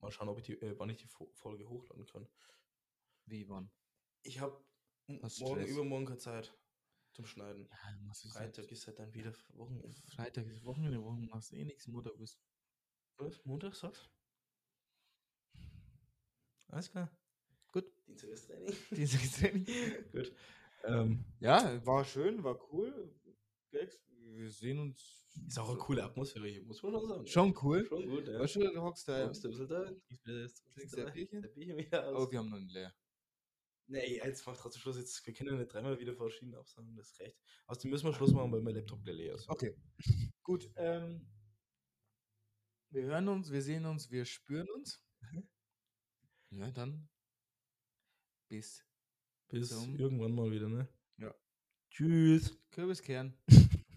Mal 0.00 0.10
schauen, 0.12 0.28
ob 0.28 0.38
ich 0.38 0.44
die, 0.44 0.60
äh, 0.60 0.74
wann 0.78 0.90
ich 0.90 0.96
die 0.98 1.06
Fo- 1.08 1.30
Folge 1.34 1.68
hochladen 1.68 2.04
kann. 2.06 2.28
Wie 3.26 3.48
wann? 3.48 3.70
Ich 4.28 4.40
habe 4.40 4.62
morgen, 5.06 5.30
Stress? 5.30 5.70
übermorgen 5.70 6.04
keine 6.04 6.18
Zeit 6.18 6.54
zum 7.12 7.24
Schneiden. 7.24 7.66
Ja, 7.70 8.12
du 8.12 8.28
Freitag 8.28 8.70
ist 8.70 8.86
halt 8.86 8.98
dann 8.98 9.14
wieder 9.14 9.32
Wochenende. 9.54 9.90
Freitag 10.14 10.46
ist 10.48 10.62
Wochenende, 10.64 11.02
Wochen 11.02 11.26
machst 11.30 11.50
du 11.52 11.56
eh 11.56 11.64
nichts, 11.64 11.86
Mutter 11.86 12.12
bist. 12.14 12.38
Was? 13.16 13.42
Montag 13.46 13.74
sagst 13.74 14.10
Alles 16.68 16.90
klar. 16.90 17.10
Gut. 17.72 17.86
Dienstag 18.06 18.30
ist 18.30 18.46
Training. 18.46 18.76
Dieses 18.90 19.32
Training. 19.32 19.64
Gut. 20.12 20.32
Ähm, 20.84 21.24
Ja, 21.40 21.84
war 21.86 22.04
schön, 22.04 22.44
war 22.44 22.60
cool. 22.70 23.10
Wir 23.70 24.50
sehen 24.50 24.78
uns. 24.78 25.26
ist 25.46 25.58
auch 25.58 25.70
eine 25.70 25.78
coole 25.78 26.04
Atmosphäre 26.04 26.48
hier, 26.48 26.62
muss 26.64 26.82
man 26.82 26.92
schon 26.92 27.08
sagen. 27.08 27.26
Schon 27.26 27.58
cool. 27.62 27.86
Schon 27.86 28.06
gut, 28.06 28.28
ja. 28.28 28.38
Weißt 28.40 28.56
du, 28.56 28.60
du 28.60 28.82
hockst 28.82 29.08
da. 29.08 29.26
Du 29.26 29.30
ein 29.30 29.30
bisschen 29.30 29.68
da, 29.68 29.84
trinkst 29.84 30.26
das 30.26 30.54
Trinkst 30.74 30.96
du 30.96 31.06
ein 31.06 31.12
Bierchen? 31.14 31.42
Bierchen 31.54 31.76
wieder 31.78 32.06
aus. 32.08 32.28
Oh, 32.28 32.30
wir 32.30 32.38
haben 32.38 32.50
noch 32.50 32.58
einen 32.58 32.68
leer. 32.68 32.94
Nee, 33.90 34.18
jetzt 34.18 34.46
macht 34.46 34.60
trotzdem 34.60 34.82
Schluss. 34.82 34.98
Jetzt, 34.98 35.26
wir 35.26 35.32
können 35.32 35.50
ja 35.50 35.56
nicht 35.56 35.72
dreimal 35.72 35.98
wieder 35.98 36.14
verschieden 36.14 36.54
absagen, 36.54 36.94
das 36.94 37.12
ist 37.12 37.20
recht. 37.20 37.38
Außerdem 37.66 37.90
müssen 37.90 38.04
wir 38.04 38.12
Schluss 38.12 38.32
machen, 38.32 38.52
weil 38.52 38.60
mein 38.60 38.74
Laptop 38.74 39.02
gleich 39.02 39.16
leer 39.16 39.34
ist. 39.34 39.48
Okay. 39.48 39.74
Gut. 40.42 40.70
Ähm, 40.76 41.26
wir 42.90 43.04
hören 43.04 43.28
uns, 43.28 43.50
wir 43.50 43.62
sehen 43.62 43.86
uns, 43.86 44.10
wir 44.10 44.26
spüren 44.26 44.68
uns. 44.70 45.02
Ja, 46.50 46.70
dann. 46.70 47.08
Bis 48.48 48.84
Bis 49.48 49.70
irgendwann 49.72 50.34
mal 50.34 50.50
wieder, 50.50 50.68
ne? 50.68 50.88
Ja. 51.16 51.34
Tschüss. 51.90 52.58
Kürbiskern. 52.70 53.34